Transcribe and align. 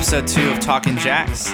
episode 0.00 0.26
two 0.26 0.50
of 0.50 0.58
Talking 0.60 0.96
Jacks. 0.96 1.52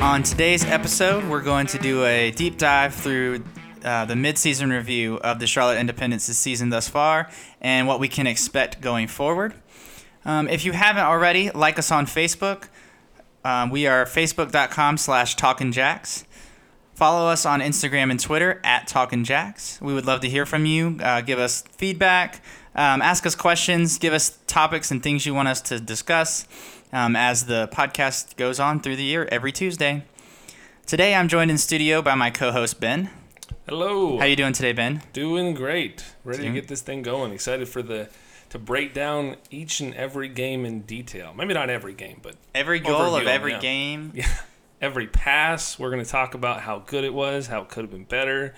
On 0.00 0.22
today's 0.22 0.64
episode, 0.64 1.22
we're 1.24 1.42
going 1.42 1.66
to 1.66 1.76
do 1.76 2.02
a 2.06 2.30
deep 2.30 2.56
dive 2.56 2.94
through 2.94 3.44
uh, 3.84 4.06
the 4.06 4.14
midseason 4.14 4.70
review 4.70 5.16
of 5.16 5.38
the 5.38 5.46
Charlotte 5.46 5.76
Independence's 5.76 6.38
season 6.38 6.70
thus 6.70 6.88
far 6.88 7.28
and 7.60 7.86
what 7.86 8.00
we 8.00 8.08
can 8.08 8.26
expect 8.26 8.80
going 8.80 9.06
forward. 9.06 9.52
Um, 10.24 10.48
if 10.48 10.64
you 10.64 10.72
haven't 10.72 11.04
already, 11.04 11.50
like 11.50 11.78
us 11.78 11.92
on 11.92 12.06
Facebook. 12.06 12.68
Um, 13.44 13.68
we 13.68 13.86
are 13.86 14.06
facebook.com 14.06 14.96
slash 14.96 15.36
talkingjacks. 15.36 16.24
Follow 16.94 17.28
us 17.28 17.44
on 17.44 17.60
Instagram 17.60 18.10
and 18.10 18.18
Twitter 18.18 18.62
at 18.64 18.86
Talkin' 18.86 19.24
Jacks. 19.24 19.78
We 19.82 19.92
would 19.92 20.06
love 20.06 20.22
to 20.22 20.30
hear 20.30 20.46
from 20.46 20.64
you. 20.64 20.96
Uh, 21.02 21.20
give 21.20 21.38
us 21.38 21.62
feedback, 21.76 22.42
um, 22.74 23.02
ask 23.02 23.26
us 23.26 23.34
questions, 23.34 23.98
give 23.98 24.14
us 24.14 24.38
topics 24.46 24.90
and 24.90 25.02
things 25.02 25.26
you 25.26 25.34
want 25.34 25.48
us 25.48 25.60
to 25.60 25.78
discuss 25.78 26.46
um, 26.94 27.16
as 27.16 27.46
the 27.46 27.68
podcast 27.72 28.36
goes 28.36 28.58
on 28.60 28.80
through 28.80 28.96
the 28.96 29.04
year 29.04 29.28
every 29.30 29.52
Tuesday. 29.52 30.04
Today, 30.86 31.14
I'm 31.14 31.28
joined 31.28 31.50
in 31.50 31.58
studio 31.58 32.00
by 32.00 32.14
my 32.14 32.30
co-host 32.30 32.80
Ben. 32.80 33.10
Hello. 33.68 34.18
How 34.18 34.24
you 34.26 34.36
doing 34.36 34.52
today, 34.52 34.72
Ben? 34.72 35.02
Doing 35.12 35.54
great. 35.54 36.04
Ready 36.24 36.42
Doing- 36.42 36.54
to 36.54 36.60
get 36.60 36.68
this 36.68 36.82
thing 36.82 37.02
going. 37.02 37.32
Excited 37.32 37.68
for 37.68 37.82
the 37.82 38.08
to 38.50 38.58
break 38.60 38.94
down 38.94 39.34
each 39.50 39.80
and 39.80 39.92
every 39.94 40.28
game 40.28 40.64
in 40.64 40.82
detail. 40.82 41.34
Maybe 41.34 41.54
not 41.54 41.70
every 41.70 41.92
game, 41.94 42.20
but 42.22 42.36
Every 42.54 42.78
goal 42.78 43.16
of 43.16 43.26
every 43.26 43.52
yeah. 43.52 43.58
game. 43.58 44.12
yeah, 44.14 44.28
every 44.80 45.08
pass. 45.08 45.76
We're 45.76 45.90
going 45.90 46.04
to 46.04 46.08
talk 46.08 46.34
about 46.34 46.60
how 46.60 46.78
good 46.78 47.02
it 47.02 47.12
was, 47.12 47.48
how 47.48 47.62
it 47.62 47.68
could 47.68 47.82
have 47.82 47.90
been 47.90 48.04
better. 48.04 48.54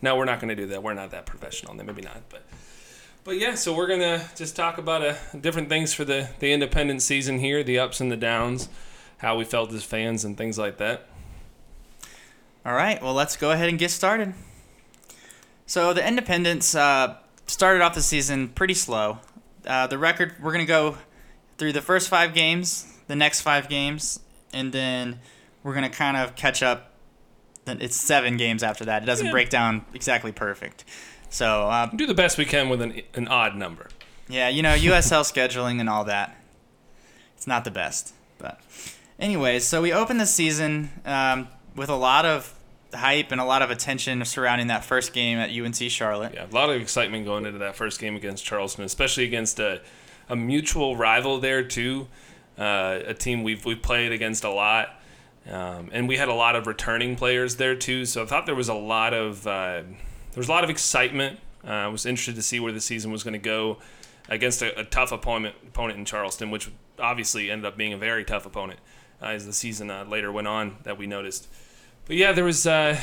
No, 0.00 0.16
we're 0.16 0.24
not 0.26 0.38
going 0.38 0.50
to 0.50 0.54
do 0.54 0.66
that. 0.68 0.84
We're 0.84 0.94
not 0.94 1.10
that 1.10 1.26
professional. 1.26 1.74
Maybe 1.74 2.02
not, 2.02 2.22
but 2.28 2.44
but 3.24 3.38
yeah. 3.38 3.54
So 3.54 3.74
we're 3.74 3.86
going 3.86 4.00
to 4.00 4.24
just 4.36 4.56
talk 4.56 4.78
about 4.78 5.02
uh, 5.04 5.14
different 5.40 5.68
things 5.68 5.92
for 5.94 6.04
the 6.04 6.28
the 6.38 6.52
independent 6.52 7.02
season 7.02 7.38
here, 7.38 7.62
the 7.62 7.78
ups 7.78 8.00
and 8.00 8.10
the 8.10 8.16
downs, 8.16 8.68
how 9.18 9.36
we 9.36 9.44
felt 9.44 9.72
as 9.72 9.84
fans, 9.84 10.24
and 10.24 10.36
things 10.36 10.58
like 10.58 10.78
that. 10.78 11.06
All 12.64 12.74
right, 12.74 13.02
well, 13.02 13.14
let's 13.14 13.36
go 13.36 13.52
ahead 13.52 13.68
and 13.70 13.78
get 13.78 13.90
started. 13.90 14.34
So 15.66 15.94
the 15.94 16.06
Independents 16.06 16.74
uh, 16.74 17.16
started 17.46 17.80
off 17.82 17.94
the 17.94 18.02
season 18.02 18.48
pretty 18.48 18.74
slow. 18.74 19.18
Uh, 19.66 19.86
the 19.86 19.96
record, 19.96 20.34
we're 20.42 20.52
going 20.52 20.64
to 20.66 20.68
go 20.68 20.98
through 21.56 21.72
the 21.72 21.80
first 21.80 22.08
five 22.10 22.34
games, 22.34 22.86
the 23.06 23.16
next 23.16 23.40
five 23.40 23.68
games, 23.68 24.20
and 24.52 24.72
then 24.72 25.20
we're 25.62 25.72
going 25.74 25.88
to 25.90 25.96
kind 25.96 26.16
of 26.18 26.34
catch 26.36 26.62
up. 26.62 26.92
Then 27.64 27.80
It's 27.80 27.96
seven 27.96 28.36
games 28.36 28.62
after 28.62 28.84
that. 28.86 29.04
It 29.04 29.06
doesn't 29.06 29.26
Yeah. 29.26 29.32
break 29.32 29.48
down 29.48 29.84
exactly 29.94 30.32
perfect. 30.32 30.84
So, 31.30 31.68
uh, 31.68 31.86
Do 31.86 32.06
the 32.06 32.14
best 32.14 32.36
we 32.38 32.44
can 32.44 32.68
with 32.68 32.82
an 32.82 33.02
an 33.14 33.28
odd 33.28 33.56
number. 33.56 33.88
yeah, 34.28 34.48
you 34.48 34.62
know, 34.62 34.74
USL 34.76 35.22
scheduling 35.32 35.80
and 35.80 35.88
all 35.88 36.04
that. 36.04 36.36
It's 37.36 37.46
not 37.46 37.64
the 37.64 37.70
best. 37.70 38.12
But, 38.38 38.60
anyways, 39.18 39.64
so 39.64 39.80
we 39.80 39.92
opened 39.92 40.20
the 40.20 40.26
season 40.26 40.90
um, 41.06 41.48
with 41.76 41.88
a 41.88 41.94
lot 41.96 42.24
of 42.26 42.54
hype 42.92 43.30
and 43.32 43.40
a 43.40 43.44
lot 43.44 43.62
of 43.62 43.70
attention 43.70 44.24
surrounding 44.24 44.66
that 44.66 44.84
first 44.84 45.12
game 45.12 45.38
at 45.38 45.50
UNC 45.50 45.76
Charlotte. 45.90 46.32
Yeah, 46.34 46.46
a 46.50 46.54
lot 46.54 46.68
of 46.70 46.80
excitement 46.80 47.24
going 47.24 47.46
into 47.46 47.58
that 47.60 47.76
first 47.76 48.00
game 48.00 48.16
against 48.16 48.44
Charleston, 48.44 48.84
especially 48.84 49.24
against 49.24 49.60
a, 49.60 49.80
a 50.28 50.34
mutual 50.36 50.96
rival 50.96 51.38
there 51.38 51.62
too, 51.62 52.08
uh, 52.58 52.98
a 53.06 53.14
team 53.14 53.42
we've 53.44 53.64
we've 53.64 53.80
played 53.80 54.10
against 54.12 54.42
a 54.44 54.50
lot, 54.50 55.00
um, 55.48 55.88
and 55.92 56.08
we 56.08 56.16
had 56.16 56.28
a 56.28 56.34
lot 56.34 56.56
of 56.56 56.66
returning 56.66 57.14
players 57.16 57.56
there 57.56 57.76
too. 57.76 58.04
So 58.04 58.24
I 58.24 58.26
thought 58.26 58.44
there 58.46 58.54
was 58.56 58.68
a 58.68 58.74
lot 58.74 59.14
of 59.14 59.46
uh, 59.46 59.82
there 60.32 60.40
was 60.40 60.48
a 60.48 60.52
lot 60.52 60.64
of 60.64 60.70
excitement. 60.70 61.40
Uh, 61.64 61.70
I 61.70 61.88
was 61.88 62.06
interested 62.06 62.36
to 62.36 62.42
see 62.42 62.60
where 62.60 62.72
the 62.72 62.80
season 62.80 63.10
was 63.10 63.22
going 63.22 63.32
to 63.32 63.38
go 63.38 63.78
against 64.28 64.62
a, 64.62 64.78
a 64.78 64.84
tough 64.84 65.12
opponent 65.12 65.56
opponent 65.66 65.98
in 65.98 66.04
Charleston, 66.04 66.50
which 66.50 66.70
obviously 66.98 67.50
ended 67.50 67.66
up 67.66 67.76
being 67.76 67.92
a 67.92 67.98
very 67.98 68.24
tough 68.24 68.46
opponent 68.46 68.80
uh, 69.20 69.26
as 69.26 69.46
the 69.46 69.52
season 69.52 69.90
uh, 69.90 70.04
later 70.04 70.30
went 70.30 70.46
on 70.48 70.76
that 70.84 70.96
we 70.96 71.06
noticed. 71.06 71.48
But 72.06 72.16
yeah, 72.16 72.32
there 72.32 72.44
was 72.44 72.66
uh, 72.66 72.98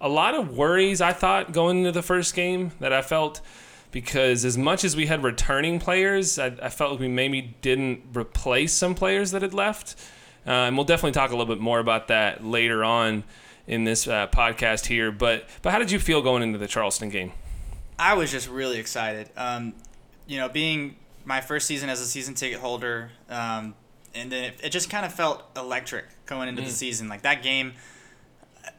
a 0.00 0.08
lot 0.08 0.34
of 0.34 0.56
worries 0.56 1.00
I 1.00 1.12
thought 1.12 1.52
going 1.52 1.78
into 1.78 1.92
the 1.92 2.02
first 2.02 2.34
game 2.34 2.72
that 2.80 2.92
I 2.92 3.02
felt 3.02 3.40
because 3.90 4.44
as 4.44 4.58
much 4.58 4.84
as 4.84 4.94
we 4.94 5.06
had 5.06 5.22
returning 5.22 5.80
players, 5.80 6.38
I, 6.38 6.46
I 6.62 6.68
felt 6.68 6.92
like 6.92 7.00
we 7.00 7.08
maybe 7.08 7.56
didn't 7.62 8.02
replace 8.14 8.72
some 8.72 8.94
players 8.94 9.30
that 9.30 9.42
had 9.42 9.54
left. 9.54 9.96
Uh, 10.46 10.50
and 10.50 10.76
we'll 10.76 10.84
definitely 10.84 11.12
talk 11.12 11.30
a 11.30 11.36
little 11.36 11.52
bit 11.52 11.60
more 11.60 11.80
about 11.80 12.08
that 12.08 12.44
later 12.44 12.84
on 12.84 13.24
in 13.66 13.84
this 13.84 14.06
uh, 14.06 14.26
podcast 14.28 14.86
here. 14.86 15.10
But 15.12 15.48
but 15.62 15.72
how 15.72 15.78
did 15.78 15.90
you 15.90 15.98
feel 15.98 16.22
going 16.22 16.42
into 16.42 16.58
the 16.58 16.68
Charleston 16.68 17.08
game? 17.08 17.32
I 17.98 18.14
was 18.14 18.30
just 18.30 18.48
really 18.48 18.78
excited. 18.78 19.30
Um, 19.36 19.74
you 20.26 20.38
know, 20.38 20.48
being 20.48 20.96
my 21.24 21.40
first 21.40 21.66
season 21.66 21.88
as 21.88 22.00
a 22.00 22.06
season 22.06 22.34
ticket 22.34 22.58
holder, 22.60 23.10
um, 23.30 23.74
and 24.14 24.30
then 24.30 24.44
it, 24.44 24.60
it 24.64 24.68
just 24.70 24.90
kind 24.90 25.04
of 25.06 25.12
felt 25.14 25.42
electric 25.56 26.04
going 26.26 26.48
into 26.48 26.62
the 26.62 26.70
season. 26.70 27.08
Like 27.08 27.22
that 27.22 27.42
game, 27.42 27.72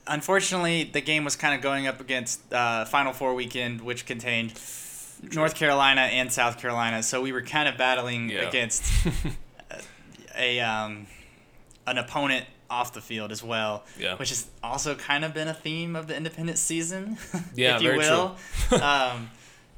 unfortunately, 0.06 0.84
the 0.84 1.02
game 1.02 1.24
was 1.24 1.36
kind 1.36 1.56
of 1.56 1.62
going 1.62 1.88
up 1.88 2.00
against 2.00 2.52
uh, 2.54 2.86
Final 2.86 3.14
Four 3.14 3.34
weekend, 3.34 3.82
which 3.82 4.06
contained 4.06 4.54
North 5.34 5.56
Carolina 5.56 6.02
and 6.02 6.32
South 6.32 6.60
Carolina. 6.60 7.02
So 7.04 7.22
we 7.22 7.32
were 7.32 7.42
kind 7.42 7.68
of 7.68 7.78
battling 7.78 8.30
Yeah. 8.30 8.48
against 8.48 8.86
a 10.38 10.60
um, 10.60 11.08
an 11.86 11.98
opponent 11.98 12.46
off 12.70 12.94
the 12.94 13.02
field 13.02 13.32
as 13.32 13.44
well, 13.44 13.84
Yeah. 13.98 14.16
which 14.18 14.30
has 14.30 14.48
also 14.62 14.96
kind 14.96 15.24
of 15.26 15.34
been 15.34 15.48
a 15.48 15.54
theme 15.54 15.96
of 15.96 16.08
the 16.08 16.16
independent 16.18 16.58
season, 16.58 17.18
Yeah, 17.56 17.78
if 17.78 17.82
you 17.82 17.96
will. 17.96 18.36
um, 18.82 19.30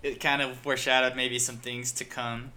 it 0.02 0.20
kind 0.20 0.42
of 0.42 0.56
foreshadowed 0.58 1.16
maybe 1.16 1.38
some 1.40 1.58
things 1.58 1.92
to 1.94 2.06
come, 2.06 2.52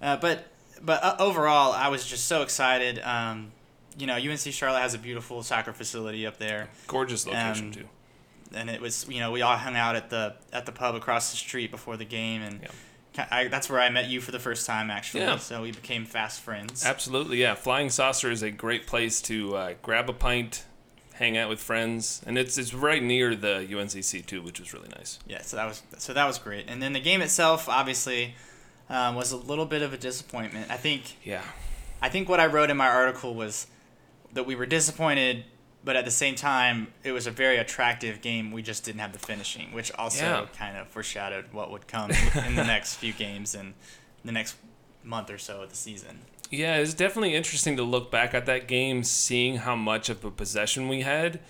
uh, 0.00 0.16
but 0.16 0.46
but 0.82 1.02
uh, 1.02 1.16
overall, 1.18 1.72
I 1.72 1.88
was 1.88 2.04
just 2.06 2.26
so 2.26 2.42
excited. 2.42 2.98
Um, 3.00 3.52
you 3.98 4.06
know, 4.06 4.14
UNC 4.16 4.40
Charlotte 4.52 4.80
has 4.80 4.94
a 4.94 4.98
beautiful 4.98 5.42
soccer 5.42 5.72
facility 5.72 6.26
up 6.26 6.38
there 6.38 6.68
Gorgeous 6.88 7.26
location 7.26 7.66
Um, 7.66 7.72
too. 7.72 7.88
and 8.54 8.68
it 8.70 8.80
was 8.80 9.06
you 9.08 9.20
know 9.20 9.30
we 9.32 9.40
all 9.42 9.56
hung 9.56 9.76
out 9.76 9.96
at 9.96 10.10
the 10.10 10.34
at 10.52 10.66
the 10.66 10.72
pub 10.72 10.94
across 10.94 11.30
the 11.30 11.36
street 11.36 11.70
before 11.70 11.96
the 11.96 12.04
game 12.04 12.42
and 12.42 12.60
Yeah. 12.62 12.68
I, 13.30 13.48
that's 13.48 13.70
where 13.70 13.80
I 13.80 13.90
met 13.90 14.08
you 14.08 14.20
for 14.20 14.32
the 14.32 14.40
first 14.40 14.66
time 14.66 14.90
actually 14.90 15.20
Yeah. 15.22 15.36
so 15.38 15.62
we 15.62 15.70
became 15.72 16.04
fast 16.04 16.40
friends 16.40 16.84
Absolutely, 16.84 17.40
yeah. 17.40 17.54
Flying 17.54 17.90
Saucer 17.90 18.30
is 18.30 18.42
a 18.42 18.50
great 18.50 18.86
place 18.86 19.20
to 19.22 19.56
uh, 19.56 19.74
grab 19.82 20.08
a 20.10 20.12
pint, 20.12 20.64
hang 21.14 21.36
out 21.36 21.48
with 21.48 21.60
friends, 21.60 22.22
and 22.26 22.36
it's 22.36 22.58
it's 22.58 22.74
right 22.74 23.02
near 23.02 23.36
the 23.36 23.66
UNCC 23.70 24.26
too, 24.26 24.42
which 24.42 24.58
was 24.58 24.72
really 24.74 24.88
nice. 24.96 25.18
yeah 25.26 25.42
so 25.42 25.56
that 25.56 25.66
was 25.66 25.82
so 25.98 26.12
that 26.12 26.26
was 26.26 26.38
great 26.38 26.64
and 26.68 26.82
then 26.82 26.92
the 26.92 27.00
game 27.00 27.22
itself 27.22 27.68
obviously 27.68 28.34
um, 28.90 29.14
was 29.14 29.30
a 29.32 29.36
little 29.36 29.66
bit 29.66 29.82
of 29.82 29.92
a 29.92 29.96
disappointment 29.96 30.70
I 30.70 30.76
think 30.76 31.16
Yeah, 31.24 31.42
I 32.02 32.08
think 32.08 32.28
what 32.28 32.40
I 32.40 32.46
wrote 32.46 32.68
in 32.70 32.76
my 32.76 32.88
article 32.88 33.34
was 33.34 33.66
that 34.32 34.44
we 34.44 34.56
were 34.56 34.66
disappointed 34.66 35.44
but 35.84 35.96
at 35.96 36.04
the 36.04 36.10
same 36.10 36.34
time 36.34 36.88
it 37.02 37.12
was 37.12 37.26
a 37.26 37.30
very 37.30 37.58
attractive 37.58 38.20
game 38.22 38.50
we 38.52 38.62
just 38.62 38.84
didn't 38.84 39.00
have 39.00 39.12
the 39.12 39.18
finishing 39.18 39.72
which 39.72 39.92
also 39.92 40.24
Yeah. 40.24 40.46
kind 40.56 40.76
of 40.76 40.88
foreshadowed 40.88 41.46
what 41.52 41.70
would 41.70 41.86
come 41.86 42.10
in 42.10 42.54
the 42.56 42.64
next 42.64 42.94
few 42.94 43.12
games 43.24 43.54
and 43.54 43.74
the 44.24 44.32
next 44.32 44.56
month 45.02 45.30
or 45.30 45.38
so 45.38 45.62
of 45.62 45.70
the 45.70 45.76
season 45.76 46.18
yeah. 46.50 46.76
It's 46.76 46.94
definitely 46.94 47.34
interesting 47.34 47.76
to 47.78 47.82
look 47.82 48.12
back 48.12 48.32
at 48.32 48.46
that 48.46 48.68
game, 48.68 49.02
seeing 49.02 49.56
how 49.56 49.74
much 49.74 50.08
of 50.08 50.24
a 50.24 50.30
possession 50.30 50.88
we 50.88 51.00
had, 51.00 51.40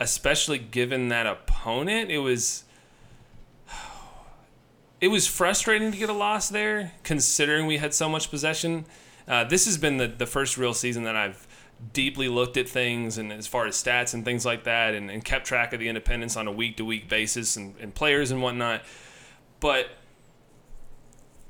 especially 0.00 0.58
given 0.58 1.08
that 1.08 1.26
opponent. 1.26 2.10
It 2.10 2.18
was. 2.18 2.64
It 5.00 5.08
was 5.08 5.26
frustrating 5.26 5.92
to 5.92 5.96
get 5.98 6.10
a 6.10 6.14
loss 6.14 6.48
there, 6.48 6.92
considering 7.04 7.66
we 7.66 7.78
had 7.78 7.94
so 7.94 8.08
much 8.08 8.30
possession. 8.30 8.84
Uh, 9.26 9.44
this 9.44 9.64
has 9.64 9.78
been 9.78 9.96
the, 9.96 10.06
the 10.08 10.26
first 10.26 10.58
real 10.58 10.74
season 10.74 11.04
that 11.04 11.16
I've 11.16 11.46
deeply 11.92 12.28
looked 12.28 12.56
at 12.56 12.68
things 12.68 13.18
and 13.18 13.32
as 13.32 13.46
far 13.46 13.66
as 13.66 13.82
stats 13.82 14.14
and 14.14 14.24
things 14.24 14.44
like 14.44 14.64
that 14.64 14.94
and, 14.94 15.10
and 15.10 15.24
kept 15.24 15.46
track 15.46 15.72
of 15.72 15.80
the 15.80 15.88
independence 15.88 16.36
on 16.36 16.46
a 16.46 16.52
week 16.52 16.76
to 16.76 16.84
week 16.84 17.08
basis 17.08 17.56
and, 17.56 17.74
and 17.80 17.94
players 17.94 18.30
and 18.30 18.42
whatnot. 18.42 18.82
But 19.60 19.88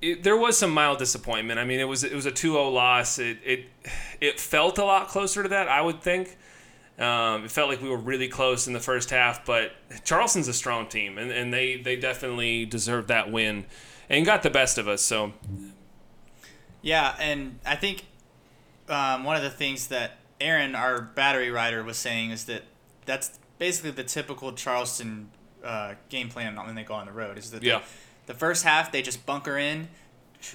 it, 0.00 0.22
there 0.22 0.37
was 0.37 0.56
some 0.56 0.70
mild 0.70 0.99
disappointment. 0.99 1.58
I 1.58 1.64
mean, 1.64 1.81
it 1.81 1.84
was 1.84 2.05
it 2.05 2.14
was 2.14 2.26
a 2.26 2.32
2-0 2.32 2.72
loss. 2.72 3.19
It 3.19 3.38
it 3.44 3.66
it 4.20 4.40
felt 4.40 4.78
a 4.78 4.84
lot 4.84 5.08
closer 5.08 5.43
to 5.43 5.49
that, 5.50 5.69
I 5.69 5.81
would 5.81 6.00
think. 6.02 6.37
Um, 7.00 7.46
it 7.46 7.50
felt 7.50 7.70
like 7.70 7.81
we 7.81 7.88
were 7.88 7.96
really 7.96 8.28
close 8.28 8.66
in 8.66 8.75
the 8.75 8.81
first 8.81 9.08
half, 9.08 9.46
but 9.46 9.72
Charleston's 10.05 10.49
a 10.49 10.52
strong 10.52 10.87
team, 10.87 11.16
and, 11.16 11.31
and 11.31 11.52
they, 11.52 11.81
they 11.81 11.96
definitely 11.96 12.66
deserved 12.66 13.08
that 13.08 13.32
win 13.32 13.64
and 14.10 14.26
got 14.26 14.43
the 14.43 14.50
best 14.50 14.76
of 14.76 14.87
us. 14.87 15.00
So, 15.00 15.32
Yeah, 16.82 17.16
and 17.19 17.58
I 17.64 17.76
think 17.76 18.05
um, 18.90 19.25
one 19.25 19.37
of 19.37 19.42
the 19.42 19.50
things 19.50 19.87
that 19.88 20.19
Aaron, 20.40 20.75
our 20.75 21.00
battery 21.00 21.50
rider, 21.50 21.82
was 21.82 21.96
saying 21.96 22.31
is 22.31 22.44
that 22.46 22.62
that's 23.06 23.38
basically 23.58 23.90
the 23.90 24.04
typical 24.04 24.52
Charleston 24.52 25.31
uh, 25.64 25.94
game 26.08 26.28
plan 26.28 26.56
when 26.56 26.75
they 26.75 26.82
go 26.84 26.94
on 26.94 27.06
the 27.06 27.12
road. 27.12 27.38
Is 27.38 27.50
that 27.50 27.62
Yeah. 27.62 27.81
the, 28.26 28.32
the 28.32 28.38
first 28.38 28.64
half 28.64 28.90
they 28.92 29.02
just 29.02 29.25
bunker 29.26 29.58
in, 29.58 29.88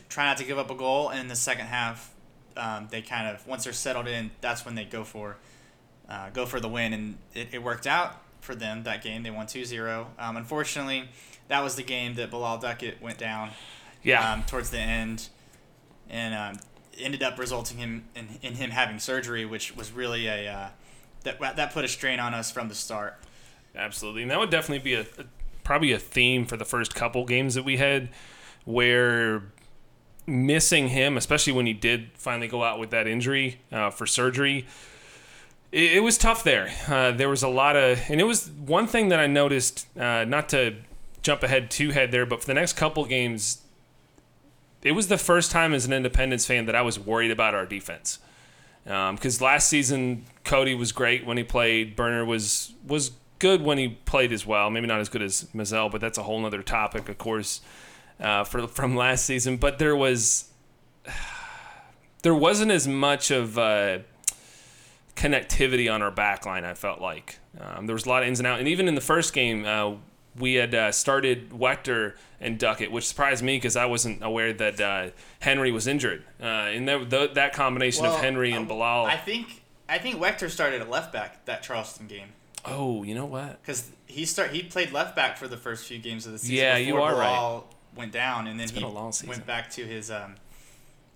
try 0.09 0.25
not 0.25 0.37
to 0.37 0.43
give 0.43 0.57
up 0.57 0.69
a 0.71 0.75
goal, 0.75 1.09
and 1.09 1.19
in 1.19 1.27
the 1.27 1.35
second 1.35 1.67
half 1.67 2.13
um, 2.57 2.87
they 2.89 3.01
kind 3.01 3.27
of 3.27 3.45
once 3.47 3.63
they're 3.65 3.73
settled 3.73 4.07
in, 4.07 4.31
that's 4.41 4.65
when 4.65 4.75
they 4.75 4.85
go 4.85 5.03
for 5.03 5.37
uh, 6.09 6.29
go 6.31 6.45
for 6.45 6.59
the 6.59 6.69
win, 6.69 6.93
and 6.93 7.17
it, 7.33 7.49
it 7.53 7.63
worked 7.63 7.87
out 7.87 8.21
for 8.41 8.55
them 8.55 8.83
that 8.83 9.01
game. 9.03 9.23
They 9.23 9.31
won 9.31 9.47
2-0. 9.47 10.05
Um, 10.19 10.37
unfortunately, 10.37 11.09
that 11.47 11.63
was 11.63 11.75
the 11.75 11.83
game 11.83 12.13
that 12.15 12.29
Bilal 12.29 12.59
Duckett 12.59 13.01
went 13.01 13.17
down 13.17 13.49
yeah. 14.03 14.33
um, 14.33 14.43
towards 14.43 14.69
the 14.69 14.79
end, 14.79 15.29
and 16.09 16.33
um, 16.35 16.63
ended 16.97 17.23
up 17.23 17.37
resulting 17.37 17.77
him 17.77 18.05
in, 18.15 18.27
in 18.41 18.53
him 18.55 18.71
having 18.71 18.99
surgery, 18.99 19.45
which 19.45 19.75
was 19.75 19.91
really 19.91 20.27
a 20.27 20.51
uh, 20.51 20.67
that 21.23 21.39
that 21.55 21.73
put 21.73 21.85
a 21.85 21.87
strain 21.87 22.19
on 22.19 22.33
us 22.33 22.51
from 22.51 22.69
the 22.69 22.75
start. 22.75 23.17
Absolutely, 23.75 24.21
and 24.21 24.31
that 24.31 24.39
would 24.39 24.49
definitely 24.49 24.83
be 24.83 24.93
a, 24.93 25.01
a 25.01 25.25
probably 25.63 25.91
a 25.91 25.99
theme 25.99 26.45
for 26.45 26.57
the 26.57 26.65
first 26.65 26.95
couple 26.95 27.25
games 27.25 27.55
that 27.55 27.63
we 27.63 27.77
had, 27.77 28.09
where 28.63 29.43
missing 30.27 30.89
him, 30.89 31.17
especially 31.17 31.53
when 31.53 31.65
he 31.65 31.73
did 31.73 32.09
finally 32.13 32.47
go 32.47 32.63
out 32.63 32.79
with 32.79 32.89
that 32.91 33.07
injury 33.07 33.59
uh, 33.71 33.89
for 33.89 34.05
surgery, 34.05 34.65
it, 35.71 35.97
it, 35.97 35.99
was 36.03 36.17
tough 36.17 36.43
there. 36.43 36.71
Uh, 36.87 37.11
there 37.11 37.29
was 37.29 37.43
a 37.43 37.47
lot 37.47 37.75
of, 37.75 37.99
and 38.09 38.19
it 38.21 38.23
was 38.23 38.49
one 38.49 38.87
thing 38.87 39.09
that 39.09 39.19
I 39.19 39.27
noticed. 39.27 39.87
Uh, 39.97 40.23
not 40.25 40.49
to 40.49 40.75
jump 41.21 41.43
ahead 41.43 41.69
too 41.69 41.91
head 41.91 42.11
there, 42.11 42.25
but 42.25 42.41
for 42.41 42.47
the 42.47 42.53
next 42.53 42.73
couple 42.73 43.05
games, 43.05 43.61
it 44.85 44.91
was 44.91 45.07
the 45.07 45.17
first 45.17 45.49
time 45.49 45.73
as 45.73 45.85
an 45.85 45.91
Independence 45.91 46.45
fan 46.45 46.67
that 46.67 46.75
I 46.75 46.83
was 46.83 46.99
worried 46.99 47.31
about 47.31 47.55
our 47.55 47.65
defense. 47.65 48.19
Because 48.83 49.41
um, 49.41 49.45
last 49.45 49.67
season 49.67 50.25
Cody 50.43 50.75
was 50.75 50.91
great 50.91 51.25
when 51.25 51.37
he 51.37 51.43
played. 51.43 51.95
Burner 51.95 52.23
was 52.23 52.71
was 52.85 53.11
good 53.39 53.63
when 53.63 53.79
he 53.79 53.89
played 53.89 54.31
as 54.31 54.45
well. 54.45 54.69
Maybe 54.69 54.85
not 54.85 54.99
as 54.99 55.09
good 55.09 55.23
as 55.23 55.45
Mizell, 55.55 55.91
but 55.91 56.01
that's 56.01 56.19
a 56.19 56.23
whole 56.23 56.45
other 56.45 56.61
topic, 56.61 57.09
of 57.09 57.17
course, 57.17 57.61
uh, 58.19 58.43
for 58.43 58.67
from 58.67 58.95
last 58.95 59.25
season. 59.25 59.57
But 59.57 59.79
there 59.79 59.95
was 59.95 60.51
there 62.21 62.35
wasn't 62.35 62.69
as 62.69 62.87
much 62.87 63.31
of 63.31 63.57
uh, 63.57 63.99
connectivity 65.15 65.91
on 65.91 66.03
our 66.03 66.11
back 66.11 66.45
line. 66.45 66.63
I 66.63 66.75
felt 66.75 67.01
like 67.01 67.39
um, 67.59 67.87
there 67.87 67.95
was 67.95 68.05
a 68.05 68.09
lot 68.09 68.21
of 68.21 68.29
ins 68.29 68.39
and 68.39 68.45
outs, 68.45 68.59
and 68.59 68.67
even 68.67 68.87
in 68.87 68.93
the 68.93 69.01
first 69.01 69.33
game, 69.33 69.65
uh, 69.65 69.95
we 70.37 70.55
had 70.55 70.75
uh, 70.75 70.91
started 70.91 71.49
Wechter 71.51 72.13
and 72.39 72.59
Duckett, 72.59 72.91
which 72.91 73.07
surprised 73.07 73.43
me 73.43 73.57
because 73.57 73.75
I 73.75 73.85
wasn't 73.85 74.23
aware 74.23 74.53
that 74.53 74.81
uh, 74.81 75.09
Henry 75.39 75.71
was 75.71 75.87
injured. 75.87 76.23
Uh, 76.41 76.45
and 76.45 76.87
that, 76.87 77.35
that 77.35 77.53
combination 77.53 78.03
well, 78.03 78.15
of 78.15 78.21
Henry 78.21 78.51
and 78.51 78.61
um, 78.61 78.67
Bilal. 78.67 79.05
I 79.05 79.17
think 79.17 79.61
I 79.87 79.97
think 79.97 80.19
Wechter 80.19 80.49
started 80.49 80.81
at 80.81 80.89
left 80.89 81.13
back 81.13 81.45
that 81.45 81.63
Charleston 81.63 82.07
game. 82.07 82.29
Oh, 82.65 83.03
you 83.03 83.13
know 83.13 83.25
what? 83.25 83.61
Because 83.61 83.89
he 84.07 84.25
start 84.25 84.51
he 84.51 84.63
played 84.63 84.91
left 84.91 85.15
back 85.15 85.37
for 85.37 85.47
the 85.47 85.57
first 85.57 85.85
few 85.85 85.99
games 85.99 86.25
of 86.25 86.31
the 86.31 86.39
season. 86.39 86.55
Yeah, 86.55 86.77
you 86.77 86.97
are 86.97 87.13
Bilal 87.13 87.55
right. 87.55 87.97
Went 87.97 88.11
down, 88.11 88.47
and 88.47 88.59
then 88.59 88.67
he 88.67 88.83
went 88.83 89.45
back 89.45 89.69
to 89.71 89.85
his 89.85 90.11
um, 90.11 90.35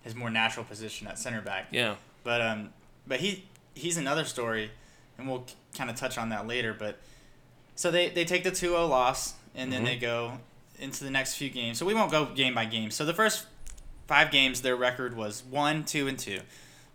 his 0.01 0.15
more 0.15 0.29
natural 0.29 0.65
position 0.65 1.07
at 1.07 1.19
center 1.19 1.41
back. 1.41 1.67
Yeah. 1.71 1.95
But 2.23 2.41
um, 2.41 2.69
but 3.05 3.19
he 3.19 3.45
he's 3.73 3.97
another 3.97 4.23
story, 4.23 4.71
and 5.17 5.27
we'll 5.27 5.45
kind 5.75 5.89
of 5.89 5.95
touch 5.95 6.17
on 6.17 6.29
that 6.29 6.47
later. 6.47 6.73
But 6.77 6.99
so 7.79 7.91
they, 7.91 8.09
they 8.09 8.25
take 8.25 8.43
the 8.43 8.51
2-0 8.51 8.89
loss 8.89 9.35
and 9.55 9.71
then 9.71 9.85
mm-hmm. 9.85 9.85
they 9.85 9.95
go 9.95 10.33
into 10.79 11.05
the 11.05 11.09
next 11.09 11.35
few 11.35 11.49
games. 11.49 11.77
So 11.77 11.85
we 11.85 11.93
won't 11.93 12.11
go 12.11 12.25
game 12.25 12.53
by 12.53 12.65
game. 12.65 12.91
So 12.91 13.05
the 13.05 13.13
first 13.13 13.45
five 14.05 14.31
games, 14.31 14.63
their 14.63 14.75
record 14.75 15.15
was 15.15 15.43
one, 15.49 15.85
two, 15.85 16.09
and 16.09 16.19
two. 16.19 16.41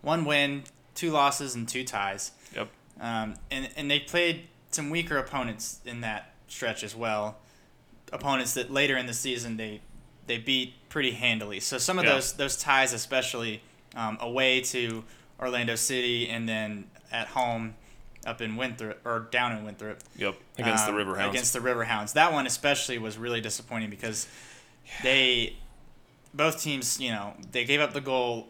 One 0.03 0.27
win, 0.27 0.65
two 0.95 1.11
losses, 1.11 1.55
and 1.55 1.67
two 1.67 1.85
ties. 1.85 2.33
Yep. 2.55 2.69
Um, 3.01 3.37
and 3.51 3.71
and 3.79 3.91
they 3.91 3.99
played 3.99 4.43
some 4.73 4.91
weaker 4.91 5.17
opponents 5.17 5.81
in 5.87 6.03
that 6.03 6.35
stretch 6.49 6.85
as 6.85 6.95
well. 6.95 7.39
Opponents 8.13 8.53
that 8.53 8.71
later 8.71 8.99
in 8.99 9.07
the 9.07 9.15
season 9.15 9.57
they 9.57 9.81
they 10.27 10.37
beat 10.37 10.75
pretty 10.91 11.13
handily. 11.13 11.61
So 11.61 11.79
some 11.79 11.99
of 11.99 12.05
yep. 12.05 12.13
those 12.13 12.33
those 12.35 12.59
ties, 12.59 12.93
especially 12.93 13.63
um, 13.97 14.19
away 14.21 14.61
to 14.61 15.03
Orlando 15.41 15.77
City 15.77 16.29
and 16.29 16.47
then 16.47 16.91
at 17.11 17.29
home 17.29 17.75
up 18.27 18.41
in 18.41 18.57
Winthrop 18.57 19.01
or 19.05 19.29
down 19.31 19.57
in 19.57 19.65
Winthrop. 19.65 19.99
Yep, 20.17 20.37
against 20.59 20.89
um, 20.89 20.95
the 20.95 21.05
Riverhounds. 21.05 21.31
Against 21.31 21.53
the 21.53 21.61
Riverhounds. 21.61 22.13
That 22.15 22.33
one 22.33 22.47
especially 22.47 22.99
was 22.99 23.19
really 23.19 23.41
disappointing 23.41 23.91
because 23.91 24.27
they 25.03 25.57
both 26.35 26.61
teams, 26.61 27.01
you 27.01 27.11
know, 27.11 27.35
they 27.53 27.65
gave 27.65 27.81
up 27.81 27.93
the 27.93 28.01
goal 28.01 28.49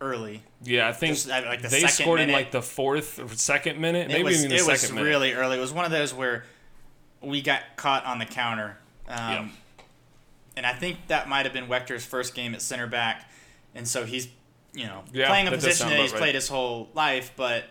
early. 0.00 0.42
Yeah, 0.62 0.88
I 0.88 0.92
think 0.92 1.14
Just, 1.14 1.28
like 1.28 1.62
the 1.62 1.68
they 1.68 1.80
scored 1.86 2.20
minute. 2.20 2.32
in 2.32 2.38
like 2.38 2.50
the 2.52 2.62
fourth 2.62 3.18
or 3.18 3.28
second 3.28 3.80
minute, 3.80 4.08
maybe 4.08 4.22
was, 4.22 4.38
even 4.38 4.50
the 4.50 4.56
it 4.56 4.78
second 4.78 4.96
was 4.96 5.04
really 5.04 5.32
early. 5.32 5.58
It 5.58 5.60
was 5.60 5.72
one 5.72 5.84
of 5.84 5.90
those 5.90 6.14
where 6.14 6.44
we 7.20 7.42
got 7.42 7.62
caught 7.76 8.04
on 8.06 8.18
the 8.18 8.26
counter. 8.26 8.78
Um, 9.08 9.32
yep. 9.32 9.44
And 10.56 10.66
I 10.66 10.72
think 10.72 10.98
that 11.08 11.28
might 11.28 11.46
have 11.46 11.52
been 11.52 11.66
Wechter's 11.66 12.04
first 12.04 12.34
game 12.34 12.54
at 12.54 12.62
center 12.62 12.86
back, 12.86 13.30
and 13.74 13.86
so 13.86 14.04
he's, 14.04 14.28
you 14.74 14.86
know, 14.86 15.04
yeah, 15.12 15.28
playing 15.28 15.46
a 15.46 15.52
position 15.52 15.88
that 15.88 16.00
he's 16.00 16.12
right. 16.12 16.18
played 16.18 16.34
his 16.34 16.48
whole 16.48 16.88
life, 16.94 17.32
but 17.36 17.64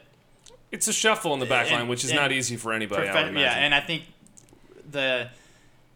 it's 0.71 0.87
a 0.87 0.93
shuffle 0.93 1.33
in 1.33 1.39
the 1.39 1.45
back 1.45 1.71
line, 1.71 1.87
which 1.87 2.03
is 2.03 2.13
not 2.13 2.31
easy 2.31 2.55
for 2.55 2.73
anybody. 2.73 3.07
Profe- 3.07 3.39
yeah, 3.39 3.55
and 3.55 3.73
I 3.73 3.79
think 3.79 4.03
the 4.89 5.29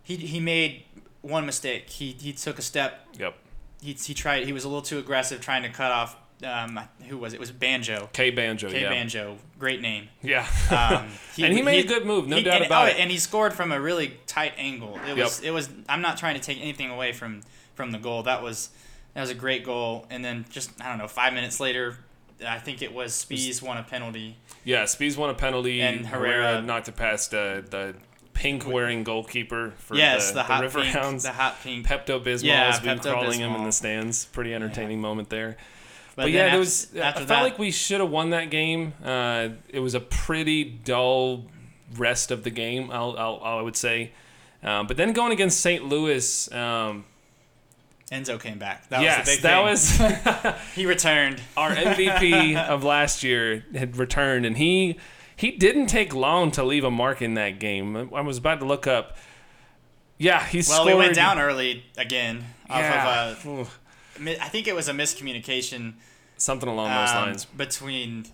he 0.04 0.16
he 0.16 0.40
made 0.40 0.84
one 1.22 1.46
mistake. 1.46 1.90
He 1.90 2.16
he 2.20 2.34
took 2.34 2.60
a 2.60 2.62
step. 2.62 3.08
Yep. 3.18 3.36
He 3.82 3.94
he 3.94 4.14
tried. 4.14 4.46
He 4.46 4.54
was 4.54 4.64
a 4.64 4.68
little 4.68 4.82
too 4.82 5.00
aggressive, 5.00 5.42
trying 5.42 5.64
to 5.64 5.70
cut 5.70 5.92
off. 5.92 6.18
Um, 6.44 6.80
who 7.08 7.20
was 7.20 7.34
it? 7.34 7.36
it 7.36 7.40
was 7.40 7.52
Banjo. 7.52 8.10
K 8.14 8.32
Banjo. 8.32 8.70
K 8.72 8.82
yeah. 8.82 8.90
Banjo. 8.90 9.38
Great 9.60 9.80
name. 9.80 10.10
Yeah. 10.24 10.48
Um, 10.72 11.08
he, 11.36 11.44
and 11.44 11.54
he 11.54 11.62
made 11.62 11.86
he, 11.86 11.86
a 11.86 11.88
good 11.88 12.06
move, 12.08 12.28
no 12.28 12.38
he, 12.38 12.44
doubt 12.44 12.58
and, 12.58 12.66
about 12.66 12.88
oh, 12.88 12.92
it. 12.92 12.98
And 12.98 13.12
he 13.12 13.18
scored 13.18 13.54
from 13.54 13.72
a 13.72 13.80
really 13.80 14.18
tight 14.26 14.54
angle. 14.58 15.00
It 15.08 15.16
was 15.16 15.40
yep. 15.40 15.50
it 15.50 15.52
was. 15.52 15.70
I'm 15.88 16.02
not 16.02 16.18
trying 16.18 16.36
to 16.36 16.42
take 16.42 16.60
anything 16.60 16.90
away 16.90 17.14
from 17.14 17.42
from 17.76 17.92
the 17.92 18.00
goal. 18.00 18.24
That 18.24 18.42
was 18.42 18.70
that 19.14 19.22
was 19.22 19.30
a 19.30 19.36
great 19.36 19.64
goal. 19.64 20.08
And 20.10 20.24
then 20.24 20.46
just 20.50 20.72
I 20.82 20.90
don't 20.90 20.98
know, 20.98 21.08
five 21.08 21.34
minutes 21.34 21.60
later, 21.60 21.98
I 22.46 22.60
think 22.60 22.82
it 22.82 22.94
was 22.94 23.14
Spees 23.14 23.62
won 23.62 23.78
a 23.78 23.84
penalty. 23.84 24.38
Yeah, 24.64 24.84
Spees 24.84 25.18
won 25.18 25.30
a 25.30 25.34
penalty. 25.34 25.82
And 25.82 26.06
Herrera, 26.06 26.34
Herrera 26.34 26.62
knocked 26.62 26.88
it 26.88 26.96
past 26.96 27.34
uh, 27.34 27.62
the 27.62 27.96
pink 28.34 28.68
wearing 28.68 29.04
goalkeeper 29.04 29.74
for 29.78 29.96
yes, 29.96 30.32
the, 30.32 30.44
the, 30.44 30.56
the 30.56 30.62
River 30.62 30.82
pink, 30.82 30.94
Hounds. 30.94 31.24
The 31.24 31.32
hot 31.32 31.58
pink. 31.64 31.86
Pepto 31.88 32.24
Bismol 32.24 32.44
yeah, 32.44 32.72
has 32.72 32.80
been 32.80 33.00
crawling 33.00 33.40
him 33.40 33.54
in 33.56 33.64
the 33.64 33.72
stands. 33.72 34.26
Pretty 34.26 34.54
entertaining 34.54 34.98
yeah. 34.98 35.04
moment 35.04 35.30
there. 35.30 35.58
But, 36.16 36.24
but 36.24 36.32
yeah, 36.32 36.46
after, 36.46 36.60
was. 36.60 36.96
I 36.96 37.12
felt 37.14 37.28
that, 37.28 37.42
like 37.42 37.60
we 37.60 37.72
should 37.72 38.02
have 38.02 38.10
won 38.10 38.32
that 38.32 38.50
game. 38.50 38.94
Uh, 39.04 39.50
it 39.70 39.80
was 39.80 39.96
a 39.96 40.00
pretty 40.00 40.64
dull 40.64 41.46
rest 41.96 42.32
of 42.32 42.44
the 42.44 42.50
game. 42.50 42.90
I'll, 42.92 43.16
I'll 43.18 43.42
i 43.44 43.62
would 43.62 43.78
say. 43.78 44.12
Um, 44.64 44.88
but 44.88 44.98
then 44.98 45.14
going 45.14 45.32
against 45.32 45.60
St. 45.60 45.86
Louis, 45.86 46.52
um, 46.52 47.06
Enzo 48.12 48.40
came 48.40 48.60
back. 48.60 48.90
That 48.90 49.02
yes, 49.02 49.28
was 49.28 49.42
that 49.42 49.64
was 49.64 50.56
he 50.76 50.86
returned. 50.86 51.42
Our 51.56 51.72
MVP 51.72 52.56
of 52.68 52.84
last 52.84 53.24
year 53.24 53.66
had 53.74 53.96
returned, 53.98 54.46
and 54.46 54.58
he 54.58 55.00
he 55.36 55.52
didn't 55.52 55.88
take 55.88 56.14
long 56.14 56.52
to 56.52 56.64
leave 56.64 56.84
a 56.84 56.92
mark 56.92 57.22
in 57.22 57.36
that 57.36 57.60
game. 57.60 57.96
I 58.14 58.22
was 58.22 58.38
about 58.38 58.60
to 58.60 58.66
look 58.66 58.86
up. 58.86 59.18
Yeah, 60.18 60.46
he 60.46 60.58
well, 60.58 60.64
scored. 60.64 60.88
we 60.88 60.94
went 60.94 61.16
down 61.16 61.40
early 61.40 61.84
again. 61.98 62.44
Yeah. 62.70 63.32
Of 63.32 63.80
a, 64.20 64.44
I 64.44 64.50
think 64.50 64.68
it 64.68 64.76
was 64.76 64.88
a 64.88 64.94
miscommunication. 64.94 65.94
Something 66.38 66.70
along 66.70 66.90
those 66.90 67.10
um, 67.10 67.16
lines 67.16 67.46
between 67.46 68.26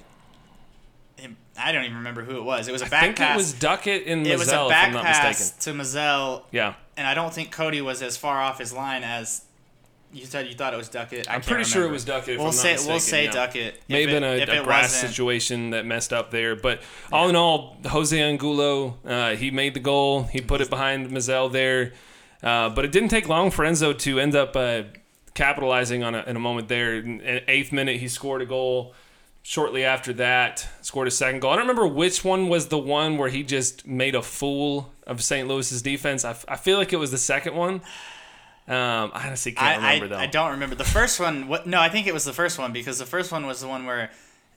him. 1.18 1.38
I 1.58 1.72
don't 1.72 1.86
even 1.86 1.98
remember 1.98 2.24
who 2.24 2.38
it 2.38 2.44
was. 2.44 2.68
It 2.68 2.72
was 2.72 2.82
a 2.82 2.86
back 2.86 3.04
I 3.04 3.06
think 3.06 3.18
pass. 3.18 3.34
it 3.34 3.38
was 3.38 3.54
Duckett 3.54 4.08
and 4.08 4.26
Mizell, 4.26 4.32
It 4.32 4.40
was 4.40 4.48
a 4.50 4.68
back 4.68 4.94
pass 4.94 5.52
to 5.66 5.72
Mizell. 5.72 6.44
Yeah. 6.52 6.74
And 6.96 7.08
I 7.08 7.14
don't 7.14 7.34
think 7.34 7.52
Cody 7.52 7.82
was 7.82 8.02
as 8.02 8.18
far 8.18 8.42
off 8.42 8.60
his 8.60 8.74
line 8.74 9.04
as 9.04 9.44
you 10.14 10.26
said 10.26 10.48
you 10.48 10.54
thought 10.54 10.74
it 10.74 10.78
was 10.78 10.90
Duckett. 10.90 11.30
I 11.30 11.36
am 11.36 11.42
pretty 11.42 11.66
sure 11.66 11.84
it 11.84 11.92
was 11.92 12.06
Duckett. 12.06 12.40
we'll 12.40 12.52
say 12.52 12.78
we'll 12.88 13.00
say 13.00 13.26
yeah. 13.26 13.32
Duckett. 13.32 13.82
May 13.88 14.02
have 14.02 14.10
been 14.10 14.24
a, 14.24 14.60
a 14.60 14.64
grass 14.64 14.94
situation 14.94 15.72
that 15.72 15.86
messed 15.86 16.14
up 16.14 16.32
there, 16.32 16.56
but 16.56 16.80
yeah. 16.80 17.18
all 17.18 17.30
in 17.30 17.36
all, 17.36 17.78
Jose 17.86 18.20
Angulo, 18.20 18.98
uh, 19.06 19.36
he 19.36 19.52
made 19.52 19.74
the 19.74 19.80
goal. 19.80 20.24
He 20.24 20.42
put 20.42 20.62
it 20.62 20.70
behind 20.70 21.10
Mizell 21.12 21.52
there, 21.52 21.94
uh, 22.42 22.70
but 22.70 22.86
it 22.86 22.92
didn't 22.92 23.10
take 23.10 23.28
long 23.28 23.52
for 23.52 23.66
Enzo 23.66 23.98
to 24.00 24.20
end 24.20 24.36
up 24.36 24.56
uh, 24.56 24.84
capitalizing 25.34 26.04
on 26.04 26.16
a, 26.16 26.24
in 26.24 26.36
a 26.36 26.40
moment 26.40 26.68
there. 26.68 26.96
In 26.96 27.22
eighth 27.48 27.72
minute, 27.72 28.00
he 28.00 28.08
scored 28.08 28.42
a 28.42 28.46
goal. 28.46 28.94
Shortly 29.44 29.86
after 29.86 30.12
that, 30.14 30.68
scored 30.82 31.08
a 31.08 31.12
second 31.12 31.40
goal. 31.40 31.52
I 31.52 31.56
don't 31.56 31.68
remember 31.68 31.88
which 31.88 32.26
one 32.26 32.50
was 32.50 32.68
the 32.68 32.78
one 32.78 33.18
where 33.18 33.30
he 33.30 33.44
just 33.44 33.88
made 33.88 34.14
a 34.14 34.22
fool 34.22 34.92
of 35.06 35.24
St. 35.24 35.48
Louis's 35.48 35.82
defense. 35.82 36.26
I, 36.26 36.36
I 36.50 36.58
feel 36.58 36.78
like 36.78 36.92
it 36.92 36.98
was 36.98 37.12
the 37.12 37.18
second 37.18 37.56
one. 37.56 37.82
Um, 38.68 39.12
I 39.14 39.28
honestly 39.28 39.54
can't 39.54 39.82
I, 39.82 39.94
remember 39.94 40.06
I, 40.06 40.18
though. 40.18 40.24
I 40.24 40.26
don't 40.28 40.52
remember 40.52 40.76
the 40.76 40.84
first 40.84 41.20
one. 41.20 41.48
What? 41.48 41.68
No, 41.68 41.80
I 41.80 41.90
think 41.90 42.06
it 42.06 42.14
was 42.14 42.26
the 42.26 42.34
first 42.34 42.60
one 42.60 42.74
because 42.74 43.00
the 43.00 43.06
first 43.06 43.32
one 43.32 43.46
was 43.48 43.62
the 43.62 43.68
one 43.68 43.86
where 43.86 44.12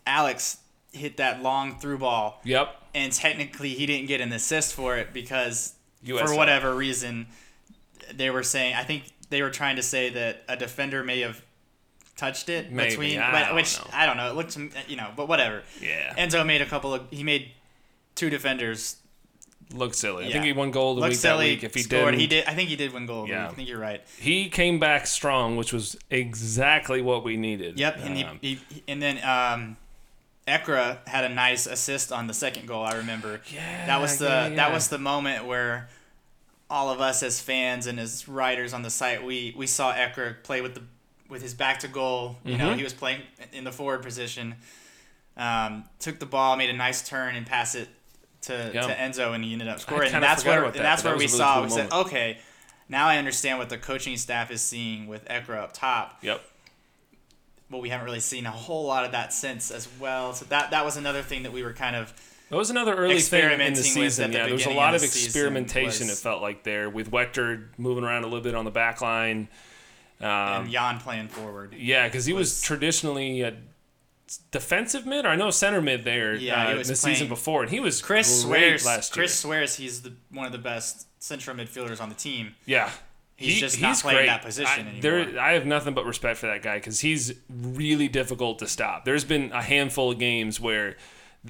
Alex 0.06 0.58
hit 0.92 1.18
that 1.18 1.42
long 1.42 1.78
through 1.78 1.98
ball. 1.98 2.40
Yep. 2.44 2.74
And 2.94 3.12
technically, 3.12 3.70
he 3.70 3.86
didn't 3.86 4.08
get 4.08 4.20
an 4.20 4.32
assist 4.32 4.74
for 4.74 4.96
it 4.96 5.12
because 5.12 5.74
USL. 6.04 6.26
for 6.26 6.34
whatever 6.34 6.74
reason, 6.74 7.28
they 8.12 8.30
were 8.30 8.42
saying. 8.42 8.74
I 8.74 8.82
think 8.82 9.04
they 9.30 9.42
were 9.42 9.50
trying 9.50 9.76
to 9.76 9.82
say 9.82 10.10
that 10.10 10.42
a 10.48 10.56
defender 10.56 11.04
may 11.04 11.20
have 11.20 11.40
touched 12.16 12.48
it 12.48 12.72
Maybe. 12.72 12.90
between, 12.90 13.18
I 13.20 13.44
but, 13.44 13.54
which 13.54 13.78
know. 13.78 13.86
I 13.92 14.06
don't 14.06 14.16
know. 14.16 14.28
It 14.28 14.34
looked, 14.34 14.56
you 14.88 14.96
know, 14.96 15.10
but 15.16 15.28
whatever. 15.28 15.62
Yeah. 15.80 16.14
Enzo 16.16 16.44
made 16.44 16.62
a 16.62 16.66
couple 16.66 16.92
of. 16.92 17.04
He 17.10 17.22
made 17.22 17.52
two 18.16 18.28
defenders 18.28 18.96
looked 19.72 19.94
silly. 19.94 20.24
Yeah. 20.24 20.30
I 20.30 20.32
think 20.32 20.44
he 20.44 20.52
won 20.52 20.70
gold 20.70 20.98
the 20.98 21.02
week 21.08 21.14
silly, 21.16 21.48
that 21.48 21.54
week. 21.54 21.64
If 21.64 21.74
he 21.74 21.82
did, 21.82 22.14
he 22.14 22.26
did. 22.26 22.44
I 22.46 22.54
think 22.54 22.68
he 22.68 22.76
did 22.76 22.92
win 22.92 23.06
gold. 23.06 23.28
Yeah. 23.28 23.48
I 23.48 23.52
think 23.52 23.68
you're 23.68 23.78
right. 23.78 24.02
He 24.18 24.48
came 24.48 24.78
back 24.78 25.06
strong, 25.06 25.56
which 25.56 25.72
was 25.72 25.96
exactly 26.10 27.02
what 27.02 27.24
we 27.24 27.36
needed. 27.36 27.78
Yep, 27.78 27.98
and 28.00 28.24
um, 28.24 28.38
he, 28.40 28.58
he, 28.68 28.82
and 28.88 29.00
then 29.00 29.18
um, 29.24 29.76
Ekra 30.48 31.06
had 31.06 31.24
a 31.24 31.28
nice 31.28 31.66
assist 31.66 32.12
on 32.12 32.26
the 32.26 32.34
second 32.34 32.66
goal. 32.66 32.84
I 32.84 32.96
remember. 32.96 33.40
Yeah, 33.52 33.86
that 33.86 34.00
was 34.00 34.18
the 34.18 34.26
yeah, 34.26 34.48
yeah. 34.48 34.56
that 34.56 34.72
was 34.72 34.88
the 34.88 34.98
moment 34.98 35.46
where 35.46 35.88
all 36.68 36.90
of 36.90 37.00
us 37.00 37.22
as 37.22 37.40
fans 37.40 37.86
and 37.86 37.98
as 37.98 38.28
writers 38.28 38.72
on 38.72 38.82
the 38.82 38.90
site 38.90 39.24
we 39.24 39.54
we 39.56 39.66
saw 39.66 39.92
Ekra 39.92 40.42
play 40.42 40.60
with 40.60 40.74
the 40.74 40.82
with 41.28 41.42
his 41.42 41.54
back 41.54 41.78
to 41.80 41.88
goal. 41.88 42.36
You 42.44 42.58
know, 42.58 42.70
Mhm. 42.70 42.76
he 42.76 42.82
was 42.82 42.92
playing 42.92 43.22
in 43.52 43.62
the 43.64 43.72
forward 43.72 44.02
position. 44.02 44.56
Um, 45.36 45.84
took 46.00 46.18
the 46.18 46.26
ball, 46.26 46.56
made 46.56 46.70
a 46.70 46.74
nice 46.74 47.08
turn, 47.08 47.36
and 47.36 47.46
passed 47.46 47.74
it 47.76 47.88
to, 48.42 48.70
Yeah. 48.72 48.82
to 48.82 48.94
Enzo, 48.94 49.34
and 49.34 49.44
he 49.44 49.52
ended 49.52 49.68
up 49.68 49.80
scoring. 49.80 50.12
And 50.12 50.22
that's 50.22 50.44
where 50.44 50.60
about 50.62 50.76
and 50.76 50.84
that's 50.84 51.02
that 51.02 51.08
where 51.10 51.16
we 51.18 51.24
really 51.26 51.36
saw. 51.38 51.54
cool 51.56 51.64
we 51.64 51.70
said, 51.70 51.92
okay, 51.92 52.38
now 52.88 53.06
I 53.06 53.18
understand 53.18 53.58
what 53.58 53.68
the 53.68 53.78
coaching 53.78 54.16
staff 54.16 54.50
is 54.50 54.60
seeing 54.60 55.06
with 55.06 55.24
Ekra 55.28 55.58
up 55.62 55.72
top. 55.72 56.18
Yep. 56.22 56.42
But 57.70 57.78
we 57.78 57.88
haven't 57.90 58.04
really 58.06 58.20
seen 58.20 58.46
a 58.46 58.50
whole 58.50 58.86
lot 58.86 59.04
of 59.04 59.12
that 59.12 59.32
since 59.32 59.70
as 59.70 59.86
well. 60.00 60.32
So 60.34 60.44
that 60.46 60.72
that 60.72 60.84
was 60.84 60.96
another 60.96 61.22
thing 61.22 61.44
that 61.44 61.52
we 61.52 61.62
were 61.62 61.72
kind 61.72 61.94
of 61.94 62.12
That 62.48 62.56
was 62.56 62.70
another 62.70 62.94
early 62.96 63.20
thing 63.20 63.42
in 63.42 63.48
the 63.48 63.54
Experimenting 63.54 63.76
with 63.76 63.84
season. 63.86 64.30
the 64.32 64.38
Yeah, 64.38 64.44
there 64.46 64.54
was 64.54 64.66
a 64.66 64.70
lot 64.70 64.94
of 64.96 65.02
of 65.02 65.04
experimentation. 65.04 66.08
was- 66.08 66.18
It 66.18 66.22
felt 66.22 66.42
like 66.42 66.64
there 66.64 66.90
with 66.90 67.12
Wechter 67.12 67.66
moving 67.78 68.02
around 68.02 68.24
a 68.24 68.26
little 68.26 68.40
bit 68.42 68.56
on 68.56 68.64
the 68.64 68.72
back 68.72 69.00
line. 69.00 69.46
Um, 70.20 70.26
and 70.28 70.70
Jan 70.70 70.98
playing 70.98 71.28
forward. 71.28 71.74
yeah, 71.78 72.06
because 72.08 72.26
he 72.26 72.32
was, 72.32 72.48
was- 72.48 72.60
traditionally 72.62 73.42
a 73.42 73.54
defensive 74.50 75.06
mid, 75.06 75.24
or 75.24 75.28
I 75.28 75.36
know 75.36 75.50
center 75.50 75.80
mid 75.80 76.04
there. 76.04 76.34
Yeah, 76.34 76.68
he 76.68 76.74
uh, 76.74 76.78
was 76.78 76.88
the 76.88 76.96
season 76.96 77.28
before, 77.28 77.62
and 77.62 77.70
he 77.70 77.80
was 77.80 78.00
Chris 78.02 78.44
great 78.44 78.60
swears. 78.60 78.86
last 78.86 79.16
year. 79.16 79.22
Chris 79.22 79.38
swears 79.38 79.74
he's 79.76 80.02
the 80.02 80.12
one 80.30 80.46
of 80.46 80.52
the 80.52 80.58
best 80.58 81.06
central 81.22 81.56
midfielders 81.56 82.00
on 82.00 82.08
the 82.08 82.14
team. 82.14 82.54
Yeah. 82.66 82.90
He's 83.36 83.58
just 83.58 83.80
not 83.80 83.96
playing 83.96 84.26
that 84.26 84.42
position 84.42 84.86
I, 84.86 84.90
anymore. 84.90 85.00
There, 85.00 85.40
I 85.40 85.52
have 85.52 85.64
nothing 85.64 85.94
but 85.94 86.04
respect 86.04 86.38
for 86.38 86.46
that 86.48 86.60
guy 86.62 86.76
because 86.76 87.00
he's 87.00 87.32
really 87.48 88.06
difficult 88.06 88.58
to 88.58 88.66
stop. 88.66 89.06
There's 89.06 89.24
been 89.24 89.50
a 89.52 89.62
handful 89.62 90.10
of 90.10 90.18
games 90.18 90.60
where 90.60 90.96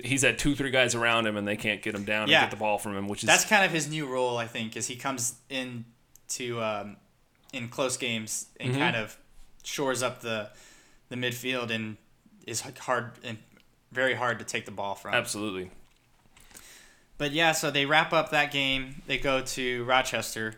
he's 0.05 0.23
had 0.23 0.39
two, 0.39 0.55
three 0.55 0.71
guys 0.71 0.95
around 0.95 1.27
him 1.27 1.37
and 1.37 1.49
they 1.49 1.57
can't 1.57 1.83
get 1.83 1.97
him 1.97 2.05
down 2.05 2.29
Yeah. 2.29 2.43
and 2.43 2.45
get 2.45 2.51
the 2.57 2.61
ball 2.61 2.79
from 2.79 2.97
him, 2.97 3.09
which 3.09 3.25
is 3.25 3.27
That's 3.27 3.45
kind 3.45 3.65
of 3.65 3.73
his 3.73 3.91
new 3.91 4.07
role, 4.07 4.37
I 4.39 4.47
think, 4.47 4.77
is 4.77 4.87
he 4.87 4.95
comes 4.95 5.35
in 5.49 5.85
to 6.29 6.63
um, 6.63 6.97
in 7.53 7.67
close 7.69 7.97
games 7.97 8.47
and 8.61 8.71
Mm-hmm. 8.71 8.79
kind 8.81 8.95
of 8.95 9.19
shores 9.65 10.01
up 10.01 10.21
the 10.21 10.51
the 11.09 11.17
midfield 11.17 11.71
and 11.71 11.97
is 12.47 12.61
hard 12.81 13.13
and 13.25 13.39
very 13.93 14.15
hard 14.15 14.39
to 14.39 14.45
take 14.45 14.65
the 14.67 14.71
ball 14.71 14.95
from. 14.95 15.15
absolutely. 15.15 15.71
But 17.19 17.33
yeah, 17.33 17.53
so 17.53 17.71
they 17.71 17.85
wrap 17.87 18.13
up 18.13 18.31
that 18.31 18.51
game. 18.51 19.03
They 19.07 19.19
go 19.19 19.43
to 19.43 19.85
Rochester, 19.85 20.55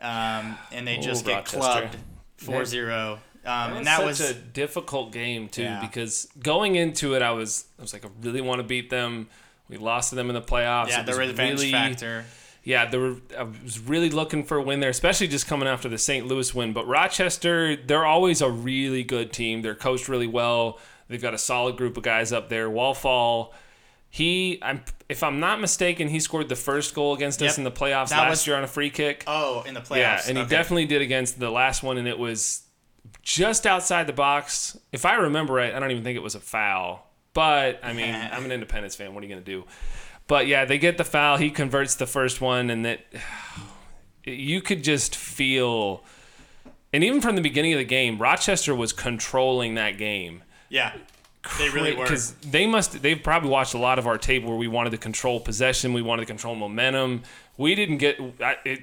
um, 0.00 0.56
and 0.70 0.86
they 0.86 0.98
Oh, 0.98 1.02
just 1.02 1.24
get 1.24 1.52
Rochester. 1.52 1.58
clubbed 1.58 1.96
4-0. 2.38 3.18
Um, 3.44 3.72
and 3.78 3.86
that 3.86 4.04
was 4.04 4.20
a 4.20 4.34
difficult 4.34 5.10
game 5.12 5.48
too 5.48 5.62
Yeah. 5.62 5.80
because 5.80 6.28
going 6.42 6.74
into 6.76 7.14
it, 7.14 7.22
I 7.22 7.30
was 7.32 7.64
I 7.78 7.82
was 7.82 7.92
like, 7.92 8.04
I 8.04 8.08
really 8.20 8.40
want 8.40 8.58
to 8.60 8.62
beat 8.64 8.90
them. 8.90 9.28
We 9.68 9.76
lost 9.76 10.10
to 10.10 10.16
them 10.16 10.28
in 10.28 10.34
the 10.34 10.42
playoffs. 10.42 10.88
yeah 10.88 11.00
It 11.00 11.06
the 11.06 11.14
revenge 11.14 11.60
really- 11.60 11.72
factor. 11.72 12.24
Yeah, 12.64 12.84
there 12.84 13.00
were, 13.00 13.16
I 13.38 13.44
was 13.44 13.78
really 13.78 14.10
looking 14.10 14.44
for 14.44 14.58
a 14.58 14.62
win 14.62 14.80
there, 14.80 14.90
especially 14.90 15.28
just 15.28 15.46
coming 15.46 15.66
after 15.66 15.88
the 15.88 15.96
St. 15.96 16.26
Louis 16.26 16.54
win. 16.54 16.74
But 16.74 16.86
Rochester, 16.86 17.76
they're 17.76 18.04
always 18.04 18.42
a 18.42 18.50
really 18.50 19.02
good 19.04 19.32
team. 19.32 19.62
They're 19.62 19.74
coached 19.74 20.06
really 20.08 20.26
well. 20.26 20.78
They've 21.08 21.20
got 21.22 21.34
a 21.34 21.38
solid 21.38 21.76
group 21.76 21.96
of 21.96 22.02
guys 22.02 22.32
up 22.32 22.48
there. 22.48 22.68
Wallfall, 22.68 23.54
he, 24.10 24.58
I'm, 24.62 24.82
if 25.08 25.22
I'm 25.22 25.40
not 25.40 25.60
mistaken, 25.60 26.08
he 26.08 26.20
scored 26.20 26.48
the 26.48 26.56
first 26.56 26.94
goal 26.94 27.14
against 27.14 27.42
us 27.42 27.58
in 27.58 27.64
the 27.64 27.70
playoffs 27.70 28.10
That 28.10 28.20
last 28.20 28.30
was- 28.30 28.46
year 28.46 28.56
on 28.56 28.64
a 28.64 28.68
free 28.68 28.90
kick. 28.90 29.24
Oh, 29.26 29.62
in 29.66 29.74
the 29.74 29.80
playoffs. 29.80 29.96
Yeah, 29.96 30.20
and 30.28 30.38
he 30.38 30.44
definitely 30.44 30.86
did 30.86 31.02
against 31.02 31.38
the 31.40 31.50
last 31.50 31.82
one, 31.82 31.98
and 31.98 32.06
it 32.06 32.18
was 32.18 32.62
just 33.22 33.66
outside 33.66 34.06
the 34.06 34.12
box. 34.12 34.78
If 34.92 35.04
I 35.06 35.14
remember 35.14 35.54
right, 35.54 35.74
I 35.74 35.78
don't 35.78 35.90
even 35.90 36.04
think 36.04 36.16
it 36.16 36.22
was 36.22 36.34
a 36.34 36.40
foul. 36.40 37.06
But 37.34 37.80
I 37.82 37.92
mean, 37.92 38.14
I'm 38.32 38.44
an 38.44 38.52
Independence 38.52 38.94
fan. 38.96 39.14
What 39.14 39.22
are 39.22 39.26
you 39.26 39.32
gonna 39.32 39.44
do? 39.44 39.64
But 40.26 40.46
yeah, 40.46 40.64
they 40.66 40.76
get 40.78 40.98
the 40.98 41.04
foul. 41.04 41.36
He 41.38 41.50
converts 41.50 41.94
the 41.94 42.06
first 42.06 42.40
one, 42.40 42.68
and 42.70 42.84
that 42.84 43.00
you 44.24 44.60
could 44.60 44.84
just 44.84 45.14
feel. 45.16 46.04
And 46.92 47.04
even 47.04 47.20
from 47.20 47.36
the 47.36 47.42
beginning 47.42 47.72
of 47.74 47.78
the 47.78 47.84
game, 47.84 48.18
Rochester 48.18 48.74
was 48.74 48.92
controlling 48.94 49.74
that 49.74 49.98
game 49.98 50.42
Yeah, 50.68 50.92
they 51.58 51.70
really 51.70 51.94
were. 51.94 52.04
because 52.04 52.32
they 52.34 52.66
must 52.66 53.00
they've 53.02 53.22
probably 53.22 53.48
watched 53.48 53.74
a 53.74 53.78
lot 53.78 53.98
of 53.98 54.06
our 54.06 54.18
tape 54.18 54.44
where 54.44 54.56
we 54.56 54.68
wanted 54.68 54.90
to 54.90 54.98
control 54.98 55.40
possession 55.40 55.92
we 55.92 56.02
wanted 56.02 56.22
to 56.22 56.26
control 56.26 56.54
momentum. 56.54 57.22
We 57.56 57.74
didn't 57.74 57.98
get 57.98 58.20
I, 58.40 58.56
it 58.64 58.82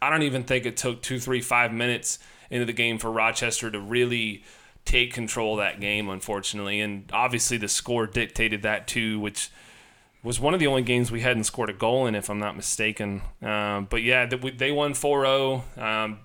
i 0.00 0.10
don't 0.10 0.22
even 0.22 0.44
think 0.44 0.66
it 0.66 0.76
took 0.76 1.02
two 1.02 1.18
three 1.18 1.40
five 1.40 1.72
minutes 1.72 2.18
into 2.50 2.64
the 2.64 2.72
game 2.72 2.98
for 2.98 3.10
rochester 3.10 3.70
to 3.70 3.80
really 3.80 4.44
take 4.84 5.12
control 5.12 5.54
of 5.54 5.58
that 5.58 5.80
game 5.80 6.08
unfortunately. 6.08 6.80
And 6.80 7.10
obviously 7.12 7.56
the 7.56 7.68
score 7.68 8.06
dictated 8.06 8.62
that 8.62 8.86
too 8.86 9.18
which 9.20 9.50
was 10.22 10.40
one 10.40 10.54
of 10.54 10.60
the 10.60 10.66
only 10.66 10.82
games 10.82 11.10
we 11.10 11.20
hadn't 11.20 11.44
scored 11.44 11.70
a 11.70 11.74
goal 11.74 12.06
in 12.06 12.14
if 12.14 12.30
i'm 12.30 12.38
not 12.38 12.56
mistaken. 12.56 13.22
Um, 13.42 13.86
but 13.90 14.02
yeah 14.02 14.26
they 14.26 14.70
won 14.72 14.92
4-0 14.92 15.78
um, 15.78 16.20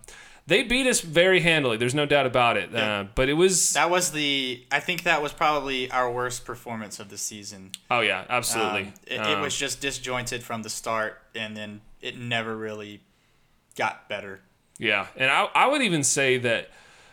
they 0.51 0.63
beat 0.63 0.85
us 0.85 0.99
very 1.01 1.39
handily 1.39 1.77
there's 1.77 1.95
no 1.95 2.05
doubt 2.05 2.25
about 2.25 2.57
it 2.57 2.69
Yeah. 2.71 2.99
uh, 2.99 3.03
but 3.15 3.29
it 3.29 3.33
was 3.33 3.73
That 3.73 3.89
was 3.89 4.11
the. 4.11 4.63
I 4.71 4.79
think 4.81 5.03
that 5.03 5.21
was 5.21 5.31
probably 5.33 5.89
our 5.91 6.11
worst 6.11 6.43
performance 6.45 6.99
of 6.99 7.07
the 7.09 7.17
season. 7.17 7.71
oh 7.89 8.01
yeah 8.01 8.25
absolutely 8.29 8.81
Um, 8.81 8.93
it, 9.07 9.13
it 9.15 9.35
Um, 9.37 9.41
was 9.41 9.55
just 9.57 9.79
disjointed 9.81 10.43
from 10.43 10.63
the 10.63 10.69
start, 10.69 11.21
and 11.35 11.55
then 11.55 11.81
it 12.01 12.17
never 12.17 12.55
really 12.57 13.01
got 13.77 14.09
better. 14.09 14.41
Yeah, 14.77 15.07
and 15.15 15.29
I, 15.31 15.47
I 15.55 15.67
would 15.67 15.81
even 15.81 16.03
say 16.03 16.37
that 16.39 16.69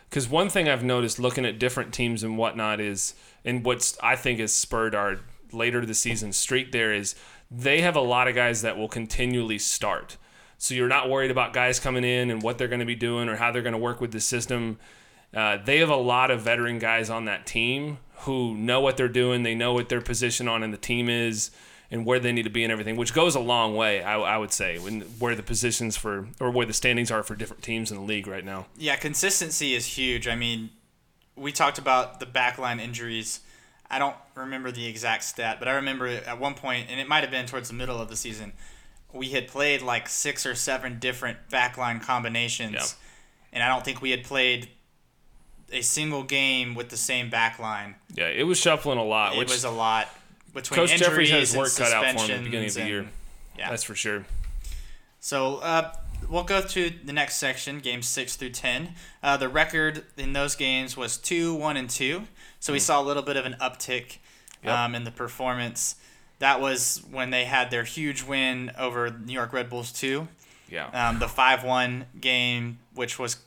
because 0.09 0.27
one 0.27 0.49
thing 0.49 0.67
I've 0.67 0.83
noticed 0.83 1.19
looking 1.19 1.45
at 1.45 1.59
different 1.59 1.93
teams 1.93 2.23
and 2.23 2.37
whatnot 2.37 2.79
is, 2.81 3.13
and 3.45 3.63
what's 3.63 3.97
I 4.01 4.15
think 4.15 4.39
has 4.39 4.53
spurred 4.53 4.95
our 4.95 5.19
later 5.51 5.85
the 5.85 5.93
season 5.93 6.33
streak 6.33 6.71
there 6.71 6.91
is 6.93 7.15
they 7.51 7.81
have 7.81 7.95
a 7.95 8.01
lot 8.01 8.27
of 8.27 8.35
guys 8.35 8.61
that 8.63 8.77
will 8.77 8.87
continually 8.89 9.59
start. 9.59 10.17
So 10.59 10.75
you're 10.75 10.89
not 10.89 11.09
worried 11.09 11.31
about 11.31 11.53
guys 11.53 11.79
coming 11.79 12.03
in 12.03 12.29
and 12.29 12.43
what 12.43 12.57
they're 12.57 12.67
going 12.67 12.81
to 12.81 12.85
be 12.85 12.95
doing 12.95 13.29
or 13.29 13.37
how 13.37 13.51
they're 13.51 13.61
going 13.61 13.73
to 13.73 13.79
work 13.79 14.01
with 14.01 14.11
the 14.11 14.19
system. 14.19 14.77
Uh, 15.33 15.57
they 15.63 15.77
have 15.77 15.89
a 15.89 15.95
lot 15.95 16.31
of 16.31 16.41
veteran 16.41 16.79
guys 16.79 17.09
on 17.09 17.25
that 17.25 17.45
team 17.47 17.97
who 18.19 18.53
know 18.55 18.81
what 18.81 18.97
they're 18.97 19.07
doing. 19.07 19.43
They 19.43 19.55
know 19.55 19.73
what 19.73 19.87
their 19.87 20.01
position 20.01 20.49
on 20.49 20.61
in 20.61 20.71
the 20.71 20.77
team 20.77 21.07
is 21.07 21.49
and 21.89 22.05
where 22.05 22.19
they 22.19 22.33
need 22.33 22.43
to 22.43 22.49
be 22.49 22.63
and 22.63 22.71
everything, 22.73 22.97
which 22.97 23.13
goes 23.13 23.35
a 23.35 23.39
long 23.39 23.73
way, 23.73 24.03
I, 24.03 24.19
I 24.19 24.37
would 24.37 24.51
say, 24.51 24.77
when 24.77 25.01
where 25.17 25.33
the 25.33 25.41
positions 25.41 25.95
for 25.95 26.27
or 26.41 26.51
where 26.51 26.65
the 26.65 26.73
standings 26.73 27.09
are 27.09 27.23
for 27.23 27.35
different 27.35 27.63
teams 27.63 27.89
in 27.89 27.97
the 27.97 28.03
league 28.03 28.27
right 28.27 28.43
now. 28.43 28.67
Yeah, 28.77 28.97
consistency 28.97 29.73
is 29.73 29.85
huge. 29.85 30.27
I 30.27 30.35
mean, 30.35 30.71
we 31.37 31.53
talked 31.53 31.79
about 31.79 32.19
the 32.19 32.25
backline 32.25 32.81
injuries. 32.81 33.39
I 33.89 33.97
don't 33.97 34.15
remember 34.35 34.71
the 34.71 34.85
exact 34.85 35.23
stat, 35.23 35.57
but 35.57 35.67
I 35.67 35.71
remember 35.71 36.05
at 36.07 36.39
one 36.39 36.53
point, 36.53 36.87
and 36.89 36.99
it 36.99 37.07
might 37.07 37.21
have 37.21 37.31
been 37.31 37.45
towards 37.45 37.69
the 37.69 37.75
middle 37.75 37.99
of 37.99 38.09
the 38.09 38.15
season, 38.15 38.53
we 39.13 39.29
had 39.29 39.47
played 39.47 39.81
like 39.81 40.07
six 40.09 40.45
or 40.45 40.55
seven 40.55 40.99
different 40.99 41.37
backline 41.51 42.01
combinations, 42.01 42.73
Yep. 42.73 42.83
and 43.53 43.63
I 43.63 43.67
don't 43.67 43.83
think 43.83 44.01
we 44.01 44.11
had 44.11 44.23
played 44.23 44.69
a 45.71 45.81
single 45.81 46.23
game 46.23 46.75
with 46.75 46.89
the 46.89 46.97
same 46.97 47.29
backline. 47.29 47.95
Yeah, 48.13 48.27
it 48.27 48.43
was 48.43 48.59
shuffling 48.59 48.97
a 48.97 49.03
lot, 49.03 49.33
It 49.33 49.39
which 49.39 49.49
was 49.51 49.63
a 49.63 49.69
lot 49.71 50.07
between 50.53 50.75
Coach 50.75 50.91
injuries 50.91 51.07
Jeffries 51.09 51.29
had 51.31 51.39
his 51.41 51.53
and 51.53 51.59
work 51.61 51.75
cut 51.75 51.91
out 51.93 52.03
for 52.03 52.25
him 52.25 52.31
at 52.31 52.37
the 52.37 52.43
beginning 52.43 52.67
of 52.67 52.73
the 52.73 52.79
suspensions 52.79 52.89
year. 52.89 53.07
Yeah. 53.57 53.69
That's 53.69 53.83
for 53.83 53.95
sure. 53.95 54.25
So 55.19 55.57
uh, 55.57 55.91
we'll 56.29 56.43
go 56.43 56.61
to 56.61 56.89
the 57.03 57.13
next 57.13 57.35
section, 57.37 57.79
games 57.79 58.07
six 58.07 58.35
through 58.35 58.51
ten. 58.51 58.93
Uh, 59.21 59.37
the 59.37 59.49
record 59.49 60.05
in 60.17 60.33
those 60.33 60.55
games 60.55 60.95
was 60.95 61.17
two, 61.17 61.53
one, 61.53 61.77
and 61.77 61.89
two. 61.89 62.23
So 62.59 62.73
we 62.73 62.79
saw 62.79 63.01
a 63.01 63.03
little 63.03 63.23
bit 63.23 63.37
of 63.37 63.45
an 63.45 63.55
uptick 63.61 64.17
Yep. 64.63 64.73
um, 64.77 64.95
in 64.95 65.03
the 65.05 65.11
performance. 65.11 65.95
That 66.39 66.61
was 66.61 67.01
when 67.11 67.29
they 67.31 67.45
had 67.45 67.69
their 67.71 67.83
huge 67.83 68.23
win 68.23 68.71
over 68.77 69.09
New 69.09 69.33
York 69.33 69.51
Red 69.53 69.69
Bulls 69.69 69.91
two, 69.91 70.27
Yeah. 70.69 70.87
um, 70.87 71.19
the 71.19 71.27
five 71.27 71.63
one 71.63 72.05
game, 72.19 72.79
which 72.93 73.19
was, 73.19 73.37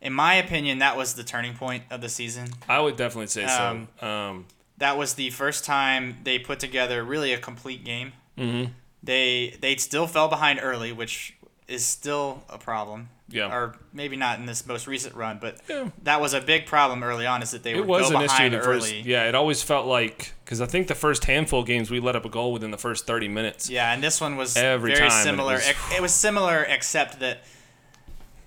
in 0.00 0.12
my 0.12 0.34
opinion, 0.34 0.78
that 0.78 0.96
was 0.96 1.14
the 1.14 1.22
turning 1.24 1.54
point 1.54 1.84
of 1.90 2.00
the 2.00 2.08
season. 2.08 2.48
I 2.68 2.80
would 2.80 2.96
definitely 2.96 3.26
say 3.28 3.44
Um, 3.44 3.88
so. 4.00 4.06
Um, 4.06 4.46
That 4.78 4.96
was 4.96 5.14
the 5.14 5.28
first 5.30 5.64
time 5.66 6.16
they 6.24 6.38
put 6.38 6.58
together 6.58 7.04
really 7.04 7.32
a 7.34 7.38
complete 7.38 7.84
game. 7.84 8.12
mhm. 8.38 8.70
They 9.02 9.56
they 9.60 9.76
still 9.76 10.06
fell 10.06 10.28
behind 10.28 10.58
early, 10.62 10.92
which 10.92 11.34
is 11.68 11.84
still 11.86 12.42
a 12.48 12.58
problem. 12.58 13.08
Yeah. 13.30 13.54
Or 13.54 13.74
maybe 13.92 14.16
not 14.16 14.38
in 14.40 14.46
this 14.46 14.66
most 14.66 14.86
recent 14.86 15.14
run, 15.14 15.38
but 15.40 15.58
Yeah. 15.68 15.90
that 16.02 16.20
was 16.20 16.34
a 16.34 16.40
big 16.40 16.66
problem 16.66 17.02
early 17.04 17.26
on. 17.26 17.42
Is 17.42 17.52
that 17.52 17.62
they 17.62 17.72
It 17.74 17.78
would 17.78 17.86
was 17.88 18.10
go 18.10 18.16
an 18.16 18.22
issue 18.24 18.34
behind 18.34 18.54
the 18.54 18.60
first. 18.60 18.88
early. 18.88 19.00
Yeah, 19.02 19.28
it 19.28 19.34
always 19.34 19.62
felt 19.62 19.86
like 19.86 20.32
because 20.44 20.60
I 20.60 20.66
think 20.66 20.88
the 20.88 20.94
first 20.94 21.24
handful 21.26 21.60
of 21.60 21.66
games 21.66 21.90
we 21.90 22.00
let 22.00 22.16
up 22.16 22.24
a 22.24 22.28
goal 22.28 22.52
within 22.52 22.70
the 22.72 22.78
first 22.78 23.06
thirty 23.06 23.28
minutes. 23.28 23.70
Yeah, 23.70 23.92
and 23.92 24.02
this 24.02 24.20
one 24.20 24.36
was 24.36 24.56
Every 24.56 24.94
very 24.94 25.06
it 25.06 25.12
similar. 25.12 25.54
was- 25.54 25.68
It 25.68 25.76
was, 25.76 25.96
it 25.98 26.02
was 26.02 26.14
similar, 26.14 26.62
except 26.64 27.20
that 27.20 27.44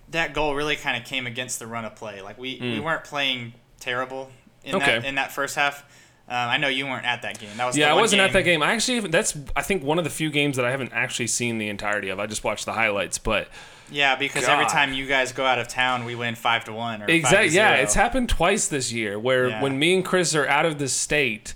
that 0.09 0.33
goal 0.33 0.53
really 0.55 0.75
kind 0.75 0.97
of 1.01 1.07
came 1.07 1.25
against 1.27 1.59
the 1.59 1.67
run 1.67 1.85
of 1.85 1.95
play. 1.95 2.21
Like 2.21 2.37
we, 2.37 2.59
we 2.61 2.79
weren't 2.79 3.03
playing 3.03 3.53
terrible 3.79 4.31
in 4.63 4.77
that. 4.79 4.97
Okay. 4.99 5.07
in 5.07 5.15
that 5.15 5.31
first 5.31 5.55
half. 5.55 5.83
Um, 6.29 6.35
I 6.37 6.57
know 6.57 6.69
you 6.69 6.85
weren't 6.85 7.05
at 7.05 7.23
that 7.23 7.37
game. 7.39 7.49
That 7.57 7.65
was 7.65 7.77
Yeah, 7.77 7.91
I 7.91 7.95
wasn't 7.99 8.19
game. 8.21 8.27
at 8.27 8.33
that 8.33 8.43
game. 8.43 8.63
I 8.63 8.73
actually 8.73 9.01
that's 9.01 9.35
I 9.55 9.61
think 9.61 9.83
one 9.83 9.97
of 9.97 10.03
the 10.05 10.09
few 10.09 10.29
games 10.29 10.55
that 10.55 10.65
I 10.65 10.71
haven't 10.71 10.93
actually 10.93 11.27
seen 11.27 11.57
the 11.57 11.67
entirety 11.67 12.09
of. 12.09 12.19
I 12.19 12.27
just 12.27 12.43
watched 12.43 12.65
the 12.65 12.73
highlights, 12.73 13.17
but 13.17 13.49
Yeah, 13.91 14.15
because 14.15 14.45
every 14.45 14.65
time 14.65 14.93
you 14.93 15.05
guys 15.05 15.31
go 15.33 15.45
out 15.45 15.59
of 15.59 15.67
town, 15.67 16.05
we 16.05 16.15
win 16.15 16.35
five 16.35 16.65
to 16.65 16.73
one 16.73 17.03
exactly 17.03 17.49
to 17.49 17.55
yeah, 17.55 17.75
it's 17.75 17.93
happened 17.93 18.29
twice 18.29 18.67
this 18.67 18.91
year 18.91 19.19
where 19.19 19.49
Yeah. 19.49 19.61
when 19.61 19.77
me 19.77 19.93
and 19.95 20.05
Chris 20.05 20.33
are 20.35 20.47
out 20.47 20.65
of 20.65 20.79
the 20.79 20.87
state. 20.87 21.53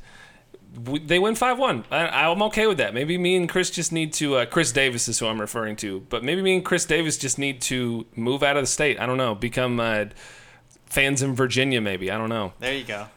we- 0.85 0.99
They 0.99 1.17
win 1.17 1.33
five 1.33 1.57
one. 1.57 1.85
I'm 1.89 2.41
okay 2.43 2.67
with 2.67 2.77
that. 2.77 2.93
Maybe 2.93 3.17
me 3.17 3.35
and 3.35 3.49
Chris 3.49 3.71
just 3.71 3.91
need 3.91 4.13
to. 4.13 4.35
Uh, 4.35 4.45
Chris 4.45 4.71
Davis 4.71 5.07
is 5.07 5.17
who 5.17 5.25
I'm 5.25 5.41
referring 5.41 5.75
to, 5.77 6.01
but 6.09 6.23
maybe 6.23 6.41
me 6.43 6.55
and 6.55 6.63
Chris 6.65 6.85
Davis 6.85 7.17
just 7.17 7.39
need 7.39 7.61
to 7.61 8.05
move 8.15 8.43
out 8.43 8.57
of 8.57 8.63
the 8.63 8.67
state. 8.67 8.99
I 8.99 9.07
don't 9.07 9.17
know. 9.17 9.33
Become 9.33 9.79
uh, 9.79 10.05
fans 10.85 11.23
in 11.23 11.33
Virginia, 11.33 11.81
maybe. 11.81 12.11
I 12.11 12.17
don't 12.19 12.29
know. 12.29 12.53
There 12.59 12.75
you 12.75 12.83
go. 12.83 13.07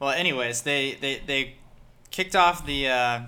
Well, 0.00 0.10
anyways, 0.10 0.62
they 0.62 0.96
they, 1.00 1.20
they 1.24 1.54
kicked 2.10 2.34
off 2.34 2.66
the. 2.66 2.88
Uh, 2.88 3.20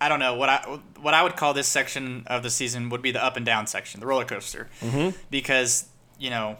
I 0.00 0.08
don't 0.08 0.18
know 0.20 0.34
what 0.34 0.48
I 0.48 0.78
what 1.00 1.12
I 1.14 1.22
would 1.22 1.36
call 1.36 1.52
this 1.54 1.68
section 1.68 2.24
of 2.26 2.42
the 2.42 2.50
season 2.50 2.88
would 2.88 3.02
be 3.02 3.10
the 3.10 3.22
up 3.22 3.36
and 3.36 3.44
down 3.44 3.66
section, 3.66 4.00
the 4.00 4.06
roller 4.06 4.24
coaster, 4.24 4.68
Mhm. 4.82 5.14
because 5.30 5.86
you 6.18 6.30
know, 6.30 6.58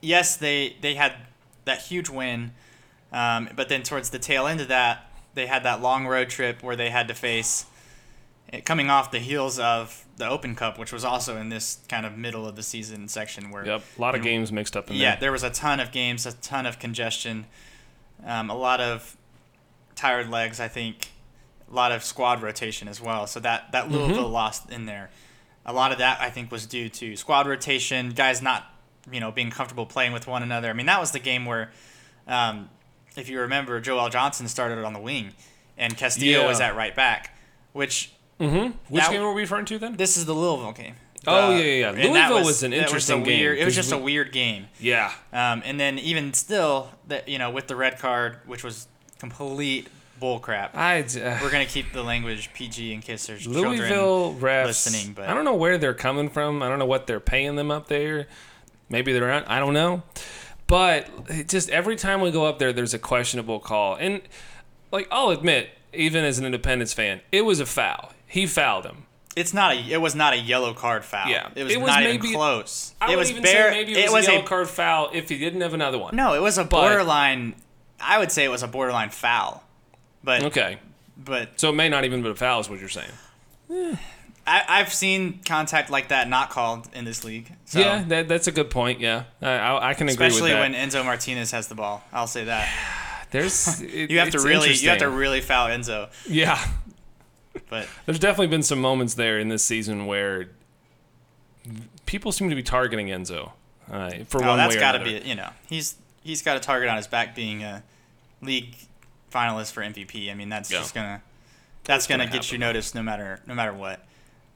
yes, 0.00 0.36
they 0.36 0.76
they 0.80 0.94
had 0.94 1.14
that 1.64 1.82
huge 1.82 2.08
win, 2.08 2.52
um, 3.12 3.48
but 3.56 3.68
then 3.68 3.82
towards 3.82 4.10
the 4.10 4.18
tail 4.18 4.46
end 4.46 4.60
of 4.60 4.68
that, 4.68 5.10
they 5.34 5.46
had 5.46 5.62
that 5.64 5.80
long 5.80 6.06
road 6.06 6.28
trip 6.30 6.62
where 6.62 6.76
they 6.76 6.90
had 6.90 7.08
to 7.08 7.14
face, 7.14 7.66
it 8.52 8.64
coming 8.64 8.88
off 8.90 9.10
the 9.10 9.18
heels 9.18 9.58
of 9.58 10.04
the 10.16 10.28
Open 10.28 10.54
Cup, 10.54 10.78
which 10.78 10.92
was 10.92 11.04
also 11.04 11.36
in 11.36 11.48
this 11.48 11.78
kind 11.88 12.06
of 12.06 12.16
middle 12.16 12.46
of 12.46 12.54
the 12.56 12.62
season 12.62 13.08
section 13.08 13.50
where 13.50 13.66
Yep, 13.66 13.82
a 13.98 14.00
lot 14.00 14.14
of 14.14 14.20
know, 14.20 14.24
games 14.24 14.52
mixed 14.52 14.76
up 14.76 14.88
in 14.88 14.96
yeah, 14.96 15.10
there. 15.12 15.20
there 15.22 15.32
was 15.32 15.42
a 15.42 15.50
ton 15.50 15.80
of 15.80 15.90
games, 15.92 16.24
a 16.24 16.32
ton 16.32 16.64
of 16.64 16.78
congestion, 16.78 17.46
um, 18.24 18.48
a 18.48 18.54
lot 18.56 18.80
of 18.80 19.16
tired 19.96 20.30
legs. 20.30 20.58
I 20.60 20.68
think 20.68 21.08
a 21.70 21.74
lot 21.74 21.92
of 21.92 22.02
squad 22.04 22.42
rotation 22.42 22.88
as 22.88 23.00
well. 23.00 23.26
So 23.26 23.40
that 23.40 23.72
that 23.72 23.90
Louisville 23.90 24.28
lost 24.28 24.70
in 24.70 24.86
there. 24.86 25.10
A 25.64 25.72
lot 25.72 25.90
of 25.92 25.98
that 25.98 26.20
I 26.20 26.30
think 26.30 26.50
was 26.52 26.64
due 26.66 26.88
to 26.90 27.16
squad 27.16 27.46
rotation, 27.46 28.10
guys 28.10 28.40
not 28.42 28.64
you 29.10 29.20
know 29.20 29.30
being 29.32 29.50
comfortable 29.50 29.86
playing 29.86 30.12
with 30.12 30.26
one 30.26 30.42
another. 30.42 30.70
I 30.70 30.72
mean 30.72 30.86
that 30.86 31.00
was 31.00 31.10
the 31.12 31.18
game 31.18 31.44
where, 31.44 31.70
um, 32.26 32.68
if 33.16 33.28
you 33.28 33.40
remember, 33.40 33.80
Joel 33.80 34.08
Johnson 34.10 34.46
started 34.48 34.84
on 34.84 34.92
the 34.92 35.00
wing, 35.00 35.32
and 35.76 35.96
Castillo 35.96 36.46
was 36.46 36.60
at 36.60 36.76
right 36.76 36.94
back, 36.94 37.36
which 37.72 38.12
Mm-hmm. 38.38 38.72
Which 38.92 39.02
That- 39.02 39.12
game 39.12 39.22
were 39.22 39.32
we 39.32 39.40
referring 39.40 39.64
to 39.64 39.78
then? 39.78 39.96
this 39.96 40.18
is 40.18 40.26
the 40.26 40.34
Louisville 40.34 40.72
game. 40.72 40.96
Oh, 41.26 41.54
The- 41.56 41.58
yeah, 41.58 41.64
yeah, 41.64 41.92
yeah. 41.92 42.10
Louisville 42.10 42.44
was 42.44 42.62
an 42.62 42.72
that 42.72 42.76
a 42.80 42.82
interesting 42.82 43.22
game, 43.22 43.40
weird- 43.40 43.58
It 43.58 43.64
was 43.64 43.74
just 43.74 43.92
a 43.92 43.96
weird 43.96 44.30
game. 44.30 44.68
Yeah. 44.78 45.10
Um, 45.32 45.62
and 45.64 45.80
then 45.80 45.98
even 45.98 46.34
still, 46.34 46.90
that 47.08 47.30
you 47.30 47.38
know, 47.38 47.50
with 47.50 47.66
the 47.66 47.76
red 47.76 47.98
card, 47.98 48.40
which 48.44 48.62
was 48.62 48.88
complete 49.18 49.88
bull 50.18 50.38
crap. 50.40 50.76
I, 50.76 51.00
uh, 51.02 51.38
We're 51.42 51.50
gonna 51.50 51.66
keep 51.66 51.92
the 51.92 52.02
language 52.02 52.50
PG 52.54 52.92
in 52.92 53.00
case 53.00 53.26
there's 53.26 53.42
children. 53.42 53.64
Louisville 53.78 54.34
refs. 54.34 54.66
listening, 54.66 55.12
but- 55.14 55.28
I 55.28 55.34
don't 55.34 55.44
know 55.44 55.54
where 55.54 55.78
they're 55.78 55.94
coming 55.94 56.28
from. 56.28 56.62
I 56.62 56.68
don't 56.68 56.78
know 56.78 56.86
what 56.86 57.06
they're 57.06 57.20
paying 57.20 57.56
them 57.56 57.70
up 57.70 57.88
there. 57.88 58.26
Maybe 58.88 59.12
they're 59.12 59.26
not. 59.28 59.48
I 59.50 59.58
don't 59.58 59.74
know. 59.74 60.02
But 60.66 61.08
just 61.46 61.70
every 61.70 61.96
time 61.96 62.20
we 62.20 62.30
go 62.30 62.44
up 62.44 62.58
there, 62.58 62.72
there's 62.72 62.94
a 62.94 62.98
questionable 62.98 63.60
call, 63.60 63.94
and 63.96 64.20
like 64.90 65.06
I'll 65.12 65.30
admit, 65.30 65.70
even 65.92 66.24
as 66.24 66.38
an 66.38 66.44
Independence 66.44 66.92
fan, 66.92 67.20
it 67.30 67.42
was 67.42 67.60
a 67.60 67.66
foul. 67.66 68.12
He 68.26 68.46
fouled 68.46 68.84
him. 68.84 69.04
It's 69.36 69.52
not 69.54 69.76
a. 69.76 69.92
It 69.92 70.00
was 70.00 70.14
not 70.14 70.32
a 70.32 70.38
yellow 70.38 70.72
card 70.74 71.04
foul. 71.04 71.28
Yeah. 71.28 71.50
it 71.54 71.62
was, 71.64 71.72
It 71.74 71.80
was 71.80 71.88
not 71.88 72.00
maybe- 72.02 72.28
even 72.28 72.32
close. 72.38 72.94
I 73.00 73.06
it 73.06 73.10
would 73.10 73.18
was 73.18 73.30
even 73.30 73.42
bare. 73.42 73.70
say 73.70 73.78
maybe 73.84 73.92
it 74.00 74.10
was, 74.10 74.26
a 74.26 74.32
yellow 74.32 74.44
a 74.44 74.48
card 74.48 74.68
foul 74.68 75.10
if 75.12 75.28
he 75.28 75.38
didn't 75.38 75.60
have 75.60 75.74
another 75.74 75.98
one. 75.98 76.16
no. 76.16 76.34
It 76.34 76.40
was 76.42 76.58
a 76.58 76.64
borderline. 76.64 77.54
I 78.00 78.18
would 78.18 78.32
say 78.32 78.44
it 78.44 78.48
was 78.48 78.62
a 78.62 78.68
borderline 78.68 79.10
foul, 79.10 79.62
but 80.24 80.42
Okay. 80.44 80.78
but 81.16 81.58
So 81.60 81.70
it 81.70 81.74
may 81.74 81.88
not 81.88 82.04
even 82.04 82.22
be 82.22 82.30
a 82.30 82.34
foul, 82.34 82.60
is 82.60 82.68
what 82.70 82.80
you're 82.80 82.88
saying. 82.88 83.10
I, 84.48 84.62
I've 84.68 84.92
seen 84.94 85.40
contact 85.44 85.90
like 85.90 86.08
that 86.08 86.28
not 86.28 86.50
called 86.50 86.88
in 86.94 87.04
this 87.04 87.24
league. 87.24 87.52
So, 87.64 87.80
yeah, 87.80 88.04
that, 88.08 88.28
that's 88.28 88.46
a 88.46 88.52
good 88.52 88.70
point. 88.70 89.00
Yeah, 89.00 89.24
I, 89.42 89.48
I, 89.48 89.88
I 89.90 89.94
can 89.94 90.08
agree 90.08 90.26
especially 90.26 90.52
with 90.52 90.60
that. 90.60 90.60
when 90.60 90.74
Enzo 90.74 91.04
Martinez 91.04 91.50
has 91.50 91.66
the 91.66 91.74
ball. 91.74 92.04
I'll 92.12 92.28
say 92.28 92.44
that. 92.44 92.68
There's 93.32 93.80
it- 93.82 94.10
You 94.10 94.20
have 94.20 94.30
to 94.30 94.40
really 94.40 94.72
you 94.72 94.88
have 94.90 94.98
to 94.98 95.08
really 95.10 95.40
foul 95.40 95.68
Enzo. 95.68 96.10
yeah. 96.28 96.64
But 97.68 97.88
There's 98.06 98.18
definitely 98.20 98.46
been 98.48 98.62
some 98.62 98.80
moments 98.80 99.14
there 99.14 99.38
in 99.40 99.48
this 99.48 99.64
season 99.64 100.06
where 100.06 100.50
people 102.04 102.30
seem 102.30 102.48
to 102.50 102.54
be 102.54 102.62
targeting 102.62 103.08
Enzo 103.08 103.50
uh, 103.90 104.10
for 104.28 104.42
oh, 104.44 104.46
one 104.48 104.58
that's 104.58 104.74
way 104.74 104.78
or 104.78 104.80
got 104.80 104.92
to 104.92 105.02
be. 105.04 105.20
You 105.24 105.34
know, 105.34 105.48
he's 105.68 105.96
he's 106.22 106.42
got 106.42 106.56
a 106.56 106.60
target 106.60 106.88
on 106.88 106.96
his 106.96 107.06
back 107.06 107.34
being 107.34 107.62
a 107.64 107.82
league 108.42 108.76
finalist 109.36 109.72
for 109.72 109.82
MVP. 109.82 110.30
I 110.30 110.34
mean, 110.34 110.48
that's 110.48 110.70
Yeah. 110.70 110.78
just 110.78 110.94
gonna 110.94 111.22
that's 111.84 112.06
gonna, 112.06 112.24
gonna 112.26 112.36
get 112.36 112.50
you 112.52 112.58
noticed 112.58 112.94
no 112.94 113.02
matter 113.02 113.40
no 113.46 113.54
matter 113.54 113.72
what. 113.72 114.04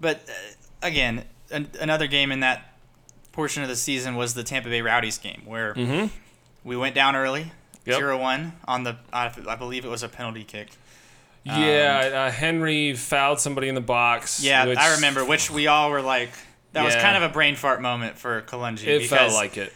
But 0.00 0.16
uh, 0.28 0.86
again, 0.86 1.24
an, 1.50 1.68
another 1.80 2.06
game 2.06 2.32
in 2.32 2.40
that 2.40 2.74
portion 3.32 3.62
of 3.62 3.68
the 3.68 3.76
season 3.76 4.16
was 4.16 4.34
the 4.34 4.42
Tampa 4.42 4.68
Bay 4.68 4.80
Rowdies 4.82 5.18
game 5.18 5.42
where 5.44 5.74
Mm-hmm. 5.74 6.06
we 6.64 6.76
went 6.76 6.94
down 6.94 7.14
early, 7.16 7.52
Yep. 7.86 7.98
0-1 8.00 8.52
on 8.66 8.84
the 8.84 8.96
I 9.12 9.30
I 9.48 9.56
believe 9.56 9.84
it 9.84 9.88
was 9.88 10.02
a 10.02 10.08
penalty 10.08 10.44
kick. 10.44 10.68
Yeah, 11.44 12.26
uh, 12.28 12.30
Henry 12.30 12.94
fouled 12.94 13.40
somebody 13.40 13.68
in 13.68 13.74
the 13.74 13.80
box. 13.80 14.42
Yeah, 14.44 14.66
which 14.66 14.78
I 14.78 14.94
remember, 14.96 15.24
which 15.24 15.50
we 15.50 15.66
all 15.68 15.90
were 15.90 16.02
like. 16.02 16.30
That 16.72 16.84
was 16.84 16.94
kind 16.94 17.16
of 17.16 17.22
a 17.24 17.28
brain 17.32 17.56
fart 17.56 17.80
moment 17.82 18.16
for 18.16 18.42
Kalungi. 18.42 18.86
It 18.86 19.06
felt 19.08 19.32
like 19.32 19.56
it. 19.56 19.72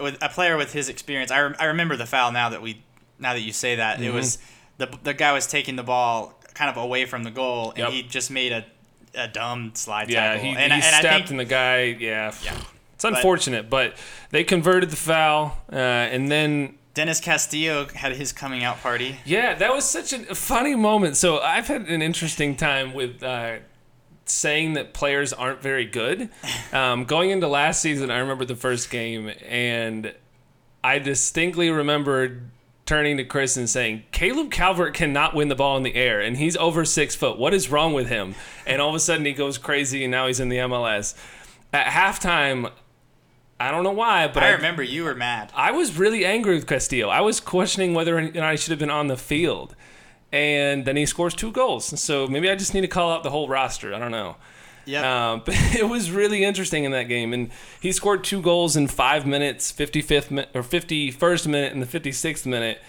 with 0.00 0.18
a 0.22 0.28
player 0.28 0.56
with 0.56 0.72
his 0.72 0.88
experience, 0.88 1.30
I, 1.30 1.40
rem- 1.40 1.54
I 1.60 1.66
remember 1.66 1.96
the 1.96 2.06
foul 2.06 2.32
now 2.32 2.48
that 2.48 2.60
we 2.62 2.82
now 3.22 3.32
that 3.32 3.40
you 3.40 3.52
say 3.52 3.76
that 3.76 3.96
Mm-hmm. 3.96 4.04
it 4.08 4.12
was 4.12 4.38
the 4.78 4.88
the 5.02 5.14
guy 5.14 5.32
was 5.32 5.46
taking 5.46 5.76
the 5.76 5.82
ball 5.82 6.38
kind 6.54 6.68
of 6.70 6.76
away 6.76 7.06
from 7.06 7.22
the 7.24 7.30
goal 7.30 7.70
and 7.70 7.78
Yep. 7.78 7.90
he 7.92 8.02
just 8.02 8.30
made 8.30 8.52
a, 8.52 8.66
a 9.14 9.28
dumb 9.28 9.70
slide 9.74 10.10
Yeah, 10.10 10.34
tackle. 10.34 10.44
he, 10.44 10.50
and, 10.50 10.58
he 10.58 10.64
I- 10.72 10.74
and 10.74 10.84
stepped 10.84 11.14
think 11.14 11.30
and 11.30 11.40
the 11.40 11.44
guy, 11.46 11.84
yeah. 11.98 12.34
Yeah. 12.44 12.58
It's 12.94 13.04
unfortunate, 13.04 13.68
but, 13.68 13.96
they 14.30 14.44
converted 14.44 14.90
the 14.90 14.96
foul, 14.96 15.58
uh, 15.72 15.76
and 15.76 16.30
then 16.30 16.74
Dennis 16.94 17.18
Castillo 17.20 17.88
had 17.88 18.12
his 18.14 18.32
coming 18.32 18.62
out 18.62 18.80
party. 18.80 19.16
Yeah, 19.24 19.54
that 19.54 19.72
was 19.74 19.84
such 19.84 20.12
a 20.12 20.34
funny 20.36 20.76
moment. 20.76 21.16
So 21.16 21.40
I've 21.40 21.66
had 21.66 21.88
an 21.88 22.00
interesting 22.00 22.54
time 22.54 22.94
with 22.94 23.20
uh, 23.24 23.56
saying 24.26 24.74
that 24.74 24.92
players 24.94 25.32
aren't 25.32 25.60
very 25.62 25.84
good. 25.86 26.28
Um, 26.72 27.04
going 27.04 27.30
into 27.30 27.48
last 27.48 27.82
season, 27.82 28.10
I 28.10 28.18
remember 28.18 28.44
the 28.46 28.54
first 28.56 28.88
game, 28.90 29.30
and 29.48 30.14
I 30.84 30.98
distinctly 31.00 31.70
remember 31.70 32.40
turning 32.86 33.16
to 33.16 33.24
Chris 33.24 33.56
and 33.56 33.68
saying, 33.68 34.04
Caleb 34.12 34.50
Calvert 34.50 34.94
cannot 34.94 35.34
win 35.34 35.48
the 35.48 35.54
ball 35.54 35.76
in 35.76 35.82
the 35.82 35.94
air, 35.94 36.20
and 36.20 36.36
he's 36.36 36.56
over 36.56 36.84
six 36.84 37.14
foot. 37.14 37.38
What 37.38 37.54
is 37.54 37.70
wrong 37.70 37.92
with 37.92 38.08
him? 38.08 38.34
And 38.66 38.82
all 38.82 38.90
of 38.90 38.94
a 38.94 39.00
sudden, 39.00 39.24
he 39.24 39.32
goes 39.32 39.58
crazy, 39.58 40.04
and 40.04 40.10
now 40.10 40.26
he's 40.26 40.40
in 40.40 40.48
the 40.48 40.58
MLS. 40.58 41.14
At 41.72 41.86
halftime, 41.86 42.70
I 43.58 43.70
don't 43.70 43.84
know 43.84 43.92
why, 43.92 44.26
but 44.26 44.42
I 44.42 44.48
I, 44.48 44.52
remember 44.52 44.82
you 44.82 45.04
were 45.04 45.14
mad. 45.14 45.52
I 45.54 45.70
was 45.70 45.96
really 45.96 46.24
angry 46.24 46.54
with 46.54 46.66
Castillo. 46.66 47.08
I 47.08 47.20
was 47.20 47.38
questioning 47.38 47.94
whether 47.94 48.18
or 48.18 48.22
not 48.22 48.36
I 48.36 48.56
should 48.56 48.70
have 48.70 48.80
been 48.80 48.90
on 48.90 49.06
the 49.06 49.16
field. 49.16 49.76
And 50.32 50.84
then 50.84 50.96
he 50.96 51.06
scores 51.06 51.34
two 51.34 51.52
goals. 51.52 52.00
So 52.00 52.26
maybe 52.26 52.50
I 52.50 52.56
just 52.56 52.74
need 52.74 52.80
to 52.80 52.88
call 52.88 53.12
out 53.12 53.22
the 53.22 53.30
whole 53.30 53.48
roster. 53.48 53.94
I 53.94 53.98
don't 53.98 54.10
know. 54.10 54.36
Yep. 54.84 55.04
Um, 55.04 55.42
but 55.44 55.54
it 55.74 55.88
was 55.88 56.10
really 56.10 56.42
interesting 56.44 56.84
in 56.84 56.92
that 56.92 57.04
game. 57.04 57.32
And 57.32 57.50
he 57.80 57.92
scored 57.92 58.24
two 58.24 58.42
goals 58.42 58.76
in 58.76 58.88
five 58.88 59.26
minutes, 59.26 59.70
55th 59.72 60.30
mi- 60.30 60.46
or 60.54 60.62
51st 60.62 61.46
minute 61.46 61.72
and 61.72 61.82
the 61.82 61.86
56th 62.00 62.46
minute. 62.46 62.80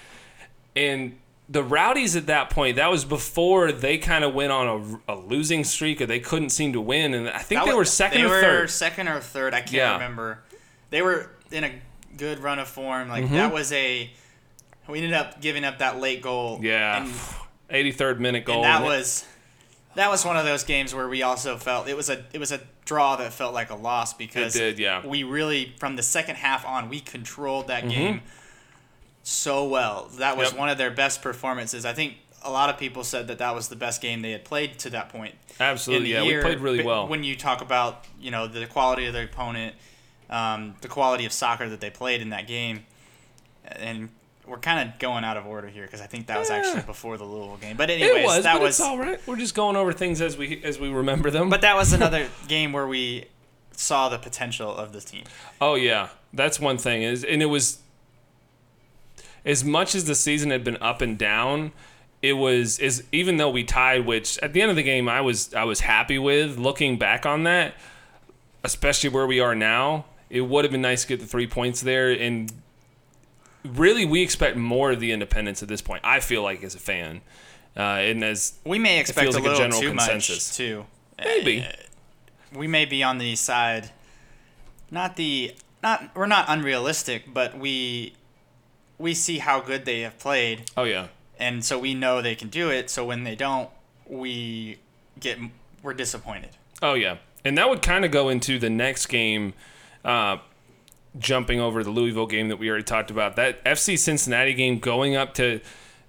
And 0.75 1.17
the 1.49 1.63
Rowdies 1.63 2.15
at 2.15 2.25
that 2.27 2.49
point, 2.49 2.77
that 2.77 2.89
was 2.89 3.05
before 3.05 3.71
they 3.71 3.97
kind 3.97 4.23
of 4.23 4.33
went 4.33 4.51
on 4.51 5.01
a, 5.07 5.13
a 5.13 5.15
losing 5.15 5.63
streak 5.63 6.01
or 6.01 6.05
they 6.05 6.19
couldn't 6.19 6.49
seem 6.49 6.73
to 6.73 6.81
win. 6.81 7.13
And 7.13 7.29
I 7.29 7.39
think 7.39 7.65
they 7.65 7.73
were 7.73 7.85
second 7.85 8.21
they 8.21 8.27
or 8.27 8.29
were 8.29 8.41
third. 8.41 8.69
second 8.69 9.07
or 9.07 9.19
third. 9.19 9.53
I 9.53 9.59
can't 9.59 9.73
Yeah. 9.73 9.93
remember. 9.93 10.39
They 10.89 11.01
were 11.01 11.29
in 11.51 11.63
a 11.63 11.71
good 12.17 12.39
run 12.39 12.59
of 12.59 12.67
form. 12.67 13.09
Like 13.09 13.25
Mm-hmm. 13.25 13.35
that 13.35 13.53
was 13.53 13.71
a. 13.71 14.09
We 14.87 14.97
ended 14.97 15.13
up 15.13 15.39
giving 15.41 15.63
up 15.63 15.77
that 15.79 15.99
late 15.99 16.21
goal. 16.21 16.59
Yeah. 16.61 17.03
And 17.03 17.13
83rd 17.85 18.19
minute 18.19 18.45
goal. 18.45 18.57
and 18.57 18.63
that 18.65 18.75
And 18.77 18.85
was 18.85 19.25
that 19.95 20.09
was 20.09 20.25
one 20.25 20.37
of 20.37 20.45
those 20.45 20.63
games 20.63 20.93
where 20.95 21.07
we 21.07 21.21
also 21.23 21.57
felt 21.57 21.87
it 21.87 21.95
was 21.97 22.09
a 22.09 22.23
it 22.33 22.39
was 22.39 22.51
a 22.51 22.59
draw 22.85 23.15
that 23.17 23.31
felt 23.33 23.53
like 23.53 23.69
a 23.69 23.75
loss 23.75 24.13
because 24.13 24.55
It 24.55 24.59
did, 24.59 24.79
yeah. 24.79 25.05
we 25.05 25.23
really 25.23 25.73
from 25.79 25.95
the 25.95 26.03
second 26.03 26.35
half 26.35 26.65
on 26.65 26.89
we 26.89 26.99
controlled 26.99 27.67
that 27.67 27.83
Mhm. 27.85 27.89
game 27.89 28.21
so 29.23 29.63
well. 29.65 30.09
That 30.17 30.35
was 30.37 30.49
Yep. 30.51 30.59
one 30.59 30.69
of 30.69 30.77
their 30.77 30.91
best 30.91 31.21
performances. 31.21 31.85
I 31.85 31.93
think 31.93 32.17
a 32.41 32.51
lot 32.51 32.69
of 32.69 32.77
people 32.77 33.03
said 33.05 33.27
that 33.29 33.37
that 33.37 33.55
was 33.55 33.69
the 33.69 33.75
best 33.77 34.01
game 34.01 34.21
they 34.21 34.31
had 34.31 34.43
played 34.43 34.77
to 34.79 34.89
that 34.89 35.07
point. 35.09 35.35
Absolutely. 35.59 36.11
Yeah, 36.11 36.23
year. 36.23 36.39
we 36.39 36.43
played 36.43 36.59
really 36.59 36.77
But 36.79 36.85
well. 36.85 37.07
When 37.07 37.23
you 37.23 37.35
talk 37.37 37.61
about 37.61 38.05
you 38.19 38.31
know 38.31 38.47
the 38.47 38.65
quality 38.67 39.05
of 39.05 39.13
their 39.13 39.25
opponent, 39.25 39.75
um, 40.29 40.75
the 40.81 40.87
quality 40.89 41.25
of 41.25 41.31
soccer 41.31 41.69
that 41.69 41.79
they 41.79 41.89
played 41.89 42.21
in 42.21 42.31
that 42.31 42.47
game, 42.47 42.85
and 43.65 44.09
we're 44.47 44.57
kind 44.59 44.89
of 44.89 44.99
going 44.99 45.23
out 45.23 45.37
of 45.37 45.45
order 45.45 45.67
here 45.69 45.83
because 45.85 46.01
I 46.01 46.05
think 46.05 46.27
that 46.27 46.37
was 46.37 46.49
Yeah. 46.49 46.57
actually 46.57 46.81
before 46.81 47.17
the 47.17 47.23
Louisville 47.23 47.57
game. 47.57 47.77
But 47.77 47.89
anyways, 47.89 48.25
was, 48.25 48.43
that 48.43 48.53
but 48.55 48.61
was 48.63 48.79
all 48.81 48.97
right. 48.97 49.19
We're 49.25 49.37
just 49.37 49.55
going 49.55 49.75
over 49.75 49.93
things 49.93 50.19
as 50.21 50.37
we 50.37 50.61
as 50.63 50.79
we 50.79 50.89
remember 50.89 51.31
them. 51.31 51.49
But 51.49 51.61
that 51.61 51.75
was 51.75 51.93
another 51.99 52.27
game 52.47 52.73
where 52.73 52.87
we 52.87 53.25
saw 53.71 54.09
the 54.09 54.17
potential 54.17 54.75
of 54.75 54.91
this 54.93 55.05
team. 55.05 55.23
oh 55.61 55.75
yeah, 55.75 56.09
that's 56.33 56.59
one 56.59 56.77
thing. 56.77 57.03
Is 57.03 57.23
and 57.23 57.41
it 57.41 57.45
was 57.47 57.79
as 59.45 59.63
much 59.63 59.95
as 59.95 60.05
the 60.05 60.15
season 60.15 60.51
had 60.51 60.63
been 60.63 60.77
up 60.81 61.01
and 61.01 61.17
down. 61.17 61.71
It 62.21 62.33
was 62.33 62.79
is 62.79 63.03
even 63.11 63.37
though 63.37 63.49
we 63.49 63.63
tied, 63.63 64.05
which 64.05 64.37
at 64.39 64.53
the 64.53 64.61
end 64.61 64.69
of 64.71 64.77
the 64.77 64.83
game 64.83 65.09
I 65.09 65.21
was 65.21 65.53
I 65.53 65.63
was 65.63 65.81
happy 65.81 66.17
with. 66.19 66.57
Looking 66.57 66.97
back 66.97 67.25
on 67.25 67.43
that, 67.43 67.75
especially 68.63 69.09
where 69.09 69.27
we 69.27 69.39
are 69.41 69.55
now, 69.55 70.05
it 70.29 70.41
would 70.41 70.63
have 70.63 70.71
been 70.71 70.81
nice 70.81 71.01
to 71.01 71.07
get 71.09 71.19
the 71.19 71.25
three 71.25 71.47
points 71.47 71.81
there. 71.81 72.11
And 72.11 72.49
really, 73.65 74.05
we 74.05 74.21
expect 74.21 74.57
more 74.57 74.91
of 74.91 74.99
the 74.99 75.11
independents 75.11 75.61
at 75.63 75.69
this 75.69 75.81
point. 75.81 76.01
I 76.03 76.19
feel 76.19 76.41
like 76.43 76.63
as 76.63 76.75
a 76.75 76.79
fan, 76.79 77.21
uh, 77.77 77.81
and 77.81 78.23
as 78.23 78.53
We 78.65 78.79
may 78.79 78.99
expect 78.99 79.23
feels 79.25 79.35
a 79.35 79.39
like 79.39 79.47
a 79.47 79.49
little 79.51 79.63
general 79.63 79.81
too 79.81 79.89
consensus. 79.89 80.49
much 80.51 80.57
too. 80.57 80.85
Maybe. 81.23 81.61
Uh, 81.61 81.71
we 82.57 82.67
may 82.67 82.85
be 82.85 83.01
on 83.03 83.17
the 83.17 83.35
side, 83.35 83.89
not 84.91 85.15
the 85.15 85.55
not 85.81 86.15
we're 86.15 86.27
not 86.27 86.45
unrealistic, 86.47 87.33
but 87.33 87.57
we 87.57 88.13
we 88.99 89.13
see 89.13 89.39
how 89.39 89.59
good 89.59 89.85
they 89.85 90.01
have 90.01 90.19
played, 90.19 90.69
Oh 90.77 90.83
yeah. 90.83 91.07
and 91.39 91.65
so 91.65 91.79
we 91.79 91.93
know 91.95 92.21
they 92.21 92.35
can 92.35 92.49
do 92.49 92.69
it. 92.69 92.89
So 92.91 93.03
when 93.05 93.23
they 93.23 93.35
don't, 93.35 93.69
we 94.07 94.77
get 95.19 95.39
we're 95.81 95.93
disappointed. 95.95 96.51
Oh 96.81 96.93
yeah, 96.93 97.17
and 97.43 97.57
that 97.57 97.69
would 97.69 97.81
kind 97.81 98.05
of 98.05 98.11
go 98.11 98.29
into 98.29 98.59
the 98.59 98.69
next 98.69 99.07
game, 99.07 99.53
uh, 100.05 100.37
jumping 101.19 101.59
over 101.59 101.83
the 101.83 101.89
Louisville 101.89 102.27
game 102.27 102.49
that 102.49 102.57
we 102.57 102.69
already 102.69 102.83
talked 102.83 103.11
about. 103.11 103.35
That 103.35 103.63
FC 103.65 103.97
Cincinnati 103.97 104.53
game 104.53 104.79
going 104.79 105.15
up 105.15 105.33
to 105.35 105.61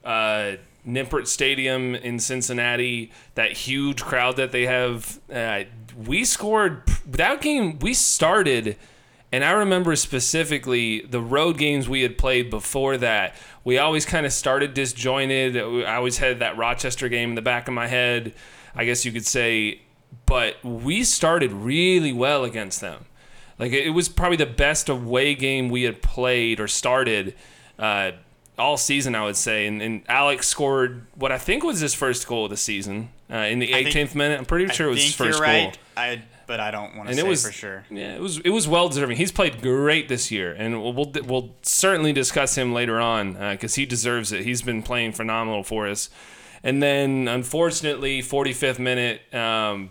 uh, 0.05 0.57
Nippert 0.87 1.27
Stadium 1.27 1.95
in 1.95 2.19
Cincinnati, 2.19 3.13
that 3.35 3.53
huge 3.53 4.03
crowd 4.03 4.37
that 4.37 4.53
they 4.53 4.67
have. 4.67 5.21
Uh, 5.33 5.65
we 5.97 6.25
scored 6.25 6.83
that 7.07 7.41
game. 7.41 7.79
We 7.79 7.95
started. 7.95 8.77
And 9.33 9.45
I 9.45 9.51
remember 9.51 9.97
specifically 9.97 11.01
the 11.01 11.21
road 11.21 11.59
games 11.59 11.89
we 11.89 12.03
had 12.03 12.17
played 12.17 12.51
before 12.51 12.97
that. 12.99 13.35
We 13.65 13.79
always 13.79 14.07
kind 14.07 14.27
of 14.27 14.33
started 14.33 14.75
disjointed. 14.75 15.57
I 15.57 15.97
always 15.97 16.19
had 16.19 16.39
that 16.39 16.57
Rochester 16.57 17.09
game 17.09 17.31
in 17.31 17.35
the 17.35 17.43
back 17.43 17.67
of 17.67 17.75
my 17.75 17.89
head, 17.89 18.35
I 18.77 18.85
guess 18.85 19.05
you 19.05 19.11
could 19.11 19.27
say. 19.27 19.81
But 20.27 20.63
we 20.65 21.03
started 21.03 21.51
really 21.51 22.13
well 22.13 22.45
against 22.45 22.81
them. 22.81 23.07
Like 23.59 23.73
it 23.73 23.91
was 23.91 24.09
probably 24.09 24.37
the 24.37 24.47
best 24.47 24.89
away 24.89 25.35
game 25.35 25.69
we 25.69 25.83
had 25.85 26.03
played 26.03 26.61
or 26.61 26.69
started 26.69 27.35
uh, 27.79 28.13
all 28.59 28.77
season, 28.77 29.15
I 29.15 29.25
would 29.25 29.37
say. 29.37 29.67
And, 29.67 29.81
and 29.81 30.03
Alex 30.09 30.49
scored 30.49 31.07
what 31.15 31.31
I 31.33 31.39
think 31.39 31.63
was 31.65 31.81
his 31.81 31.95
first 31.95 32.27
goal 32.27 32.45
of 32.45 32.51
the 32.51 32.57
season 32.57 33.11
uh, 33.31 33.37
in 33.37 33.59
the 33.61 33.75
I 33.75 33.85
think- 33.85 34.11
18th 34.11 34.15
minute. 34.15 34.39
I'm 34.39 34.45
pretty 34.45 34.73
sure 34.73 34.87
I 34.87 34.91
it 34.91 34.93
was 34.95 35.03
his 35.05 35.15
first 35.15 35.39
you're 35.39 35.47
right. 35.47 35.73
goal 35.73 35.73
I 35.97 36.23
but 36.47 36.61
I 36.61 36.71
don't 36.71 36.95
want 36.95 37.09
to 37.09 37.15
say 37.15 37.21
it 37.21 37.27
was 37.27 37.47
for 37.47 37.53
sure. 37.53 37.85
Yeah, 37.91 38.15
it 38.15 38.21
was 38.21 38.39
it 38.41 38.51
was 38.51 38.69
well 38.69 38.89
deserving. 38.89 39.17
He's 39.17 39.33
played 39.33 39.63
great 39.63 40.09
this 40.11 40.31
year, 40.31 40.53
and 40.53 40.83
we'll 40.83 40.93
we'll, 40.93 41.13
we'll 41.25 41.55
certainly 41.63 42.13
discuss 42.13 42.55
him 42.55 42.75
later 42.75 43.01
on 43.01 43.33
because 43.53 43.77
he 43.77 43.87
deserves 43.87 44.31
it. 44.31 44.43
He's 44.45 44.61
been 44.61 44.83
playing 44.83 45.13
phenomenal 45.13 45.63
for 45.63 45.87
us. 45.87 46.11
And 46.63 46.83
then, 46.83 47.29
unfortunately, 47.29 48.21
45th 48.23 48.79
minute, 48.79 49.35
um, 49.35 49.89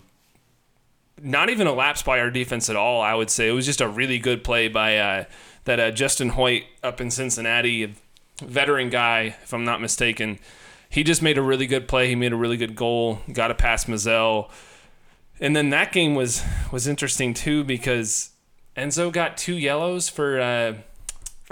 not 1.21 1.49
even 1.49 1.67
a 1.67 1.73
lapse 1.73 2.01
by 2.01 2.19
our 2.19 2.29
defense 2.29 2.69
at 2.69 2.75
all. 2.75 3.01
I 3.01 3.13
would 3.13 3.29
say 3.29 3.49
it 3.49 3.53
was 3.53 3.65
just 3.65 3.81
a 3.81 3.87
really 3.87 4.19
good 4.19 4.43
play 4.43 4.67
by 4.67 4.97
uh, 4.97 5.25
that 5.65 5.79
uh, 5.79 5.91
Justin 5.91 6.31
Hoyte 6.31 6.65
up 6.81 6.99
in 6.99 7.11
Cincinnati, 7.11 7.95
veteran 8.41 8.89
guy, 8.89 9.35
if 9.43 9.53
I'm 9.53 9.65
not 9.65 9.81
mistaken. 9.81 10.39
He 10.89 11.03
just 11.03 11.21
made 11.21 11.37
a 11.37 11.41
really 11.41 11.65
good 11.65 11.87
play. 11.87 12.07
He 12.07 12.15
made 12.15 12.33
a 12.33 12.35
really 12.35 12.57
good 12.57 12.75
goal. 12.75 13.19
Got 13.31 13.51
a 13.51 13.55
pass 13.55 13.85
Mizell. 13.85 14.49
And 15.39 15.55
then 15.55 15.71
that 15.71 15.91
game 15.91 16.15
was 16.15 16.43
was 16.71 16.87
interesting 16.87 17.33
too 17.33 17.63
because 17.63 18.29
Enzo 18.77 19.11
got 19.11 19.37
two 19.37 19.55
yellows 19.55 20.09
for 20.09 20.39
uh, 20.39 20.75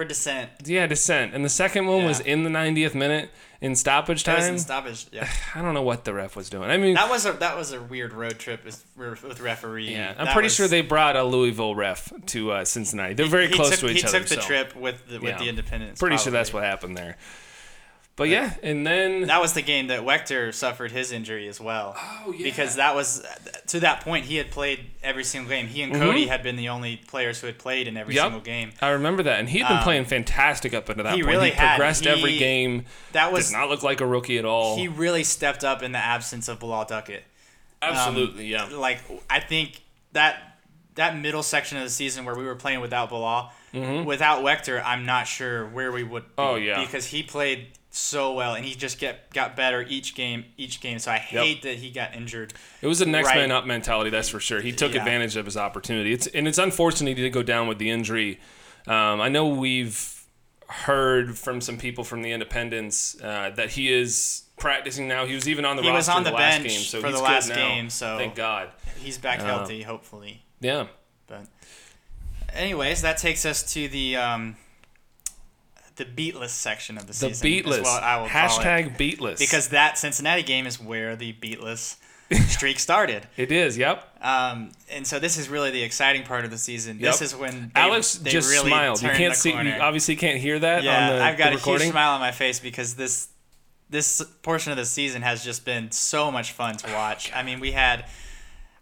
For 0.01 0.05
dissent, 0.07 0.49
yeah 0.65 0.87
Dissent. 0.87 1.35
and 1.35 1.45
the 1.45 1.49
second 1.49 1.85
one 1.85 2.05
was 2.05 2.19
in 2.21 2.41
the 2.41 2.49
90th 2.49 2.95
minute 2.95 3.29
in 3.61 3.75
stoppage 3.75 4.23
time. 4.23 4.41
in 4.41 4.57
stoppage. 4.57 5.05
Yeah, 5.11 5.29
I 5.55 5.61
don't 5.61 5.75
know 5.75 5.83
what 5.83 6.05
the 6.05 6.13
ref 6.15 6.35
was 6.35 6.49
doing. 6.49 6.71
I 6.71 6.77
mean, 6.77 6.95
that 6.95 7.07
was 7.07 7.27
a 7.27 7.33
that 7.33 7.55
was 7.55 7.71
a 7.71 7.79
weird 7.79 8.11
road 8.11 8.39
trip 8.39 8.65
with, 8.65 8.83
with 8.97 9.39
referee. 9.41 9.91
yeah, 9.91 10.15
I'm 10.17 10.25
That 10.25 10.33
pretty 10.33 10.47
was- 10.47 10.55
sure 10.55 10.67
they 10.67 10.81
brought 10.81 11.15
a 11.15 11.23
Louisville 11.23 11.75
ref 11.75 12.11
to 12.27 12.51
uh, 12.51 12.65
Cincinnati. 12.65 13.13
They're 13.13 13.27
very 13.27 13.47
he 13.49 13.53
close 13.53 13.69
took, 13.79 13.81
to 13.81 13.89
each 13.89 14.01
he 14.01 14.07
other. 14.07 14.19
took 14.21 14.27
the 14.29 14.35
so 14.35 14.41
trip 14.41 14.75
with 14.75 15.05
the, 15.07 15.19
with 15.19 15.23
Yeah. 15.29 15.37
the 15.37 15.49
Independence. 15.49 15.99
Pretty 15.99 16.17
sure 16.17 16.31
that's 16.31 16.51
what 16.51 16.63
happened 16.63 16.97
there. 16.97 17.17
But 18.21 18.29
yeah, 18.29 18.53
and 18.61 18.85
then 18.85 19.21
That 19.27 19.41
was 19.41 19.53
the 19.53 19.63
game 19.63 19.87
that 19.87 20.01
Wechter 20.01 20.53
suffered 20.53 20.91
his 20.91 21.11
injury 21.11 21.47
as 21.47 21.59
well. 21.59 21.95
Oh, 21.97 22.31
yeah. 22.31 22.43
Because 22.43 22.75
that 22.75 22.93
was 22.93 23.25
to 23.67 23.79
that 23.79 24.01
point 24.01 24.25
he 24.25 24.35
had 24.35 24.51
played 24.51 24.85
every 25.01 25.23
single 25.23 25.49
game. 25.49 25.65
He 25.67 25.81
and 25.81 25.91
Mhm. 25.95 25.99
Cody 25.99 26.27
had 26.27 26.43
been 26.43 26.55
the 26.55 26.69
only 26.69 26.97
players 26.97 27.41
who 27.41 27.47
had 27.47 27.57
played 27.57 27.87
in 27.87 27.97
every 27.97 28.13
Yep. 28.13 28.23
single 28.25 28.41
game. 28.41 28.73
I 28.79 28.89
remember 28.89 29.23
that, 29.23 29.39
and 29.39 29.49
he 29.49 29.57
had 29.59 29.69
been 29.69 29.77
Um, 29.77 29.83
playing 29.83 30.05
fantastic 30.05 30.73
up 30.75 30.87
until 30.89 31.03
that 31.05 31.15
he 31.15 31.23
point. 31.23 31.33
really 31.35 31.49
he 31.49 31.55
had. 31.55 31.77
progressed 31.77 32.05
every 32.05 32.37
game. 32.37 32.85
That 33.13 33.31
was 33.31 33.49
Did 33.49 33.57
not 33.57 33.69
look 33.69 33.81
like 33.81 34.01
a 34.01 34.05
rookie 34.05 34.37
at 34.37 34.45
all. 34.45 34.77
he 34.77 34.87
really 34.87 35.23
stepped 35.23 35.63
up 35.63 35.81
in 35.81 35.91
the 35.91 35.97
absence 35.99 36.47
of 36.47 36.59
Bilal 36.59 36.85
Duckett. 36.85 37.23
Absolutely, 37.81 38.45
yeah. 38.45 38.65
Like 38.71 38.99
I 39.29 39.39
think 39.39 39.81
that 40.11 40.37
that 40.95 41.17
middle 41.17 41.41
section 41.41 41.77
of 41.77 41.83
the 41.85 41.89
season 41.89 42.25
where 42.25 42.35
we 42.35 42.43
were 42.45 42.55
playing 42.55 42.81
without 42.81 43.09
Bilal, 43.09 43.51
without 43.73 44.43
Wechter, 44.43 44.83
I'm 44.85 45.05
not 45.05 45.27
sure 45.27 45.65
where 45.65 45.91
we 45.91 46.03
would. 46.03 46.23
Be 46.35 46.41
Mm-hmm. 46.41 46.49
Oh, 46.51 46.55
yeah. 46.55 46.81
because 46.81 47.07
he 47.07 47.23
played 47.23 47.69
so 47.93 48.31
well 48.33 48.55
and 48.55 48.63
he 48.65 48.73
just 48.73 48.99
get 48.99 49.31
got 49.33 49.55
better 49.55 49.81
each 49.87 50.15
game 50.15 50.45
each 50.57 50.79
game. 50.79 50.97
So 50.97 51.11
I 51.11 51.17
hate 51.17 51.61
that 51.63 51.75
he 51.75 51.89
got 51.91 52.15
injured. 52.15 52.53
It 52.81 52.87
was 52.87 53.01
a 53.01 53.05
next 53.05 53.27
Right. 53.27 53.35
man 53.37 53.51
up 53.51 53.65
mentality, 53.65 54.09
that's 54.09 54.29
for 54.29 54.39
sure. 54.39 54.61
He 54.61 54.71
took 54.71 54.93
Yeah. 54.93 54.99
advantage 55.01 55.35
of 55.35 55.45
his 55.45 55.57
opportunity. 55.57 56.13
It's 56.13 56.27
and 56.27 56.47
it's 56.47 56.57
unfortunate 56.57 57.17
he 57.17 57.23
did 57.23 57.33
go 57.33 57.43
down 57.43 57.67
with 57.67 57.79
the 57.79 57.89
injury. 57.89 58.39
Um, 58.87 59.19
I 59.21 59.27
know 59.29 59.47
we've 59.47 60.23
heard 60.69 61.37
from 61.37 61.59
some 61.59 61.77
people 61.77 62.03
from 62.05 62.21
the 62.21 62.31
Independents 62.31 63.19
uh, 63.21 63.49
that 63.55 63.71
he 63.71 63.91
is 63.91 64.43
practicing 64.57 65.05
now. 65.07 65.25
He 65.25 65.35
was 65.35 65.49
even 65.49 65.65
on 65.65 65.75
the 65.75 65.81
He 65.81 65.89
was 65.89 66.07
roster 66.07 66.11
on 66.17 66.23
the, 66.23 66.29
the 66.29 66.35
last 66.37 66.63
game, 66.63 66.69
so 66.79 67.01
for 67.01 67.07
he's 67.07 67.15
the 67.17 67.21
last 67.21 67.53
game, 67.53 67.89
so- 67.89 68.17
thank 68.17 68.35
God. 68.35 68.69
He's 69.03 69.17
back 69.17 69.41
Uh, 69.41 69.45
healthy, 69.45 69.81
hopefully. 69.81 70.43
Yeah, 70.61 70.85
But 71.27 71.45
anyways, 72.53 73.01
that 73.01 73.17
takes 73.17 73.45
us 73.45 73.73
to 73.73 73.87
the 73.87 74.15
um, 74.15 74.55
the 76.03 76.31
beatless 76.31 76.49
section 76.49 76.97
of 76.97 77.03
the 77.03 77.07
the 77.07 77.13
season. 77.13 77.47
is 77.47 77.63
beatless 77.63 77.83
what 77.83 78.03
I 78.03 78.17
will 78.21 78.27
call 78.27 78.45
it. 78.45 78.49
hashtag 78.63 78.97
beatless 78.97 79.39
because 79.39 79.69
that 79.69 79.97
Cincinnati 79.97 80.43
game 80.43 80.65
is 80.67 80.79
where 80.81 81.15
the 81.15 81.33
beatless 81.33 81.97
streak 82.47 82.79
started. 82.79 83.27
it 83.35 83.51
is. 83.51 83.77
Yep. 83.77 84.07
Um, 84.23 84.71
and 84.89 85.05
so 85.05 85.19
this 85.19 85.37
is 85.37 85.49
really 85.49 85.71
the 85.71 85.83
exciting 85.83 86.23
part 86.23 86.45
of 86.45 86.51
the 86.51 86.57
season. 86.57 86.97
This 86.99 87.21
is 87.21 87.35
when 87.35 87.71
they, 87.75 87.81
Alex 87.81 88.13
they 88.15 88.29
just 88.31 88.49
really 88.49 88.69
smiled. 88.69 89.01
You 89.01 89.09
can't 89.09 89.33
the 89.33 89.39
see. 89.39 89.51
You 89.51 89.73
obviously 89.81 90.15
can't 90.15 90.39
hear 90.39 90.57
that 90.59 90.83
yeah, 90.83 91.09
on 91.11 91.15
the, 91.17 91.23
I've 91.23 91.37
got 91.37 91.47
the 91.49 91.55
a 91.55 91.57
recording. 91.57 91.87
huge 91.87 91.91
smile 91.93 92.11
on 92.13 92.19
my 92.21 92.31
face 92.31 92.59
because 92.59 92.95
this 92.95 93.27
this 93.89 94.21
portion 94.41 94.71
of 94.71 94.77
the 94.77 94.85
season 94.85 95.21
has 95.21 95.43
just 95.43 95.65
been 95.65 95.91
so 95.91 96.31
much 96.31 96.53
fun 96.53 96.77
to 96.77 96.93
watch. 96.93 97.29
I 97.35 97.43
mean, 97.43 97.59
we 97.59 97.73
had 97.73 98.05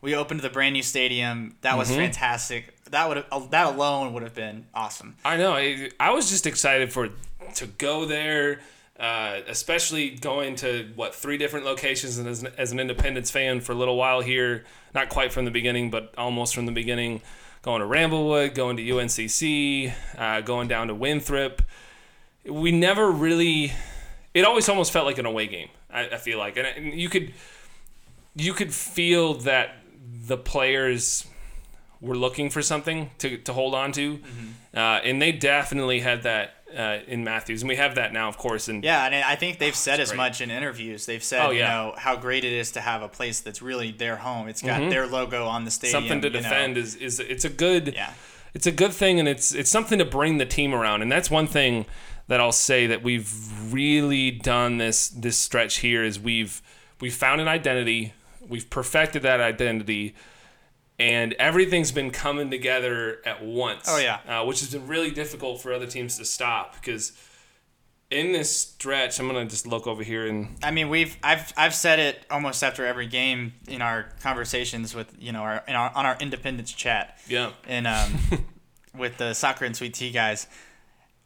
we 0.01 0.13
opened 0.15 0.41
the 0.41 0.49
brand 0.51 0.73
new 0.73 0.83
stadium. 0.83 1.55
That 1.61 1.77
was 1.77 1.89
Mm-hmm. 1.89 1.97
fantastic. 2.01 2.75
That 2.91 3.07
would 3.07 3.17
have 3.17 3.51
that 3.51 3.67
alone 3.67 4.13
would 4.13 4.23
have 4.23 4.35
been 4.35 4.65
awesome. 4.73 5.15
I 5.23 5.37
know. 5.37 5.53
I, 5.53 5.89
I 5.99 6.11
was 6.11 6.29
just 6.29 6.47
excited 6.47 6.91
for 6.91 7.09
to 7.55 7.67
go 7.67 8.05
there, 8.05 8.59
uh, 8.99 9.39
especially 9.47 10.11
going 10.11 10.55
to 10.57 10.89
what 10.95 11.15
three 11.15 11.37
different 11.37 11.65
locations 11.65 12.17
and 12.17 12.27
as 12.27 12.43
an, 12.43 12.51
as 12.57 12.71
an 12.71 12.79
Independence 12.79 13.31
fan 13.31 13.61
for 13.61 13.71
a 13.71 13.75
little 13.75 13.95
while 13.95 14.21
here. 14.21 14.65
Not 14.93 15.09
quite 15.09 15.31
from 15.31 15.45
the 15.45 15.51
beginning, 15.51 15.91
but 15.91 16.13
almost 16.17 16.55
from 16.55 16.65
the 16.65 16.71
beginning. 16.71 17.21
Going 17.61 17.81
to 17.81 17.87
Ramblewood, 17.87 18.55
going 18.55 18.77
to 18.77 18.83
UNCC, 18.83 19.91
uh, 20.17 20.41
going 20.41 20.67
down 20.67 20.87
to 20.87 20.95
Winthrop. 20.95 21.61
We 22.45 22.71
never 22.71 23.11
really. 23.11 23.73
It 24.33 24.45
always 24.45 24.69
almost 24.69 24.91
felt 24.91 25.05
like 25.05 25.17
an 25.17 25.25
away 25.25 25.47
game. 25.47 25.69
I, 25.91 26.07
I 26.09 26.17
feel 26.17 26.37
like, 26.37 26.55
and, 26.55 26.67
and 26.67 26.93
you 26.93 27.09
could 27.09 27.33
you 28.35 28.53
could 28.53 28.73
feel 28.73 29.33
that 29.35 29.75
the 30.27 30.37
players 30.37 31.25
were 32.01 32.15
looking 32.15 32.49
for 32.49 32.61
something 32.61 33.09
to, 33.19 33.37
to 33.37 33.53
hold 33.53 33.75
on 33.75 33.91
to, 33.93 34.17
Mm-hmm. 34.17 34.77
uh, 34.77 34.99
and 35.03 35.21
they 35.21 35.31
definitely 35.31 35.99
had 35.99 36.23
that 36.23 36.55
uh, 36.77 36.99
in 37.07 37.23
Matthews, 37.23 37.61
and 37.63 37.69
we 37.69 37.75
have 37.77 37.95
that 37.95 38.13
now, 38.13 38.29
of 38.29 38.37
course. 38.37 38.67
And 38.67 38.83
Yeah, 38.83 39.05
and 39.05 39.15
I 39.15 39.35
think 39.35 39.57
they've 39.57 39.75
said 39.75 39.99
as 39.99 40.09
great. 40.09 40.17
much 40.17 40.39
in 40.41 40.51
interviews. 40.51 41.05
They've 41.07 41.23
said, 41.23 41.45
Oh, 41.45 41.49
you 41.51 41.59
yeah. 41.59 41.69
know, 41.69 41.93
how 41.97 42.15
great 42.15 42.43
it 42.45 42.53
is 42.53 42.71
to 42.73 42.81
have 42.81 43.01
a 43.01 43.07
place 43.07 43.39
that's 43.41 43.61
really 43.61 43.91
their 43.91 44.17
home. 44.17 44.47
It's 44.47 44.61
got 44.61 44.89
their 44.89 45.07
logo 45.07 45.45
on 45.47 45.65
the 45.65 45.71
stadium. 45.71 46.03
Mm-hmm. 46.03 46.09
something 46.09 46.21
to 46.31 46.37
you 46.37 46.43
know. 46.43 46.49
defend 46.49 46.77
is, 46.77 46.95
is 46.95 47.19
it's 47.19 47.43
a 47.43 47.49
good 47.49 47.93
Yeah. 47.95 48.13
it's 48.53 48.67
a 48.67 48.71
good 48.71 48.93
thing, 48.93 49.19
and 49.19 49.27
it's 49.27 49.51
it's 49.53 49.69
something 49.71 49.97
to 49.99 50.05
bring 50.05 50.37
the 50.37 50.45
team 50.45 50.73
around, 50.75 51.01
and 51.01 51.11
that's 51.11 51.29
one 51.31 51.47
thing 51.47 51.85
that 52.27 52.39
I'll 52.39 52.51
say 52.51 52.85
that 52.85 53.01
we've 53.01 53.33
really 53.73 54.29
done 54.29 54.77
this 54.77 55.09
this 55.09 55.37
stretch 55.39 55.77
here 55.79 56.03
is 56.03 56.19
we've 56.19 56.61
we've 57.01 57.15
found 57.15 57.41
an 57.41 57.47
identity, 57.47 58.13
we've 58.47 58.69
perfected 58.69 59.23
that 59.23 59.41
identity. 59.41 60.13
And 60.99 61.33
everything's 61.33 61.93
been 61.93 62.11
coming 62.11 62.51
together 62.51 63.19
at 63.25 63.43
once. 63.43 63.85
Oh, 63.87 63.97
yeah. 63.97 64.19
uh, 64.27 64.45
which 64.45 64.59
has 64.59 64.71
been 64.71 64.87
really 64.87 65.11
difficult 65.11 65.61
for 65.61 65.73
other 65.73 65.87
teams 65.87 66.17
to 66.17 66.25
stop 66.25 66.75
because 66.75 67.13
in 68.11 68.31
this 68.31 68.55
stretch, 68.55 69.19
I'm 69.19 69.27
gonna 69.27 69.45
just 69.45 69.67
look 69.67 69.85
over 69.85 70.03
here 70.03 70.27
and 70.27 70.57
I 70.63 70.71
mean, 70.71 70.89
we've 70.89 71.17
I've 71.23 71.53
I've 71.55 71.75
said 71.75 71.99
it 71.99 72.25
almost 72.31 72.63
after 72.63 72.85
every 72.85 73.07
game 73.07 73.53
in 73.67 73.81
our 73.81 74.09
conversations 74.21 74.95
with 74.95 75.13
you 75.19 75.31
know 75.31 75.41
our 75.41 75.63
in 75.67 75.75
our 75.75 75.91
on 75.95 76.05
our 76.05 76.17
independence 76.19 76.71
chat 76.71 77.19
yeah, 77.27 77.51
and 77.67 77.85
um, 77.85 78.19
with 78.97 79.17
the 79.17 79.33
soccer 79.33 79.65
and 79.65 79.75
sweet 79.75 79.93
tea 79.93 80.11
guys. 80.11 80.47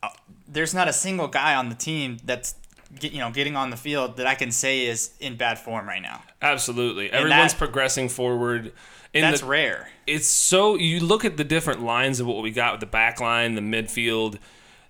Uh, 0.02 0.10
there's 0.50 0.74
not 0.74 0.90
a 0.90 0.94
single 0.94 1.30
guy 1.30 1.56
on 1.56 1.70
the 1.70 1.76
team 1.76 2.18
that's 2.26 2.56
get, 3.00 3.12
you 3.14 3.20
know 3.20 3.32
getting 3.32 3.56
on 3.56 3.70
the 3.70 3.78
field 3.78 4.18
that 4.18 4.28
I 4.28 4.36
can 4.36 4.52
say 4.52 4.86
is 4.86 5.12
in 5.20 5.36
bad 5.38 5.60
form 5.60 5.88
right 5.88 6.02
now. 6.02 6.22
absolutely. 6.42 7.12
Everyone's 7.12 7.54
that- 7.54 7.58
progressing 7.58 8.10
forward. 8.10 8.74
In 9.14 9.22
That's 9.22 9.42
the, 9.42 9.46
rare. 9.46 9.90
it's 10.08 10.28
so 10.28 10.74
you 10.76 11.00
look 11.00 11.24
at 11.24 11.38
the 11.38 11.44
different 11.44 11.84
lines 11.84 12.20
of 12.20 12.26
what 12.26 12.42
we 12.42 12.50
got 12.50 12.74
with 12.74 12.80
the 12.80 12.88
back 12.88 13.20
line, 13.20 13.54
the 13.54 13.62
midfield, 13.62 14.40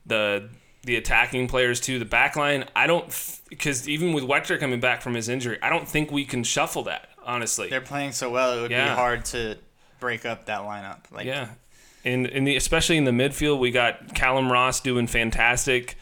the 0.05 0.47
the 0.85 0.95
attacking 0.95 1.49
players 1.49 1.81
too. 1.81 1.99
The 1.99 2.05
back 2.05 2.37
line, 2.37 2.63
I 2.73 2.87
don't 2.87 3.05
because 3.49 3.87
even 3.89 4.13
with 4.13 4.23
Wechter 4.23 4.57
coming 4.57 4.79
back 4.79 5.01
from 5.01 5.13
his 5.13 5.27
injury, 5.27 5.57
I 5.61 5.69
don't 5.69 5.87
think 5.89 6.09
we 6.09 6.23
can 6.23 6.45
shuffle 6.45 6.83
that 6.83 7.09
honestly. 7.25 7.69
They're 7.69 7.81
playing 7.81 8.13
so 8.13 8.29
well; 8.29 8.57
it 8.57 8.61
would 8.61 8.71
Yeah. 8.71 8.89
be 8.91 8.95
hard 8.95 9.25
to 9.25 9.57
break 9.99 10.25
up 10.25 10.45
that 10.45 10.61
lineup. 10.61 10.99
Like 11.11 11.25
yeah, 11.25 11.49
in 12.05 12.25
in 12.25 12.45
the 12.45 12.55
especially 12.55 12.95
in 12.97 13.03
the 13.03 13.11
midfield, 13.11 13.59
we 13.59 13.71
got 13.71 14.15
Callum 14.15 14.49
Ross 14.49 14.79
doing 14.79 15.07
fantastic. 15.07 15.97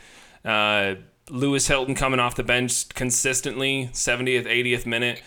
Uh, 0.45 0.95
Lewis 1.31 1.67
Hilton 1.67 1.95
coming 1.95 2.19
off 2.19 2.35
the 2.35 2.43
bench 2.43 2.89
consistently, 2.89 3.89
70th, 3.93 4.45
80th 4.45 4.85
minute. 4.85 5.21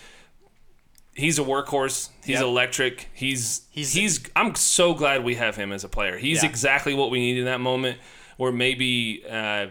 He's 1.15 1.39
a 1.39 1.43
workhorse. 1.43 2.09
He's 2.23 2.35
Yep. 2.35 2.43
electric. 2.43 3.09
He's, 3.13 3.61
He's- 3.71 3.93
he's 3.93 4.19
I'm 4.35 4.53
so 4.55 4.93
glad 4.93 5.23
we 5.23 5.35
have 5.35 5.55
him 5.55 5.71
as 5.71 5.83
a 5.83 5.89
player. 5.89 6.17
He's 6.17 6.43
Yeah. 6.43 6.49
exactly 6.49 6.93
what 6.93 7.09
we 7.09 7.19
need 7.19 7.37
in 7.37 7.45
that 7.45 7.59
moment. 7.61 7.97
Or 8.37 8.51
maybe 8.51 9.23
uh, 9.29 9.67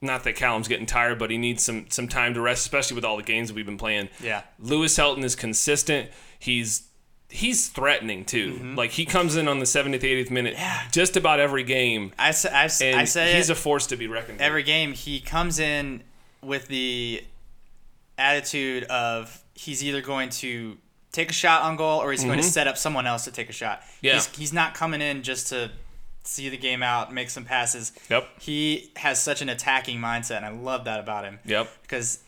not 0.00 0.22
that 0.24 0.36
Callum's 0.36 0.68
getting 0.68 0.86
tired, 0.86 1.18
but 1.18 1.30
he 1.30 1.36
needs 1.36 1.64
some 1.64 1.86
some 1.90 2.06
time 2.08 2.32
to 2.34 2.40
rest, 2.40 2.62
especially 2.62 2.94
with 2.94 3.04
all 3.04 3.16
the 3.16 3.24
games 3.24 3.52
we've 3.52 3.66
been 3.66 3.76
playing. 3.76 4.08
Yeah. 4.22 4.42
Lewis 4.60 4.94
Hilton 4.96 5.24
is 5.24 5.34
consistent. 5.34 6.10
He's 6.38 6.84
he's 7.34 7.68
threatening 7.68 8.24
too. 8.24 8.74
Like 8.76 8.92
he 8.92 9.04
comes 9.04 9.36
in 9.36 9.48
on 9.48 9.58
the 9.58 9.64
70th, 9.64 10.00
80th 10.02 10.30
minute, 10.30 10.54
Mm-hmm. 10.54 10.62
Yeah. 10.62 10.88
just 10.92 11.16
about 11.16 11.40
every 11.40 11.64
game, 11.64 12.12
I, 12.18 12.28
I, 12.28 12.64
I 12.64 12.66
said 12.68 13.34
he's 13.36 13.50
a 13.50 13.54
force 13.54 13.86
to 13.88 13.96
be 13.96 14.06
reckoned 14.06 14.38
with. 14.38 14.42
every 14.42 14.62
game. 14.62 14.92
He 14.92 15.20
comes 15.20 15.58
in 15.58 16.02
with 16.42 16.68
the 16.68 17.24
attitude 18.18 18.84
of 18.84 19.42
he's 19.54 19.82
either 19.84 20.00
going 20.00 20.28
to 20.30 20.76
take 21.12 21.30
a 21.30 21.32
shot 21.34 21.62
on 21.62 21.76
goal 21.76 22.00
or 22.00 22.10
he's 22.12 22.24
going 22.24 22.38
to 22.38 22.42
set 22.44 22.66
up 22.66 22.76
someone 22.78 23.06
else 23.06 23.24
to 23.24 23.30
take 23.32 23.48
a 23.48 23.52
shot. 23.52 23.80
Mm-hmm. 23.82 24.06
Yeah. 24.06 24.12
He's, 24.14 24.36
he's 24.36 24.52
not 24.52 24.74
coming 24.74 25.00
in 25.00 25.22
just 25.22 25.48
to 25.48 25.70
see 26.24 26.48
the 26.48 26.56
game 26.56 26.82
out, 26.82 27.12
make 27.12 27.30
some 27.30 27.44
passes. 27.44 27.92
Yep. 28.10 28.28
He 28.40 28.90
has 28.96 29.22
such 29.22 29.42
an 29.42 29.48
attacking 29.48 29.98
mindset, 29.98 30.38
and 30.38 30.46
I 30.46 30.50
love 30.50 30.84
that 30.86 30.98
about 31.00 31.24
him. 31.24 31.38
Yep. 31.44 31.68
Because 31.82 32.20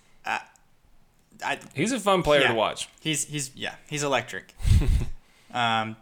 I, 1.45 1.59
He's 1.75 1.93
a 1.93 2.01
fun 2.01 2.23
player 2.23 2.41
Yeah. 2.43 2.49
to 2.49 2.55
watch. 2.55 2.89
He's 3.01 3.25
he's 3.27 3.51
yeah, 3.55 3.75
he's 3.89 4.03
electric. 4.03 4.55
um, 5.55 5.97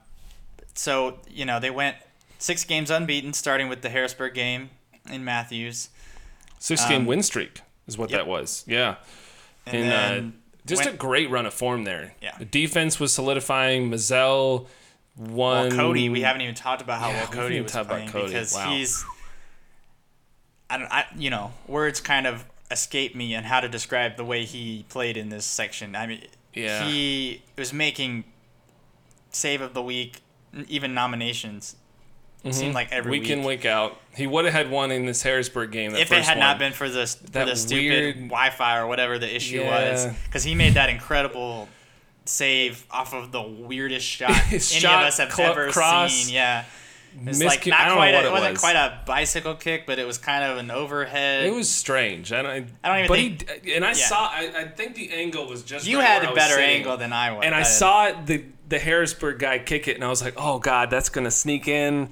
so 0.74 1.18
you 1.30 1.44
know 1.44 1.60
they 1.60 1.70
went 1.70 1.96
six 2.38 2.64
games 2.64 2.90
unbeaten, 2.90 3.32
starting 3.32 3.68
with 3.68 3.82
the 3.82 3.88
Harrisburg 3.90 4.34
game 4.34 4.70
in 5.10 5.24
Matthews, 5.24 5.88
Six 6.58 6.84
game 6.86 7.02
Um, 7.02 7.06
win 7.06 7.22
streak 7.22 7.60
is 7.86 7.98
what 7.98 8.10
yep. 8.10 8.20
that 8.20 8.26
was. 8.26 8.64
Yeah. 8.66 8.96
and, 9.66 9.76
And, 9.92 10.32
uh, 10.32 10.36
just 10.66 10.84
went- 10.84 10.94
a 10.94 10.98
great 10.98 11.28
run 11.30 11.44
of 11.46 11.52
form 11.54 11.84
there. 11.84 12.14
Yeah. 12.22 12.36
The 12.38 12.44
defense 12.46 12.98
was 12.98 13.12
solidifying. 13.12 13.90
Mizell 13.90 14.66
won. 15.16 15.68
well, 15.68 15.70
Cody. 15.70 16.08
We 16.08 16.22
haven't 16.22 16.40
even 16.42 16.54
talked 16.54 16.80
about 16.82 17.00
how 17.00 17.08
Yeah, 17.10 17.18
well 17.24 17.32
Cody 17.32 17.60
was 17.60 17.72
playing 17.72 18.08
Cody. 18.08 18.28
because 18.28 18.54
Wow. 18.54 18.70
he's. 18.72 19.04
I 20.70 20.78
don't. 20.78 20.90
I 20.90 21.04
you 21.16 21.30
know 21.30 21.52
words 21.66 22.00
kind 22.00 22.26
of 22.26 22.44
escape 22.70 23.14
me 23.14 23.34
and 23.34 23.46
how 23.46 23.60
to 23.60 23.68
describe 23.68 24.16
the 24.16 24.24
way 24.24 24.44
he 24.44 24.84
played 24.88 25.16
in 25.16 25.28
this 25.28 25.44
section. 25.44 25.94
I 25.94 26.06
mean, 26.06 26.22
Yeah. 26.54 26.84
he 26.86 27.42
was 27.56 27.72
making 27.72 28.24
save 29.30 29.60
of 29.60 29.74
the 29.74 29.82
week, 29.82 30.20
even 30.68 30.94
nominations. 30.94 31.76
It 32.42 32.54
seemed 32.54 32.68
mm-hmm. 32.68 32.74
like 32.74 32.92
every 32.92 33.10
week 33.12 33.22
week. 33.22 33.30
in, 33.30 33.42
week 33.42 33.64
out. 33.64 33.98
He 34.14 34.26
would 34.26 34.44
have 34.44 34.52
had 34.52 34.70
one 34.70 34.90
in 34.90 35.06
this 35.06 35.22
Harrisburg 35.22 35.72
game. 35.72 35.92
That 35.92 36.00
if 36.02 36.12
it 36.12 36.22
had 36.24 36.36
one. 36.36 36.40
not 36.40 36.58
been 36.58 36.74
for 36.74 36.90
the 36.90 37.06
for 37.06 37.44
the 37.46 37.56
stupid 37.56 37.88
weird- 37.88 38.16
Wi-Fi 38.28 38.78
or 38.78 38.86
whatever 38.86 39.18
the 39.18 39.34
issue 39.34 39.60
Yeah. 39.60 39.92
was, 39.92 40.06
because 40.26 40.44
he 40.44 40.54
made 40.54 40.74
that 40.74 40.90
incredible 40.90 41.68
save 42.26 42.84
off 42.90 43.14
of 43.14 43.32
the 43.32 43.40
weirdest 43.42 44.06
shot 44.06 44.30
any 44.50 44.58
Shot, 44.58 45.02
of 45.02 45.08
us 45.08 45.18
have 45.18 45.32
cl- 45.32 45.52
ever 45.52 45.70
cross, 45.70 46.12
seen. 46.12 46.34
Yeah, 46.34 46.64
it's 47.26 47.42
like 47.42 47.66
I 47.68 47.70
not 47.88 47.96
quite. 47.96 48.14
A, 48.14 48.18
it 48.20 48.24
it 48.26 48.32
wasn't 48.32 48.52
was. 48.52 48.60
quite 48.60 48.76
a 48.76 49.00
bicycle 49.06 49.54
kick, 49.54 49.86
but 49.86 49.98
it 49.98 50.06
was 50.06 50.18
kind 50.18 50.44
of 50.44 50.58
an 50.58 50.70
overhead. 50.70 51.46
It 51.46 51.52
was 51.54 51.70
strange. 51.70 52.32
I 52.32 52.42
don't. 52.42 52.66
I 52.82 52.88
don't 52.88 52.98
even 53.04 53.08
But 53.08 53.18
think- 53.18 53.64
he 53.64 53.74
and 53.74 53.84
I 53.84 53.88
yeah. 53.88 53.94
saw. 53.94 54.26
I, 54.26 54.52
I 54.56 54.64
think 54.68 54.94
the 54.94 55.12
angle 55.12 55.46
was 55.48 55.62
just. 55.62 55.86
you 55.86 55.98
right 55.98 56.06
had 56.06 56.24
I 56.24 56.32
a 56.32 56.34
better 56.34 56.54
sitting. 56.54 56.76
angle 56.76 56.96
than 56.96 57.12
I 57.12 57.32
was. 57.32 57.44
and 57.44 57.54
I 57.54 57.60
did. 57.60 57.66
saw 57.66 58.12
the 58.24 58.44
the 58.68 58.78
Harrisburg 58.78 59.38
guy 59.38 59.58
kick 59.58 59.88
it, 59.88 59.94
and 59.96 60.04
I 60.04 60.08
was 60.08 60.22
like, 60.22 60.34
"Oh 60.36 60.58
God, 60.58 60.90
that's 60.90 61.08
gonna 61.08 61.30
sneak 61.30 61.68
in." 61.68 62.10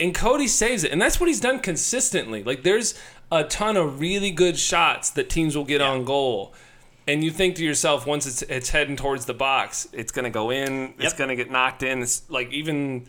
And 0.00 0.14
Cody 0.14 0.48
saves 0.48 0.82
it, 0.84 0.90
and 0.90 1.00
that's 1.00 1.20
what 1.20 1.28
he's 1.28 1.40
done 1.40 1.60
consistently. 1.60 2.42
Like 2.42 2.62
there's 2.64 2.98
a 3.30 3.44
ton 3.44 3.76
of 3.76 4.00
really 4.00 4.30
good 4.30 4.58
shots 4.58 5.10
that 5.10 5.30
teams 5.30 5.56
will 5.56 5.64
get 5.64 5.80
on 5.80 6.04
goal, 6.04 6.54
and 7.06 7.22
you 7.22 7.30
think 7.30 7.54
to 7.56 7.64
yourself, 7.64 8.06
once 8.06 8.26
it's 8.26 8.42
it's 8.42 8.70
heading 8.70 8.96
towards 8.96 9.26
the 9.26 9.34
box, 9.34 9.86
it's 9.92 10.10
gonna 10.10 10.30
go 10.30 10.50
in, 10.50 10.94
it's 10.98 11.14
gonna 11.14 11.36
get 11.36 11.50
knocked 11.50 11.82
in. 11.82 12.02
It's 12.02 12.28
like 12.30 12.52
even, 12.52 13.06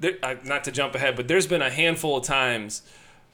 there, 0.00 0.16
uh, 0.22 0.36
not 0.44 0.64
to 0.64 0.72
jump 0.72 0.94
ahead, 0.94 1.16
but 1.16 1.28
there's 1.28 1.46
been 1.46 1.62
a 1.62 1.70
handful 1.70 2.16
of 2.18 2.24
times 2.24 2.82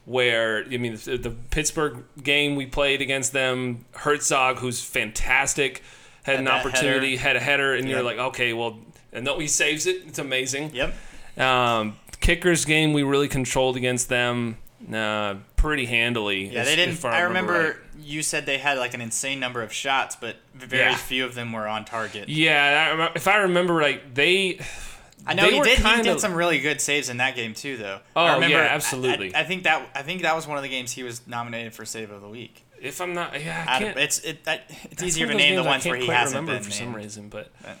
where 0.05 0.63
I 0.71 0.77
mean 0.77 0.97
the, 1.03 1.17
the 1.17 1.31
Pittsburgh 1.31 2.03
game 2.21 2.55
we 2.55 2.65
played 2.65 3.01
against 3.01 3.33
them, 3.33 3.85
Herzog, 3.93 4.59
who's 4.59 4.83
fantastic, 4.83 5.81
had, 6.23 6.37
an 6.39 6.45
that 6.45 6.65
opportunity, 6.65 7.15
had 7.15 7.35
a 7.35 7.39
header, 7.39 7.73
and 7.73 7.87
you're 7.89 8.03
like, 8.03 8.17
okay, 8.17 8.53
well, 8.53 8.79
and 9.13 9.25
though 9.25 9.39
he 9.39 9.47
saves 9.47 9.85
it, 9.87 10.03
it's 10.07 10.19
amazing. 10.19 10.73
Yep. 10.73 10.93
Um, 11.37 11.97
kickers 12.19 12.65
game 12.65 12.93
we 12.93 13.03
really 13.03 13.27
controlled 13.27 13.77
against 13.77 14.09
them 14.09 14.57
uh, 14.93 15.35
pretty 15.55 15.85
handily. 15.85 16.47
Yeah, 16.49 16.61
if- 16.61 16.65
they 16.67 16.75
didn't. 16.75 16.93
if 16.93 17.05
I 17.05 17.21
remember 17.21 17.63
right. 17.63 17.75
you 17.99 18.21
said 18.21 18.45
they 18.45 18.57
had 18.57 18.77
like 18.77 18.93
an 18.93 19.01
insane 19.01 19.39
number 19.39 19.61
of 19.63 19.73
shots, 19.73 20.15
but 20.15 20.37
very 20.53 20.83
Yeah. 20.91 20.95
few 20.95 21.25
of 21.25 21.33
them 21.35 21.51
were 21.51 21.67
on 21.67 21.83
target. 21.85 22.29
Yeah, 22.29 23.09
I 23.11 23.15
if 23.15 23.27
I 23.27 23.37
remember 23.37 23.73
right, 23.73 24.13
they. 24.13 24.59
I 25.27 25.33
know 25.33 25.49
he 25.49 25.59
did. 25.61 25.79
He 25.79 26.01
did 26.01 26.19
some 26.19 26.33
really 26.33 26.59
good 26.59 26.79
saves 26.81 27.09
in 27.09 27.17
that 27.17 27.35
game 27.35 27.53
too, 27.53 27.77
though. 27.77 27.99
Oh, 28.15 28.21
I 28.23 28.33
remember, 28.35 28.55
yeah, 28.57 28.63
absolutely. 28.69 29.33
I, 29.33 29.41
I 29.41 29.43
think 29.43 29.63
that 29.63 29.89
I 29.95 30.01
think 30.03 30.21
that 30.21 30.35
was 30.35 30.47
one 30.47 30.57
of 30.57 30.63
the 30.63 30.69
games 30.69 30.91
he 30.91 31.03
was 31.03 31.25
nominated 31.27 31.73
for 31.73 31.85
save 31.85 32.11
of 32.11 32.21
the 32.21 32.29
week. 32.29 32.63
If 32.81 33.01
I'm 33.01 33.13
not, 33.13 33.41
yeah, 33.41 33.65
I 33.67 33.75
I 33.77 33.79
can't. 33.79 33.97
it's 33.97 34.19
it, 34.19 34.39
I, 34.47 34.61
it's 34.91 35.01
easier 35.01 35.27
to 35.27 35.33
name 35.33 35.55
the 35.55 35.63
ones 35.63 35.85
where 35.85 35.95
he 35.95 36.07
hasn't 36.07 36.45
been 36.45 36.61
for 36.61 36.71
some 36.71 36.87
named. 36.87 36.95
reason, 36.97 37.29
but 37.29 37.51
But- 37.61 37.77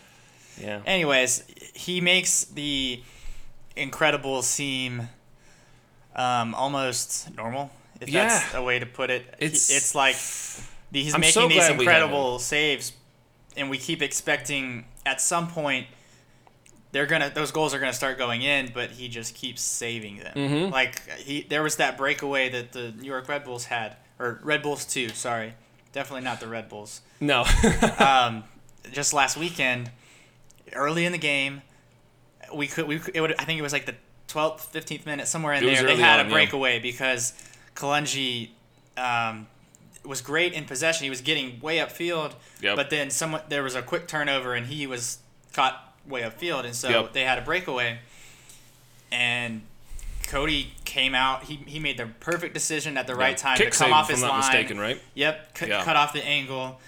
yeah. 0.59 0.81
Anyways, 0.85 1.43
he 1.73 1.99
makes 2.01 2.45
the 2.45 3.03
incredible 3.75 4.41
seem 4.41 5.09
um, 6.15 6.55
almost 6.55 7.35
normal, 7.35 7.69
if 7.99 8.09
that's 8.11 8.53
a 8.53 8.61
way 8.63 8.79
to 8.79 8.85
put 8.85 9.09
it. 9.09 9.23
He- 9.39 9.45
It's- 9.47 9.69
it's 9.69 9.93
like 9.95 10.15
he's 10.91 11.13
I'm 11.13 11.19
making 11.21 11.33
so 11.33 11.47
these 11.47 11.57
glad 11.57 11.77
we 11.77 11.85
have 11.85 11.95
incredible 11.95 12.39
saves, 12.39 12.93
and 13.57 13.69
we 13.69 13.77
keep 13.77 14.01
expecting 14.01 14.85
at 15.05 15.19
some 15.21 15.47
point 15.49 15.87
they're 16.95 17.05
gonna 17.05 17.29
those 17.29 17.51
goals 17.51 17.73
are 17.73 17.79
gonna 17.79 17.91
start 17.91 18.17
going 18.17 18.41
in, 18.41 18.71
but 18.73 18.89
he 18.89 19.09
just 19.09 19.35
keeps 19.35 19.61
saving 19.61 20.19
them. 20.19 20.33
Mhm. 20.33 20.71
Like 20.71 21.05
he 21.17 21.41
there 21.41 21.61
was 21.61 21.75
that 21.75 21.97
breakaway 21.97 22.47
that 22.47 22.71
the 22.71 22.93
New 22.93 23.07
York 23.07 23.27
Red 23.27 23.43
Bulls 23.43 23.65
had, 23.65 23.97
or 24.17 24.39
Red 24.41 24.61
Bulls 24.61 24.85
too. 24.85 25.09
Sorry, 25.09 25.55
definitely 25.91 26.23
not 26.23 26.39
the 26.39 26.47
Red 26.47 26.69
Bulls 26.69 27.01
No. 27.19 27.43
um, 27.99 28.45
just 28.93 29.13
last 29.13 29.35
weekend, 29.35 29.91
early 30.71 31.03
in 31.05 31.11
the 31.11 31.17
game, 31.17 31.63
we 32.53 32.65
could 32.65 32.87
we 32.87 33.01
it 33.13 33.19
would 33.19 33.35
I 33.37 33.43
think 33.43 33.59
it 33.59 33.61
was 33.61 33.73
like 33.73 33.87
the 33.87 33.95
12th, 34.29 34.71
15th 34.71 35.05
minute 35.05 35.27
somewhere 35.27 35.51
in 35.53 35.65
there. 35.65 35.83
They 35.83 35.97
had 35.97 36.21
on, 36.21 36.27
a 36.27 36.29
yeah. 36.29 36.33
breakaway 36.33 36.79
because 36.79 37.33
Kalungi 37.75 38.51
um, 38.95 39.47
was 40.05 40.21
great 40.21 40.53
in 40.53 40.63
possession. 40.63 41.03
He 41.03 41.09
was 41.09 41.19
getting 41.19 41.59
way 41.59 41.79
upfield, 41.79 42.35
Yep. 42.61 42.77
but 42.77 42.89
then 42.89 43.09
someone 43.09 43.41
there 43.49 43.63
was 43.63 43.75
a 43.75 43.81
quick 43.81 44.07
turnover 44.07 44.53
and 44.53 44.67
he 44.67 44.87
was 44.87 45.17
caught 45.51 45.81
way 46.07 46.21
upfield, 46.21 46.65
and 46.65 46.75
so 46.75 46.89
Yep. 46.89 47.13
they 47.13 47.23
had 47.23 47.37
a 47.37 47.41
breakaway. 47.41 47.99
And 49.11 49.61
Cody 50.27 50.73
came 50.83 51.13
out. 51.15 51.43
He, 51.43 51.55
he 51.67 51.79
made 51.79 51.97
the 51.97 52.07
perfect 52.19 52.53
decision 52.53 52.97
at 52.97 53.07
the 53.07 53.15
right 53.15 53.37
time 53.37 53.57
Kick 53.57 53.71
to 53.71 53.77
come 53.77 53.87
save, 53.87 53.93
off 53.93 54.09
his 54.09 54.21
line. 54.21 54.37
mistaken, 54.39 54.79
right? 54.79 55.01
Yep, 55.13 55.53
cut, 55.53 55.69
Yeah. 55.69 55.83
cut 55.83 55.95
off 55.95 56.13
the 56.13 56.25
angle 56.25 56.79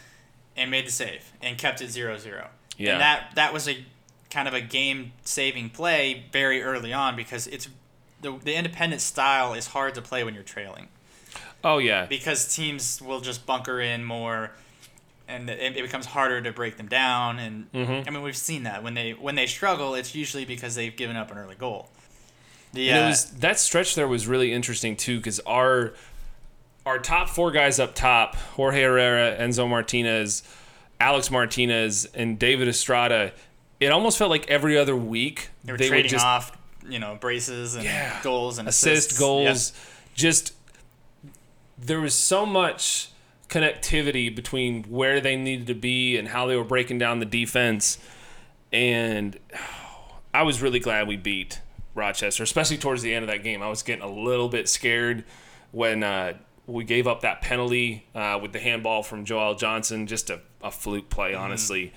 and 0.56 0.71
made 0.71 0.88
the 0.88 0.91
save 0.91 1.32
and 1.41 1.58
kept 1.58 1.82
it 1.82 1.89
0-0. 1.89 2.47
Yeah. 2.77 2.93
And 2.93 3.01
that 3.01 3.32
that 3.36 3.53
was 3.53 3.67
a 3.67 3.84
kind 4.30 4.47
of 4.47 4.53
a 4.53 4.62
game 4.62 5.13
saving 5.23 5.69
play 5.69 6.25
very 6.32 6.62
early 6.62 6.91
on 6.93 7.15
because 7.15 7.47
it's 7.47 7.69
the 8.21 8.32
the 8.43 8.56
independent 8.56 9.01
style 9.01 9.53
is 9.53 9.67
hard 9.67 9.95
to 9.95 10.01
play 10.01 10.23
when 10.23 10.34
you're 10.34 10.43
trailing 10.43 10.88
Oh 11.63 11.77
yeah. 11.77 12.06
because 12.06 12.53
teams 12.53 13.01
will 13.01 13.21
just 13.21 13.45
bunker 13.45 13.80
in 13.80 14.03
more 14.03 14.51
and 15.28 15.50
it, 15.50 15.76
it 15.78 15.82
becomes 15.82 16.06
harder 16.06 16.42
to 16.42 16.52
break 16.52 16.78
them 16.78 16.88
down 16.88 17.40
and 17.40 17.72
Mm-hmm. 17.72 18.08
I 18.08 18.12
mean 18.12 18.22
we've 18.24 18.38
seen 18.38 18.63
that 18.63 18.84
when 18.84 18.94
they 18.94 19.12
when 19.12 19.36
they 19.36 19.46
struggle 19.48 19.96
it's 19.96 20.16
usually 20.16 20.46
because 20.46 20.76
they've 20.76 20.96
given 20.96 21.16
up 21.16 21.32
an 21.32 21.38
early 21.38 21.56
goal. 21.56 21.90
And 22.76 23.06
uh, 23.06 23.08
was 23.10 23.26
that 23.40 23.60
stretch 23.60 23.96
there 23.96 24.08
was 24.08 24.28
really 24.28 24.52
interesting 24.54 24.96
too 24.96 25.18
because 25.18 25.40
our 25.42 25.94
our 26.86 27.00
top 27.00 27.28
four 27.30 27.52
guys 27.52 27.80
up 27.80 27.96
top 27.96 28.36
Jorge 28.36 28.82
Herrera, 28.82 29.36
Enzo 29.38 29.68
Martinez, 29.70 30.44
Alex 31.00 31.30
Martinez, 31.30 32.06
and 32.13 32.40
David 32.40 32.68
Estrada. 32.68 33.34
It 33.80 33.92
almost 33.92 34.18
felt 34.18 34.30
like 34.30 34.48
every 34.50 34.78
other 34.78 34.96
week 34.96 35.50
they 35.63 35.74
were 35.74 35.78
would 35.78 35.88
trading 35.88 36.10
just 36.10 36.26
off, 36.26 36.58
you 36.88 37.00
know, 37.00 37.18
braces 37.20 37.76
and 37.76 37.84
Yeah. 37.84 38.20
goals 38.24 38.58
and 38.58 38.68
assist 38.70 39.08
assists. 39.12 39.20
goals. 39.20 39.74
Just 40.16 40.54
there 41.78 42.00
was 42.00 42.13
so 42.16 42.46
much 42.46 43.10
connectivity 43.49 44.33
between 44.33 44.83
where 44.83 45.21
they 45.21 45.36
needed 45.36 45.67
to 45.67 45.75
be 45.75 46.17
and 46.17 46.27
how 46.27 46.47
they 46.47 46.55
were 46.55 46.63
breaking 46.63 46.97
down 46.97 47.19
the 47.19 47.25
defense, 47.25 47.97
and 48.71 49.38
I 50.33 50.43
was 50.43 50.62
really 50.62 50.79
glad 50.79 51.07
we 51.07 51.17
beat 51.17 51.62
Rochester, 51.95 52.43
especially 52.43 52.77
towards 52.77 53.01
the 53.01 53.13
end 53.13 53.23
of 53.23 53.29
that 53.29 53.43
game. 53.43 53.62
I 53.62 53.69
was 53.69 53.83
getting 53.83 54.03
a 54.03 54.12
little 54.12 54.49
bit 54.49 54.69
scared 54.69 55.23
when 55.71 56.03
uh, 56.03 56.33
we 56.65 56.83
gave 56.83 57.07
up 57.07 57.21
that 57.21 57.41
penalty 57.41 58.05
uh, 58.13 58.39
with 58.41 58.53
the 58.53 58.60
handball 58.60 59.03
from 59.03 59.25
Joel 59.25 59.55
Johnson, 59.55 60.05
just 60.07 60.29
a, 60.29 60.41
a 60.62 60.69
fluke 60.69 61.10
play, 61.10 61.33
honestly. 61.33 61.93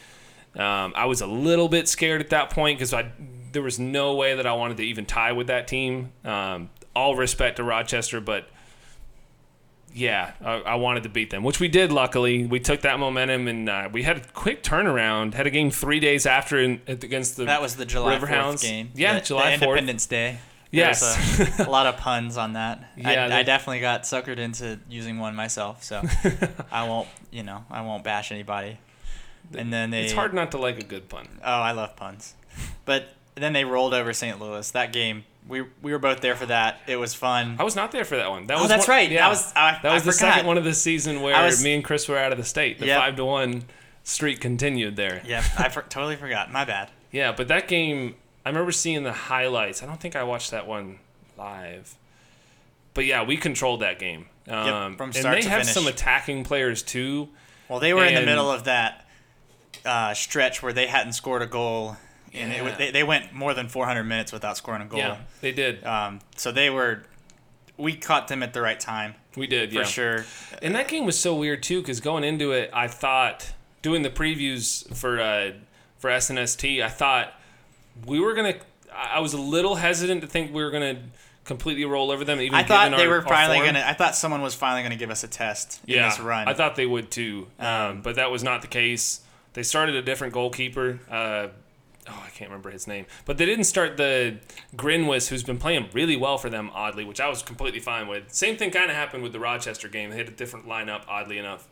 Um, 0.55 0.93
I 0.97 1.07
was 1.07 1.21
a 1.21 1.27
little 1.27 1.69
bit 1.69 1.89
scared 1.89 2.21
at 2.21 2.31
that 2.31 2.51
point 2.51 2.79
because 2.79 2.93
I 2.93 3.13
there 3.53 3.63
was 3.63 3.79
no 3.79 4.15
way 4.15 4.37
that 4.37 4.47
I 4.47 4.53
wanted 4.53 4.77
to 4.79 4.85
even 4.85 5.07
tie 5.07 5.33
with 5.33 5.49
that 5.49 5.69
team. 5.69 6.13
Um, 6.25 6.71
all 6.95 7.17
respect 7.17 7.57
to 7.57 7.65
Rochester, 7.65 8.21
but 8.21 8.49
yeah, 9.95 10.33
I, 10.41 10.53
I, 10.61 10.75
wanted 10.77 11.03
to 11.03 11.09
beat 11.09 11.31
them, 11.31 11.43
which 11.43 11.61
we 11.61 11.69
did. 11.69 11.91
Luckily, 11.91 12.47
we 12.47 12.61
took 12.61 12.83
that 12.83 12.99
momentum 12.99 13.49
and 13.49 13.69
uh, 13.69 13.89
we 13.93 14.03
had 14.03 14.19
a 14.19 14.21
quick 14.21 14.63
turnaround. 14.63 15.35
Had 15.35 15.47
a 15.47 15.51
game 15.51 15.71
three 15.71 16.01
days 16.01 16.27
after 16.27 16.59
in, 16.59 16.81
against 16.87 17.37
the 17.37 17.45
that 17.45 17.61
was 17.61 17.77
the 17.77 17.85
July 17.85 18.19
Riverhounds 18.19 18.63
game. 18.63 18.91
Yeah, 18.95 19.19
the, 19.19 19.27
July 19.27 19.57
the 19.57 19.65
Independence 19.65 20.07
Day. 20.07 20.39
Yes, 20.71 21.59
a, 21.59 21.65
a, 21.65 21.71
lot 21.71 21.87
of 21.87 21.97
puns 21.99 22.37
on 22.37 22.53
that. 22.53 22.93
Yeah, 22.97 23.25
I, 23.25 23.29
they, 23.29 23.35
I, 23.37 23.43
definitely 23.43 23.81
got 23.81 24.05
suckered 24.05 24.39
into 24.39 24.79
using 24.89 25.19
one 25.19 25.35
myself, 25.35 25.83
so 25.83 26.01
I 26.71 26.87
won't, 26.89 27.09
you 27.33 27.43
know, 27.43 27.65
I 27.69 27.81
won't 27.81 28.05
bash 28.05 28.31
anybody. 28.31 28.79
And 29.53 29.73
then 29.73 29.91
they. 29.91 30.05
It's 30.05 30.13
hard 30.13 30.33
not 30.33 30.53
to 30.53 30.59
like 30.59 30.79
a 30.79 30.85
good 30.85 31.09
pun. 31.09 31.27
Oh, 31.45 31.61
I 31.61 31.73
love 31.73 31.97
puns, 31.97 32.35
but 32.85 33.15
then 33.35 33.53
they 33.53 33.65
rolled 33.65 33.95
over 33.95 34.13
St. 34.13 34.41
Louis. 34.41 34.71
That 34.71 34.93
game 34.93 35.25
we 35.49 35.63
we 35.83 35.93
were 35.93 35.99
both 35.99 36.21
there 36.21 36.37
for 36.37 36.47
that. 36.47 36.81
It 36.87 36.97
was 36.97 37.15
fun. 37.15 37.57
I 37.59 37.65
was 37.65 37.77
not 37.77 37.93
there 37.93 38.05
for 38.05 38.17
that 38.17 38.31
one. 38.31 38.47
That 38.47 38.59
oh, 38.59 38.61
was 38.61 38.69
that's 38.69 38.87
one, 38.87 38.97
right. 38.97 39.11
Yeah, 39.11 39.27
I 39.27 39.29
was. 39.29 39.53
I, 39.55 39.79
that 39.83 39.93
was 39.93 40.03
I 40.03 40.07
the 40.07 40.13
forgot. 40.13 40.35
second 40.35 40.47
one 40.47 40.59
of 40.59 40.65
the 40.65 40.75
season 40.75 41.21
where 41.23 41.43
was, 41.45 41.63
me 41.63 41.75
and 41.75 41.85
Chris 41.85 42.09
were 42.09 42.19
out 42.19 42.33
of 42.33 42.39
the 42.39 42.45
state. 42.45 42.79
The 42.79 42.87
yep. 42.87 43.01
five 43.01 43.17
to 43.17 43.25
one 43.25 43.65
streak 44.05 44.41
continued 44.41 44.97
there. 44.97 45.23
Yep, 45.25 45.45
I 45.59 45.69
for, 45.69 45.83
totally 45.83 46.17
forgot. 46.17 46.51
My 46.51 46.65
bad. 46.65 46.91
Yeah, 47.13 47.33
but 47.33 47.49
that 47.49 47.67
game, 47.67 48.15
I 48.47 48.51
remember 48.51 48.71
seeing 48.71 49.03
the 49.03 49.13
highlights. 49.13 49.83
I 49.83 49.87
don't 49.87 49.99
think 49.99 50.15
I 50.15 50.23
watched 50.23 50.53
that 50.53 50.69
one 50.69 51.01
live. 51.37 51.97
But 52.95 53.05
yeah, 53.05 53.25
we 53.25 53.37
controlled 53.37 53.81
that 53.81 53.99
game. 53.99 54.27
Um, 54.49 54.93
yep, 54.93 54.97
from 54.97 55.13
start 55.13 55.35
and 55.35 55.35
they 55.35 55.43
to 55.43 55.49
have 55.49 55.63
finish. 55.63 55.75
some 55.75 55.89
attacking 55.89 56.45
players 56.45 56.85
too. 56.85 57.29
Well, 57.69 57.81
they 57.81 57.93
were 57.93 58.05
in 58.05 58.15
the 58.15 58.23
middle 58.23 58.49
of 58.49 58.63
that 58.65 59.07
uh, 59.85 60.15
stretch 60.15 60.63
where 60.63 60.73
they 60.73 60.87
hadn't 60.87 61.15
scored 61.15 61.43
a 61.43 61.47
goal, 61.47 61.97
and 62.35 62.53
Yeah. 62.53 62.63
wa- 62.63 62.77
they 62.77 62.91
they 62.91 63.03
went 63.03 63.33
more 63.33 63.55
than 63.55 63.69
400 63.69 64.05
minutes 64.05 64.33
without 64.33 64.57
scoring 64.57 64.83
a 64.83 64.87
goal. 64.87 64.99
Yeah, 65.01 65.17
they 65.41 65.53
did. 65.53 65.85
Um, 65.85 66.21
so 66.37 66.53
they 66.53 66.71
were. 66.71 67.05
We 67.77 67.95
caught 67.97 68.29
them 68.29 68.43
at 68.43 68.53
the 68.53 68.61
right 68.61 68.79
time 68.79 69.15
we 69.37 69.47
did, 69.47 69.71
for 69.73 69.79
yeah. 69.79 69.85
sure. 69.85 70.25
And 70.61 70.75
that 70.75 70.89
game 70.89 71.07
was 71.07 71.19
so 71.19 71.35
weird 71.35 71.63
too, 71.63 71.81
because 71.81 72.01
going 72.01 72.25
into 72.25 72.53
it, 72.53 72.69
I 72.75 72.89
thought 72.89 73.53
doing 73.81 74.03
the 74.03 74.11
previews 74.11 74.95
for 74.95 75.19
uh, 75.21 75.53
for 75.99 76.11
SNST, 76.11 76.83
I 76.83 76.89
thought 76.89 77.33
we 78.05 78.21
were 78.21 78.35
gonna. 78.35 78.55
I 78.95 79.17
I 79.17 79.21
was 79.21 79.33
a 79.33 79.41
little 79.41 79.77
hesitant 79.77 80.21
to 80.23 80.27
think 80.27 80.53
we 80.53 80.63
were 80.63 80.71
gonna 80.71 80.99
completely 81.45 81.85
roll 81.87 82.11
over 82.11 82.23
them. 82.25 82.39
Even 82.41 82.55
I 82.55 82.65
thought 82.65 82.91
they 82.91 83.05
our- 83.05 83.09
were 83.09 83.23
finally 83.23 83.59
gonna. 83.61 83.83
I 83.87 83.95
thought 83.95 84.15
someone 84.15 84.43
was 84.43 84.55
finally 84.55 84.83
gonna 84.83 84.97
give 84.97 85.11
us 85.11 85.25
a 85.25 85.29
test 85.29 85.81
in 85.87 85.95
yeah, 85.95 86.09
this 86.11 86.21
run. 86.21 86.49
I 86.49 86.55
thought 86.55 86.77
they 86.77 86.87
would 86.87 87.11
too, 87.11 87.47
um, 87.59 87.67
Um, 87.67 88.01
but 88.03 88.17
that 88.17 88.31
was 88.31 88.43
not 88.45 88.61
the 88.61 88.69
case. 88.69 89.21
They 89.55 89.63
started 89.63 89.95
a 89.95 90.03
different 90.03 90.33
goalkeeper. 90.35 91.01
Uh, 91.11 91.49
oh, 92.11 92.23
I 92.27 92.31
can't 92.31 92.51
remember 92.51 92.71
his 92.71 92.87
name, 92.87 93.07
but 93.25 93.39
they 93.39 93.47
didn't 93.47 93.65
start 93.65 93.97
the 93.97 94.39
Grinwis, 94.77 95.29
who's 95.29 95.43
been 95.43 95.59
playing 95.59 95.89
really 95.93 96.17
well 96.17 96.39
for 96.39 96.51
them, 96.51 96.71
oddly, 96.75 97.05
which 97.05 97.21
I 97.21 97.29
was 97.29 97.43
completely 97.43 97.81
fine 97.81 98.09
with. 98.09 98.33
Same 98.33 98.57
thing 98.57 98.71
kind 98.71 98.91
of 98.91 98.97
happened 98.97 99.23
with 99.23 99.33
the 99.33 99.41
Rochester 99.41 99.89
game. 99.89 100.11
They 100.11 100.17
had 100.17 100.29
a 100.29 100.33
different 100.33 100.67
lineup, 100.67 101.03
oddly 101.09 101.39
enough. 101.39 101.69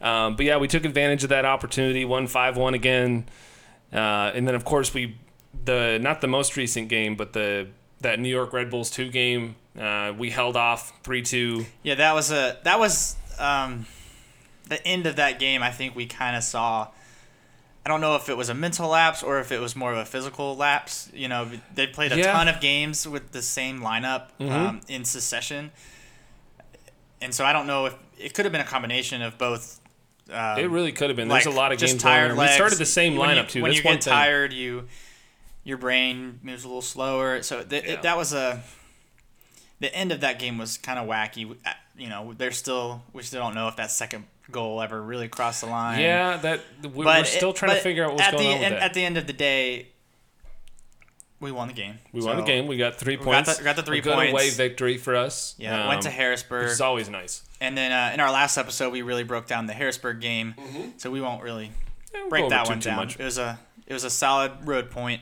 Um, 0.00 0.36
but 0.36 0.46
yeah, 0.46 0.58
we 0.58 0.68
took 0.68 0.84
advantage 0.84 1.22
of 1.22 1.30
that 1.30 1.44
opportunity. 1.44 2.04
Won 2.04 2.26
five 2.26 2.56
one 2.56 2.74
again, 2.74 3.26
uh, 3.92 4.32
and 4.34 4.46
then 4.46 4.54
of 4.54 4.64
course 4.64 4.92
we 4.92 5.16
the 5.64 5.98
not 6.00 6.20
the 6.20 6.26
most 6.26 6.56
recent 6.56 6.88
game, 6.88 7.16
but 7.16 7.32
the 7.32 7.68
that 8.00 8.20
New 8.20 8.28
York 8.28 8.52
Red 8.52 8.70
Bulls 8.70 8.90
two 8.90 9.10
game. 9.10 9.56
Uh, 9.78 10.12
we 10.16 10.30
held 10.30 10.56
off 10.56 10.92
three 11.02 11.22
two. 11.22 11.66
Yeah, 11.82 11.94
that 11.96 12.14
was 12.14 12.30
a 12.30 12.58
that 12.64 12.78
was 12.78 13.16
um, 13.38 13.86
the 14.68 14.84
end 14.86 15.06
of 15.06 15.16
that 15.16 15.38
game. 15.38 15.62
I 15.62 15.70
think 15.70 15.96
we 15.96 16.06
kind 16.06 16.36
of 16.36 16.42
saw. 16.42 16.88
I 17.86 17.88
don't 17.88 18.00
know 18.00 18.16
if 18.16 18.28
it 18.28 18.36
was 18.36 18.48
a 18.48 18.54
mental 18.54 18.88
lapse 18.88 19.22
or 19.22 19.38
if 19.38 19.52
it 19.52 19.60
was 19.60 19.76
more 19.76 19.92
of 19.92 19.98
a 19.98 20.04
physical 20.04 20.56
lapse. 20.56 21.08
You 21.14 21.28
know, 21.28 21.48
they 21.76 21.86
played 21.86 22.10
a 22.10 22.16
Yeah. 22.18 22.32
ton 22.32 22.48
of 22.48 22.58
games 22.60 23.06
with 23.06 23.30
the 23.30 23.40
same 23.40 23.78
lineup 23.80 24.30
Mhm. 24.40 24.50
um, 24.50 24.80
in 24.88 25.04
succession, 25.04 25.70
and 27.20 27.32
so 27.32 27.44
I 27.44 27.52
don't 27.52 27.68
know 27.68 27.86
if 27.86 27.94
it 28.18 28.34
could 28.34 28.44
have 28.44 28.50
been 28.50 28.60
a 28.60 28.64
combination 28.64 29.22
of 29.22 29.38
both. 29.38 29.78
Um, 30.32 30.58
It 30.58 30.68
really 30.68 30.90
could 30.90 31.10
have 31.10 31.16
been. 31.16 31.28
There's 31.28 31.46
a 31.46 31.50
lot 31.52 31.70
of 31.70 31.78
just 31.78 31.92
games 31.92 32.02
tired 32.02 32.36
legs. 32.36 32.50
We 32.50 32.56
started 32.56 32.78
the 32.78 32.86
same 32.86 33.14
When 33.14 33.30
you- 33.30 33.36
lineup 33.36 33.48
too. 33.48 33.62
When 33.62 33.70
That's 33.70 33.76
you 33.76 33.82
get 33.84 34.02
thing. 34.02 34.12
tired, 34.12 34.52
you 34.52 34.88
your 35.62 35.78
brain 35.78 36.40
moves 36.42 36.64
a 36.64 36.66
little 36.66 36.82
slower. 36.82 37.40
So 37.44 37.62
th- 37.62 37.84
Yeah. 37.84 37.92
it, 37.92 38.02
that 38.02 38.16
was 38.16 38.32
a 38.32 38.62
the 39.78 39.94
end 39.94 40.10
of 40.10 40.20
that 40.22 40.40
game 40.40 40.58
was 40.58 40.76
kind 40.76 40.98
of 40.98 41.06
wacky. 41.06 41.56
Uh, 41.64 41.70
You 41.96 42.08
know, 42.08 42.34
they're 42.36 42.50
still 42.52 43.04
we 43.12 43.22
still 43.22 43.42
don't 43.42 43.54
know 43.54 43.68
if 43.68 43.76
that 43.76 43.92
second 43.92 44.26
goal 44.50 44.80
ever 44.80 45.00
really 45.02 45.28
crossed 45.28 45.60
the 45.62 45.66
line. 45.68 46.00
Yeah, 46.00 46.36
that 46.38 46.60
we- 46.82 47.04
but 47.04 47.18
we're 47.20 47.24
still 47.24 47.50
it- 47.50 47.56
trying 47.56 47.76
to 47.76 47.82
figure 47.82 48.04
out 48.04 48.12
what's 48.12 48.22
at 48.22 48.32
going 48.32 48.44
the 48.44 48.54
on 48.54 48.60
with 48.60 48.70
that. 48.70 48.82
At 48.82 48.94
the 48.94 49.04
end 49.04 49.16
of 49.18 49.26
the 49.26 49.32
day, 49.32 49.88
we 51.40 51.52
won 51.52 51.68
the 51.68 51.74
game. 51.74 51.98
we 52.12 52.22
won 52.22 52.36
the 52.36 52.42
game. 52.42 52.66
We 52.66 52.76
got 52.76 52.96
three 52.96 53.16
got 53.16 53.24
points. 53.24 53.56
the- 53.58 53.64
got 53.64 53.76
the 53.76 53.82
three 53.82 53.98
a 53.98 54.02
good 54.02 54.14
points. 54.14 54.32
away 54.32 54.50
victory 54.50 54.96
for 54.98 55.14
us. 55.16 55.54
Yeah, 55.58 55.88
went 55.88 56.02
to 56.02 56.08
um, 56.08 56.14
Harrisburg, 56.14 56.64
which 56.64 56.72
is 56.72 56.80
always 56.80 57.08
nice. 57.08 57.42
and 57.60 57.76
then 57.76 57.92
uh, 57.92 58.12
in 58.14 58.20
our 58.20 58.30
last 58.30 58.56
episode, 58.56 58.90
we 58.92 59.02
really 59.02 59.24
broke 59.24 59.46
down 59.46 59.66
the 59.66 59.72
Harrisburg 59.74 60.20
game. 60.20 60.54
So 60.96 61.10
we 61.10 61.20
won't 61.20 61.42
really 61.42 61.72
Yeah, 62.14 62.20
we'll 62.20 62.28
break 62.30 62.48
that 62.50 62.68
one 62.68 62.78
too, 62.80 62.88
too 62.90 62.96
down. 62.96 63.08
It 63.10 63.18
was 63.18 63.38
a 63.38 63.58
it 63.86 63.92
was 63.92 64.04
a 64.04 64.10
solid 64.10 64.52
road 64.66 64.90
point, 64.90 65.20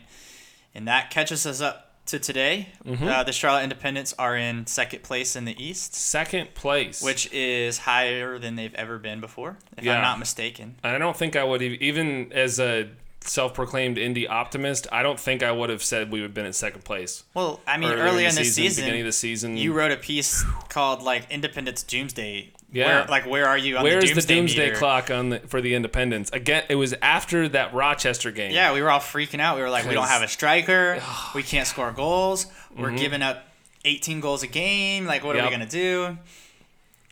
and 0.75 0.87
that 0.89 1.11
catches 1.11 1.47
us 1.47 1.61
up 1.61 1.94
to 2.07 2.19
today. 2.19 2.69
Mm-hmm. 2.85 3.07
Uh, 3.07 3.23
the 3.25 3.33
Charlotte 3.33 3.63
Independence 3.63 4.15
are 4.19 4.37
in 4.37 4.67
second 4.67 5.03
place 5.03 5.37
in 5.37 5.45
the 5.45 5.63
East, 5.63 5.95
Second 5.95 6.55
place, 6.55 7.03
which 7.03 7.33
is 7.33 7.79
higher 7.79 8.39
than 8.39 8.57
they've 8.57 8.75
ever 8.75 8.99
been 8.99 9.21
before, 9.21 9.57
if 9.77 9.85
Yeah. 9.85 9.97
I'm 9.97 10.03
not 10.03 10.19
mistaken. 10.19 10.77
I 10.85 10.99
don't 10.99 11.17
think 11.17 11.35
I 11.37 11.45
would 11.45 11.61
have, 11.61 11.73
even 11.75 12.33
as 12.33 12.61
a 12.61 12.91
self-proclaimed 13.21 13.97
indie 13.97 14.29
optimist. 14.29 14.87
I 14.93 15.03
don't 15.03 15.19
think 15.19 15.43
I 15.43 15.51
would 15.51 15.71
have 15.71 15.83
said 15.83 16.11
we 16.13 16.21
would 16.21 16.27
have 16.27 16.35
been 16.35 16.45
in 16.47 16.53
second 16.53 16.85
place. 16.85 17.25
Well, 17.33 17.61
I 17.67 17.79
mean, 17.79 17.91
earlier 17.91 18.03
early 18.05 18.25
in 18.27 18.35
the 18.35 18.45
season, 18.45 18.65
season, 18.65 18.85
beginning 18.85 19.01
of 19.01 19.07
the 19.07 19.13
season. 19.13 19.57
you 19.57 19.73
wrote 19.73 19.93
a 19.93 19.97
piece 19.97 20.45
called 20.69 21.03
like 21.03 21.31
Independence 21.31 21.83
Doomsday. 21.83 22.53
Yeah. 22.75 22.87
Where, 22.87 23.07
like 23.07 23.27
where 23.27 23.47
are 23.47 23.57
you 23.57 23.77
on 23.77 23.85
Where's 23.85 24.03
the 24.03 24.09
the 24.09 24.15
Doomsday, 24.15 24.35
doomsday 24.35 24.67
meter? 24.67 24.77
clock 24.77 25.09
on 25.09 25.29
the, 25.31 25.39
for 25.39 25.61
the 25.61 25.77
Independence? 25.77 26.29
Again, 26.33 26.65
it 26.69 26.75
was 26.75 26.93
after 27.01 27.49
that 27.51 27.73
Rochester 27.73 28.33
game. 28.33 28.53
Yeah, 28.53 28.75
we 28.75 28.83
were 28.83 28.91
all 28.91 28.99
freaking 28.99 29.39
out. 29.39 29.57
We 29.57 29.63
were 29.63 29.71
like, 29.71 29.87
we 29.87 29.95
don't 29.95 30.09
have 30.09 30.23
a 30.23 30.29
striker. 30.29 31.01
we 31.37 31.45
can't 31.45 31.69
score 31.69 31.93
goals. 31.93 32.47
We're 32.77 32.89
mm-hmm. 32.89 32.97
giving 32.97 33.23
up 33.23 33.45
18 33.85 34.19
goals 34.19 34.43
a 34.43 34.49
game. 34.49 35.07
Like, 35.07 35.23
what 35.23 35.37
are 35.37 35.45
we 35.45 35.51
gonna 35.51 35.67
do? 35.67 36.19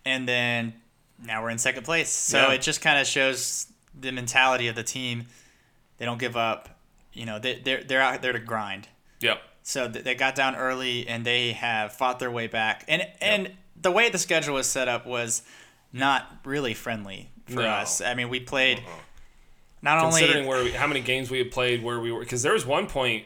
And 0.04 0.28
then 0.28 0.74
now 1.24 1.42
we're 1.42 1.50
in 1.50 1.58
second 1.58 1.84
place. 1.84 2.10
So 2.10 2.38
Yeah. 2.38 2.54
it 2.54 2.62
just 2.62 2.80
kind 2.80 2.98
of 2.98 3.06
shows 3.06 3.68
the 3.98 4.10
mentality 4.10 4.66
of 4.66 4.74
the 4.74 4.82
team. 4.82 5.26
They 5.98 6.04
don't 6.04 6.18
give 6.18 6.36
up. 6.36 6.70
You 7.12 7.24
know, 7.24 7.38
they, 7.38 7.60
they're 7.60 7.84
they're 7.84 8.02
out 8.02 8.20
there 8.20 8.32
to 8.32 8.40
grind. 8.40 8.88
Yep. 9.20 9.40
So 9.62 9.86
they 9.86 10.16
got 10.16 10.34
down 10.34 10.56
early 10.56 11.06
and 11.06 11.24
they 11.24 11.52
have 11.52 11.92
fought 11.92 12.18
their 12.18 12.32
way 12.32 12.48
back. 12.48 12.84
And 12.88 13.06
and 13.20 13.52
the 13.82 13.90
way 13.90 14.08
the 14.10 14.18
schedule 14.18 14.54
was 14.54 14.66
set 14.66 14.88
up 14.88 15.06
was 15.06 15.42
not 15.92 16.26
really 16.44 16.74
friendly 16.74 17.28
for 17.46 17.60
No. 17.60 17.68
us. 17.68 18.00
I 18.00 18.14
mean, 18.14 18.28
we 18.28 18.40
played 18.40 18.82
not 19.82 20.00
Considering 20.00 20.06
only 20.06 20.20
considering 20.20 20.46
where 20.46 20.64
we, 20.64 20.70
how 20.72 20.86
many 20.86 21.00
games 21.00 21.30
we 21.30 21.38
had 21.38 21.50
played, 21.50 21.82
where 21.82 22.00
we 22.00 22.12
were, 22.12 22.20
because 22.20 22.42
there 22.42 22.52
was 22.52 22.64
one 22.64 22.86
point 22.86 23.24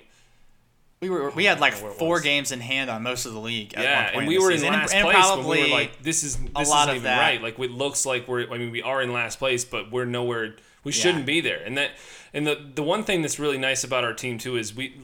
we 1.01 1.11
were 1.11 1.29
we 1.31 1.45
had 1.45 1.61
like 1.61 1.75
know 1.77 1.83
where 1.83 1.91
it 1.93 1.99
four 1.99 2.21
games 2.21 2.51
in 2.53 2.61
hand 2.61 2.89
on 2.89 3.03
most 3.03 3.27
of 3.27 3.35
the 3.35 3.39
league. 3.41 3.75
At 3.75 3.85
Yeah, 3.85 3.97
one 3.97 4.05
point 4.07 4.17
and 4.21 4.29
we 4.29 4.39
were 4.39 4.51
in 4.51 4.59
season. 4.59 4.73
last 4.73 4.95
and, 4.95 5.05
place, 5.05 5.27
and 5.31 5.47
we 5.47 5.61
were 5.61 5.69
like, 5.69 6.03
"This 6.03 6.25
is 6.25 6.37
this 6.39 6.69
lot 6.71 6.85
isn't 6.89 6.91
even 6.97 7.03
that. 7.05 7.21
right." 7.21 7.43
Like 7.43 7.59
it 7.59 7.71
looks 7.71 8.07
like 8.07 8.27
we're. 8.27 8.51
I 8.51 8.57
mean, 8.57 8.71
we 8.71 8.81
are 8.81 9.03
in 9.03 9.13
last 9.13 9.39
place, 9.39 9.65
but 9.67 9.93
we're 9.93 10.07
nowhere. 10.07 10.57
We 10.85 10.93
shouldn't 10.93 11.27
be 11.27 11.43
there. 11.43 11.63
And 11.63 11.77
that, 11.77 11.91
and 12.33 12.47
the 12.47 12.59
the 12.75 12.83
one 12.83 13.05
thing 13.05 13.21
that's 13.21 13.39
really 13.39 13.59
nice 13.59 13.85
about 13.85 14.05
our 14.05 14.15
team 14.15 14.39
too 14.39 14.57
is 14.57 14.75
we, 14.75 14.99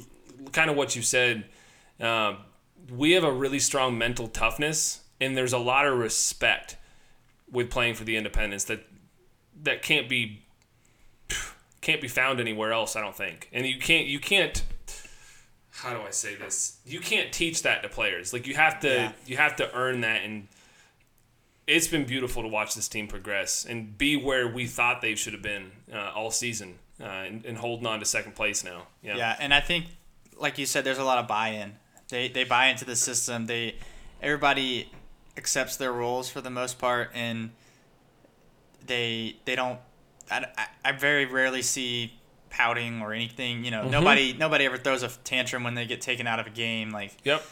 kind 0.53 0.71
of 0.71 0.77
what 0.77 0.97
you 0.97 1.03
said. 1.03 1.45
Um, 2.01 2.39
we 2.91 3.13
have 3.13 3.23
a 3.25 3.33
really 3.33 3.59
strong 3.59 3.97
mental 3.99 4.29
toughness, 4.29 5.02
and 5.23 5.37
there's 5.37 5.53
a 5.53 5.59
lot 5.59 5.87
of 5.87 5.99
respect 5.99 6.77
with 7.51 7.71
playing 7.71 7.95
for 7.95 8.05
the 8.05 8.17
Independence 8.17 8.65
that 8.65 8.85
that 9.63 9.83
can't 9.83 10.09
be 10.09 10.43
can't 11.81 12.01
be 12.01 12.09
found 12.09 12.41
anywhere 12.41 12.73
else. 12.73 12.97
I 12.97 13.01
don't 13.01 13.17
think, 13.17 13.49
and 13.53 13.67
you 13.67 13.79
can't 13.79 14.07
you 14.07 14.19
can't 14.19 14.63
how 15.75 15.95
do 15.95 16.03
I 16.03 16.11
say 16.11 16.35
this? 16.35 16.77
You 16.85 17.01
can't 17.01 17.33
teach 17.33 17.63
that 17.63 17.83
to 17.83 17.89
players. 17.89 18.33
Like 18.33 18.47
you 18.47 18.55
have 18.55 18.81
to 18.81 18.89
Yeah. 18.89 19.13
you 19.27 19.37
have 19.39 19.57
to 19.57 19.75
earn 19.75 20.03
that 20.03 20.23
and 20.23 20.49
it's 21.67 21.87
been 21.89 22.05
beautiful 22.05 22.43
to 22.43 22.49
watch 22.49 22.75
this 22.75 22.89
team 22.89 23.07
progress 23.09 23.65
and 23.65 23.97
be 23.97 24.17
where 24.17 24.49
we 24.49 24.67
thought 24.67 25.01
they 25.01 25.15
should 25.15 25.33
have 25.33 25.43
been 25.43 25.71
uh, 25.93 26.11
all 26.15 26.31
season 26.31 26.75
uh, 27.01 27.05
and, 27.05 27.45
and 27.47 27.57
holding 27.57 27.87
on 27.87 28.01
to 28.01 28.05
second 28.05 28.35
place 28.35 28.65
now. 28.65 28.89
Yeah. 29.01 29.17
Yeah, 29.17 29.37
and 29.39 29.55
I 29.55 29.61
think, 29.61 29.87
like 30.37 30.59
you 30.59 30.67
said, 30.67 30.83
there's 30.85 30.99
a 30.99 31.05
lot 31.05 31.19
of 31.19 31.29
buy-in. 31.29 31.75
They 32.09 32.29
they 32.29 32.45
buy 32.45 32.67
into 32.67 32.85
the 32.85 32.97
system. 32.97 33.47
They 33.47 33.77
everybody 34.21 34.91
accepts 35.37 35.77
their 35.77 35.93
roles 35.93 36.29
for 36.29 36.41
the 36.41 36.51
most 36.51 36.79
part, 36.79 37.11
and 37.15 37.51
they 38.87 39.37
they 39.45 39.57
don't. 39.57 39.79
I, 40.31 40.47
I, 40.85 40.93
very 40.93 41.27
rarely 41.27 41.61
see 41.63 42.15
pouting 42.49 43.03
or 43.03 43.13
anything. 43.13 43.65
You 43.65 43.71
know, 43.71 43.83
mm-hmm. 43.83 43.91
nobody 43.91 44.33
nobody 44.33 44.65
ever 44.65 44.79
throws 44.79 45.03
a 45.03 45.09
tantrum 45.09 45.65
when 45.65 45.75
they 45.75 45.85
get 45.87 46.01
taken 46.01 46.27
out 46.27 46.41
of 46.41 46.47
a 46.47 46.51
game. 46.51 46.91
Like 46.91 47.13
Yep. 47.25 47.43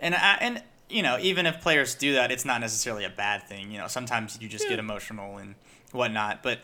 and 0.00 0.14
I, 0.14 0.38
and 0.40 0.62
you 0.88 1.02
know, 1.02 1.18
even 1.20 1.46
if 1.46 1.60
players 1.60 1.94
do 1.94 2.14
that, 2.14 2.30
it's 2.32 2.44
not 2.44 2.60
necessarily 2.60 3.04
a 3.04 3.10
bad 3.10 3.44
thing. 3.48 3.70
You 3.70 3.78
know, 3.78 3.86
sometimes 3.86 4.38
you 4.40 4.48
just 4.48 4.64
Yeah. 4.64 4.70
get 4.70 4.78
emotional 4.78 5.38
and 5.38 5.54
whatnot. 5.92 6.42
But 6.42 6.60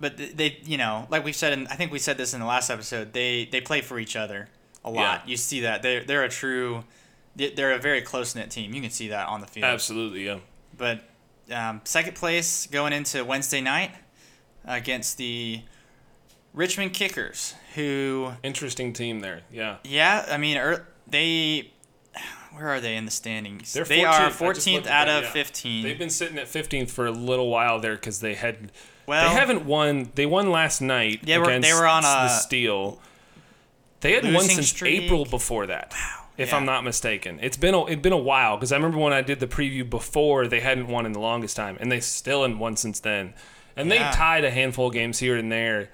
but 0.00 0.16
they, 0.16 0.58
you 0.64 0.76
know, 0.76 1.06
like 1.10 1.24
we 1.24 1.32
said, 1.32 1.52
and 1.52 1.66
I 1.68 1.74
think 1.74 1.90
we 1.92 1.98
said 1.98 2.18
this 2.18 2.34
in 2.34 2.40
the 2.40 2.46
last 2.46 2.68
episode. 2.70 3.12
They 3.12 3.46
they 3.50 3.60
play 3.60 3.80
for 3.80 3.98
each 3.98 4.16
other. 4.16 4.48
a 4.84 4.90
lot. 4.90 5.28
You 5.28 5.36
see 5.36 5.60
that 5.60 5.82
they're 5.82 6.04
they're 6.04 6.24
a 6.24 6.28
true, 6.28 6.76
they- 6.76 6.84
they're 7.38 7.72
a 7.72 7.78
very 7.78 8.02
close 8.02 8.34
knit 8.34 8.50
team. 8.50 8.74
You 8.74 8.80
can 8.82 8.90
see 8.90 9.08
that 9.08 9.28
on 9.28 9.40
the 9.40 9.46
field. 9.46 9.64
Absolutely, 9.64 10.26
yeah. 10.26 10.38
But 10.76 11.00
um, 11.50 11.80
second 11.84 12.14
place 12.14 12.66
going 12.66 12.92
into 12.92 13.24
Wednesday 13.24 13.60
night 13.60 13.92
against 14.64 15.16
the 15.18 15.62
Richmond 16.52 16.92
Kickers, 16.92 17.54
who 17.74 18.32
Interesting 18.42 18.92
team 18.92 19.20
there. 19.20 19.42
Yeah. 19.50 19.76
yeah, 19.84 20.26
I 20.28 20.36
mean 20.36 20.56
er, 20.56 20.86
they. 21.06 21.72
Where 22.52 22.68
are 22.68 22.80
they 22.80 22.96
in 22.96 23.04
the 23.04 23.10
standings? 23.10 23.72
They're 23.72 23.84
they 23.84 24.04
are 24.04 24.30
14th. 24.30 24.42
I 24.42 24.52
just 24.52 24.66
14th 24.66 24.72
looked 24.72 24.86
at 24.88 25.06
out 25.06 25.06
that, 25.06 25.18
of 25.18 25.36
yeah. 25.36 25.44
15. 25.44 25.82
They've 25.84 25.98
been 25.98 26.10
sitting 26.10 26.38
at 26.38 26.46
15th 26.46 26.90
for 26.90 27.06
a 27.06 27.12
little 27.12 27.50
while 27.50 27.78
there 27.78 27.94
because 27.94 28.20
they 28.20 28.34
had 28.34 28.72
well, 29.06 29.28
they 29.28 29.34
haven't 29.34 29.64
won. 29.64 30.10
They 30.16 30.26
won 30.26 30.50
last 30.50 30.80
night 30.80 31.24
They 31.24 31.38
were- 31.38 31.46
they 31.46 31.56
against 31.56 31.80
were 31.80 31.86
on 31.86 32.02
the 32.02 32.24
a 32.26 32.28
Steel. 32.28 33.00
They 34.00 34.12
had 34.12 34.24
won 34.32 34.44
since 34.44 34.68
streak. 34.68 35.02
April 35.02 35.24
before 35.24 35.66
that. 35.66 35.94
If 36.38 36.50
yeah. 36.50 36.56
I'm 36.56 36.64
not 36.64 36.84
mistaken, 36.84 37.40
it's 37.42 37.56
been 37.56 37.74
a, 37.74 37.84
it's 37.86 38.00
been 38.00 38.12
a 38.12 38.16
while 38.16 38.56
because 38.56 38.70
I 38.72 38.76
remember 38.76 38.98
when 38.98 39.12
I 39.12 39.22
did 39.22 39.40
the 39.40 39.48
preview 39.48 39.88
before 39.88 40.46
they 40.46 40.60
hadn't 40.60 40.86
won 40.86 41.04
in 41.04 41.12
the 41.12 41.18
longest 41.18 41.56
time, 41.56 41.76
and 41.80 41.90
they 41.92 42.00
still 42.00 42.42
hadn't 42.42 42.60
won 42.60 42.76
since 42.76 43.00
then. 43.00 43.34
And 43.76 43.90
Yeah. 43.90 44.10
they 44.10 44.16
tied 44.16 44.44
a 44.44 44.50
handful 44.50 44.86
of 44.86 44.92
games 44.94 45.18
here 45.18 45.36
and 45.36 45.50
there, 45.50 45.90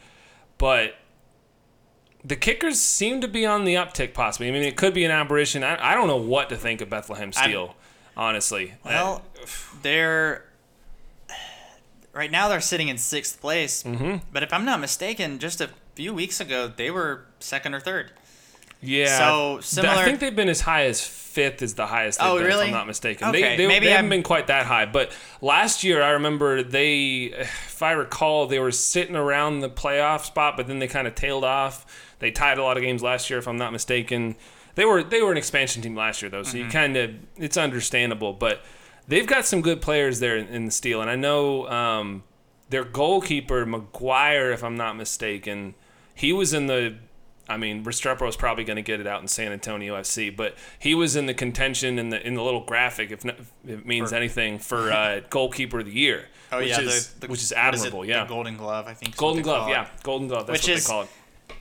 but 0.59 0.97
the 2.23 2.37
kickers 2.37 2.81
seem 2.81 3.21
to 3.23 3.29
be 3.29 3.45
on 3.47 3.65
the 3.65 3.75
uptick. 3.75 4.13
Possibly, 4.15 4.49
I 4.49 4.51
mean, 4.51 4.63
it 4.63 4.77
could 4.77 4.95
be 4.95 5.05
an 5.05 5.11
aberration. 5.11 5.65
I, 5.65 5.93
I 5.93 5.95
don't 5.95 6.09
know 6.09 6.17
what 6.17 6.49
to 6.51 6.57
think 6.57 6.81
of 6.83 6.89
Bethlehem 6.91 7.33
Steel, 7.33 7.75
honestly. 8.17 8.75
Well, 8.85 9.23
they're 9.83 10.45
right 12.13 12.31
now 12.31 12.49
they're 12.49 12.61
sitting 12.61 12.89
in 12.89 12.99
sixth 12.99 13.41
place. 13.41 13.83
Mm-hmm. 13.83 14.17
But 14.33 14.43
if 14.43 14.53
I'm 14.53 14.65
not 14.65 14.81
mistaken, 14.81 15.39
just 15.39 15.61
a 15.61 15.71
few 15.95 16.15
weeks 16.15 16.41
ago 16.41 16.69
they 16.69 16.91
were 16.91 17.25
second 17.41 17.75
or 17.75 17.81
third. 17.81 18.13
Yeah. 18.85 19.19
So, 19.19 19.61
similar- 19.61 19.95
I 19.95 20.05
think 20.05 20.21
they've 20.21 20.35
been 20.35 20.49
as 20.49 20.61
high 20.61 20.85
as 20.87 21.05
fifth 21.07 21.63
is 21.63 21.75
the 21.75 21.87
highest. 21.87 22.19
They've 22.21 22.29
Oh, 22.29 22.35
been, 22.37 22.43
If 22.45 22.49
really? 22.49 22.67
I'm 22.67 22.73
not 22.73 22.87
mistaken. 22.87 23.29
Okay, 23.29 23.41
They, 23.41 23.57
they, 23.57 23.67
maybe 23.67 23.87
they 23.87 23.91
haven't 23.93 24.05
I'm- 24.07 24.11
been 24.11 24.23
quite 24.23 24.47
that 24.49 24.67
high, 24.67 24.87
but 24.87 25.11
last 25.41 25.83
year 25.83 26.03
I 26.03 26.11
remember 26.11 26.63
they, 26.63 27.33
if 27.37 27.83
I 27.83 27.93
recall, 27.93 28.47
they 28.47 28.59
were 28.61 28.71
sitting 28.71 29.17
around 29.17 29.61
the 29.61 29.69
playoff 29.71 30.25
spot, 30.25 30.57
but 30.57 30.67
then 30.69 30.79
they 30.79 30.87
kind 30.87 31.07
of 31.09 31.15
tailed 31.15 31.45
off. 31.45 31.85
They 32.21 32.31
tied 32.31 32.59
a 32.59 32.63
lot 32.63 32.77
of 32.77 32.83
games 32.83 33.03
last 33.03 33.29
year, 33.31 33.39
if 33.39 33.49
I'm 33.49 33.57
not 33.59 33.73
mistaken. 33.73 34.37
They 34.77 34.85
were 34.85 35.03
they 35.05 35.23
were 35.23 35.31
an 35.33 35.39
expansion 35.39 35.83
team 35.83 35.95
last 35.95 36.21
year 36.23 36.31
though, 36.31 36.43
so 36.43 36.57
Mm-hmm. 36.57 36.67
you 36.67 36.71
kind 36.73 36.97
of 36.97 37.11
it's 37.37 37.57
understandable, 37.57 38.33
but 38.33 38.63
they've 39.07 39.27
got 39.27 39.45
some 39.47 39.61
good 39.61 39.81
players 39.83 40.19
there 40.21 40.37
in, 40.37 40.47
in 40.49 40.65
the 40.67 40.71
steel, 40.73 41.01
and 41.01 41.09
I 41.11 41.15
know 41.17 41.69
um, 41.69 42.23
their 42.71 42.85
goalkeeper 42.85 43.67
McGuire, 43.67 44.53
if 44.53 44.65
I'm 44.65 44.77
not 44.77 44.97
mistaken, 44.97 45.75
he 46.15 46.33
was 46.33 46.53
in 46.55 46.67
the. 46.67 46.97
I 47.49 47.57
mean, 47.59 47.85
Restrepo 47.85 48.27
is 48.29 48.37
probably 48.37 48.65
going 48.65 48.77
to 48.77 48.83
get 48.83 49.01
it 49.01 49.07
out 49.07 49.21
in 49.21 49.29
San 49.29 49.53
Antonio 49.53 49.95
FC, 49.97 50.35
but 50.35 50.55
he 50.79 50.95
was 50.95 51.15
in 51.17 51.27
the 51.27 51.35
contention 51.35 51.99
in 51.99 52.09
the 52.11 52.27
in 52.27 52.35
the 52.35 52.43
little 52.43 52.63
graphic, 52.65 53.11
if, 53.11 53.25
not, 53.25 53.37
if 53.39 53.51
it 53.67 53.87
means 53.87 54.11
For- 54.11 54.17
anything, 54.17 54.59
for 54.59 54.91
uh, 54.91 55.21
goalkeeper 55.31 55.81
of 55.81 55.87
the 55.87 55.93
year. 55.93 56.27
Oh 56.53 56.59
which 56.59 56.69
yeah, 56.69 56.81
is, 56.81 57.09
the, 57.15 57.21
the, 57.21 57.27
which 57.29 57.43
is 57.43 57.53
it? 57.53 57.59
admirable. 57.59 58.03
The 58.03 58.09
yeah, 58.09 58.27
Golden 58.27 58.57
Glove, 58.57 58.87
I 58.87 58.95
think. 58.95 59.11
is 59.13 59.17
Golden 59.17 59.43
Glove. 59.43 59.69
Yeah, 59.69 59.89
Golden 60.03 60.29
Glove. 60.29 60.47
That's 60.47 60.61
Which 60.67 60.69
what 60.71 60.79
is- 60.79 60.87
they 60.87 60.91
call 60.91 61.03
it. 61.03 61.09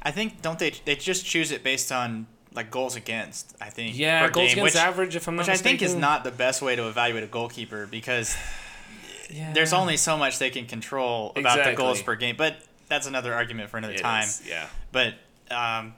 I 0.01 0.11
think 0.11 0.41
don't 0.41 0.59
they? 0.59 0.71
They 0.85 0.95
just 0.95 1.25
choose 1.25 1.51
it 1.51 1.63
based 1.63 1.91
on 1.91 2.27
like 2.53 2.69
goals 2.71 2.95
against. 2.95 3.55
I 3.59 3.69
think. 3.69 3.97
Yeah, 3.97 4.25
per 4.27 4.31
goals 4.31 4.49
game, 4.53 4.59
against 4.59 4.75
which, 4.75 4.83
average. 4.83 5.15
If 5.15 5.27
I'm 5.27 5.35
not 5.35 5.47
which 5.47 5.53
I 5.53 5.57
think 5.57 5.81
is 5.81 5.95
not 5.95 6.23
the 6.23 6.31
best 6.31 6.61
way 6.61 6.75
to 6.75 6.87
evaluate 6.87 7.23
a 7.23 7.27
goalkeeper 7.27 7.87
because 7.87 8.35
Yeah. 9.29 9.51
there's 9.53 9.73
only 9.73 9.97
so 9.97 10.15
much 10.17 10.37
they 10.39 10.49
can 10.49 10.65
control 10.65 11.33
about 11.35 11.63
the 11.65 11.73
goals 11.73 12.01
per 12.01 12.15
game. 12.15 12.35
But 12.37 12.57
that's 12.87 13.07
another 13.07 13.33
argument 13.33 13.69
for 13.69 13.77
another 13.77 13.93
It 13.93 13.99
time. 13.99 14.23
is, 14.23 14.43
Yeah. 14.47 14.67
But 14.91 15.15
um, 15.51 15.93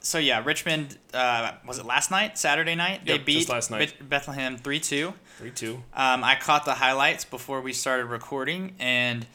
so 0.00 0.18
yeah, 0.18 0.42
Richmond 0.44 0.98
uh, 1.14 1.52
was 1.66 1.78
it 1.78 1.86
last 1.86 2.10
night, 2.10 2.36
Saturday 2.38 2.74
night? 2.74 3.04
they 3.06 3.14
Yep, 3.14 3.24
beat 3.24 3.48
last 3.48 3.70
night. 3.70 3.94
Beth- 3.98 4.08
Bethlehem 4.08 4.56
three 4.58 4.80
two. 4.80 5.14
Three 5.38 5.50
two. 5.50 5.82
Um, 5.94 6.24
I 6.24 6.36
caught 6.40 6.64
the 6.64 6.74
highlights 6.74 7.24
before 7.24 7.60
we 7.60 7.72
started 7.72 8.06
recording, 8.06 8.74
and 8.78 9.26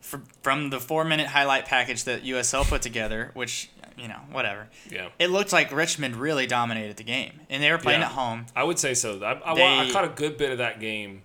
fr 0.00 0.16
from 0.42 0.70
the 0.70 0.80
four 0.80 1.04
minute 1.04 1.28
highlight 1.28 1.66
package 1.66 2.04
that 2.04 2.24
USL 2.24 2.64
put 2.68 2.82
together, 2.82 3.30
which 3.34 3.70
you 3.96 4.08
know 4.08 4.18
whatever, 4.32 4.68
Yeah. 4.90 5.08
it 5.18 5.28
looked 5.28 5.52
like 5.52 5.70
Richmond 5.70 6.16
really 6.16 6.46
dominated 6.46 6.96
the 6.96 7.04
game, 7.04 7.40
and 7.50 7.62
they 7.62 7.70
were 7.70 7.78
playing 7.78 8.00
Yeah. 8.00 8.06
at 8.06 8.12
home. 8.12 8.46
I 8.56 8.64
would 8.64 8.78
say 8.78 8.94
so. 8.94 9.22
I, 9.22 9.32
I, 9.34 9.52
wa- 9.52 9.80
I 9.82 9.90
caught 9.92 10.04
a 10.04 10.08
good 10.08 10.36
bit 10.38 10.50
of 10.50 10.58
that 10.58 10.80
game. 10.80 11.22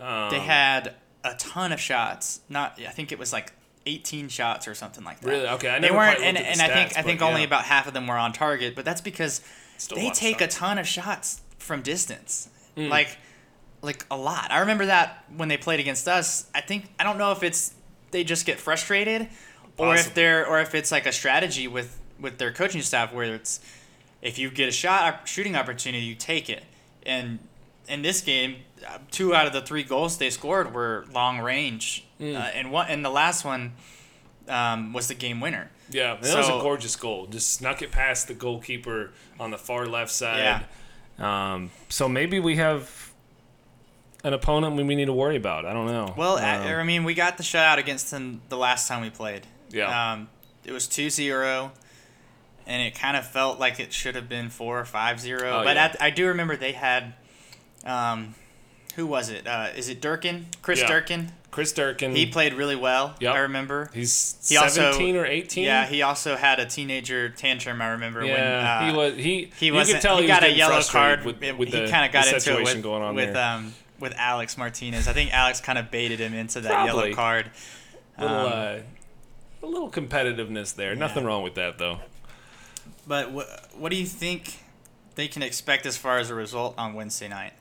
Um, 0.00 0.30
They 0.30 0.38
had 0.38 0.94
a 1.24 1.34
ton 1.34 1.72
of 1.72 1.80
shots. 1.80 2.40
Not, 2.48 2.78
I 2.80 2.90
think 2.90 3.10
it 3.12 3.18
was 3.18 3.32
like 3.32 3.52
18 3.86 4.28
shots 4.28 4.66
or 4.68 4.74
something 4.74 5.04
like 5.04 5.20
that. 5.20 5.28
Really? 5.28 5.46
Okay, 5.48 5.68
I 5.68 5.78
they 5.78 5.90
weren't, 5.90 6.20
and, 6.20 6.36
and 6.38 6.58
the 6.60 6.64
I 6.64 6.68
think 6.68 6.90
stats, 6.92 6.98
I 6.98 7.02
think 7.02 7.20
but 7.20 7.26
only 7.28 7.44
about 7.44 7.64
half 7.64 7.86
of 7.86 7.94
them 7.94 8.06
were 8.06 8.16
on 8.16 8.32
target. 8.32 8.74
But 8.74 8.84
that's 8.84 9.00
because 9.00 9.40
Still 9.78 9.96
they 9.98 10.10
take 10.10 10.40
a 10.40 10.46
ton 10.46 10.78
of 10.78 10.86
shots 10.86 11.40
from 11.58 11.82
distance, 11.82 12.48
Hmm. 12.76 12.88
like 12.88 13.16
like 13.82 14.06
a 14.10 14.16
lot. 14.16 14.50
I 14.50 14.60
remember 14.60 14.86
that 14.86 15.24
when 15.36 15.48
they 15.48 15.56
played 15.58 15.78
against 15.80 16.08
us. 16.08 16.46
I 16.54 16.60
think 16.62 16.86
I 16.98 17.04
don't 17.04 17.18
know 17.18 17.32
if 17.32 17.42
it's 17.42 17.74
they 18.10 18.24
just 18.24 18.46
get 18.46 18.58
frustrated, 18.58 19.28
or 19.76 19.94
if 19.94 19.98
Possibly. 20.04 20.14
they're 20.14 20.46
or 20.46 20.60
if 20.60 20.74
it's 20.74 20.90
like 20.90 21.06
a 21.06 21.12
strategy 21.12 21.68
with 21.68 21.98
with 22.18 22.38
their 22.38 22.52
coaching 22.52 22.80
staff 22.82 23.12
where 23.12 23.34
it's 23.34 23.60
if 24.22 24.38
you 24.38 24.50
get 24.50 24.68
a 24.68 24.72
shot 24.72 25.28
shooting 25.28 25.54
opportunity, 25.56 26.04
you 26.04 26.14
take 26.14 26.48
it. 26.48 26.62
And 27.04 27.38
in 27.88 28.02
this 28.02 28.20
game, 28.20 28.56
two 29.10 29.34
out 29.34 29.46
of 29.46 29.52
the 29.52 29.60
three 29.62 29.82
goals 29.82 30.18
they 30.18 30.30
scored 30.30 30.74
were 30.74 31.04
long 31.12 31.38
range, 31.40 32.06
Mm. 32.20 32.36
uh, 32.36 32.38
and 32.54 32.70
one 32.70 32.86
and 32.88 33.04
the 33.04 33.10
last 33.10 33.44
one 33.44 33.72
um, 34.48 34.92
was 34.92 35.08
the 35.08 35.14
game 35.14 35.40
winner. 35.40 35.70
Yeah, 35.90 36.14
that 36.14 36.36
was 36.36 36.48
a 36.48 36.52
gorgeous 36.52 36.96
goal. 36.96 37.26
Just 37.26 37.52
snuck 37.54 37.82
it 37.82 37.90
past 37.90 38.28
the 38.28 38.34
goalkeeper 38.34 39.10
on 39.38 39.50
the 39.50 39.58
far 39.58 39.86
left 39.86 40.10
side. 40.12 40.64
Yeah. 41.18 41.54
Um, 41.54 41.70
so 41.88 42.08
maybe 42.08 42.40
we 42.40 42.56
have 42.56 43.12
an 44.22 44.32
opponent 44.32 44.74
we 44.76 44.82
we 44.82 44.94
need 44.94 45.04
to 45.06 45.12
worry 45.12 45.36
about. 45.36 45.66
I 45.66 45.72
don't 45.72 45.86
know. 45.86 46.14
Well, 46.16 46.38
um, 46.38 46.44
I, 46.44 46.74
I 46.74 46.82
mean, 46.84 47.04
we 47.04 47.14
got 47.14 47.36
the 47.36 47.42
shutout 47.42 47.78
against 47.78 48.10
them 48.10 48.40
the 48.48 48.56
last 48.56 48.88
time 48.88 49.02
we 49.02 49.10
played. 49.10 49.46
Yeah. 49.70 50.12
Um, 50.12 50.28
it 50.64 50.72
was 50.72 50.86
2-0, 50.86 51.70
and 52.66 52.82
it 52.82 52.94
kind 52.98 53.16
of 53.16 53.26
felt 53.26 53.58
like 53.60 53.78
it 53.78 53.92
should 53.92 54.14
have 54.14 54.28
been 54.28 54.48
4 54.48 54.80
or 54.80 54.84
5-0. 54.84 55.42
Oh, 55.42 55.62
but 55.64 55.76
yeah. 55.76 55.84
at, 55.84 55.96
I 56.00 56.10
do 56.10 56.26
remember 56.28 56.56
they 56.56 56.72
had, 56.72 57.14
um, 57.84 58.34
who 58.96 59.06
was 59.06 59.28
it? 59.30 59.46
Uh, 59.46 59.68
is 59.76 59.88
it 59.88 60.00
Durkin? 60.00 60.46
Chris 60.62 60.80
Yeah. 60.80 60.88
Durkin? 60.88 61.32
Chris 61.50 61.72
Durkin. 61.72 62.14
He 62.16 62.26
played 62.26 62.52
really 62.54 62.74
well, 62.76 63.14
Yep. 63.20 63.34
I 63.34 63.38
remember. 63.40 63.88
he's 63.94 64.36
He 64.48 64.56
also- 64.56 64.90
17 64.92 65.16
or 65.16 65.24
18. 65.24 65.64
Yeah, 65.64 65.86
he 65.86 66.02
also 66.02 66.34
had 66.36 66.58
a 66.58 66.66
teenager 66.66 67.28
tantrum, 67.28 67.80
I 67.80 67.88
remember. 67.90 68.20
when, 68.22 68.30
uh, 68.32 68.86
he 68.90 68.96
was. 68.96 69.14
He 69.16 69.50
he 69.58 69.70
could 69.70 70.00
tell 70.00 70.16
he, 70.16 70.22
he, 70.22 70.28
got 70.28 70.42
a 70.42 70.50
yellow 70.50 70.82
card. 70.82 71.24
with, 71.24 71.40
with 71.56 71.68
he 71.68 71.88
kind 71.88 72.04
of 72.06 72.12
got 72.12 72.24
the 72.24 72.28
into 72.30 72.36
it 72.36 72.40
situation 72.40 72.76
with, 72.78 72.82
going 72.82 73.02
on 73.02 73.14
with 73.14 73.34
there. 73.34 73.44
um 73.44 73.74
with 74.00 74.12
Alex 74.16 74.58
Martinez. 74.58 75.06
I 75.06 75.12
think 75.12 75.32
Alex 75.32 75.60
kind 75.60 75.78
of 75.78 75.90
baited 75.92 76.18
him 76.18 76.34
into 76.34 76.60
that 76.62 76.72
Probably. 76.72 77.10
yellow 77.10 77.14
card. 77.14 77.50
little, 78.18 78.36
um, 78.36 78.52
uh, 78.52 78.76
a 79.62 79.66
little 79.66 79.90
competitiveness 79.90 80.74
there. 80.74 80.96
Nothing 80.96 81.24
wrong 81.24 81.42
with 81.44 81.54
that 81.54 81.78
though. 81.78 82.00
But 83.06 83.30
what 83.30 83.46
what 83.76 83.90
do 83.90 83.96
you 83.96 84.06
think 84.06 84.58
they 85.14 85.28
can 85.28 85.42
expect 85.42 85.86
as 85.86 85.96
far 85.96 86.18
as 86.18 86.30
a 86.30 86.34
result 86.34 86.74
on 86.76 86.94
Wednesday 86.94 87.28
night? 87.28 87.52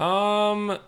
Um, 0.00 0.78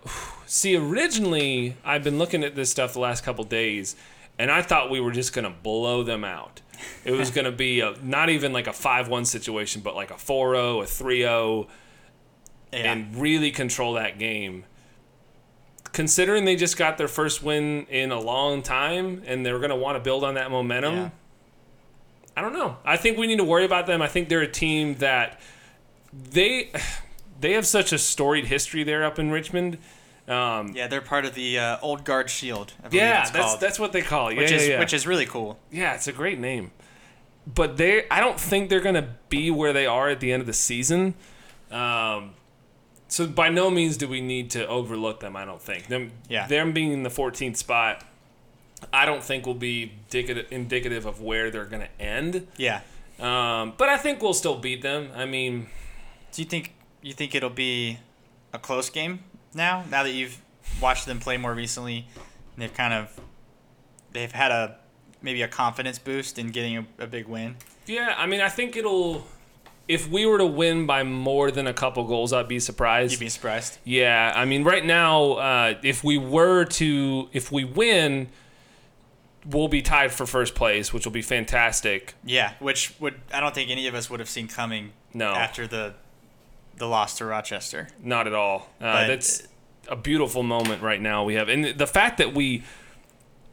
see, 0.47 0.75
originally 0.75 1.77
I've 1.85 2.03
been 2.03 2.17
looking 2.17 2.43
at 2.43 2.55
this 2.55 2.71
stuff 2.71 2.93
the 2.93 2.99
last 2.99 3.23
couple 3.23 3.43
days, 3.43 3.95
and 4.39 4.49
I 4.51 4.61
thought 4.61 4.89
we 4.89 4.99
were 4.99 5.11
just 5.11 5.33
gonna 5.33 5.51
blow 5.51 6.03
them 6.03 6.23
out. 6.23 6.61
It 7.05 7.11
was 7.11 7.29
gonna 7.35 7.51
be 7.51 7.79
a, 7.81 7.93
not 8.01 8.29
even 8.29 8.51
like 8.53 8.67
a 8.67 8.73
five-one 8.73 9.25
situation, 9.25 9.81
but 9.81 9.95
like 9.95 10.09
a 10.11 10.15
4-0, 10.15 10.81
a 10.81 10.85
3-0, 10.85 11.67
Yeah. 12.71 12.91
and 12.91 13.15
really 13.15 13.51
control 13.51 13.93
that 13.93 14.17
game. 14.17 14.65
Considering 15.91 16.45
they 16.45 16.55
just 16.55 16.75
got 16.75 16.97
their 16.97 17.07
first 17.07 17.43
win 17.43 17.85
in 17.91 18.11
a 18.11 18.19
long 18.19 18.63
time, 18.63 19.21
and 19.27 19.45
they're 19.45 19.59
gonna 19.59 19.75
want 19.75 19.95
to 19.95 19.99
build 19.99 20.23
on 20.23 20.33
that 20.33 20.49
momentum. 20.49 20.95
Yeah. 20.95 21.09
I 22.35 22.41
don't 22.41 22.53
know. 22.53 22.77
I 22.83 22.97
think 22.97 23.19
we 23.19 23.27
need 23.27 23.37
to 23.37 23.43
worry 23.43 23.63
about 23.63 23.85
them. 23.85 24.01
I 24.01 24.07
think 24.07 24.27
they're 24.27 24.41
a 24.41 24.47
team 24.51 24.95
that 24.95 25.39
they 26.11 26.71
they 27.43 27.51
have 27.51 27.67
such 27.67 27.91
a 27.91 27.97
storied 27.97 28.45
history 28.45 28.83
there 28.83 29.03
up 29.03 29.19
in 29.19 29.29
Richmond. 29.29 29.77
Um, 30.29 30.71
yeah, 30.73 30.87
they're 30.87 31.01
part 31.01 31.25
of 31.25 31.35
the 31.35 31.59
uh, 31.59 31.77
Old 31.81 32.05
Guard 32.05 32.29
Shield. 32.29 32.71
I 32.81 32.87
yeah, 32.89 33.21
it's 33.21 33.31
that's 33.31 33.45
called, 33.45 33.59
that's 33.59 33.77
what 33.77 33.91
they 33.91 34.01
call 34.01 34.29
it. 34.29 34.37
which 34.37 34.49
yeah, 34.49 34.57
is 34.57 34.63
yeah, 34.63 34.73
yeah. 34.73 34.79
which 34.79 34.93
is 34.93 35.05
really 35.05 35.25
cool. 35.25 35.59
yeah, 35.69 35.93
it's 35.93 36.07
a 36.07 36.13
great 36.13 36.39
name. 36.39 36.71
But 37.45 37.75
they, 37.75 38.07
I 38.09 38.21
don't 38.21 38.39
think 38.39 38.69
they're 38.69 38.79
gonna 38.79 39.15
be 39.27 39.51
where 39.51 39.73
they 39.73 39.85
are 39.85 40.09
at 40.09 40.21
the 40.21 40.31
end 40.31 40.39
of 40.39 40.47
the 40.47 40.53
season. 40.53 41.15
Um, 41.69 42.31
so 43.09 43.27
by 43.27 43.49
no 43.49 43.69
means 43.69 43.97
do 43.97 44.07
we 44.07 44.21
need 44.21 44.49
to 44.51 44.65
overlook 44.65 45.19
them. 45.19 45.35
I 45.35 45.43
don't 45.43 45.61
think 45.61 45.87
them. 45.87 46.11
Yeah. 46.29 46.47
them 46.47 46.71
being 46.71 46.93
in 46.93 47.03
the 47.03 47.09
14th 47.09 47.57
spot, 47.57 48.05
I 48.93 49.05
don't 49.05 49.21
think 49.21 49.45
will 49.45 49.53
be 49.53 49.91
indicative 50.05 50.47
indicative 50.49 51.05
of 51.05 51.19
where 51.19 51.51
they're 51.51 51.65
gonna 51.65 51.89
end. 51.99 52.47
Yeah. 52.55 52.79
Um, 53.19 53.73
but 53.77 53.89
I 53.89 53.97
think 53.97 54.21
we'll 54.21 54.33
still 54.33 54.57
beat 54.57 54.81
them. 54.81 55.09
I 55.13 55.25
mean, 55.25 55.67
Do 56.31 56.41
you 56.41 56.47
think 56.47 56.71
you 57.07 57.13
think 57.13 57.35
it'll 57.35 57.49
be 57.49 57.99
a 58.53 58.59
close 58.59 58.89
game 58.89 59.19
now? 59.53 59.83
Now 59.89 60.03
that 60.03 60.11
you've 60.11 60.41
watched 60.81 61.05
them 61.05 61.19
play 61.19 61.37
more 61.37 61.53
recently, 61.53 62.07
they've 62.57 62.73
kind 62.73 62.93
of 62.93 63.19
they've 64.11 64.31
had 64.31 64.51
a 64.51 64.77
maybe 65.21 65.41
a 65.41 65.47
confidence 65.47 65.99
boost 65.99 66.37
in 66.37 66.51
getting 66.51 66.77
a, 66.77 66.85
a 66.99 67.07
big 67.07 67.27
win. 67.27 67.55
Yeah, 67.85 68.13
I 68.17 68.25
mean, 68.27 68.41
I 68.41 68.49
think 68.49 68.75
it'll. 68.75 69.25
If 69.85 70.07
we 70.07 70.25
were 70.25 70.37
to 70.37 70.45
win 70.45 70.85
by 70.85 71.03
more 71.03 71.51
than 71.51 71.67
a 71.67 71.73
couple 71.73 72.05
goals, 72.05 72.31
I'd 72.31 72.47
be 72.47 72.59
surprised. 72.59 73.11
You'd 73.11 73.19
be 73.19 73.29
surprised. 73.29 73.79
Yeah, 73.83 74.31
I 74.33 74.45
mean, 74.45 74.63
right 74.63 74.85
now, 74.85 75.33
uh, 75.33 75.73
if 75.83 76.05
we 76.05 76.17
were 76.17 76.63
to, 76.63 77.27
if 77.33 77.51
we 77.51 77.65
win, 77.65 78.29
we'll 79.45 79.67
be 79.67 79.81
tied 79.81 80.13
for 80.13 80.25
first 80.25 80.55
place, 80.55 80.93
which 80.93 81.05
will 81.05 81.11
be 81.11 81.21
fantastic. 81.21 82.13
Yeah, 82.23 82.53
which 82.59 82.93
would 83.01 83.15
I 83.33 83.41
don't 83.41 83.53
think 83.53 83.69
any 83.71 83.87
of 83.87 83.95
us 83.95 84.09
would 84.09 84.21
have 84.21 84.29
seen 84.29 84.47
coming. 84.47 84.93
No. 85.13 85.33
After 85.33 85.67
the 85.67 85.95
the 86.77 86.87
loss 86.87 87.17
to 87.19 87.25
Rochester. 87.25 87.87
Not 88.01 88.27
at 88.27 88.33
all. 88.33 88.69
Uh, 88.81 89.07
that's 89.07 89.43
a 89.87 89.95
beautiful 89.95 90.43
moment 90.43 90.81
right 90.81 91.01
now 91.01 91.23
we 91.23 91.35
have, 91.35 91.49
and 91.49 91.65
the 91.65 91.87
fact 91.87 92.17
that 92.19 92.33
we, 92.33 92.63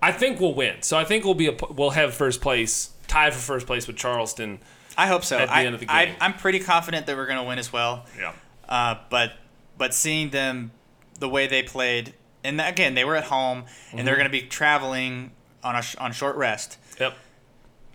I 0.03 0.13
think 0.13 0.41
we'll 0.41 0.55
win. 0.55 0.83
So 0.83 0.97
I 0.97 1.05
think 1.05 1.25
we'll 1.25 1.35
be 1.35 1.49
a, 1.49 1.57
we'll 1.71 1.91
have 1.91 2.15
first 2.15 2.41
place, 2.41 2.91
tied 3.09 3.33
for 3.35 3.41
first 3.41 3.67
place 3.67 3.87
with 3.87 3.97
Charleston. 3.97 4.61
I 4.97 5.07
hope 5.07 5.25
so. 5.25 5.39
At 5.39 5.47
the 5.49 5.55
I, 5.55 5.65
end 5.65 5.75
of 5.75 5.81
the 5.81 5.87
game, 5.87 6.17
I, 6.21 6.25
am 6.27 6.35
pretty 6.35 6.61
confident 6.61 7.07
that 7.07 7.17
we're 7.17 7.27
going 7.27 7.39
to 7.39 7.45
win 7.45 7.59
as 7.59 7.73
well. 7.73 8.07
Yeah. 8.19 8.33
Uh, 8.69 8.97
but 9.09 9.33
but 9.79 9.95
seeing 9.95 10.31
them 10.31 10.71
the 11.19 11.29
way 11.29 11.47
they 11.47 11.63
played, 11.63 12.15
and 12.45 12.61
again 12.61 12.95
they 12.95 13.05
were 13.05 13.17
at 13.17 13.25
home 13.25 13.59
and 13.59 13.67
Mm-hmm. 13.99 14.05
they're 14.07 14.17
going 14.17 14.27
to 14.27 14.31
be 14.31 14.43
traveling 14.43 15.33
on 15.63 15.75
a 15.75 15.83
on 15.99 16.13
short 16.13 16.37
rest. 16.37 16.79
Yep. 16.99 17.17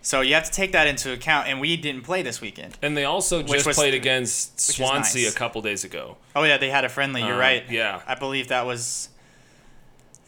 So 0.06 0.20
you 0.20 0.34
have 0.34 0.44
to 0.44 0.52
take 0.52 0.70
that 0.70 0.86
into 0.86 1.12
account. 1.12 1.48
And 1.48 1.60
we 1.60 1.76
didn't 1.76 2.02
play 2.02 2.22
this 2.22 2.40
weekend. 2.40 2.78
And 2.80 2.96
they 2.96 3.04
also 3.04 3.42
just 3.42 3.66
was- 3.66 3.76
played 3.76 3.92
against 3.94 4.60
Swansea 4.60 5.24
nice. 5.24 5.34
a 5.34 5.36
couple 5.36 5.60
days 5.62 5.82
ago. 5.82 6.16
Oh 6.36 6.44
yeah, 6.44 6.58
they 6.58 6.70
had 6.70 6.84
a 6.84 6.88
friendly. 6.88 7.22
You're 7.22 7.34
Uh, 7.34 7.38
right. 7.38 7.64
yeah. 7.68 8.00
I 8.06 8.14
believe 8.14 8.46
that 8.48 8.64
was 8.66 9.08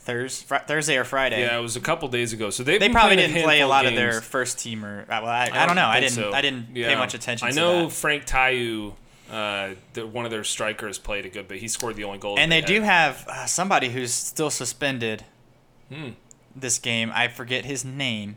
Thursday, 0.01 0.47
fr- 0.47 0.65
Thursday 0.67 0.97
or 0.97 1.05
Friday. 1.05 1.43
Yeah, 1.43 1.57
it 1.59 1.63
was 1.63 1.77
a 1.77 1.81
couple 1.81 2.09
days 2.09 2.33
ago. 2.33 2.51
So 2.51 2.65
they've 2.65 2.81
They 2.81 2.89
probably 2.89 3.17
didn't 3.17 3.43
play 3.43 3.61
a 3.61 3.69
lot 3.69 3.87
of 3.87 3.95
their 3.95 4.21
first 4.21 4.59
teamer. 4.59 5.03
uh, 5.03 5.21
Well, 5.23 5.27
I, 5.27 5.51
I, 5.53 5.67
don't 5.67 5.77
know. 5.77 5.87
I 5.87 6.01
didn't. 6.01 6.13
so. 6.15 6.33
I 6.33 6.41
didn't 6.43 6.75
pay 6.75 6.97
much 6.97 7.15
attention. 7.15 7.47
I 7.47 7.51
know. 7.53 7.89
Frank 7.89 8.25
Tayou, 8.27 8.95
uh, 9.31 9.71
the, 9.93 10.07
one 10.07 10.25
of 10.25 10.31
their 10.33 10.43
strikers, 10.45 10.99
played 10.99 11.25
a 11.25 11.29
good 11.29 11.47
bit. 11.47 11.61
He 11.61 11.69
scored 11.69 11.95
the 11.97 12.03
only 12.05 12.19
goal. 12.19 12.37
And 12.39 12.51
that 12.51 12.67
they 12.67 12.75
do 12.75 12.83
have 12.83 13.27
uh, 13.29 13.47
somebody 13.47 13.91
who's 13.91 14.13
still 14.13 14.51
suspended 14.51 15.25
Hmm. 15.93 16.11
this 16.57 16.79
game. 16.79 17.13
I 17.15 17.29
forget 17.29 17.65
his 17.65 17.85
name, 17.85 18.37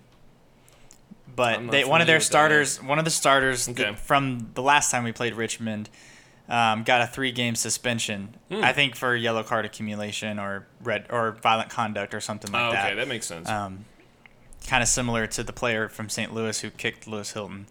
but 1.36 1.70
they 1.72 1.84
one 1.86 2.02
of 2.02 2.08
their 2.08 2.20
starters, 2.20 2.82
one 2.82 3.00
of 3.00 3.06
the 3.06 3.12
starters 3.12 3.68
Okay. 3.70 3.94
from 3.96 4.50
the 4.54 4.62
last 4.62 4.92
time 4.92 5.04
we 5.04 5.12
played 5.12 5.34
Richmond, 5.34 5.90
um, 6.50 6.84
got 6.84 7.02
a 7.02 7.08
three-game 7.08 7.56
suspension. 7.56 8.36
Hmm. 8.50 8.64
I 8.64 8.74
think 8.74 8.96
for 8.96 9.16
yellow 9.16 9.44
card 9.44 9.66
accumulation 9.66 10.40
or 10.40 10.68
red 10.84 11.06
or 11.10 11.32
violent 11.42 11.70
conduct 11.70 12.14
or 12.14 12.20
something 12.20 12.52
like 12.52 12.62
Oh, 12.62 12.68
okay, 12.70 12.76
that. 12.90 12.96
that 12.96 13.08
makes 13.08 13.26
sense. 13.26 13.48
Um, 13.50 13.86
kind 14.68 14.84
of 14.84 14.90
similar 14.90 15.28
to 15.28 15.44
the 15.44 15.54
player 15.54 15.88
from 15.90 16.10
St. 16.10 16.34
Louis 16.34 16.60
who 16.62 16.70
kicked 16.70 17.08
Lewis 17.08 17.32
Hilton. 17.32 17.68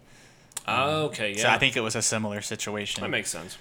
oh, 0.67 1.05
okay, 1.05 1.33
yeah. 1.33 1.43
So 1.43 1.49
I 1.49 1.57
think 1.57 1.75
it 1.77 1.81
was 1.81 1.95
a 1.95 2.01
similar 2.01 2.41
situation. 2.41 3.01
that 3.01 3.09
makes 3.09 3.29
sense. 3.29 3.57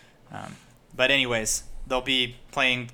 But 0.94 1.10
anyways, 1.10 1.64
they'll 1.86 2.00
be 2.00 2.36
playing 2.50 2.90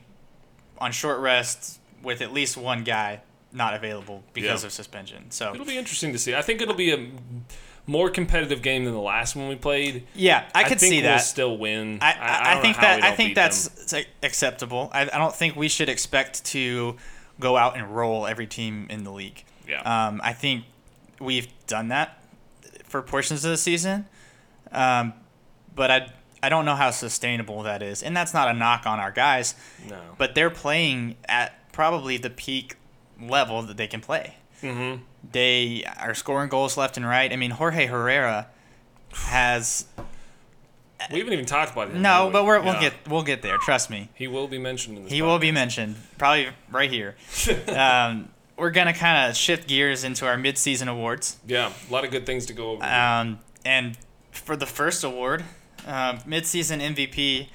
on 0.79 0.93
short 0.93 1.19
rest 1.21 1.81
with 2.03 2.21
at 2.21 2.33
least 2.33 2.57
one 2.57 2.85
guy 2.85 3.21
not 3.57 3.75
available 3.75 4.23
because 4.35 4.63
Yeah. 4.63 4.67
of 4.67 4.73
suspension. 4.73 5.31
So 5.31 5.53
It'll 5.55 5.67
be 5.67 5.79
interesting 5.79 6.13
to 6.13 6.19
see. 6.19 6.35
I 6.35 6.43
think 6.43 6.61
it'll 6.61 6.75
be 6.75 6.93
a 6.93 7.09
more 7.87 8.11
competitive 8.11 8.63
game 8.63 8.85
than 8.85 8.93
the 8.95 9.01
last 9.01 9.35
one 9.37 9.49
we 9.49 9.55
played. 9.57 10.05
yeah, 10.15 10.45
I 10.55 10.65
could 10.65 10.79
think 10.79 10.91
see 10.91 10.97
we'll 11.03 11.11
that. 11.13 11.19
still 11.19 11.57
win. 11.57 11.99
I, 12.03 12.13
I, 12.13 12.59
I 12.59 12.61
think 12.63 12.77
that 12.79 13.03
I 13.03 13.13
think 13.15 13.35
that's 13.35 13.69
them. 13.91 14.05
acceptable. 14.23 14.91
I, 14.93 15.03
I 15.03 15.19
don't 15.19 15.35
think 15.35 15.57
we 15.57 15.69
should 15.69 15.89
expect 15.89 16.45
to 16.47 16.97
go 17.41 17.57
out 17.57 17.77
and 17.77 17.95
roll 17.95 18.27
every 18.27 18.47
team 18.47 18.87
in 18.91 19.05
the 19.05 19.11
league. 19.13 19.45
Yeah. 19.69 19.81
Um, 19.83 20.21
I 20.23 20.33
think 20.33 20.65
we've 21.21 21.49
done 21.67 21.89
that 21.89 22.23
for 22.85 23.03
portions 23.03 23.45
of 23.45 23.51
the 23.51 23.57
season, 23.57 24.07
um, 24.73 25.13
but 25.75 25.91
I 25.91 26.13
I 26.43 26.49
don't 26.49 26.65
know 26.65 26.75
how 26.77 26.91
sustainable 26.91 27.63
that 27.63 27.83
is, 27.83 28.03
and 28.03 28.17
that's 28.17 28.35
not 28.35 28.49
a 28.49 28.53
knock 28.53 28.85
on 28.87 29.01
our 29.01 29.11
guys. 29.13 29.55
no. 29.89 29.99
but 30.19 30.35
they're 30.35 30.51
playing 30.51 31.17
at 31.29 31.73
probably 31.73 32.17
the 32.17 32.31
peak 32.31 32.77
level 33.21 33.63
that 33.63 33.77
they 33.77 33.87
can 33.87 34.01
play. 34.01 34.35
hmm 34.61 34.97
They 35.33 35.85
are 35.99 36.15
scoring 36.15 36.49
goals 36.49 36.77
left 36.77 36.97
and 36.97 37.07
right. 37.07 37.33
I 37.33 37.37
mean, 37.37 37.51
Jorge 37.53 37.87
Herrera 37.87 38.49
has 39.15 39.87
We 41.13 41.19
haven't 41.19 41.35
even 41.35 41.45
talked 41.47 41.73
about 41.73 41.91
him. 41.91 42.01
no, 42.01 42.27
we? 42.27 42.33
but 42.33 42.45
we're, 42.47 42.61
we'll 42.61 42.75
Yeah. 42.75 42.81
get 42.81 42.95
we'll 43.09 43.23
get 43.23 43.43
there. 43.43 43.59
Trust 43.59 43.91
me, 43.91 44.09
He 44.15 44.27
will 44.27 44.49
be 44.49 44.59
mentioned 44.59 45.09
he 45.11 45.21
will 45.23 45.39
be 45.39 45.53
mentioned 45.53 45.97
probably 46.19 46.49
right 46.71 46.91
here. 46.91 47.17
um, 47.69 48.29
we're 48.57 48.71
gonna 48.71 48.95
kind 48.95 49.29
of 49.31 49.37
shift 49.37 49.69
gears 49.69 50.05
into 50.05 50.27
our 50.27 50.37
midseason 50.37 50.89
awards, 50.89 51.37
Yeah, 51.47 51.71
a 51.89 51.93
lot 51.93 52.05
of 52.05 52.11
good 52.11 52.25
things 52.25 52.47
to 52.47 52.55
go 52.55 52.71
over. 52.73 52.85
um, 52.85 53.41
and 53.65 53.99
for 54.31 54.57
the 54.57 54.65
first 54.67 55.05
award, 55.05 55.45
uh, 55.87 56.15
midseason 56.27 56.81
MVP, 56.81 57.49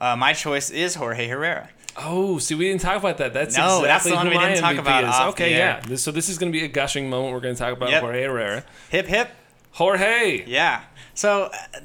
uh, 0.00 0.16
my 0.16 0.32
choice 0.32 0.70
is 0.70 0.94
Jorge 0.94 1.26
Herrera. 1.28 1.68
Oh, 1.96 2.38
see, 2.38 2.54
we 2.54 2.66
didn't 2.66 2.80
talk 2.80 2.98
about 2.98 3.18
that. 3.18 3.32
That's 3.32 3.56
No, 3.56 3.82
exactly 3.82 3.88
that's 3.88 4.04
the 4.04 4.14
one 4.14 4.28
we 4.28 4.38
didn't 4.38 4.60
talk 4.60 4.76
MVP 4.76 4.78
about 4.80 5.28
Okay, 5.30 5.50
yeah. 5.56 5.80
This, 5.80 6.02
so 6.02 6.10
this 6.10 6.28
is 6.28 6.38
going 6.38 6.52
to 6.52 6.58
be 6.58 6.64
a 6.64 6.68
gushing 6.68 7.10
moment. 7.10 7.32
We're 7.32 7.40
going 7.40 7.54
to 7.54 7.58
talk 7.58 7.72
about 7.72 7.90
Yep. 7.90 8.02
Jorge 8.02 8.22
Herrera. 8.22 8.64
Hip 8.90 9.06
hip. 9.06 9.30
Jorge. 9.72 10.44
Yeah. 10.46 10.82
So, 11.14 11.50
uh, 11.52 11.80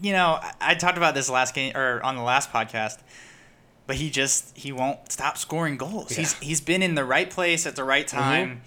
you 0.00 0.12
know, 0.12 0.38
I, 0.60 0.74
talked 0.74 0.96
about 0.96 1.14
this 1.14 1.28
last 1.30 1.54
game 1.54 1.76
or 1.76 2.02
on 2.02 2.16
the 2.16 2.22
last 2.22 2.52
podcast, 2.52 2.98
but 3.86 3.96
he 3.96 4.10
just 4.10 4.56
he 4.56 4.72
won't 4.72 5.12
stop 5.12 5.36
scoring 5.36 5.76
goals. 5.76 6.10
He's 6.12 6.38
he's 6.38 6.60
been 6.60 6.82
in 6.82 6.94
the 6.94 7.04
right 7.04 7.28
place 7.28 7.66
at 7.66 7.76
the 7.76 7.84
right 7.84 8.06
time 8.06 8.62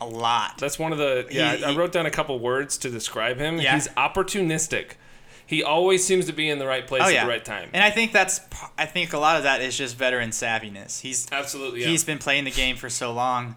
a 0.00 0.06
lot. 0.06 0.58
That's 0.58 0.78
one 0.78 0.92
of 0.92 0.98
the. 0.98 1.26
Yeah, 1.30 1.56
He- 1.56 1.64
I 1.64 1.76
wrote 1.76 1.92
down 1.92 2.06
a 2.06 2.10
couple 2.10 2.38
words 2.38 2.78
to 2.78 2.90
describe 2.90 3.38
him. 3.38 3.60
Yeah. 3.60 3.74
He's 3.74 3.88
opportunistic. 3.88 4.92
He 5.50 5.64
always 5.64 6.04
seems 6.04 6.26
to 6.26 6.32
be 6.32 6.48
in 6.48 6.60
the 6.60 6.66
right 6.66 6.86
place 6.86 7.02
oh 7.04 7.10
at 7.12 7.24
the 7.24 7.28
right 7.28 7.44
time. 7.44 7.70
And 7.72 7.82
I 7.82 7.90
think 7.90 8.12
that's 8.12 8.40
I 8.78 8.86
think 8.86 9.12
a 9.12 9.18
lot 9.18 9.36
of 9.36 9.42
that 9.42 9.60
is 9.60 9.76
just 9.76 9.96
veteran 9.96 10.30
savviness. 10.30 11.00
He's 11.00 11.26
Absolutely. 11.32 11.80
Yeah. 11.80 11.88
he's 11.88 12.04
been 12.04 12.18
playing 12.18 12.44
the 12.44 12.52
game 12.52 12.76
for 12.76 12.88
so 12.88 13.12
long 13.12 13.56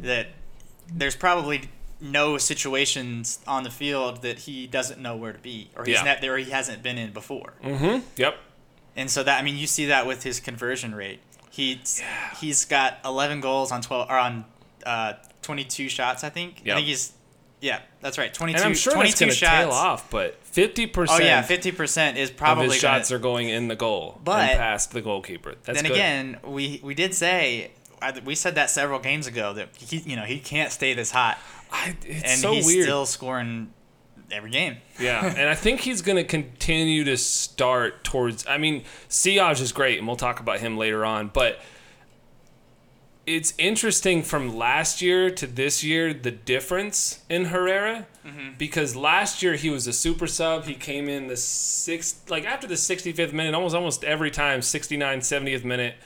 that 0.00 0.28
there's 0.90 1.14
probably 1.14 1.68
no 2.00 2.38
situations 2.38 3.40
on 3.46 3.62
the 3.62 3.70
field 3.70 4.22
that 4.22 4.38
he 4.38 4.66
doesn't 4.66 5.02
know 5.02 5.16
where 5.16 5.34
to 5.34 5.38
be 5.38 5.68
or 5.76 5.84
he's 5.84 5.96
Yeah. 5.96 6.14
not 6.14 6.24
or 6.24 6.38
he 6.38 6.50
hasn't 6.50 6.82
been 6.82 6.96
in 6.96 7.12
before. 7.12 7.52
mm-hmm. 7.62 7.98
Yep. 8.16 8.38
And 8.96 9.10
so 9.10 9.22
that 9.22 9.38
I 9.38 9.42
mean, 9.42 9.58
you 9.58 9.66
see 9.66 9.84
that 9.84 10.06
with 10.06 10.22
his 10.22 10.40
conversion 10.40 10.94
rate. 10.94 11.20
He 11.50 11.78
he's 12.40 12.64
got 12.64 13.00
11 13.04 13.42
goals 13.42 13.70
on 13.70 13.82
12 13.82 14.08
or 14.08 14.16
on 14.16 14.46
uh, 14.86 15.12
22 15.42 15.90
shots. 15.90 16.24
I 16.24 16.30
think. 16.30 16.62
Yep. 16.64 16.72
I 16.72 16.76
think 16.78 16.88
he's 16.88 17.12
yeah, 17.60 17.80
that's 18.00 18.18
right. 18.18 18.32
22. 18.32 18.56
And 18.56 18.64
I'm 18.66 18.74
sure 18.74 18.92
22 18.92 19.08
that's 19.10 19.20
going 19.20 19.30
to 19.30 19.36
shots. 19.36 19.52
tail 19.56 19.70
off, 19.70 20.10
but 20.10 20.42
50% 20.52 21.06
Oh 21.10 21.18
yeah, 21.18 21.42
50 21.42 21.72
percent 21.72 22.16
is 22.18 22.30
probably 22.30 22.64
his 22.66 22.80
gonna, 22.82 22.98
shots 22.98 23.12
are 23.12 23.18
going 23.18 23.48
in 23.48 23.68
the 23.68 23.76
goal 23.76 24.20
But- 24.24 24.50
and 24.50 24.58
past 24.58 24.92
the 24.92 25.00
goalkeeper. 25.02 25.54
That's 25.64 25.80
then 25.82 25.88
good. 25.90 25.96
again, 25.96 26.36
we 26.44 26.80
we 26.82 26.94
did 26.94 27.14
say 27.14 27.72
I- 28.00 28.20
we 28.24 28.34
said 28.34 28.54
that 28.54 28.70
several 28.70 29.00
games 29.00 29.26
ago 29.26 29.52
that 29.54 29.68
he 29.76 29.98
you 29.98 30.16
know 30.16 30.22
he 30.24 30.38
can't 30.38 30.70
stay 30.72 30.94
this 30.94 31.10
hot, 31.10 31.38
I, 31.72 31.96
it's 32.06 32.22
and 32.24 32.40
so 32.40 32.52
he's 32.52 32.66
weird. 32.66 32.84
still 32.84 33.06
scoring 33.06 33.72
every 34.30 34.50
game. 34.50 34.76
Yeah, 35.00 35.24
and 35.24 35.48
I 35.48 35.54
think 35.54 35.80
he's 35.80 36.02
going 36.02 36.16
to 36.16 36.24
continue 36.24 37.02
to 37.04 37.16
start 37.16 38.04
towards. 38.04 38.46
I 38.46 38.58
mean, 38.58 38.84
Siaj 39.08 39.60
is 39.60 39.72
great, 39.72 39.98
and 39.98 40.06
we'll 40.06 40.16
talk 40.16 40.38
about 40.40 40.60
him 40.60 40.76
later 40.76 41.04
on. 41.04 41.28
But 41.28 41.58
it's 43.28 43.52
interesting 43.58 44.22
from 44.22 44.56
last 44.56 45.02
year 45.02 45.30
to 45.30 45.46
this 45.46 45.84
year 45.84 46.14
the 46.14 46.30
difference 46.30 47.20
in 47.28 47.46
Herrera 47.46 48.06
mm-hmm. 48.26 48.56
because 48.56 48.96
last 48.96 49.42
year 49.42 49.54
he 49.54 49.68
was 49.68 49.86
a 49.86 49.92
super 49.92 50.26
sub. 50.26 50.64
He 50.64 50.74
came 50.74 51.08
in 51.10 51.26
the 51.26 51.36
sixth, 51.36 52.30
like 52.30 52.44
after 52.46 52.66
the 52.66 52.74
65th 52.74 53.34
minute, 53.34 53.54
almost 53.54 53.74
almost 53.74 54.02
every 54.02 54.30
time, 54.30 54.62
69, 54.62 55.20
70th 55.20 55.62
minute, 55.64 55.96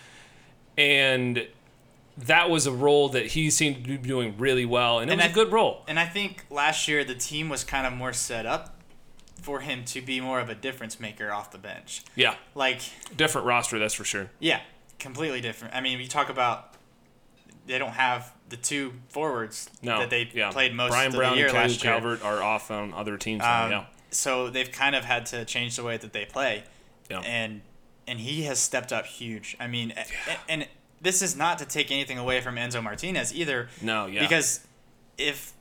and 0.77 1.47
that 2.19 2.51
was 2.51 2.67
a 2.67 2.73
role 2.73 3.09
that 3.11 3.27
he 3.27 3.51
seemed 3.51 3.77
to 3.77 3.83
be 3.83 3.97
doing 3.97 4.35
really 4.37 4.67
well, 4.67 4.99
and 4.99 5.09
it 5.09 5.13
And 5.15 5.21
was 5.21 5.29
I- 5.29 5.31
a 5.31 5.35
good 5.35 5.53
role. 5.53 5.85
And 5.87 5.99
I 6.01 6.07
think 6.07 6.45
last 6.51 6.89
year 6.89 7.05
the 7.05 7.15
team 7.15 7.49
was 7.49 7.63
kind 7.63 7.87
of 7.87 7.93
more 7.93 8.13
set 8.13 8.47
up 8.47 8.81
for 9.41 9.61
him 9.61 9.85
to 9.87 10.01
be 10.01 10.21
more 10.21 10.41
of 10.41 10.49
a 10.49 10.55
difference 10.55 10.99
maker 10.99 11.33
off 11.33 11.51
the 11.53 11.59
bench. 11.59 12.03
Yeah, 12.17 12.35
Like 12.55 12.81
different 13.17 13.47
roster, 13.47 13.79
that's 13.79 13.95
for 13.95 14.05
sure. 14.05 14.31
Yeah, 14.41 14.61
completely 14.99 15.41
different. 15.41 15.75
I 15.75 15.81
mean, 15.81 15.99
we 15.99 16.07
talk 16.07 16.29
about 16.29 16.72
they 17.67 17.79
don't 17.79 17.93
have 17.93 18.33
the 18.49 18.57
two 18.57 18.93
forwards 19.09 19.71
No, 19.83 20.01
that 20.01 20.11
they 20.11 20.31
yeah. 20.35 20.51
played 20.51 20.75
most 20.75 20.91
Brian 20.91 21.09
of 21.09 21.15
Brown 21.17 21.33
the 21.33 21.39
year 21.39 21.47
and 21.49 21.55
last 21.57 21.83
year. 21.83 21.93
Calvert 21.93 22.23
are 22.25 22.43
off 22.43 22.71
on 22.71 22.93
other 22.95 23.17
teams. 23.17 23.41
now, 23.41 23.65
Um, 23.65 23.71
yeah, 23.71 23.85
So 24.11 24.51
they've 24.51 24.71
kind 24.71 24.95
of 24.95 25.05
had 25.05 25.27
to 25.27 25.45
change 25.45 25.77
the 25.77 25.83
way 25.85 25.97
that 25.97 26.13
they 26.13 26.25
play, 26.27 26.65
Yeah. 27.11 27.21
and 27.21 27.63
and 28.07 28.19
he 28.19 28.43
has 28.43 28.59
stepped 28.59 28.93
up 28.93 29.07
huge. 29.07 29.57
I 29.61 29.69
mean, 29.69 29.93
a- 29.97 30.05
and 30.51 30.69
this 31.01 31.23
is 31.23 31.37
not 31.37 31.59
to 31.61 31.65
take 31.65 31.91
anything 31.93 32.19
away 32.19 32.41
from 32.41 32.57
Enzo 32.57 32.83
Martinez 32.83 33.33
either. 33.35 33.69
No, 33.81 34.07
yeah. 34.07 34.21
Because 34.21 34.61
if 35.19 35.53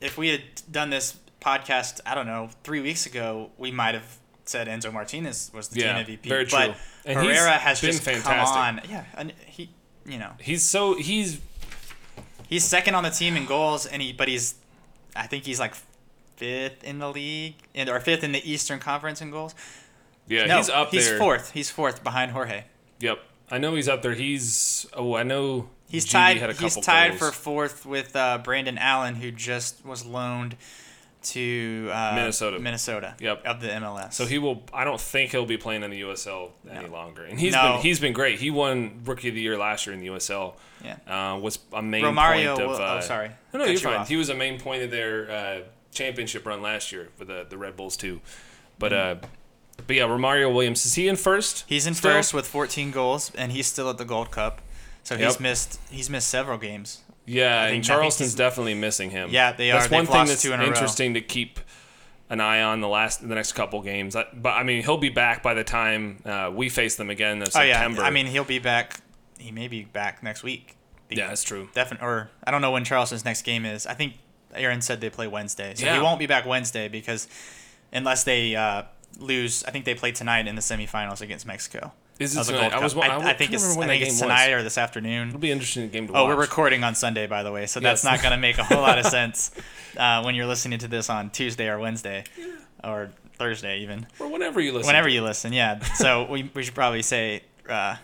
if 0.00 0.16
we 0.16 0.28
had 0.28 0.42
done 0.70 0.90
this 0.90 1.16
podcast, 1.40 2.00
I 2.06 2.14
don't 2.14 2.26
know, 2.26 2.50
three 2.64 2.80
weeks 2.80 3.04
ago, 3.06 3.50
we 3.58 3.70
might 3.70 3.94
have 3.94 4.18
said 4.44 4.66
Enzo 4.66 4.92
Martinez 4.92 5.50
was 5.52 5.68
the 5.68 5.80
Yeah, 5.80 6.02
team 6.02 6.16
MVP. 6.18 6.28
very 6.28 6.44
but 6.46 6.64
true. 6.66 6.74
And 7.04 7.18
Herrera 7.18 7.52
has 7.52 7.80
just 7.80 8.02
fantastic. 8.02 8.24
come 8.32 8.40
on. 8.40 8.80
Yeah, 8.88 9.04
and 9.14 9.32
he, 9.46 9.70
you 10.08 10.18
know, 10.18 10.32
he's 10.40 10.62
so 10.62 10.94
he's 10.94 11.40
He's 12.48 12.64
second 12.64 12.94
on 12.94 13.02
the 13.02 13.10
team 13.10 13.36
in 13.36 13.44
goals, 13.44 13.84
and 13.84 14.00
he 14.00 14.12
but 14.12 14.26
he's, 14.26 14.54
I 15.14 15.26
think 15.26 15.44
he's 15.44 15.60
like 15.60 15.74
fifth 16.36 16.82
in 16.82 16.98
the 16.98 17.10
league, 17.10 17.56
in, 17.74 17.90
or 17.90 18.00
fifth 18.00 18.24
in 18.24 18.32
the 18.32 18.50
Eastern 18.50 18.78
Conference 18.78 19.20
in 19.20 19.30
goals. 19.30 19.54
Yeah, 20.26 20.46
no, 20.46 20.56
he's 20.56 20.70
up 20.70 20.90
he's 20.90 21.08
there. 21.08 21.18
fourth. 21.18 21.52
He's 21.52 21.70
fourth 21.70 22.02
behind 22.02 22.32
Jorge. 22.32 22.64
Yep, 23.00 23.18
I 23.50 23.58
know 23.58 23.74
he's 23.74 23.88
up 23.88 24.00
there. 24.00 24.14
He's 24.14 24.86
oh, 24.94 25.14
I 25.14 25.24
know 25.24 25.68
He's 25.90 26.06
tied. 26.06 26.38
He's 26.56 26.76
tied 26.76 27.10
goals. 27.10 27.18
for 27.18 27.32
fourth 27.32 27.86
with 27.86 28.16
uh, 28.16 28.38
Brandon 28.38 28.78
Allen, 28.78 29.16
who 29.16 29.30
just 29.30 29.84
was 29.84 30.06
loaned 30.06 30.56
to 31.22 31.90
uh, 31.92 32.12
Minnesota. 32.14 32.58
Minnesota. 32.58 33.14
Yep. 33.20 33.44
Of 33.46 33.60
the 33.60 33.68
MLS. 33.68 34.12
So 34.14 34.24
he 34.26 34.38
will. 34.38 34.62
I 34.72 34.84
don't 34.84 35.00
think 35.00 35.32
he'll 35.32 35.46
be 35.46 35.56
playing 35.56 35.82
in 35.82 35.90
the 35.90 36.00
USL 36.02 36.50
any 36.70 36.86
No. 36.86 36.92
longer. 36.92 37.24
And 37.24 37.38
he's 37.40 37.52
No. 37.52 37.74
been 37.74 37.82
he's 37.82 38.00
been 38.00 38.12
great. 38.12 38.38
He 38.38 38.50
won 38.50 39.00
Rookie 39.04 39.28
of 39.28 39.34
the 39.34 39.40
Year 39.40 39.58
last 39.58 39.86
year 39.86 39.94
in 39.94 40.00
the 40.00 40.06
USL. 40.08 40.54
Yeah. 40.84 40.96
Uh, 41.34 41.38
was 41.38 41.58
a 41.72 41.82
main 41.82 42.04
Romario. 42.04 42.56
point 42.56 42.60
of. 42.62 42.68
will- 42.70 42.76
Uh, 42.82 42.94
oh, 42.98 43.00
sorry. 43.00 43.28
No, 43.52 43.58
no, 43.58 43.58
Cut 43.60 43.64
you're 43.66 43.72
you 43.74 43.78
fine. 43.80 43.94
off. 43.96 44.08
He 44.08 44.16
was 44.16 44.28
a 44.28 44.34
main 44.34 44.60
point 44.60 44.82
of 44.82 44.90
their 44.90 45.30
uh, 45.30 45.60
championship 45.92 46.46
run 46.46 46.62
last 46.62 46.92
year 46.92 47.08
with 47.18 47.28
the 47.28 47.46
the 47.48 47.58
Red 47.58 47.76
Bulls 47.76 47.96
too. 47.96 48.20
But 48.78 48.92
Mm-hmm. 48.92 49.24
uh, 49.24 49.28
but 49.86 49.94
yeah, 49.96 50.02
Romario 50.04 50.52
Williams 50.52 50.84
is 50.86 50.94
he 50.94 51.06
in 51.08 51.16
first? 51.16 51.64
He's 51.68 51.86
in 51.86 51.94
still? 51.94 52.10
first 52.12 52.34
with 52.34 52.46
14 52.46 52.90
goals, 52.90 53.30
and 53.36 53.52
he's 53.52 53.66
still 53.68 53.88
at 53.90 53.96
the 53.98 54.04
Gold 54.04 54.30
Cup. 54.30 54.60
So 55.04 55.16
he's 55.16 55.38
missed. 55.40 55.80
He's 55.90 56.10
missed 56.10 56.28
several 56.28 56.58
games. 56.58 57.00
Yeah, 57.28 57.64
think- 57.66 57.76
and 57.76 57.84
Charleston's 57.84 58.34
definitely 58.34 58.74
missing 58.74 59.10
him. 59.10 59.30
Yeah, 59.30 59.52
they 59.52 59.70
That's 59.70 59.86
are. 59.86 59.90
one 59.90 60.04
They've 60.04 60.12
thing 60.12 60.26
that's 60.26 60.44
in 60.44 60.60
interesting 60.62 61.14
to 61.14 61.20
keep 61.20 61.60
an 62.30 62.40
eye 62.40 62.62
on 62.62 62.80
the 62.80 62.88
last 62.88 63.26
the 63.26 63.34
next 63.34 63.52
couple 63.52 63.80
games. 63.82 64.14
I- 64.16 64.26
But 64.34 64.50
I 64.50 64.62
mean, 64.62 64.82
he'll 64.82 64.98
be 64.98 65.08
back 65.08 65.42
by 65.42 65.54
the 65.54 65.64
time 65.64 66.18
uh, 66.24 66.50
we 66.54 66.68
face 66.68 66.96
them 66.96 67.10
again 67.10 67.38
in 67.38 67.42
Oh 67.54 67.60
yeah. 67.62 67.74
September. 67.74 68.02
I 68.02 68.10
mean, 68.10 68.26
he'll 68.26 68.44
be 68.44 68.58
back. 68.58 69.00
He 69.38 69.50
may 69.50 69.68
be 69.68 69.84
back 69.84 70.22
next 70.22 70.42
week. 70.42 70.74
yeah, 71.10 71.28
that's 71.28 71.42
true. 71.42 71.68
Definitely. 71.74 72.06
Or 72.06 72.30
I 72.44 72.50
don't 72.50 72.60
know 72.60 72.70
when 72.72 72.84
Charleston's 72.84 73.24
next 73.24 73.42
game 73.42 73.64
is. 73.64 73.86
I 73.86 73.94
think 73.94 74.14
Aaron 74.54 74.80
said 74.82 75.00
they 75.00 75.10
play 75.10 75.26
Wednesday, 75.26 75.74
so 75.74 75.86
he 75.92 75.98
won't 76.00 76.18
be 76.18 76.26
back 76.26 76.44
Wednesday 76.46 76.88
because 76.88 77.28
unless 77.92 78.24
they 78.24 78.54
uh, 78.56 78.82
lose, 79.18 79.64
I 79.64 79.70
think 79.70 79.84
they 79.84 79.94
play 79.94 80.12
tonight 80.12 80.46
in 80.48 80.54
the 80.54 80.60
semifinals 80.62 81.20
against 81.22 81.46
Mexico. 81.46 81.92
Is 82.18 82.36
it 82.36 82.44
tonight? 82.44 82.72
I 82.72 82.80
was. 82.82 82.96
I, 82.96 83.00
I, 83.00 83.16
I 83.30 83.32
think 83.34 83.52
it's. 83.52 83.76
I 83.76 83.86
think 83.86 84.02
it's 84.02 84.18
tonight 84.20 84.48
was. 84.52 84.60
or 84.60 84.62
this 84.64 84.76
afternoon. 84.78 85.28
It'll 85.28 85.40
be 85.40 85.50
an 85.50 85.58
interesting 85.58 85.88
game 85.88 86.06
to 86.08 86.12
watch. 86.12 86.20
Oh, 86.20 86.24
watch. 86.24 86.34
we're 86.36 86.40
recording 86.40 86.82
on 86.84 86.94
Sunday, 86.94 87.26
by 87.26 87.42
the 87.42 87.52
way, 87.52 87.66
so 87.66 87.78
that's 87.80 88.02
Yes. 88.02 88.10
not 88.10 88.22
going 88.22 88.32
to 88.32 88.38
make 88.38 88.58
a 88.58 88.64
whole 88.64 88.80
lot 88.82 88.98
of 88.98 89.06
sense 89.18 89.52
uh, 89.96 90.22
when 90.22 90.34
you're 90.34 90.46
listening 90.46 90.78
to 90.80 90.88
this 90.88 91.08
on 91.10 91.30
Tuesday 91.30 91.68
or 91.68 91.78
Wednesday 91.78 92.24
or 92.82 93.10
Thursday, 93.34 93.80
even. 93.80 94.06
Or 94.18 94.28
whenever 94.28 94.60
you 94.60 94.72
listen. 94.72 94.88
Whenever 94.88 95.08
you 95.08 95.22
listen, 95.22 95.52
yeah. 95.52 95.78
So 95.94 96.26
we, 96.30 96.50
we 96.54 96.64
should 96.64 96.74
probably 96.74 97.02
say, 97.02 97.42
uh, 97.68 97.96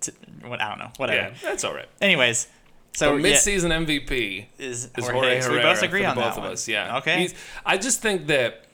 t- 0.00 0.12
what 0.44 0.60
I 0.60 0.68
don't 0.70 0.78
know, 0.80 0.90
whatever. 0.96 1.28
Yeah, 1.28 1.34
that's 1.42 1.62
all 1.62 1.74
right. 1.74 1.88
Anyways, 2.00 2.48
So 2.94 3.16
so 3.16 3.18
mid-season 3.22 3.70
MVP 3.70 4.46
is 4.58 4.86
is 4.96 5.08
Jorge. 5.08 5.12
Jorge 5.12 5.40
So 5.42 5.52
we 5.52 5.60
both 5.60 5.82
agree 5.82 6.04
on 6.04 6.16
both 6.16 6.24
that 6.24 6.36
of 6.38 6.42
one. 6.42 6.52
us. 6.52 6.66
Yeah. 6.66 6.98
Okay. 6.98 7.18
He's- 7.20 7.34
I 7.64 7.78
just 7.78 8.02
think 8.02 8.26
that 8.26 8.64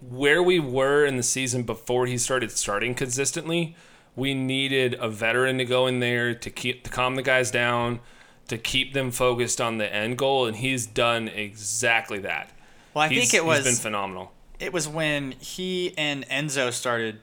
where 0.00 0.42
we 0.42 0.58
were 0.60 1.04
in 1.04 1.16
the 1.16 1.22
season 1.22 1.62
before 1.62 2.06
he 2.06 2.16
started 2.18 2.50
starting 2.50 2.94
consistently, 2.94 3.76
we 4.16 4.34
needed 4.34 4.94
a 5.00 5.08
veteran 5.08 5.58
to 5.58 5.64
go 5.64 5.86
in 5.86 6.00
there 6.00 6.34
to 6.34 6.50
keep 6.50 6.84
to 6.84 6.90
calm 6.90 7.14
the 7.16 7.22
guys 7.22 7.50
down, 7.50 8.00
to 8.48 8.58
keep 8.58 8.92
them 8.94 9.10
focused 9.10 9.60
on 9.60 9.78
the 9.78 9.92
end 9.94 10.18
goal, 10.18 10.46
and 10.46 10.56
he's 10.56 10.86
done 10.86 11.28
exactly 11.28 12.18
that. 12.20 12.50
well, 12.94 13.04
I 13.04 13.08
He's- 13.08 13.30
think 13.30 13.34
it 13.34 13.44
was 13.44 13.64
he's 13.66 13.76
been 13.78 13.82
phenomenal. 13.82 14.32
it 14.58 14.72
was 14.72 14.88
when 14.88 15.32
he 15.32 15.94
and 15.96 16.26
Enzo 16.28 16.72
started 16.72 17.20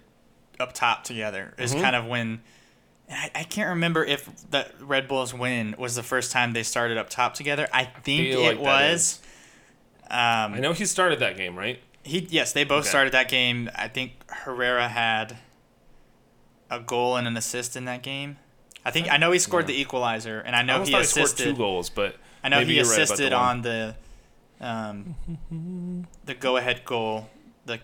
up 0.59 0.73
top 0.73 1.03
together. 1.03 1.53
Is 1.57 1.73
kind 1.73 1.95
of 1.95 2.05
when 2.05 2.41
I, 3.11 3.29
I 3.35 3.43
can't 3.43 3.69
remember 3.69 4.03
if 4.03 4.29
the 4.49 4.65
Red 4.79 5.07
Bulls 5.07 5.33
win 5.33 5.75
was 5.77 5.95
the 5.95 6.03
first 6.03 6.31
time 6.31 6.53
they 6.53 6.63
started 6.63 6.97
up 6.97 7.09
top 7.09 7.33
together. 7.35 7.67
I 7.73 7.83
think 7.85 8.27
Feel 8.33 8.39
it 8.41 8.57
like 8.57 8.59
was. 8.59 9.19
Um, 10.09 10.53
I 10.53 10.59
know 10.59 10.71
he 10.73 10.85
started 10.85 11.19
that 11.19 11.35
game, 11.37 11.57
right? 11.57 11.79
He 12.07 12.25
yes, 12.29 12.53
they 12.53 12.63
both 12.63 12.81
Okay. 12.81 12.89
started 12.89 13.13
that 13.13 13.29
game. 13.29 13.69
I 13.75 13.87
think 13.87 14.11
Herrera 14.29 14.87
had 14.87 15.37
a 16.69 16.79
goal 16.79 17.15
and 17.17 17.27
an 17.27 17.37
assist 17.37 17.75
in 17.75 17.85
that 17.85 18.01
game. 18.01 18.37
I 18.85 18.91
think 18.91 19.11
I 19.11 19.17
know 19.17 19.31
he 19.31 19.39
scored 19.39 19.67
the 19.67 19.79
equalizer, 19.79 20.39
and 20.39 20.55
I 20.55 20.59
I 20.59 20.63
know 20.63 20.73
almost 20.73 20.87
he 20.89 20.93
thought 20.93 21.01
he 21.01 21.07
scored 21.07 21.25
assisted. 21.25 21.43
two 21.43 21.55
goals, 21.55 21.89
but 21.89 22.15
I 22.43 22.49
know 22.49 22.61
he 22.61 22.75
you're 22.75 22.85
right 22.85 22.95
the 22.97 23.03
assisted 23.03 23.33
on 23.33 23.61
the 23.61 23.95
um, 24.61 25.15
the 26.25 26.33
go-ahead 26.33 26.85
goal. 26.85 27.29
The 27.65 27.79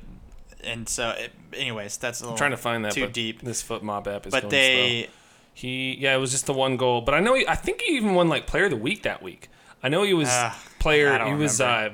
and 0.63 0.87
so, 0.87 1.09
it, 1.09 1.31
anyways, 1.53 1.97
that's 1.97 2.21
a 2.21 2.23
little 2.23 2.35
I'm 2.35 2.37
trying 2.37 2.51
to 2.51 2.57
find 2.57 2.85
that 2.85 2.93
too 2.93 3.07
deep. 3.07 3.41
This 3.41 3.61
FotMob 3.61 4.07
app 4.07 4.25
is 4.27 4.31
But 4.31 4.43
going 4.43 4.51
they, 4.51 5.01
slow. 5.03 5.13
He 5.53 5.95
yeah, 5.99 6.15
it 6.15 6.19
was 6.19 6.31
just 6.31 6.45
the 6.45 6.53
one 6.53 6.77
goal. 6.77 7.01
But 7.01 7.15
I 7.15 7.19
know 7.19 7.35
he, 7.35 7.45
I 7.47 7.55
think 7.55 7.81
he 7.81 7.95
even 7.97 8.15
won 8.15 8.29
like 8.29 8.47
player 8.47 8.65
of 8.65 8.71
the 8.71 8.77
week 8.77 9.03
that 9.03 9.21
week. 9.21 9.49
I 9.83 9.89
know 9.89 10.03
he 10.03 10.13
was 10.13 10.29
Ah, 10.31 10.57
player. 10.79 11.11
I 11.11 11.27
He 11.27 11.33
was 11.33 11.59
uh, 11.59 11.89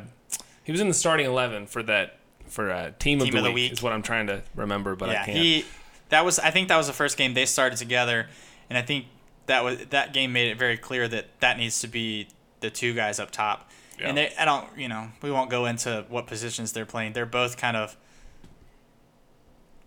he 0.64 0.72
was 0.72 0.80
in 0.82 0.88
the 0.88 0.94
starting 0.94 1.26
eleven 1.26 1.66
for 1.66 1.82
that 1.84 2.19
for 2.50 2.72
uh, 2.72 2.92
team, 3.00 3.22
of, 3.22 3.32
the, 3.32 3.42
week, 3.42 3.54
week. 3.56 3.72
is 3.72 3.82
what 3.82 3.94
I'm 3.94 4.02
trying 4.02 4.28
to 4.28 4.42
remember, 4.56 4.96
but 4.96 5.10
yeah, 5.10 5.22
I 5.22 5.26
can't. 5.26 5.38
he 5.38 5.66
that 6.10 6.26
was. 6.26 6.40
I 6.40 6.52
think 6.52 6.68
that 6.68 6.78
was 6.78 6.88
the 6.88 6.94
first 6.94 7.18
game 7.18 7.34
they 7.34 7.46
started 7.46 7.78
together, 7.78 8.28
and 8.70 8.78
I 8.78 8.82
think 8.82 9.06
that 9.46 9.64
was 9.64 9.78
that 9.92 10.14
game 10.14 10.34
made 10.34 10.50
it 10.52 10.58
very 10.58 10.78
clear 10.78 11.08
that 11.08 11.28
that 11.40 11.58
needs 11.58 11.82
to 11.82 11.88
be 11.88 12.28
the 12.60 12.70
two 12.70 12.94
guys 12.94 13.20
up 13.20 13.32
top. 13.32 13.70
And 14.02 14.16
they, 14.16 14.32
I 14.40 14.46
don't, 14.46 14.66
you 14.78 14.88
know, 14.88 15.10
we 15.22 15.30
won't 15.30 15.50
go 15.50 15.66
into 15.66 16.06
what 16.08 16.26
positions 16.26 16.72
they're 16.72 16.86
playing. 16.86 17.12
They're 17.12 17.26
both 17.26 17.58
kind 17.58 17.76
of 17.76 17.98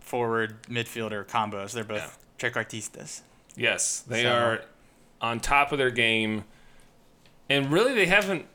forward 0.00 0.62
midfielder 0.64 1.26
combos. 1.26 1.72
They're 1.72 1.82
both 1.84 2.18
trequartistas. 2.38 3.22
yes, 3.56 4.00
they 4.00 4.24
So- 4.24 4.32
are 4.32 4.64
on 5.20 5.40
top 5.40 5.72
of 5.72 5.78
their 5.78 5.90
game, 5.90 6.44
and 7.48 7.70
really 7.72 7.94
they 7.94 8.06
haven't. 8.06 8.46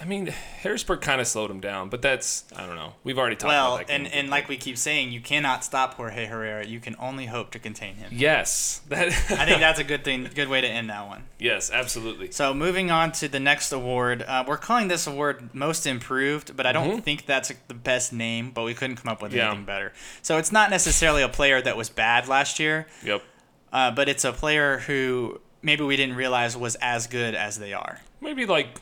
I 0.00 0.06
mean, 0.06 0.28
Harrisburg 0.28 1.02
kind 1.02 1.20
of 1.20 1.26
slowed 1.26 1.50
him 1.50 1.60
down, 1.60 1.90
but 1.90 2.00
that's 2.00 2.44
I 2.56 2.64
don't 2.66 2.76
know. 2.76 2.94
We've 3.04 3.18
already 3.18 3.36
talked 3.36 3.50
Well, 3.50 3.74
about 3.74 3.88
that. 3.88 3.92
and, 3.92 4.06
and 4.06 4.30
like 4.30 4.48
we 4.48 4.56
keep 4.56 4.78
saying, 4.78 5.12
you 5.12 5.20
cannot 5.20 5.62
stop 5.62 5.92
Jorge 5.94 6.24
Herrera. 6.24 6.66
You 6.66 6.80
can 6.80 6.96
only 6.98 7.26
hope 7.26 7.50
to 7.50 7.58
contain 7.58 7.96
him. 7.96 8.10
yes, 8.10 8.80
that 8.88 9.08
I 9.30 9.44
think 9.44 9.60
that's 9.60 9.78
a 9.78 9.84
good 9.84 10.02
thing, 10.02 10.26
good 10.34 10.48
way 10.48 10.62
to 10.62 10.66
end 10.66 10.88
that 10.88 11.06
one. 11.06 11.24
yes, 11.38 11.70
absolutely. 11.70 12.30
So 12.30 12.54
moving 12.54 12.90
on 12.90 13.12
to 13.12 13.28
the 13.28 13.40
next 13.40 13.72
award, 13.72 14.22
uh, 14.22 14.42
we're 14.48 14.56
calling 14.56 14.88
this 14.88 15.06
award 15.06 15.54
Most 15.54 15.86
Improved, 15.86 16.56
but 16.56 16.64
I 16.64 16.72
don't 16.72 17.02
think 17.04 17.26
that's 17.26 17.52
the 17.68 17.74
best 17.74 18.12
name. 18.12 18.52
But 18.52 18.62
we 18.64 18.72
couldn't 18.72 18.96
come 18.96 19.12
up 19.12 19.20
with 19.20 19.32
Mm-hmm. 19.32 19.38
Yeah. 19.38 19.46
anything 19.48 19.66
better. 19.66 19.92
So 20.22 20.38
it's 20.38 20.50
not 20.50 20.70
necessarily 20.70 21.22
a 21.22 21.28
player 21.28 21.60
that 21.60 21.76
was 21.76 21.90
bad 21.90 22.26
last 22.26 22.58
year, 22.58 22.86
Yep. 23.04 23.22
uh, 23.70 23.90
but 23.90 24.08
it's 24.08 24.24
a 24.24 24.32
player 24.32 24.78
who 24.78 25.40
maybe 25.60 25.84
we 25.84 25.96
didn't 25.96 26.16
realize 26.16 26.56
was 26.56 26.74
as 26.76 27.06
good 27.06 27.34
as 27.34 27.58
they 27.58 27.74
are. 27.74 28.00
Maybe 28.22 28.46
like 28.46 28.80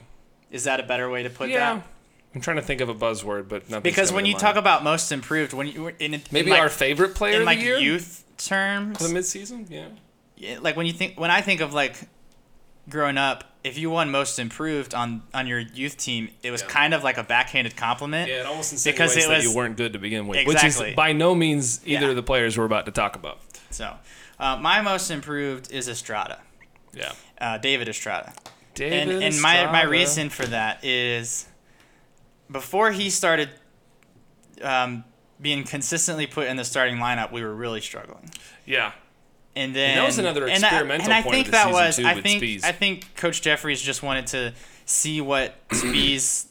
Is 0.51 0.65
that 0.65 0.81
a 0.81 0.83
better 0.83 1.11
way 1.11 1.23
to 1.23 1.31
put 1.31 1.51
yeah. 1.51 1.75
that? 1.75 1.87
I'm 2.35 2.41
trying 2.41 2.57
to 2.57 2.63
think 2.63 2.81
of 2.81 2.89
a 2.89 2.95
buzzword, 2.95 3.49
but 3.49 3.69
nothing. 3.71 3.83
Because 3.83 4.13
when 4.13 4.27
you 4.27 4.35
talk 4.35 4.57
about 4.57 4.85
Most 4.85 5.11
Improved, 5.13 5.53
when 5.53 5.67
you 5.67 5.89
in, 5.99 6.15
in 6.15 6.23
maybe 6.31 6.51
like, 6.51 6.61
our 6.61 6.69
favorite 6.69 7.15
player 7.15 7.37
in 7.37 7.41
of 7.41 7.47
like 7.47 7.59
the 7.59 7.65
year, 7.65 7.79
youth 7.79 8.25
terms, 8.37 8.99
the 8.99 9.09
midseason, 9.09 9.67
yeah. 9.71 9.89
yeah, 10.37 10.59
like 10.61 10.77
when 10.77 10.87
you 10.87 10.93
think 10.93 11.19
when 11.19 11.31
I 11.31 11.41
think 11.41 11.61
of 11.61 11.73
like 11.73 11.97
growing 12.89 13.17
up, 13.19 13.45
if 13.65 13.79
you 13.79 13.91
won 13.91 14.11
most 14.11 14.39
improved 14.39 14.95
on 14.95 15.23
on 15.33 15.47
your 15.47 15.59
youth 15.59 15.97
team, 15.97 16.29
it 16.43 16.51
was 16.51 16.61
Yeah. 16.63 16.69
kind 16.69 16.95
of 16.95 17.03
like 17.03 17.17
a 17.17 17.25
backhanded 17.25 17.77
compliment. 17.77 18.29
Yeah, 18.29 18.41
it 18.41 18.47
almost 18.47 18.85
Because 18.85 19.17
insinuates 19.17 19.17
it 19.17 19.29
that 19.29 19.37
was- 19.37 19.45
you 19.45 19.55
weren't 19.57 19.77
good 19.77 19.95
to 19.95 19.99
begin 19.99 20.27
with, 20.27 20.47
which 20.47 20.63
is 20.63 20.83
by 20.95 21.13
no 21.13 21.35
means 21.35 21.81
either 21.87 22.05
Yeah. 22.05 22.11
of 22.11 22.17
the 22.17 22.23
players 22.23 22.59
we're 22.59 22.65
about 22.67 22.87
to 22.87 22.93
talk 22.93 23.17
about. 23.17 23.41
So, 23.71 23.95
uh, 24.39 24.57
my 24.57 24.81
most 24.81 25.11
improved 25.11 25.73
is 25.73 25.89
Estrada, 25.89 26.41
Yeah, 26.93 27.13
uh, 27.41 27.59
David 27.59 27.89
Estrada, 27.89 28.33
David 28.79 29.09
and 29.15 29.23
and 29.25 29.41
my 29.41 29.71
my 29.71 29.83
reason 29.85 30.31
for 30.31 30.47
that 30.47 30.85
is 30.85 31.47
before 32.51 32.91
he 32.93 33.11
started 33.11 33.51
um, 34.63 35.05
being 35.41 35.65
consistently 35.65 36.27
put 36.27 36.47
in 36.49 36.57
the 36.57 36.65
starting 36.65 36.97
lineup, 36.97 37.31
we 37.33 37.43
were 37.43 37.55
really 37.55 37.81
struggling. 37.81 38.31
Yeah, 38.65 38.93
And 39.55 39.75
then 39.75 39.97
that 39.97 40.05
was 40.07 40.19
another 40.19 40.47
and 40.49 40.65
I- 40.65 40.69
experimental 40.69 41.05
and 41.05 41.13
I, 41.15 41.23
point 41.23 41.35
think 41.35 41.47
of 41.47 41.53
the 41.53 41.57
that 41.59 41.73
was 41.73 41.97
too, 41.97 42.07
I 42.07 42.21
think 42.21 42.43
Spies. 42.43 42.65
I 42.65 42.73
think 42.73 43.15
Coach 43.17 43.41
Jeffries 43.43 43.81
just 43.81 44.03
wanted 44.03 44.27
to 44.29 44.55
see 44.85 45.21
what 45.21 45.55
Spies 45.73 46.47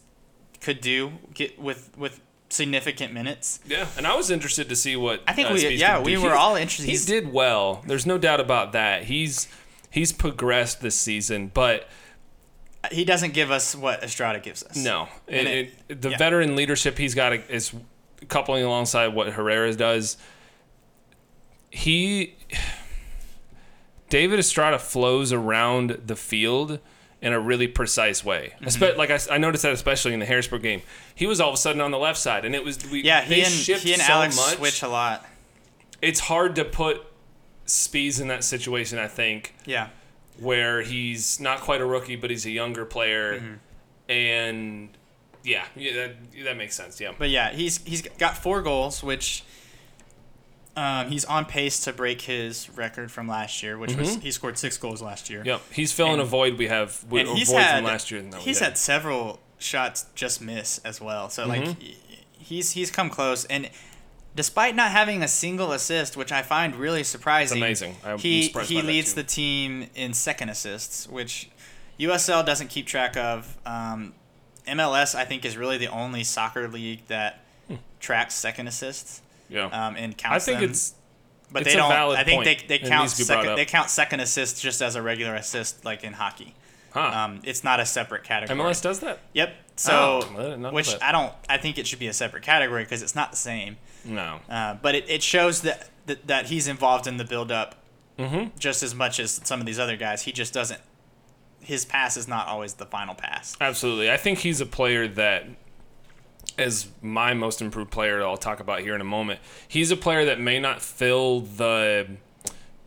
could 0.61 0.81
do 0.81 1.11
get 1.33 1.59
with 1.59 1.91
with 1.97 2.21
significant 2.49 3.13
minutes. 3.13 3.59
yeah, 3.67 3.87
and 3.97 4.07
I 4.07 4.15
was 4.15 4.31
interested 4.31 4.69
to 4.69 4.75
see 4.75 4.95
what 4.95 5.21
I 5.27 5.33
think 5.33 5.49
uh, 5.49 5.53
we 5.53 5.59
Spies 5.59 5.79
yeah 5.79 5.99
we 6.01 6.13
do. 6.15 6.21
were 6.21 6.29
He- 6.29 6.35
all 6.35 6.55
interested. 6.55 6.89
He 6.89 6.97
did 6.97 7.31
well. 7.33 7.83
There's 7.85 8.05
no 8.05 8.17
doubt 8.17 8.39
about 8.39 8.71
that. 8.73 9.03
He's 9.03 9.47
he's 9.91 10.11
progressed 10.13 10.81
this 10.81 10.95
season, 10.97 11.51
but 11.53 11.87
he 12.91 13.05
doesn't 13.05 13.33
give 13.33 13.51
us 13.51 13.75
what 13.75 14.03
Estrada 14.03 14.39
gives 14.39 14.63
us. 14.63 14.75
No, 14.75 15.07
And 15.27 15.47
it- 15.47 15.73
it, 15.89 16.01
the 16.01 16.09
yeah. 16.11 16.17
veteran 16.17 16.55
leadership 16.55 16.97
he's 16.97 17.15
got 17.15 17.33
is 17.33 17.73
coupling 18.27 18.63
alongside 18.63 19.07
what 19.09 19.33
Herrera 19.33 19.73
does. 19.75 20.17
He, 21.69 22.35
David 24.09 24.39
Estrada 24.39 24.79
flows 24.79 25.31
around 25.33 26.01
the 26.05 26.15
field 26.15 26.79
in 27.21 27.33
a 27.33 27.39
really 27.39 27.67
precise 27.67 28.23
way. 28.23 28.53
Mm-hmm. 28.55 28.65
Espe- 28.65 28.95
like 28.97 29.09
I, 29.11 29.19
I 29.31 29.37
noticed 29.37 29.63
that 29.63 29.73
especially 29.73 30.13
in 30.13 30.19
the 30.19 30.25
Harrisburg 30.25 30.61
game, 30.61 30.81
he 31.13 31.25
was 31.25 31.41
all 31.41 31.49
of 31.49 31.55
a 31.55 31.57
sudden 31.57 31.81
on 31.81 31.91
the 31.91 31.97
left 31.97 32.19
side, 32.19 32.45
and 32.45 32.55
it 32.55 32.63
was 32.63 32.79
we, 32.89 33.01
Yeah, 33.03 33.21
he 33.21 33.41
and 33.43 33.51
he 33.53 33.93
and 33.93 34.01
so 34.01 34.13
Alex 34.13 34.35
much. 34.37 34.55
switch 34.57 34.81
a 34.83 34.87
lot. 34.87 35.25
It's 36.01 36.19
hard 36.21 36.55
to 36.55 36.63
put 36.65 37.01
Spees 37.65 38.21
in 38.21 38.27
that 38.29 38.43
situation. 38.43 38.97
I 38.99 39.07
think 39.07 39.55
Yeah. 39.65 39.89
Where 40.39 40.81
he's 40.81 41.39
not 41.39 41.61
quite 41.61 41.81
a 41.81 41.85
rookie, 41.85 42.15
but 42.15 42.29
he's 42.29 42.45
a 42.45 42.51
younger 42.51 42.85
player, 42.85 43.39
Mm-hmm. 43.39 43.53
and 44.11 44.89
yeah, 45.43 45.65
yeah, 45.75 45.93
that, 45.93 46.15
that 46.45 46.57
makes 46.57 46.75
sense. 46.75 46.99
Yeah, 46.99 47.11
But 47.17 47.29
yeah, 47.29 47.51
he's 47.51 47.83
he's 47.85 48.01
got 48.01 48.37
four 48.37 48.61
goals, 48.61 49.01
which 49.03 49.43
um, 50.75 51.09
he's 51.09 51.25
on 51.25 51.45
pace 51.45 51.79
to 51.85 51.93
break 51.93 52.21
his 52.21 52.69
record 52.71 53.11
from 53.11 53.27
last 53.27 53.63
year, 53.63 53.77
which 53.77 53.95
was 53.95 54.15
he 54.17 54.29
scored 54.31 54.57
six 54.57 54.77
goals 54.77 55.01
last 55.01 55.29
year. 55.29 55.41
yep, 55.45 55.61
he's 55.71 55.91
filling 55.91 56.13
And- 56.13 56.21
a 56.21 56.25
void 56.25 56.57
we 56.57 56.67
have, 56.67 57.03
with, 57.09 57.27
and 57.27 57.37
he's 57.37 57.49
void 57.49 57.61
had 57.61 57.75
from 57.77 57.85
last 57.85 58.11
year. 58.11 58.23
he's 58.39 58.59
had 58.59 58.77
several 58.77 59.39
shots 59.57 60.05
just 60.13 60.39
miss 60.41 60.77
as 60.79 61.01
well. 61.01 61.29
So 61.29 61.47
like 61.47 61.63
Mm-hmm. 61.63 61.79
he- 61.81 61.97
he's 62.37 62.71
he's 62.71 62.91
come 62.91 63.09
close 63.09 63.45
and. 63.45 63.69
Despite 64.37 64.75
not 64.75 64.91
having 64.91 65.21
a 65.21 65.27
single 65.27 65.73
assist, 65.73 66.15
which 66.15 66.31
I 66.31 66.41
find 66.43 66.75
really 66.75 67.03
surprising, 67.03 67.57
amazing. 67.57 67.97
I'm 68.05 68.17
he 68.17 68.47
he 68.47 68.81
leads 68.81 69.13
the 69.13 69.23
team 69.23 69.89
in 69.95 70.13
second 70.13 70.49
assists, 70.49 71.09
which 71.09 71.49
USL 71.99 72.45
doesn't 72.45 72.69
keep 72.69 72.87
track 72.87 73.17
of. 73.17 73.57
Um, 73.65 74.13
MLS, 74.67 75.15
I 75.15 75.25
think, 75.25 75.43
is 75.43 75.57
really 75.57 75.77
the 75.77 75.87
only 75.87 76.23
soccer 76.23 76.67
league 76.67 77.05
that 77.07 77.41
tracks 77.99 78.35
second 78.35 78.67
assists 78.67 79.21
yeah. 79.49 79.65
um, 79.65 79.95
and 79.95 80.15
I 80.25 80.39
think 80.39 80.59
them. 80.59 80.69
it's 80.69 80.93
but 81.51 81.61
it's 81.61 81.71
they 81.71 81.77
don't. 81.77 81.89
valid 81.89 82.19
I 82.19 82.23
think 82.23 82.43
they, 82.43 82.55
they 82.67 82.79
count 82.79 83.03
needs 83.03 83.13
to 83.13 83.23
be 83.23 83.27
brought 83.27 83.43
second. 83.43 83.57
They 83.57 83.65
count 83.65 83.89
second 83.89 84.19
assist 84.19 84.61
just 84.61 84.81
as 84.81 84.95
a 84.95 85.01
regular 85.01 85.35
assist, 85.35 85.85
like 85.85 86.03
in 86.03 86.13
hockey. 86.13 86.53
huh. 86.91 86.99
Um, 86.99 87.41
it's 87.43 87.63
not 87.63 87.79
a 87.79 87.85
separate 87.85 88.23
category. 88.23 88.59
MLS 88.59 88.81
does 88.81 88.99
that? 88.99 89.19
Yep. 89.33 89.55
So, 89.77 89.93
Oh, 89.93 90.35
I 90.37 90.41
did 90.41 90.49
not 90.49 90.59
know 90.59 90.71
which. 90.71 90.93
I 91.01 91.11
don't. 91.11 91.33
I 91.47 91.57
think 91.57 91.77
it 91.77 91.87
should 91.87 91.99
be 91.99 92.07
a 92.07 92.13
separate 92.13 92.43
category 92.43 92.83
because 92.83 93.01
it's 93.01 93.15
not 93.15 93.31
the 93.31 93.37
same. 93.37 93.77
No. 94.05 94.39
Uh, 94.49 94.75
but 94.81 94.95
it, 94.95 95.05
it 95.09 95.23
shows 95.23 95.61
that, 95.61 95.89
that 96.05 96.27
that 96.27 96.45
he's 96.47 96.67
involved 96.67 97.07
in 97.07 97.17
the 97.17 97.25
build 97.25 97.51
up 97.51 97.75
Mm-hmm. 98.17 98.57
just 98.57 98.81
as 98.81 98.95
much 98.95 99.19
as 99.19 99.39
some 99.43 99.59
of 99.59 99.67
these 99.67 99.77
other 99.77 99.95
guys. 99.95 100.23
He 100.23 100.31
just 100.31 100.51
doesn't. 100.51 100.81
His 101.59 101.85
pass 101.85 102.17
is 102.17 102.27
not 102.27 102.47
always 102.47 102.73
the 102.73 102.85
final 102.87 103.13
pass. 103.13 103.55
Absolutely. 103.61 104.09
I 104.09 104.17
think 104.17 104.39
he's 104.39 104.59
a 104.59 104.65
player 104.65 105.07
that 105.07 105.45
is 106.57 106.87
my 107.03 107.33
most 107.35 107.61
improved 107.61 107.91
player 107.91 108.23
I'll 108.23 108.35
talk 108.37 108.59
about 108.59 108.79
here 108.79 108.95
in 108.95 109.01
a 109.01 109.05
moment. 109.05 109.39
He's 109.67 109.91
a 109.91 109.95
player 109.97 110.25
that 110.25 110.39
may 110.39 110.59
not 110.59 110.81
fill 110.81 111.41
the 111.41 112.07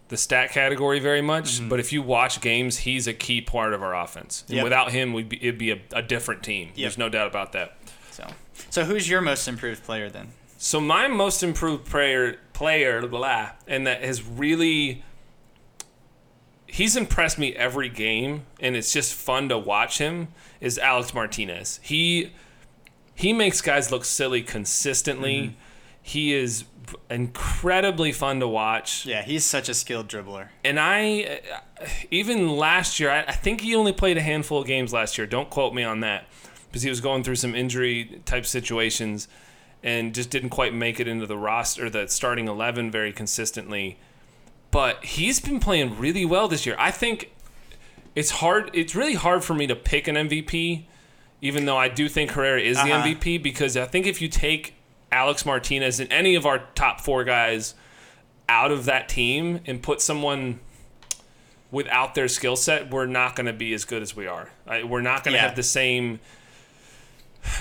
the 0.08 0.16
stat 0.16 0.50
category 0.50 0.98
very 0.98 1.22
much, 1.22 1.68
but 1.68 1.78
if 1.78 1.92
you 1.92 2.02
watch 2.02 2.40
games, 2.40 2.78
he's 2.78 3.06
a 3.06 3.14
key 3.14 3.40
part 3.40 3.72
of 3.72 3.80
our 3.84 3.94
offense. 3.94 4.42
And 4.48 4.56
Yep. 4.56 4.64
without 4.64 4.90
him, 4.90 5.12
we'd 5.12 5.28
be, 5.28 5.36
it'd 5.36 5.58
be 5.58 5.70
a, 5.70 5.78
a 5.92 6.02
different 6.02 6.42
team. 6.42 6.70
Yep. 6.70 6.76
There's 6.76 6.98
no 6.98 7.08
doubt 7.08 7.28
about 7.28 7.52
that. 7.52 7.76
So, 8.10 8.26
so 8.70 8.84
who's 8.84 9.08
your 9.08 9.20
most 9.20 9.46
improved 9.46 9.84
player 9.84 10.10
then? 10.10 10.32
So 10.62 10.78
my 10.78 11.08
most 11.08 11.42
improved 11.42 11.86
player, 11.86 12.36
player, 12.52 13.06
blah, 13.06 13.52
and 13.66 13.86
that 13.86 14.04
has 14.04 14.22
really, 14.22 15.02
he's 16.66 16.96
impressed 16.96 17.38
me 17.38 17.56
every 17.56 17.88
game, 17.88 18.44
and 18.60 18.76
it's 18.76 18.92
just 18.92 19.14
fun 19.14 19.48
to 19.48 19.56
watch 19.56 19.96
him. 19.96 20.28
Is 20.60 20.78
Alex 20.78 21.14
Martinez? 21.14 21.80
He 21.82 22.34
he 23.14 23.32
makes 23.32 23.62
guys 23.62 23.90
look 23.90 24.04
silly 24.04 24.42
consistently. 24.42 25.38
Mm-hmm. 25.40 25.54
He 26.02 26.34
is 26.34 26.64
incredibly 27.08 28.12
fun 28.12 28.40
to 28.40 28.46
watch. 28.46 29.06
Yeah, 29.06 29.22
he's 29.22 29.46
such 29.46 29.70
a 29.70 29.74
skilled 29.74 30.08
dribbler. 30.08 30.48
And 30.62 30.78
I, 30.78 31.40
uh, 31.80 31.86
even 32.10 32.50
last 32.50 33.00
year, 33.00 33.10
I, 33.10 33.20
I 33.20 33.32
think 33.32 33.62
he 33.62 33.74
only 33.74 33.94
played 33.94 34.18
a 34.18 34.22
handful 34.22 34.60
of 34.60 34.66
games 34.66 34.92
last 34.92 35.16
year. 35.16 35.26
Don't 35.26 35.48
quote 35.48 35.72
me 35.72 35.84
on 35.84 36.00
that, 36.00 36.26
because 36.68 36.82
he 36.82 36.90
was 36.90 37.00
going 37.00 37.24
through 37.24 37.36
some 37.36 37.54
injury 37.54 38.20
type 38.26 38.44
situations, 38.44 39.26
and 39.82 40.14
just 40.14 40.30
didn't 40.30 40.50
quite 40.50 40.74
make 40.74 41.00
it 41.00 41.08
into 41.08 41.26
the 41.26 41.36
roster, 41.38 41.88
the 41.90 42.06
starting 42.08 42.48
eleven 42.48 42.90
very 42.90 43.12
consistently. 43.12 43.98
But 44.70 45.04
he's 45.04 45.40
been 45.40 45.58
playing 45.60 45.98
really 45.98 46.24
well 46.24 46.46
this 46.48 46.64
year. 46.66 46.76
I 46.78 46.90
think 46.90 47.32
it's 48.14 48.30
hard. 48.30 48.70
It's 48.74 48.94
really 48.94 49.14
hard 49.14 49.42
for 49.44 49.54
me 49.54 49.66
to 49.66 49.74
pick 49.76 50.06
an 50.06 50.16
MVP, 50.16 50.84
even 51.40 51.64
though 51.64 51.76
I 51.76 51.88
do 51.88 52.08
think 52.08 52.32
Herrera 52.32 52.60
is 52.60 52.76
the 52.76 52.92
Uh-huh. 52.92 53.06
MVP, 53.06 53.42
because 53.42 53.76
I 53.76 53.86
think 53.86 54.06
if 54.06 54.20
you 54.20 54.28
take 54.28 54.74
Alex 55.10 55.44
Martinez 55.46 55.98
and 55.98 56.12
any 56.12 56.34
of 56.36 56.46
our 56.46 56.58
top 56.74 57.00
four 57.00 57.24
guys 57.24 57.74
out 58.48 58.70
of 58.70 58.84
that 58.84 59.08
team 59.08 59.60
and 59.66 59.82
put 59.82 60.00
someone 60.00 60.60
without 61.70 62.14
their 62.14 62.28
skill 62.28 62.56
set, 62.56 62.90
we're 62.90 63.06
not 63.06 63.36
going 63.36 63.46
to 63.46 63.52
be 63.52 63.72
as 63.74 63.84
good 63.84 64.02
as 64.02 64.14
we 64.16 64.26
are. 64.26 64.50
We're 64.84 65.00
not 65.00 65.24
going 65.24 65.32
to 65.32 65.38
Yeah. 65.38 65.46
have 65.46 65.56
the 65.56 65.62
same 65.62 66.18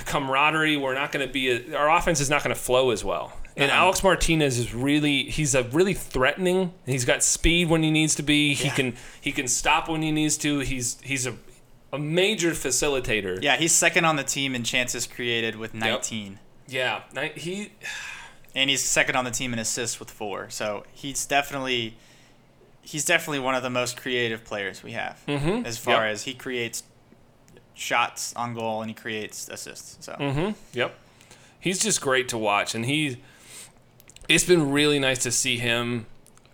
camaraderie. 0.05 0.77
We're 0.77 0.93
not 0.93 1.11
going 1.11 1.25
to 1.25 1.31
be 1.31 1.49
a, 1.49 1.75
our 1.77 1.89
offense 1.89 2.19
is 2.19 2.29
not 2.29 2.43
going 2.43 2.55
to 2.55 2.61
flow 2.61 2.91
as 2.91 3.03
well. 3.03 3.33
And 3.57 3.71
Uh-huh. 3.71 3.81
Alex 3.81 4.03
Martinez 4.03 4.57
is 4.57 4.73
really 4.73 5.23
he's 5.29 5.53
a 5.55 5.63
really 5.63 5.93
threatening. 5.93 6.73
He's 6.85 7.05
got 7.05 7.23
speed 7.23 7.69
when 7.69 7.83
he 7.83 7.91
needs 7.91 8.15
to 8.15 8.23
be. 8.23 8.53
He 8.53 8.65
Yeah. 8.67 8.73
can 8.75 8.95
he 9.19 9.31
can 9.31 9.47
stop 9.47 9.89
when 9.89 10.01
he 10.01 10.11
needs 10.11 10.37
to. 10.37 10.59
He's 10.59 10.97
he's 11.03 11.25
a 11.27 11.35
a 11.91 11.97
major 11.99 12.51
facilitator. 12.51 13.41
Yeah, 13.41 13.57
he's 13.57 13.71
second 13.73 14.05
on 14.05 14.15
the 14.15 14.23
team 14.23 14.53
in 14.55 14.63
chances 14.63 15.07
created 15.07 15.55
with 15.55 15.73
19. 15.73 16.37
Yeah, 16.67 17.01
he 17.35 17.71
and 18.55 18.69
he's 18.69 18.83
second 18.83 19.15
on 19.15 19.25
the 19.25 19.31
team 19.31 19.53
in 19.53 19.59
assists 19.59 19.99
with 19.99 20.09
four. 20.11 20.49
So 20.51 20.85
he's 20.93 21.25
definitely 21.25 21.97
he's 22.81 23.03
definitely 23.05 23.39
one 23.39 23.55
of 23.55 23.63
the 23.63 23.69
most 23.69 23.97
creative 23.97 24.45
players 24.45 24.83
we 24.83 24.93
have 24.93 25.19
Mhm. 25.27 25.65
as 25.65 25.77
far 25.77 26.05
Yep. 26.05 26.13
as 26.13 26.23
he 26.23 26.33
creates 26.33 26.83
shots 27.79 28.33
on 28.35 28.53
goal 28.53 28.81
and 28.81 28.89
he 28.89 28.93
creates 28.93 29.47
assists. 29.49 29.97
So 30.05 30.13
Mm-hmm. 30.13 30.51
Yep. 30.77 30.95
He's 31.59 31.79
just 31.79 31.99
great 32.01 32.29
to 32.29 32.37
watch, 32.37 32.73
and 32.75 32.85
he. 32.85 33.17
It's 34.29 34.43
been 34.45 34.71
really 34.71 34.99
nice 34.99 35.19
to 35.23 35.31
see 35.31 35.57
him 35.57 36.05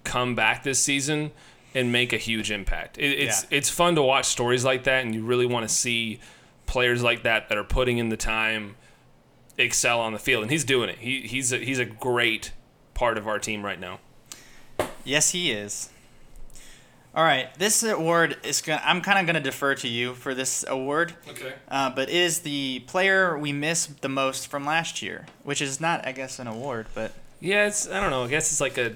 come 0.04 0.34
back 0.34 0.64
this 0.64 0.80
season 0.80 1.32
and 1.74 1.92
make 1.92 2.14
a 2.14 2.18
huge 2.18 2.50
impact. 2.52 2.98
It, 2.98 3.12
it's 3.20 3.44
Yeah. 3.44 3.58
it's 3.58 3.70
fun 3.70 3.96
to 3.96 4.02
watch 4.02 4.26
stories 4.26 4.64
like 4.66 4.86
that, 4.86 5.04
and 5.06 5.14
you 5.14 5.24
really 5.24 5.46
want 5.46 5.68
to 5.68 5.74
see 5.74 6.20
players 6.66 7.04
like 7.04 7.24
that 7.24 7.50
that 7.50 7.58
are 7.58 7.64
putting 7.64 7.98
in 8.00 8.10
the 8.10 8.18
time 8.18 8.76
excel 9.58 10.00
on 10.00 10.12
the 10.14 10.20
field, 10.20 10.42
and 10.44 10.52
he's 10.52 10.64
doing 10.64 10.90
it. 10.90 10.98
He 11.00 11.22
he's 11.22 11.52
a, 11.54 11.58
he's 11.58 11.80
a 11.80 11.86
great 11.86 12.52
part 12.94 13.18
of 13.18 13.28
our 13.28 13.38
team 13.40 13.64
right 13.64 13.80
now. 13.80 14.00
yes, 15.04 15.32
he 15.32 15.52
is. 15.52 15.90
All 17.16 17.24
right, 17.24 17.48
this 17.58 17.82
award 17.82 18.36
is 18.44 18.62
gonna. 18.62 18.82
I'm 18.84 19.00
kind 19.02 19.18
of 19.20 19.26
gonna 19.26 19.40
defer 19.40 19.74
to 19.76 19.88
you 19.88 20.16
for 20.16 20.34
this 20.36 20.66
award, 20.68 21.14
Okay. 21.30 21.54
uh, 21.70 21.90
but 21.92 22.10
is 22.10 22.40
the 22.40 22.80
player 22.88 23.38
we 23.38 23.54
miss 23.54 23.86
the 23.86 24.10
most 24.10 24.48
from 24.48 24.66
last 24.66 25.02
year, 25.02 25.26
which 25.44 25.62
is 25.62 25.80
not, 25.80 26.06
I 26.06 26.12
guess, 26.12 26.40
an 26.40 26.48
award, 26.48 26.88
but 26.94 27.14
Yeah, 27.40 27.68
it's 27.68 27.90
I 27.90 28.02
don't 28.02 28.10
know. 28.10 28.26
I 28.26 28.28
guess 28.28 28.52
it's 28.52 28.60
like 28.60 28.78
a 28.78 28.96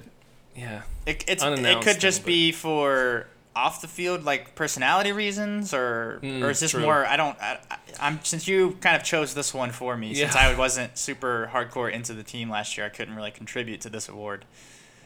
yeah. 0.54 0.82
It, 1.06 1.24
it's, 1.30 1.42
it 1.44 1.82
could 1.82 2.00
just 2.02 2.24
thing, 2.24 2.28
be 2.28 2.52
for 2.52 3.28
off 3.56 3.80
the 3.82 3.88
field, 3.88 4.26
like 4.26 4.54
personality 4.54 5.14
reasons, 5.14 5.74
or 5.74 6.20
Mm, 6.22 6.44
or 6.44 6.50
is 6.50 6.60
this 6.60 6.72
true. 6.72 6.82
more? 6.82 7.06
I 7.06 7.16
don't. 7.16 7.40
I, 7.42 7.60
I'm 8.02 8.20
since 8.24 8.50
you 8.50 8.78
kind 8.82 8.98
of 8.98 9.04
chose 9.04 9.34
this 9.34 9.54
one 9.54 9.72
for 9.72 9.96
me. 9.96 10.14
Since 10.14 10.36
I 10.36 10.54
wasn't 10.58 10.98
super 10.98 11.50
hardcore 11.54 11.90
into 11.90 12.14
the 12.14 12.24
team 12.24 12.50
last 12.50 12.76
year, 12.78 12.86
I 12.86 12.90
couldn't 12.90 13.16
really 13.16 13.32
contribute 13.32 13.80
to 13.82 13.90
this 13.90 14.10
award. 14.10 14.44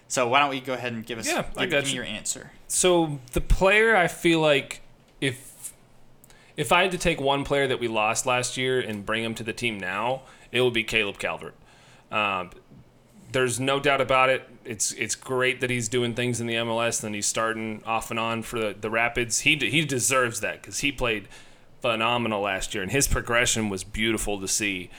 So 0.07 0.27
why 0.27 0.39
don't 0.39 0.49
we 0.49 0.61
go 0.61 0.73
ahead 0.73 0.93
and 0.93 1.05
give 1.05 1.17
us? 1.17 1.27
Yeah, 1.27 1.45
I 1.57 1.65
give, 1.65 1.71
got 1.71 1.83
give 1.83 1.85
me 1.85 1.93
your 1.93 2.03
answer. 2.03 2.51
So 2.67 3.19
the 3.31 3.41
player 3.41 3.95
I 3.95 4.07
feel 4.07 4.39
like 4.39 4.81
if 5.21 5.73
if 6.55 6.71
I 6.71 6.83
had 6.83 6.91
to 6.91 6.97
take 6.97 7.19
one 7.19 7.43
player 7.43 7.67
that 7.67 7.79
we 7.79 7.87
lost 7.87 8.25
last 8.25 8.57
year 8.57 8.79
and 8.79 9.05
bring 9.05 9.23
him 9.23 9.33
to 9.35 9.43
the 9.43 9.53
team 9.53 9.79
now, 9.79 10.21
it 10.51 10.61
would 10.61 10.73
be 10.73 10.83
Caleb 10.83 11.17
Calvert. 11.17 11.55
Um, 12.11 12.51
there's 13.31 13.59
no 13.59 13.79
doubt 13.79 13.99
about 13.99 14.29
it. 14.29 14.47
It's 14.63 14.91
it's 14.93 15.15
great 15.15 15.59
that 15.61 15.69
he's 15.69 15.89
doing 15.89 16.13
things 16.13 16.39
in 16.39 16.47
the 16.47 16.55
MLS 16.55 17.03
and 17.03 17.13
he's 17.15 17.25
starting 17.25 17.81
off 17.85 18.11
and 18.11 18.19
on 18.19 18.43
for 18.43 18.59
the, 18.59 18.75
the 18.79 18.89
Rapids. 18.89 19.41
He 19.41 19.55
de- 19.55 19.69
he 19.69 19.83
deserves 19.83 20.39
that 20.41 20.61
because 20.61 20.79
he 20.79 20.91
played 20.91 21.27
phenomenal 21.81 22.41
last 22.41 22.73
year 22.73 22.83
and 22.83 22.91
his 22.91 23.07
progression 23.07 23.69
was 23.69 23.83
beautiful 23.83 24.39
to 24.39 24.47
see. 24.47 24.89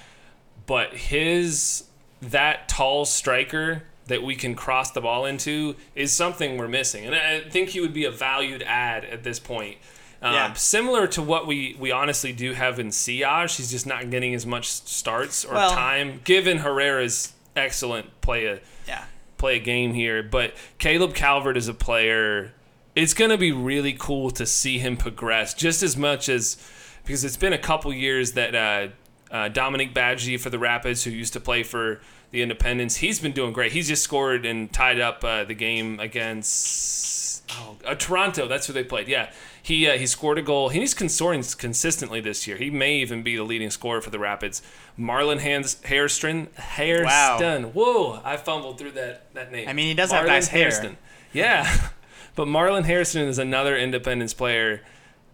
But 0.66 0.94
his 0.94 1.84
that 2.20 2.68
tall 2.68 3.04
striker 3.04 3.84
that 4.06 4.22
we 4.22 4.34
can 4.36 4.54
cross 4.54 4.90
the 4.90 5.00
ball 5.00 5.24
into 5.24 5.76
is 5.94 6.12
something 6.12 6.58
we're 6.58 6.68
missing, 6.68 7.06
and 7.06 7.14
I 7.14 7.40
think 7.48 7.70
he 7.70 7.80
would 7.80 7.94
be 7.94 8.04
a 8.04 8.10
valued 8.10 8.62
add 8.66 9.04
at 9.04 9.22
this 9.24 9.38
point. 9.40 9.78
Um, 10.22 10.34
Yeah. 10.34 10.52
Similar 10.54 11.06
to 11.08 11.22
what 11.22 11.46
we, 11.46 11.76
we 11.78 11.90
honestly 11.90 12.32
do 12.32 12.52
have 12.52 12.78
in 12.78 12.88
Siaj, 12.88 13.56
he's 13.56 13.70
just 13.70 13.86
not 13.86 14.10
getting 14.10 14.34
as 14.34 14.44
much 14.46 14.68
starts 14.70 15.44
or 15.44 15.54
Well- 15.54 15.70
time, 15.70 16.20
given 16.24 16.58
Herrera's 16.58 17.32
excellent 17.56 18.20
play 18.20 18.46
a 18.46 18.60
Yeah. 18.86 19.04
play 19.38 19.56
a 19.56 19.60
game 19.60 19.94
here. 19.94 20.22
But 20.22 20.54
Caleb 20.78 21.14
Calvert 21.14 21.56
is 21.56 21.68
a 21.68 21.74
player. 21.74 22.52
It's 22.96 23.14
going 23.14 23.30
to 23.30 23.38
be 23.38 23.52
really 23.52 23.92
cool 23.92 24.30
to 24.32 24.46
see 24.46 24.78
him 24.78 24.96
progress 24.96 25.52
just 25.54 25.82
as 25.82 25.96
much 25.96 26.28
as 26.28 26.56
because 27.04 27.22
it's 27.24 27.36
been 27.36 27.52
a 27.52 27.58
couple 27.58 27.92
years 27.92 28.32
that 28.32 28.54
uh, 28.54 28.88
uh, 29.30 29.48
Dominique 29.48 29.92
Badji 29.94 30.38
for 30.40 30.48
the 30.50 30.58
Rapids, 30.58 31.04
who 31.04 31.10
used 31.10 31.32
to 31.34 31.40
play 31.40 31.62
for 31.62 32.00
the 32.34 32.42
Independence, 32.42 32.96
he's 32.96 33.20
been 33.20 33.30
doing 33.30 33.52
great. 33.52 33.70
He's 33.70 33.86
just 33.86 34.02
scored 34.02 34.44
and 34.44 34.70
tied 34.72 34.98
up 34.98 35.22
uh, 35.22 35.44
the 35.44 35.54
game 35.54 36.00
against 36.00 37.44
oh, 37.52 37.76
uh, 37.86 37.94
Toronto. 37.94 38.48
That's 38.48 38.66
who 38.66 38.72
they 38.72 38.82
played. 38.82 39.06
Yeah, 39.06 39.30
he 39.62 39.88
uh, 39.88 39.96
he 39.96 40.06
scored 40.08 40.36
a 40.38 40.42
goal. 40.42 40.68
He's 40.68 40.96
scoring 41.14 41.44
consistently 41.56 42.20
this 42.20 42.48
year. 42.48 42.56
He 42.56 42.70
may 42.70 42.96
even 42.96 43.22
be 43.22 43.36
the 43.36 43.44
leading 43.44 43.70
scorer 43.70 44.00
for 44.00 44.10
the 44.10 44.18
Rapids. 44.18 44.62
Marlon 44.98 45.40
Hans 45.40 45.80
Hairston. 45.84 46.48
Hairston. 46.56 47.72
Whoa, 47.72 48.20
I 48.24 48.36
fumbled 48.36 48.78
through 48.78 48.92
that 48.92 49.32
that 49.34 49.52
name. 49.52 49.68
I 49.68 49.72
mean, 49.72 49.86
he 49.86 49.94
does 49.94 50.10
have 50.10 50.24
Marlon 50.24 50.28
nice 50.28 50.48
hair. 50.48 50.64
Hairston. 50.64 50.96
Yeah. 51.32 51.88
But 52.36 52.48
Marlon 52.48 52.82
Harrison 52.82 53.28
is 53.28 53.38
another 53.38 53.76
Independence 53.76 54.34
player 54.34 54.80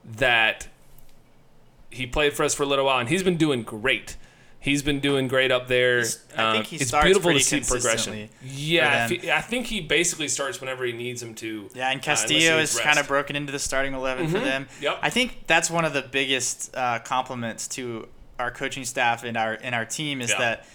that 0.04 0.68
he 1.88 2.06
played 2.06 2.34
for 2.34 2.42
us 2.42 2.54
for 2.54 2.64
a 2.64 2.66
little 2.66 2.84
while, 2.84 2.98
and 2.98 3.08
he's 3.08 3.22
been 3.22 3.38
doing 3.38 3.62
great. 3.62 4.16
He's 4.62 4.82
been 4.82 5.00
doing 5.00 5.26
great 5.26 5.50
up 5.50 5.68
there. 5.68 6.00
I 6.00 6.02
think 6.02 6.36
Uh, 6.36 6.62
he 6.62 6.76
it's 6.76 6.88
starts 6.88 7.04
beautiful 7.06 7.30
to 7.30 7.34
pretty 7.34 7.40
see 7.44 7.60
progression. 7.60 8.12
consistently 8.12 8.30
Yeah, 8.42 9.08
he- 9.08 9.30
I 9.32 9.40
think 9.40 9.66
he 9.68 9.80
basically 9.80 10.28
starts 10.28 10.60
whenever 10.60 10.84
he 10.84 10.92
needs 10.92 11.22
him 11.22 11.34
to. 11.36 11.70
Yeah, 11.74 11.90
and 11.90 11.98
uh, 12.00 12.04
Castillo 12.04 12.58
needs 12.58 12.74
is 12.74 12.80
kind 12.80 12.98
of 12.98 13.08
broken 13.08 13.36
into 13.36 13.52
the 13.52 13.58
starting 13.58 13.94
11 13.94 14.28
for 14.28 14.38
them. 14.38 14.68
Yep. 14.82 14.98
I 15.00 15.08
think 15.08 15.46
that's 15.46 15.70
one 15.70 15.86
of 15.86 15.94
the 15.94 16.02
biggest 16.02 16.76
uh, 16.76 16.98
compliments 16.98 17.66
to 17.68 18.06
our 18.38 18.50
coaching 18.50 18.84
staff 18.84 19.24
and 19.24 19.36
our 19.36 19.58
and 19.62 19.74
our 19.74 19.84
team 19.86 20.20
is 20.20 20.30
Yeah. 20.30 20.38
that 20.38 20.66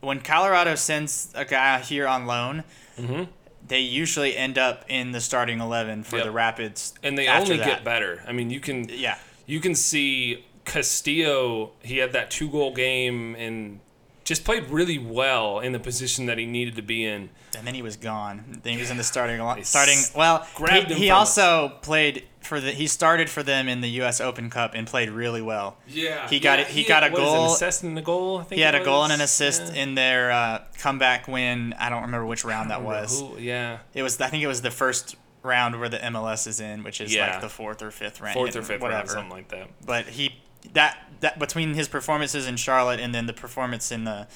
when 0.00 0.20
Colorado 0.20 0.74
sends 0.74 1.30
a 1.34 1.44
guy 1.44 1.80
here 1.80 2.06
on 2.06 2.26
loan, 2.26 2.64
Mm-hmm. 2.98 3.24
they 3.66 3.80
usually 3.80 4.36
end 4.36 4.56
up 4.58 4.84
in 4.88 5.12
the 5.12 5.20
starting 5.20 5.60
11 5.60 6.02
for 6.04 6.16
Yep. 6.16 6.24
the 6.24 6.30
Rapids. 6.30 6.94
and 7.02 7.16
they 7.18 7.28
only 7.28 7.58
that. 7.58 7.66
get 7.66 7.84
better. 7.84 8.22
I 8.26 8.32
mean, 8.32 8.48
you 8.50 8.60
can 8.60 8.88
Yeah. 8.88 9.16
you 9.46 9.60
can 9.60 9.74
see 9.74 10.44
Castillo. 10.68 11.72
He 11.82 11.98
had 11.98 12.12
that 12.12 12.30
two 12.30 12.50
goal 12.50 12.72
game 12.74 13.34
and 13.36 13.80
just 14.24 14.44
played 14.44 14.68
really 14.68 14.98
well 14.98 15.58
in 15.60 15.72
the 15.72 15.78
position 15.78 16.26
that 16.26 16.36
he 16.38 16.44
needed 16.46 16.76
to 16.76 16.82
be 16.82 17.04
in. 17.04 17.30
And 17.56 17.66
then 17.66 17.74
he 17.74 17.80
was 17.82 17.96
gone. 17.96 18.60
Then 18.62 18.74
he 18.74 18.78
was 18.78 18.90
in 18.90 18.96
the 18.98 19.04
starting 19.04 19.40
starting. 19.64 19.98
Well, 20.14 20.46
he, 20.70 20.82
he 20.94 21.10
also 21.10 21.72
played 21.80 22.24
for 22.40 22.60
the. 22.60 22.70
He 22.72 22.86
started 22.86 23.30
for 23.30 23.42
them 23.42 23.68
in 23.68 23.80
the 23.80 23.88
U.S. 24.02 24.20
Open 24.20 24.50
Cup 24.50 24.72
and 24.74 24.86
played 24.86 25.08
really 25.10 25.40
well. 25.42 25.78
Yeah, 25.88 26.28
He 26.28 26.40
got 26.40 26.58
it- 26.60 26.66
he 26.68 26.84
got 26.84 27.02
a 27.04 27.10
what 27.10 27.22
is 27.22 27.28
it, 27.28 27.32
goal- 27.32 27.52
assist 27.54 27.82
and 27.84 27.98
a 27.98 28.02
goal. 28.02 28.38
I 28.38 28.42
think 28.44 28.58
He 28.58 28.62
had 28.62 28.74
a 28.74 28.84
goal 28.84 29.02
and 29.04 29.12
an 29.12 29.20
assist 29.22 29.62
Yeah. 29.74 29.82
in 29.82 29.94
their 29.94 30.30
uh, 30.30 30.62
comeback 30.78 31.26
win. 31.26 31.74
I 31.78 31.88
don't 31.88 32.02
remember 32.02 32.26
which 32.26 32.44
round 32.44 32.70
that 32.70 32.82
was. 32.82 33.20
who- 33.20 33.38
yeah, 33.38 33.78
It 33.94 34.02
was. 34.02 34.20
I 34.20 34.28
think 34.28 34.42
it 34.42 34.46
was 34.48 34.60
the 34.62 34.70
first 34.70 35.16
round 35.42 35.80
where 35.80 35.88
the 35.88 35.98
MLS 35.98 36.46
is 36.46 36.60
in, 36.60 36.82
which 36.84 37.00
is 37.00 37.14
Yeah. 37.14 37.30
like 37.32 37.40
the 37.40 37.48
fourth 37.48 37.80
or 37.82 37.90
fifth 37.90 38.20
round. 38.20 38.34
fourth 38.34 38.54
or 38.56 38.62
fifth 38.62 38.82
whatever. 38.82 38.98
round, 38.98 39.10
something 39.10 39.30
like 39.32 39.48
that. 39.48 39.68
But 39.86 40.06
he 40.06 40.34
that 40.74 40.98
that 41.20 41.38
between 41.38 41.74
his 41.74 41.88
performances 41.88 42.46
in 42.46 42.56
Charlotte 42.56 43.00
and 43.00 43.14
then 43.14 43.26
the 43.26 43.32
performance 43.32 43.90
in 43.92 44.04
the 44.04 44.26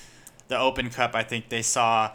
the 0.49 0.59
Open 0.59 0.91
Cup, 0.91 1.15
I 1.15 1.23
think 1.23 1.49
they 1.49 1.63
saw 1.63 2.13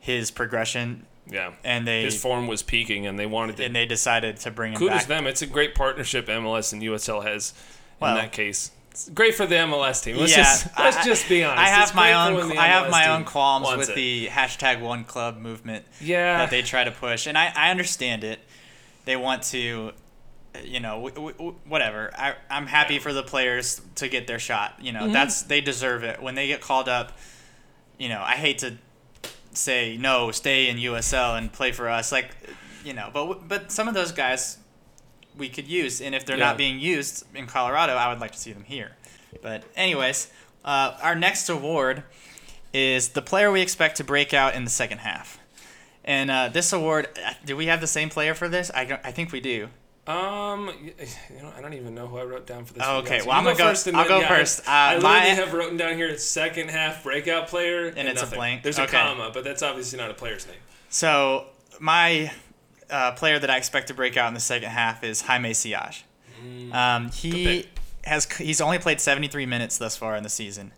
his 0.00 0.30
progression 0.30 1.06
Yeah, 1.30 1.52
and 1.64 1.86
they 1.86 2.02
his 2.02 2.20
form 2.20 2.46
was 2.46 2.62
peaking, 2.62 3.06
and 3.06 3.18
they 3.18 3.26
wanted 3.26 3.56
to. 3.58 3.64
and 3.64 3.74
they 3.76 3.86
decided 3.86 4.36
to 4.38 4.50
bring 4.50 4.72
him 4.72 4.78
Kudos 4.78 5.00
back. 5.00 5.06
them. 5.08 5.26
It's 5.26 5.42
a 5.42 5.46
great 5.46 5.74
partnership 5.74 6.26
MLS 6.28 6.72
and 6.72 6.82
USL 6.82 7.22
has 7.24 7.52
Well- 8.00 8.16
in 8.16 8.22
that 8.22 8.32
case. 8.32 8.70
It's 8.90 9.08
great 9.10 9.36
for 9.36 9.46
the 9.46 9.54
MLS 9.54 10.02
team. 10.02 10.16
Let's 10.16 10.32
yeah, 10.32 10.38
just 10.38 10.66
let's 10.76 10.96
I- 10.96 11.04
just 11.04 11.28
be 11.28 11.44
honest. 11.44 11.62
I 11.62 11.68
have 11.68 11.94
my 11.94 12.10
great 12.30 12.40
for 12.42 12.48
when 12.48 12.52
own. 12.58 12.58
I 12.58 12.66
have 12.66 12.90
my 12.90 13.08
own 13.10 13.24
qualms 13.24 13.68
with 13.76 13.90
it. 13.90 13.94
the 13.94 14.26
hashtag 14.26 14.80
One 14.80 15.04
Club 15.04 15.36
movement 15.38 15.84
yeah 16.00 16.38
that 16.38 16.50
they 16.50 16.62
try 16.62 16.82
to 16.82 16.90
push, 16.90 17.26
and 17.28 17.38
I, 17.38 17.52
I 17.54 17.70
understand 17.70 18.24
it. 18.24 18.40
They 19.04 19.14
want 19.14 19.44
to, 19.44 19.92
you 20.64 20.80
know, 20.80 20.94
w- 20.96 21.14
w- 21.14 21.32
w- 21.36 21.54
whatever. 21.66 22.10
I 22.16 22.34
I'm 22.50 22.66
happy 22.66 22.98
for 22.98 23.12
the 23.12 23.22
players 23.22 23.80
to 23.96 24.08
get 24.08 24.26
their 24.26 24.38
shot. 24.38 24.74
You 24.80 24.92
Mm-hmm. 24.92 25.06
know, 25.06 25.12
that's 25.12 25.42
they 25.42 25.60
deserve 25.60 26.04
it 26.04 26.22
when 26.22 26.34
they 26.34 26.46
get 26.46 26.60
called 26.60 26.88
up. 26.88 27.12
You 27.98 28.08
know, 28.08 28.20
I 28.24 28.32
hate 28.34 28.58
to 28.58 28.76
say 29.52 29.96
no, 29.96 30.30
stay 30.30 30.68
in 30.68 30.76
USL 30.76 31.36
and 31.36 31.52
play 31.52 31.72
for 31.72 31.88
us, 31.88 32.12
like, 32.12 32.30
you 32.84 32.92
know, 32.92 33.10
but 33.12 33.48
but 33.48 33.72
some 33.72 33.88
of 33.88 33.94
those 33.94 34.12
guys 34.12 34.58
we 35.36 35.48
could 35.48 35.66
use, 35.68 36.00
and 36.00 36.14
if 36.14 36.24
they're 36.24 36.36
Yeah. 36.38 36.46
not 36.46 36.56
being 36.56 36.78
used 36.80 37.24
in 37.34 37.46
Colorado, 37.46 37.94
I 37.94 38.08
would 38.10 38.20
like 38.20 38.32
to 38.32 38.38
see 38.38 38.52
them 38.52 38.64
here. 38.64 38.92
But 39.42 39.62
anyways, 39.76 40.30
uh, 40.64 40.96
our 41.02 41.14
next 41.14 41.48
award 41.48 42.02
is 42.72 43.10
the 43.10 43.22
player 43.22 43.50
we 43.50 43.60
expect 43.60 43.96
to 43.98 44.04
break 44.04 44.34
out 44.34 44.54
in 44.54 44.64
the 44.64 44.70
second 44.70 44.98
half. 44.98 45.38
And 46.04 46.30
uh, 46.30 46.48
this 46.48 46.72
award, 46.72 47.08
uh, 47.24 47.34
do 47.44 47.56
we 47.56 47.66
have 47.66 47.80
the 47.80 47.86
same 47.86 48.08
player 48.08 48.34
for 48.34 48.48
this? 48.48 48.70
I, 48.74 48.98
I 49.04 49.12
think 49.12 49.30
we 49.32 49.40
do. 49.40 49.68
Um, 50.08 50.70
you 51.30 51.42
know, 51.42 51.52
I 51.56 51.60
don't 51.60 51.74
even 51.74 51.94
know 51.94 52.06
who 52.06 52.16
I 52.18 52.24
wrote 52.24 52.46
down 52.46 52.64
for 52.64 52.72
this. 52.74 52.82
Oh, 52.86 52.98
okay. 52.98 53.20
well, 53.22 53.32
I'm 53.32 53.44
gonna 53.44 53.56
go. 53.56 53.64
first 53.68 53.86
I'll 53.88 54.08
go 54.08 54.20
yeah, 54.20 54.28
first. 54.28 54.60
Uh, 54.60 54.62
I 54.70 54.94
literally 54.94 55.02
my, 55.18 55.24
have 55.26 55.52
written 55.52 55.76
down 55.76 55.94
here 55.96 56.16
second 56.18 56.70
half 56.70 57.04
breakout 57.04 57.48
player, 57.48 57.86
and, 57.88 58.08
it's 58.08 58.22
a 58.22 58.26
blank? 58.26 58.62
There's 58.62 58.78
a 58.78 58.84
Okay. 58.84 58.92
comma, 58.98 59.30
but 59.32 59.44
that's 59.44 59.62
obviously 59.62 59.98
not 59.98 60.10
a 60.10 60.14
player's 60.14 60.46
name. 60.46 60.56
so 60.88 61.46
my 61.78 62.32
uh, 62.90 63.12
player 63.12 63.38
that 63.38 63.50
I 63.50 63.56
expect 63.58 63.88
to 63.88 63.94
break 63.94 64.16
out 64.16 64.28
in 64.28 64.34
the 64.34 64.40
second 64.40 64.70
half 64.70 65.04
is 65.04 65.20
Jaime 65.22 65.50
Siaj. 65.50 66.02
Um, 66.72 67.10
he 67.10 67.30
Mm. 67.62 67.66
has 68.04 68.24
he's 68.32 68.60
only 68.60 68.78
played 68.78 69.00
73 69.00 69.44
minutes 69.44 69.76
thus 69.76 69.96
far 69.96 70.16
in 70.16 70.22
the 70.22 70.28
season, 70.30 70.72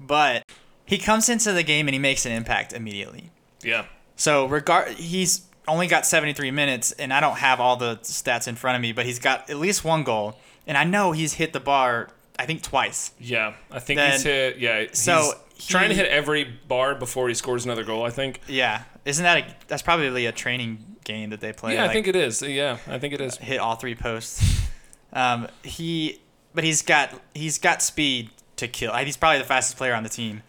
but 0.00 0.42
he 0.84 0.98
comes 0.98 1.28
into 1.28 1.52
the 1.52 1.62
game 1.62 1.86
and 1.86 1.94
he 1.94 1.98
makes 2.00 2.26
an 2.26 2.32
impact 2.32 2.72
immediately. 2.72 3.30
Yeah, 3.62 3.86
So 4.16 4.46
regard 4.46 4.92
he's 4.94 5.42
only 5.68 5.86
got 5.86 6.06
73 6.06 6.50
minutes 6.50 6.92
and 6.92 7.12
I 7.12 7.20
don't 7.20 7.36
have 7.38 7.60
all 7.60 7.76
the 7.76 7.96
stats 8.02 8.46
in 8.48 8.54
front 8.56 8.76
of 8.76 8.82
me, 8.82 8.92
but 8.92 9.04
he's 9.06 9.18
got 9.18 9.50
at 9.50 9.56
least 9.56 9.84
one 9.84 10.04
goal 10.04 10.38
and 10.66 10.76
I 10.78 10.84
know 10.84 11.12
he's 11.12 11.34
hit 11.34 11.52
the 11.52 11.60
bar 11.60 12.08
I 12.38 12.44
think 12.46 12.62
twice. 12.62 13.12
yeah. 13.18 13.54
I 13.70 13.78
think 13.80 13.98
Then- 13.98 14.12
he's 14.12 14.22
hit. 14.22 14.58
Yeah, 14.58 14.84
so 14.92 15.32
he's 15.54 15.66
trying 15.66 15.88
to 15.88 15.94
hit 15.94 16.06
every 16.08 16.44
bar 16.44 16.94
before 16.94 17.28
he 17.28 17.34
scores 17.34 17.64
another 17.64 17.82
goal. 17.84 18.04
I 18.04 18.10
think. 18.10 18.40
Yeah. 18.46 18.82
Isn't 19.04 19.22
that 19.24 19.38
a 19.38 19.46
that's 19.68 19.82
probably 19.82 20.26
a 20.26 20.32
training 20.32 20.96
game 21.04 21.30
that 21.30 21.40
they 21.40 21.52
play 21.52 21.74
yeah, 21.74 21.84
I 21.84 21.92
think 21.92 22.08
it 22.08 22.16
is. 22.16 22.42
Yeah, 22.42 22.78
I 22.88 22.98
think 22.98 23.14
it 23.14 23.20
is. 23.20 23.36
hit 23.38 23.58
all 23.58 23.76
three 23.76 23.94
posts. 23.94 24.42
Um 25.12 25.46
he 25.62 26.20
but 26.54 26.64
he's 26.64 26.82
got 26.82 27.10
he's 27.32 27.58
got 27.58 27.80
speed 27.80 28.30
to 28.56 28.68
kill. 28.68 28.92
He's 28.96 29.16
probably 29.16 29.38
the 29.38 29.44
fastest 29.44 29.78
player 29.78 29.94
on 29.94 30.02
the 30.02 30.08
team. 30.10 30.42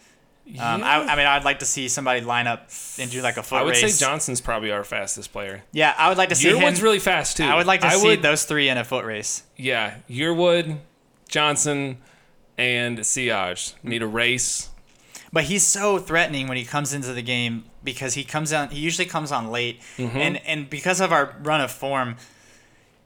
Um, 0.60 0.82
I, 0.84 1.04
I 1.04 1.16
mean, 1.18 1.26
I'd 1.26 1.44
like 1.44 1.60
to 1.60 1.66
see 1.66 1.90
somebody 1.90 2.22
line 2.22 2.48
up 2.48 2.70
and 3.00 3.12
do 3.12 3.22
like 3.22 3.36
a 3.38 3.44
foot 3.44 3.58
race. 3.58 3.62
I 3.62 3.64
would 3.66 3.70
race. 3.84 3.96
say 3.96 4.06
Johnson's 4.06 4.40
probably 4.40 4.72
our 4.72 4.84
fastest 4.86 5.34
player. 5.34 5.64
Yeah, 5.74 5.94
I 5.98 6.08
would 6.10 6.18
like 6.18 6.30
to 6.30 6.36
see 6.36 6.50
him. 6.50 6.58
Yearwood's 6.60 6.82
really 6.82 7.00
fast 7.00 7.38
too. 7.38 7.44
I 7.44 7.56
would 7.56 7.68
like 7.68 7.82
to 7.82 7.88
I 7.88 7.96
see 7.96 8.08
would- 8.08 8.22
those 8.22 8.46
three 8.46 8.70
in 8.70 8.78
a 8.78 8.84
foot 8.86 9.04
race. 9.06 9.44
Yeah, 9.58 9.96
Yearwood, 10.10 10.78
Johnson, 11.28 11.98
and 12.58 13.00
Siaj 13.00 13.74
need 13.84 14.02
a 14.02 14.08
race. 14.08 14.70
But 15.34 15.44
he's 15.46 15.68
so 15.68 16.00
threatening 16.00 16.48
when 16.48 16.56
he 16.58 16.64
comes 16.64 16.94
into 16.94 17.14
the 17.14 17.22
game 17.22 17.66
because 17.84 18.14
he 18.14 18.24
comes 18.24 18.54
on. 18.54 18.70
He 18.70 18.80
usually 18.80 19.06
comes 19.08 19.32
on 19.32 19.52
late, 19.52 19.82
Mm-hmm. 19.98 20.18
and 20.18 20.38
and 20.48 20.70
because 20.70 21.02
of 21.02 21.12
our 21.12 21.36
run 21.44 21.60
of 21.60 21.70
form, 21.72 22.16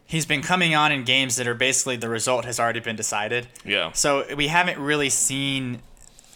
he's 0.06 0.28
been 0.28 0.44
coming 0.44 0.76
on 0.76 0.92
in 0.92 1.04
games 1.04 1.38
that 1.38 1.48
are 1.48 1.56
basically 1.56 1.96
the 1.96 2.10
result 2.10 2.46
has 2.46 2.60
already 2.60 2.80
been 2.80 2.96
decided. 2.96 3.48
Yeah. 3.66 3.92
So 3.94 4.26
we 4.36 4.48
haven't 4.48 4.78
really 4.78 5.10
seen, 5.10 5.82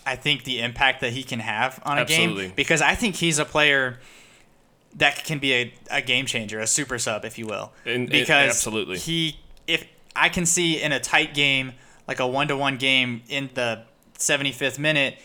I 0.06 0.16
think, 0.16 0.44
the 0.44 0.60
impact 0.62 1.02
that 1.02 1.14
he 1.14 1.24
can 1.24 1.40
have 1.40 1.82
on 1.86 1.98
a 1.98 2.02
Absolutely. 2.02 2.44
game 2.48 2.54
because 2.56 2.82
I 2.82 2.96
think 2.96 3.16
he's 3.16 3.40
a 3.40 3.46
player 3.46 4.00
that 4.96 5.26
can 5.26 5.40
be 5.40 5.54
a, 5.54 5.74
a 5.92 6.02
game 6.02 6.26
changer, 6.26 6.60
a 6.60 6.68
super 6.68 6.98
sub, 6.98 7.26
if 7.26 7.38
you 7.38 7.46
will. 7.46 7.72
And- 7.86 8.04
and- 8.04 8.10
because 8.10 8.50
absolutely. 8.50 8.98
he, 9.00 9.40
if 9.68 9.86
I 10.16 10.30
can 10.30 10.46
see 10.46 10.82
in 10.82 10.92
a 10.92 11.00
tight 11.00 11.34
game, 11.34 11.74
like 12.08 12.20
a 12.20 12.28
one 12.28 12.48
to 12.50 12.56
one 12.58 12.78
game 12.78 13.24
in 13.28 13.50
the 13.56 13.82
75th 14.18 14.80
minute, 14.80 15.18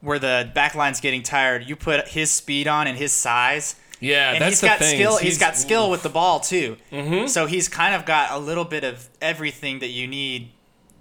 where 0.00 0.18
the 0.18 0.50
back 0.54 0.74
line's 0.74 1.00
getting 1.00 1.22
tired, 1.22 1.68
you 1.68 1.76
put 1.76 2.08
his 2.08 2.30
speed 2.30 2.66
on 2.66 2.86
and 2.86 2.98
his 2.98 3.12
size. 3.12 3.76
Yeah, 4.00 4.32
And 4.32 4.40
that's 4.42 4.52
he's 4.52 4.60
the 4.62 4.66
got 4.66 4.78
thing. 4.78 4.94
skill. 4.96 5.16
is 5.16 5.20
he's 5.22 5.38
got 5.38 5.56
skill 5.56 5.90
with 5.90 6.02
the 6.02 6.08
ball 6.08 6.40
too. 6.40 6.76
Mm-hmm. 6.90 7.26
So 7.26 7.44
he's 7.46 7.68
kind 7.68 7.94
of 7.94 8.06
got 8.06 8.30
a 8.32 8.38
little 8.38 8.64
bit 8.64 8.82
of 8.82 9.08
everything 9.20 9.78
that 9.80 9.88
you 9.90 10.06
need 10.06 10.52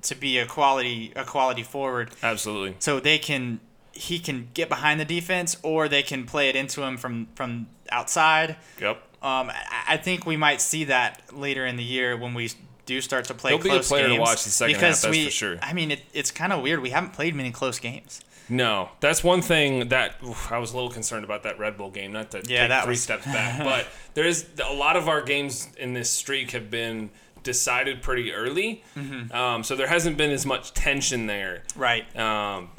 to 0.03 0.15
be 0.15 0.37
a 0.37 0.45
quality 0.45 1.11
a 1.15 1.23
quality 1.23 1.63
forward. 1.63 2.11
Absolutely. 2.23 2.75
So 2.79 2.99
they 2.99 3.17
can 3.17 3.59
he 3.93 4.19
can 4.19 4.49
get 4.53 4.69
behind 4.69 4.99
the 4.99 5.05
defense 5.05 5.57
or 5.61 5.87
they 5.89 6.03
can 6.03 6.25
play 6.25 6.49
it 6.49 6.55
into 6.55 6.81
him 6.83 6.97
from 6.97 7.27
from 7.35 7.67
outside. 7.91 8.55
Yep. 8.79 9.01
Um, 9.21 9.51
I, 9.85 9.97
think 9.97 10.25
we 10.25 10.37
might 10.37 10.61
see 10.61 10.85
that 10.85 11.35
later 11.35 11.65
in 11.65 11.75
the 11.75 11.83
year 11.83 12.15
when 12.15 12.33
we 12.33 12.51
do 12.85 13.01
start 13.01 13.25
to 13.25 13.33
play 13.33 13.51
He'll 13.51 13.61
be 13.61 13.67
a 13.67 13.73
close 13.73 13.89
player 13.89 14.03
to 14.03 14.09
games. 14.11 14.19
watch 14.21 14.43
the 14.45 14.49
second 14.49 14.75
half, 14.75 14.81
because 14.81 15.01
that's 15.01 15.11
we, 15.11 15.25
for 15.25 15.31
sure. 15.31 15.57
I 15.61 15.73
mean, 15.73 15.91
it, 15.91 16.03
it's 16.13 16.31
kind 16.31 16.53
of 16.53 16.61
weird. 16.61 16.79
We 16.79 16.91
haven't 16.91 17.11
played 17.11 17.35
many 17.35 17.51
close 17.51 17.79
games. 17.79 18.21
No, 18.47 18.89
that's 19.01 19.21
one 19.21 19.41
thing 19.41 19.89
that 19.89 20.15
oof, 20.25 20.51
I 20.51 20.57
was 20.57 20.71
a 20.71 20.75
little 20.75 20.89
concerned 20.89 21.25
about 21.25 21.43
that 21.43 21.59
Red 21.59 21.77
Bull 21.77 21.91
game. 21.91 22.13
Not 22.13 22.31
to 22.31 22.37
Yeah, 22.45 22.61
take 22.61 22.69
that 22.69 22.83
three 22.85 22.91
was- 22.91 23.03
steps 23.03 23.25
back, 23.25 23.59
but 23.63 23.87
there 24.13 24.25
is 24.25 24.45
a 24.65 24.73
lot 24.73 24.95
of 24.95 25.09
our 25.09 25.21
games 25.21 25.67
in 25.77 25.93
this 25.93 26.09
streak 26.09 26.51
have 26.51 26.71
been 26.71 27.09
decided 27.53 28.01
pretty 28.01 28.31
early, 28.33 28.83
Mm-hmm. 28.95 29.31
um, 29.33 29.63
so 29.63 29.75
there 29.75 29.87
hasn't 29.87 30.17
been 30.17 30.31
as 30.31 30.45
much 30.45 30.73
tension 30.73 31.25
there. 31.27 31.63
Right. 31.75 32.05
Um, 32.15 32.69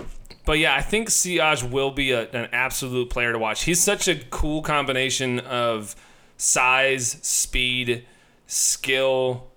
but 0.46 0.58
yeah, 0.58 0.74
I 0.74 0.82
think 0.82 1.08
Siaj 1.08 1.68
will 1.70 1.90
be 1.90 2.12
a, 2.12 2.22
an 2.30 2.48
absolute 2.52 3.10
player 3.10 3.32
to 3.32 3.38
watch. 3.38 3.64
He's 3.64 3.82
such 3.82 4.08
a 4.08 4.16
cool 4.30 4.62
combination 4.62 5.40
of 5.40 5.94
size, 6.36 7.18
speed, 7.22 8.06
skill, 8.46 9.48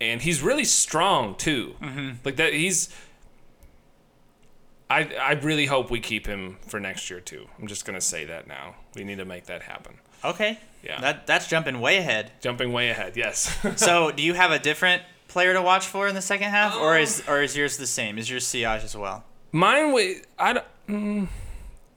and 0.00 0.20
he's 0.22 0.42
really 0.42 0.64
strong 0.64 1.34
too. 1.36 1.74
Mm-hmm. 1.82 2.10
Like 2.24 2.36
that, 2.36 2.52
he's. 2.52 2.88
I 4.88 5.00
I 5.20 5.32
really 5.32 5.66
hope 5.66 5.90
we 5.90 6.00
keep 6.00 6.26
him 6.26 6.58
for 6.68 6.78
next 6.78 7.10
year 7.10 7.20
too. 7.20 7.46
I'm 7.58 7.66
just 7.66 7.84
gonna 7.84 8.00
say 8.00 8.24
that 8.26 8.46
now. 8.46 8.76
We 8.94 9.02
need 9.04 9.18
to 9.18 9.24
make 9.24 9.46
that 9.46 9.62
happen. 9.62 9.94
Okay. 10.24 10.58
Yeah. 10.82 11.00
That 11.00 11.26
that's 11.26 11.46
jumping 11.48 11.80
way 11.80 11.98
ahead. 11.98 12.30
Jumping 12.40 12.72
way 12.72 12.90
ahead, 12.90 13.16
yes. 13.16 13.56
So, 13.76 14.10
do 14.12 14.22
you 14.22 14.34
have 14.34 14.50
a 14.52 14.58
different 14.58 15.02
player 15.28 15.52
to 15.52 15.60
watch 15.62 15.86
for 15.86 16.06
in 16.08 16.14
the 16.14 16.22
second 16.22 16.50
half, 16.50 16.76
or 16.76 16.96
is 16.98 17.20
Um, 17.26 17.34
or 17.34 17.42
is 17.42 17.56
yours 17.56 17.76
the 17.76 17.86
same? 17.86 18.18
Is 18.18 18.30
yours 18.30 18.44
Siaj 18.46 18.84
as 18.84 18.96
well? 18.96 19.24
Mine, 19.52 19.92
wa- 19.92 20.20
I 20.38 20.52
don't. 20.54 20.66
Mm, 20.88 21.28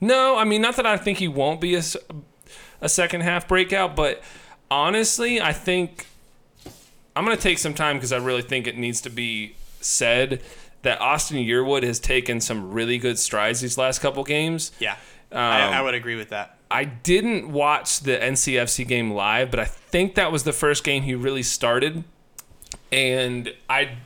no, 0.02 0.38
I 0.38 0.44
mean, 0.44 0.62
not 0.62 0.76
that 0.78 0.86
I 0.86 0.98
think 0.98 1.20
he 1.20 1.28
won't 1.28 1.62
be 1.62 1.76
a, 1.76 1.84
a 2.82 2.90
second 2.90 3.22
half 3.22 3.48
breakout, 3.48 3.96
but 3.96 4.24
honestly, 4.72 5.40
I 5.42 5.54
think 5.54 6.08
I'm 7.16 7.26
going 7.26 7.36
to 7.38 7.42
take 7.44 7.58
some 7.60 7.74
time 7.74 7.98
because 7.98 8.12
I 8.14 8.18
really 8.18 8.42
think 8.42 8.66
it 8.68 8.78
needs 8.78 9.02
to 9.02 9.10
be 9.10 9.56
said 9.82 10.42
that 10.84 11.00
Austin 11.02 11.38
Yearwood 11.38 11.84
has 11.84 12.00
taken 12.00 12.40
some 12.40 12.72
really 12.72 12.98
good 12.98 13.20
strides 13.20 13.60
these 13.62 13.78
last 13.78 14.00
couple 14.00 14.24
games. 14.24 14.72
Yeah, 14.80 14.96
I, 15.32 15.62
Um, 15.64 15.74
I 15.74 15.82
would 15.82 15.94
agree 15.94 16.16
with 16.16 16.30
that. 16.30 16.56
I 16.72 16.86
didn't 16.86 17.52
watch 17.52 18.02
the 18.02 18.18
NCFC 18.18 18.88
game 18.88 19.12
live, 19.12 19.50
but 19.50 19.60
I 19.60 19.66
think 19.66 20.16
that 20.16 20.32
was 20.32 20.44
the 20.44 20.54
first 20.54 20.84
game 20.84 21.04
he 21.04 21.16
really 21.16 21.44
started. 21.44 22.04
And 22.92 23.54
I, 23.70 23.98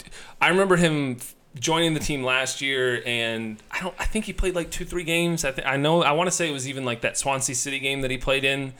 I 0.41 0.47
remember 0.49 0.78
him 0.78 1.18
joining 1.59 1.93
the 1.93 1.99
team 1.99 2.24
last 2.24 2.61
year, 2.61 3.03
and 3.05 3.61
I 3.72 3.82
don't. 3.82 3.95
I 3.99 4.05
think 4.05 4.26
he 4.26 4.34
played 4.34 4.55
like 4.55 4.72
two, 4.72 4.86
three 4.86 5.03
games. 5.03 5.45
I 5.45 5.51
think 5.51 5.68
I 5.68 5.78
know. 5.78 6.03
I 6.03 6.14
want 6.14 6.28
to 6.28 6.32
say 6.32 6.49
it 6.49 6.53
was 6.53 6.68
even 6.68 6.86
like 6.86 7.01
that 7.01 7.18
Swansea 7.18 7.55
City 7.55 7.80
game 7.80 8.01
that 8.01 8.11
he 8.11 8.18
played 8.18 8.43
in, 8.43 8.74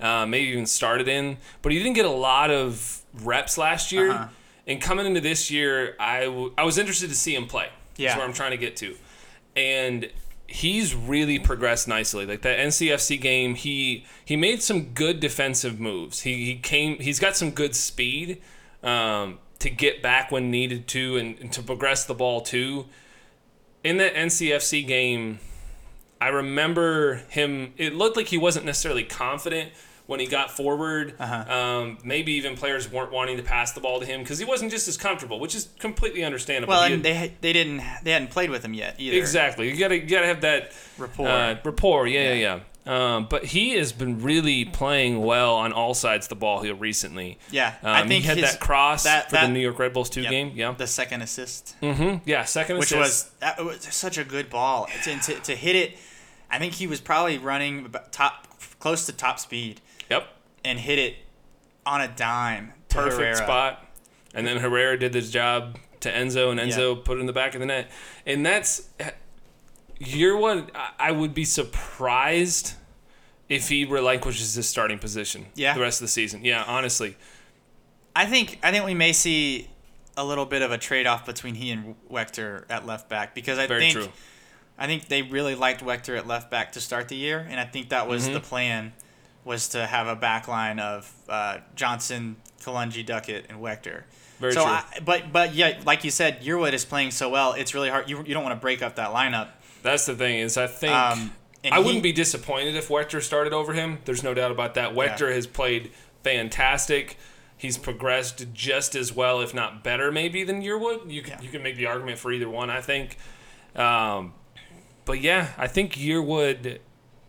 uh, 0.00 0.26
maybe 0.26 0.48
even 0.48 0.66
started 0.66 1.08
in. 1.08 1.36
But 1.62 1.72
he 1.72 1.78
didn't 1.78 1.94
get 1.94 2.06
a 2.06 2.10
lot 2.10 2.50
of 2.50 3.02
reps 3.22 3.58
last 3.58 3.92
year. 3.92 4.12
Uh-huh. 4.12 4.28
And 4.66 4.82
coming 4.82 5.06
into 5.06 5.20
this 5.20 5.50
year, 5.50 5.96
I, 5.98 6.24
w- 6.24 6.52
I 6.58 6.64
was 6.64 6.76
interested 6.76 7.08
to 7.08 7.16
see 7.16 7.34
him 7.34 7.46
play. 7.46 7.70
Yeah. 7.96 8.08
That's 8.08 8.18
where 8.18 8.26
I'm 8.26 8.34
trying 8.34 8.50
to 8.50 8.58
get 8.58 8.76
to. 8.76 8.96
And 9.56 10.10
he's 10.48 10.94
really 10.94 11.38
progressed 11.38 11.86
nicely. 11.86 12.26
Like 12.26 12.42
that 12.42 12.58
NCFC 12.58 13.20
game, 13.20 13.54
he 13.54 14.04
he 14.24 14.34
made 14.34 14.62
some 14.62 14.94
good 14.94 15.20
defensive 15.20 15.78
moves. 15.78 16.22
He 16.22 16.46
he 16.46 16.56
came 16.56 16.98
he's 16.98 17.20
got 17.20 17.36
some 17.36 17.52
good 17.52 17.76
speed 17.76 18.42
um, 18.82 19.38
to 19.60 19.70
get 19.70 20.02
back 20.02 20.32
when 20.32 20.50
needed 20.50 20.88
to 20.88 21.16
and, 21.16 21.38
and 21.38 21.52
to 21.52 21.62
progress 21.62 22.04
the 22.04 22.14
ball 22.14 22.40
too. 22.40 22.86
In 23.84 23.98
that 23.98 24.14
NCFC 24.14 24.84
game, 24.86 25.38
I 26.20 26.28
remember 26.28 27.16
him 27.28 27.74
it 27.76 27.94
looked 27.94 28.16
like 28.16 28.28
he 28.28 28.38
wasn't 28.38 28.64
necessarily 28.66 29.04
confident 29.04 29.70
when 30.08 30.20
he 30.20 30.26
got 30.26 30.50
forward. 30.50 31.14
Uh-huh. 31.20 31.54
Um, 31.54 31.98
maybe 32.02 32.32
even 32.32 32.56
players 32.56 32.90
weren't 32.90 33.12
wanting 33.12 33.36
to 33.36 33.42
pass 33.42 33.72
the 33.72 33.80
ball 33.80 34.00
to 34.00 34.06
him 34.06 34.20
because 34.22 34.38
he 34.38 34.44
wasn't 34.46 34.70
just 34.70 34.88
as 34.88 34.96
comfortable, 34.96 35.38
which 35.38 35.54
is 35.54 35.68
completely 35.78 36.24
understandable. 36.24 36.72
Well, 36.72 36.82
and 36.82 37.04
had- 37.04 37.04
they 37.04 37.34
they 37.42 37.52
didn't 37.52 37.82
they 38.02 38.12
hadn't 38.12 38.30
played 38.30 38.48
with 38.50 38.64
him 38.64 38.72
yet 38.74 38.96
either. 38.98 39.16
Exactly. 39.18 39.70
You 39.70 39.76
gotta 39.78 39.96
you 39.98 40.06
gotta 40.08 40.26
have 40.26 40.40
that 40.40 40.72
Rapport. 40.96 41.28
Uh, 41.28 41.56
rapport. 41.62 42.06
Yeah, 42.08 42.32
yeah, 42.32 42.34
yeah. 42.34 42.60
Um, 43.16 43.26
but 43.28 43.44
he 43.44 43.72
has 43.76 43.92
been 43.92 44.22
really 44.22 44.64
playing 44.64 45.20
well 45.20 45.56
on 45.56 45.74
all 45.74 45.92
sides 45.92 46.24
of 46.24 46.30
the 46.30 46.36
ball 46.36 46.62
here 46.62 46.74
recently. 46.74 47.38
Yeah, 47.50 47.74
Um, 47.82 47.90
I 47.90 48.00
think 48.08 48.22
he 48.22 48.28
had 48.28 48.38
his- 48.38 48.52
that 48.52 48.60
cross 48.60 49.04
that- 49.04 49.26
for 49.28 49.32
that- 49.36 49.42
the 49.48 49.52
New 49.52 49.60
York 49.60 49.78
Red 49.78 49.92
Bulls 49.92 50.08
two 50.08 50.22
Yep. 50.22 50.30
game. 50.30 50.52
Yeah. 50.54 50.72
the 50.72 50.86
second 50.86 51.20
assist, 51.20 51.76
Mm-hmm. 51.82 52.20
Yeah. 52.24 52.44
Second 52.44 52.78
which 52.78 52.92
assist. 52.92 52.98
was 52.98 53.30
that 53.40 53.62
was 53.62 53.86
such 53.90 54.16
a 54.16 54.24
good 54.24 54.48
ball 54.48 54.88
to, 55.04 55.18
to, 55.18 55.34
to 55.40 55.54
hit 55.54 55.76
it. 55.76 55.98
I 56.50 56.58
think 56.58 56.72
he 56.72 56.86
was 56.86 56.98
probably 56.98 57.36
running 57.36 57.94
top 58.10 58.46
close 58.80 59.04
to 59.04 59.12
top 59.12 59.38
speed 59.38 59.82
yep. 60.10 60.28
and 60.64 60.78
hit 60.78 60.98
it 60.98 61.16
on 61.86 62.00
a 62.00 62.08
dime. 62.08 62.72
Perfect 62.88 63.16
Herrera. 63.16 63.36
spot. 63.36 63.86
And 64.34 64.46
then 64.46 64.58
Herrera 64.58 64.98
did 64.98 65.14
his 65.14 65.30
job 65.30 65.78
to 66.00 66.10
Enzo, 66.12 66.50
and 66.50 66.60
Enzo 66.60 67.02
put 67.04 67.16
it 67.18 67.20
in 67.20 67.26
the 67.26 67.32
back 67.32 67.54
of 67.54 67.60
the 67.60 67.66
net. 67.66 67.90
And 68.26 68.44
that's 68.46 68.88
you're 69.98 70.36
what 70.36 70.70
I- 70.98 71.12
would 71.12 71.34
be 71.34 71.44
surprised 71.44 72.74
if 73.48 73.68
he 73.68 73.84
relinquishes 73.84 74.54
his 74.54 74.68
starting 74.68 74.98
position. 74.98 75.46
Yeah. 75.54 75.74
The 75.74 75.80
rest 75.80 76.00
of 76.00 76.04
the 76.04 76.10
season. 76.12 76.44
Yeah. 76.44 76.64
Honestly. 76.66 77.16
I 78.14 78.26
think 78.26 78.58
I 78.62 78.70
think 78.72 78.84
we 78.84 78.94
may 78.94 79.12
see 79.12 79.70
a 80.16 80.24
little 80.24 80.44
bit 80.46 80.62
of 80.62 80.72
a 80.72 80.78
trade 80.78 81.06
off 81.06 81.24
between 81.24 81.54
he 81.54 81.70
and 81.70 81.94
Wechter 82.10 82.64
at 82.68 82.84
left 82.84 83.08
back 83.08 83.34
because 83.34 83.58
I 83.58 83.66
Very 83.66 83.80
think 83.80 83.94
true. 83.94 84.08
I 84.76 84.86
think 84.86 85.08
they 85.08 85.22
really 85.22 85.54
liked 85.54 85.82
Wechter 85.84 86.16
at 86.18 86.26
left 86.26 86.50
back 86.50 86.72
to 86.72 86.80
start 86.80 87.08
the 87.08 87.16
year, 87.16 87.46
and 87.48 87.58
I 87.60 87.64
think 87.64 87.88
that 87.90 88.02
Mm-hmm. 88.02 88.10
was 88.10 88.28
the 88.28 88.40
plan 88.40 88.92
was 89.48 89.68
to 89.70 89.84
have 89.86 90.06
a 90.06 90.14
back 90.14 90.46
line 90.46 90.78
of 90.78 91.12
uh, 91.28 91.58
Johnson, 91.74 92.36
Kalungi, 92.62 93.04
Duckett, 93.04 93.46
and 93.48 93.58
Wechter. 93.58 94.02
Very 94.38 94.52
so 94.52 94.62
true. 94.62 94.70
I, 94.70 94.84
but 95.04 95.32
but 95.32 95.54
yeah, 95.54 95.80
like 95.84 96.04
you 96.04 96.12
said, 96.12 96.42
Yearwood 96.42 96.72
is 96.74 96.84
playing 96.84 97.10
so 97.10 97.28
well. 97.28 97.54
It's 97.54 97.74
really 97.74 97.88
hard. 97.90 98.08
You, 98.08 98.18
you 98.24 98.34
don't 98.34 98.44
want 98.44 98.54
to 98.54 98.60
break 98.60 98.82
up 98.82 98.94
that 98.94 99.10
lineup. 99.10 99.48
That's 99.82 100.06
the 100.06 100.14
thing 100.14 100.38
is 100.38 100.56
I 100.56 100.68
think 100.68 100.92
Um, 100.94 101.32
I 101.64 101.78
he- 101.78 101.84
wouldn't 101.84 102.04
be 102.04 102.12
disappointed 102.12 102.76
if 102.76 102.86
Wechter 102.88 103.20
started 103.20 103.52
over 103.52 103.72
him. 103.72 103.98
There's 104.04 104.22
no 104.22 104.34
doubt 104.34 104.52
about 104.52 104.74
that. 104.74 104.94
Wechter 104.94 105.32
has 105.34 105.46
played 105.48 105.90
fantastic. 106.22 107.16
He's 107.56 107.76
progressed 107.76 108.46
just 108.52 108.94
as 108.94 109.12
well, 109.12 109.40
if 109.40 109.52
not 109.52 109.82
better, 109.82 110.12
maybe 110.12 110.44
than 110.44 110.62
Yearwood. 110.62 111.10
You 111.10 111.22
can 111.22 111.32
Yeah. 111.32 111.40
you 111.42 111.48
can 111.50 111.62
make 111.64 111.76
the 111.76 111.86
argument 111.86 112.18
for 112.18 112.30
either 112.30 112.48
one. 112.48 112.70
I 112.70 112.80
think. 112.80 113.16
Um, 113.74 114.34
but 115.04 115.20
yeah, 115.20 115.48
I 115.58 115.66
think 115.66 115.94
Yearwood, 115.94 116.78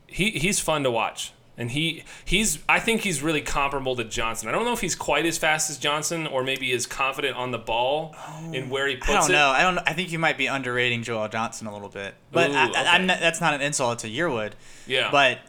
he 0.06 0.32
he's 0.32 0.60
fun 0.60 0.84
to 0.84 0.92
watch, 0.92 1.32
and 1.60 1.70
he 1.72 2.06
he's 2.24 2.64
I 2.70 2.80
think 2.80 3.02
he's 3.02 3.22
really 3.22 3.42
comparable 3.42 3.96
to 3.98 4.06
Johnson. 4.06 4.48
I 4.48 4.54
don't 4.54 4.64
know 4.64 4.72
if 4.72 4.80
he's 4.80 4.96
quite 4.96 5.26
as 5.26 5.38
fast 5.38 5.70
as 5.70 5.78
Johnson, 5.78 6.26
or 6.26 6.42
maybe 6.42 6.72
as 6.72 6.88
confident 6.88 7.36
on 7.36 7.52
the 7.52 7.58
ball 7.58 8.16
oh. 8.18 8.54
in 8.54 8.70
where 8.70 8.88
he 8.88 8.96
puts 8.96 9.10
it. 9.10 9.12
I 9.12 9.20
don't 9.20 9.30
it. 9.30 9.34
know. 9.34 9.50
I 9.50 9.62
don't. 9.62 9.78
I 9.80 9.94
think 9.94 10.12
you 10.12 10.18
might 10.18 10.38
be 10.38 10.48
underrating 10.48 11.04
Joel 11.04 11.28
Johnson 11.28 11.68
a 11.68 11.74
little 11.74 11.90
bit. 11.90 12.16
But 12.32 12.50
Ooh, 12.50 12.54
I, 12.54 12.98
not, 13.00 13.20
that's 13.20 13.42
not 13.42 13.54
an 13.54 13.62
insult 13.62 14.00
to 14.00 14.08
Yearwood. 14.10 14.54
Yeah, 14.88 15.12
But 15.12 15.40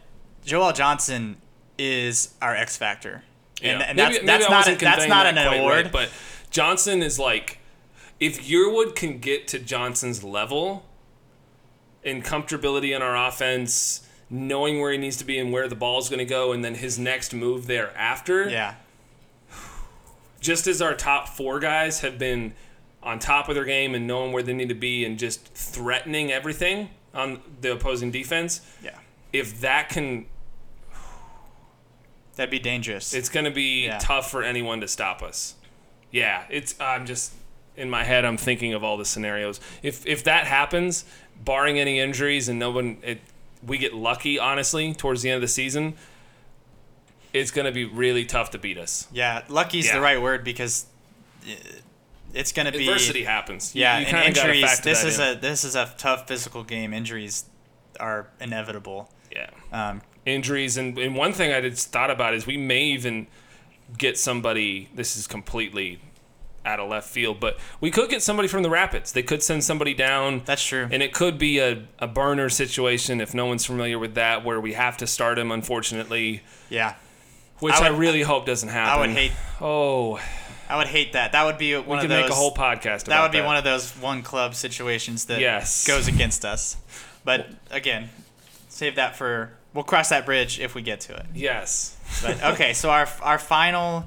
Joel 0.45 0.73
Johnson 0.73 1.37
is 1.79 2.35
our 2.43 2.57
X 2.57 2.77
factor. 2.77 3.23
Yeah. 3.63 3.75
And, 3.75 3.83
and 3.83 3.97
Maybe- 3.97 4.13
that's 4.15 4.25
maybe 4.25 4.27
that's 4.27 4.69
not 4.69 4.79
that's 4.81 5.09
not 5.09 5.27
an 5.27 5.35
quite 5.35 5.57
award. 5.59 5.85
right, 5.85 5.93
but 5.93 6.11
Johnson 6.51 7.03
is 7.03 7.19
like, 7.21 7.59
if 8.19 8.49
Yearwood 8.49 8.97
can 8.97 9.19
get 9.19 9.47
to 9.49 9.61
Johnson's 9.61 10.25
level 10.25 10.87
in 12.03 12.23
comfortability 12.23 12.97
in 12.97 13.01
our 13.01 13.29
offense, 13.29 14.09
knowing 14.31 14.81
where 14.81 14.93
he 14.93 14.99
needs 14.99 15.17
to 15.17 15.25
be 15.25 15.39
and 15.39 15.53
where 15.53 15.67
the 15.69 15.75
ball's 15.75 16.09
going 16.09 16.19
to 16.21 16.25
go, 16.25 16.53
and 16.53 16.65
then 16.65 16.77
his 16.77 16.99
next 16.99 17.35
move 17.35 17.67
thereafter, 17.67 18.49
yeah. 18.49 18.77
just 20.41 20.67
as 20.67 20.81
our 20.81 20.95
top 20.95 21.29
four 21.29 21.59
guys 21.59 22.01
have 22.01 22.19
been 22.19 22.53
on 23.03 23.19
top 23.19 23.49
of 23.49 23.55
their 23.55 23.65
game 23.65 23.95
and 23.95 24.07
knowing 24.07 24.31
where 24.33 24.43
they 24.43 24.53
need 24.53 24.69
to 24.69 24.75
be 24.75 25.05
and 25.05 25.19
just 25.19 25.45
threatening 25.55 26.31
everything 26.31 26.91
on 27.15 27.41
the 27.61 27.73
opposing 27.73 28.11
defense, 28.11 28.61
Yeah. 28.83 28.99
if 29.33 29.61
that 29.61 29.89
can 29.89 30.27
That'd 32.37 32.51
be 32.51 32.59
dangerous. 32.59 33.13
It's 33.13 33.29
going 33.29 33.45
to 33.45 33.51
be 33.51 33.85
Yeah. 33.87 33.99
tough 33.99 34.31
for 34.31 34.43
anyone 34.43 34.81
to 34.81 34.89
stop 34.89 35.23
us. 35.23 35.57
Yeah, 36.11 36.45
it's. 36.49 36.75
I'm 36.81 37.05
just 37.05 37.33
in 37.77 37.91
my 37.91 38.05
head. 38.05 38.25
I'm 38.25 38.37
thinking 38.39 38.73
of 38.73 38.83
all 38.83 38.97
the 38.97 39.05
scenarios. 39.05 39.61
If 39.83 40.07
if 40.07 40.25
that 40.25 40.47
happens, 40.47 41.05
barring 41.45 41.79
any 41.79 41.99
injuries 42.01 42.49
and 42.49 42.59
no 42.59 42.71
one, 42.71 42.97
it, 43.03 43.21
we 43.67 43.79
get 43.79 43.95
lucky. 43.95 44.39
Honestly, 44.39 44.95
towards 44.95 45.23
the 45.23 45.31
end 45.31 45.37
of 45.37 45.43
the 45.43 45.49
season, 45.49 45.95
it's 47.33 47.51
going 47.51 47.67
to 47.67 47.73
be 47.73 47.85
really 47.85 48.25
tough 48.25 48.51
to 48.51 48.59
beat 48.59 48.79
us. 48.79 49.07
yeah. 49.13 49.43
Lucky's 49.49 49.87
Yeah. 49.87 49.95
the 49.97 50.01
right 50.01 50.21
word 50.21 50.45
because 50.45 50.87
uh, 51.49 51.53
it's 52.35 52.53
going 52.53 52.67
to 52.67 52.73
be 52.73 52.87
Adversity 52.89 53.25
happens. 53.25 53.75
Yeah, 53.75 53.99
you, 53.99 54.07
and 54.07 54.29
injuries. 54.37 54.81
This 54.81 55.05
is 55.05 55.19
in. 55.19 55.37
a 55.37 55.41
this 55.41 55.65
is 55.65 55.75
a 55.77 55.93
tough 55.99 56.27
physical 56.29 56.65
game. 56.65 56.93
Injuries 56.95 57.45
are 57.99 58.29
inevitable. 58.41 59.11
yeah. 59.31 59.51
Um, 59.73 60.03
injuries 60.27 60.77
and, 60.77 60.99
and 60.99 61.17
one 61.17 61.33
thing 61.33 61.53
I 61.53 61.61
just 61.63 61.91
thought 61.93 62.11
about 62.11 62.35
is 62.35 62.47
we 62.47 62.57
may 62.59 62.83
even 62.85 63.27
get 63.97 64.19
somebody 64.19 64.89
this 64.95 65.17
is 65.17 65.27
completely 65.27 65.99
out 66.65 66.79
of 66.81 66.89
left 66.91 67.09
field 67.09 67.41
but 67.41 67.59
we 67.81 67.91
could 67.91 68.11
get 68.11 68.23
somebody 68.23 68.47
from 68.49 68.63
the 68.63 68.71
Rapids 68.71 69.13
they 69.13 69.23
could 69.23 69.43
send 69.43 69.65
somebody 69.65 69.95
down 69.95 70.43
that's 70.45 70.65
true. 70.65 70.89
and 70.91 71.03
it 71.03 71.13
could 71.15 71.39
be 71.39 71.59
a, 71.59 71.85
a 71.99 72.07
burner 72.07 72.49
situation 72.51 73.21
if 73.21 73.33
no 73.35 73.47
one's 73.47 73.65
familiar 73.65 73.99
with 73.99 74.15
that 74.15 74.45
where 74.45 74.61
we 74.61 74.75
have 74.75 74.97
to 74.99 75.07
start 75.07 75.39
him 75.39 75.51
unfortunately 75.51 76.43
yeah. 76.69 76.95
which 77.61 77.75
I 77.75 77.87
I, 77.87 77.89
really 77.89 78.23
hope 78.23 78.45
doesn't 78.47 78.69
happen 78.69 78.99
I 78.99 79.01
would 79.01 79.11
hate. 79.17 79.33
oh 79.61 80.21
I 80.69 80.77
would 80.77 80.87
hate 80.87 81.15
that. 81.15 81.33
That 81.33 81.47
would 81.47 81.59
be 81.59 81.75
one 81.75 81.85
we 81.89 81.95
of 81.97 82.01
could 82.03 82.11
those. 82.11 82.23
make 82.23 82.31
a 82.31 82.35
whole 82.35 82.55
podcast 82.55 83.03
about 83.03 83.07
that 83.09 83.23
would 83.23 83.33
be 83.33 83.41
one 83.41 83.57
of 83.57 83.65
those 83.65 83.91
one 83.99 84.23
club 84.23 84.55
situations 84.55 85.25
that 85.25 85.41
Yes. 85.41 85.85
goes 85.85 86.07
against 86.07 86.45
us. 86.45 86.77
But 87.25 87.49
again, 87.73 88.09
save 88.69 88.95
that 88.95 89.17
for. 89.17 89.51
We'll 89.75 89.83
cross 89.83 90.11
that 90.11 90.25
bridge 90.27 90.61
if 90.61 90.77
we 90.77 90.83
get 90.83 91.01
to 91.03 91.17
it. 91.17 91.27
yes 91.35 91.97
But 92.23 92.41
okay, 92.53 92.73
so 92.73 92.89
our 92.89 93.09
our 93.21 93.39
final 93.41 94.05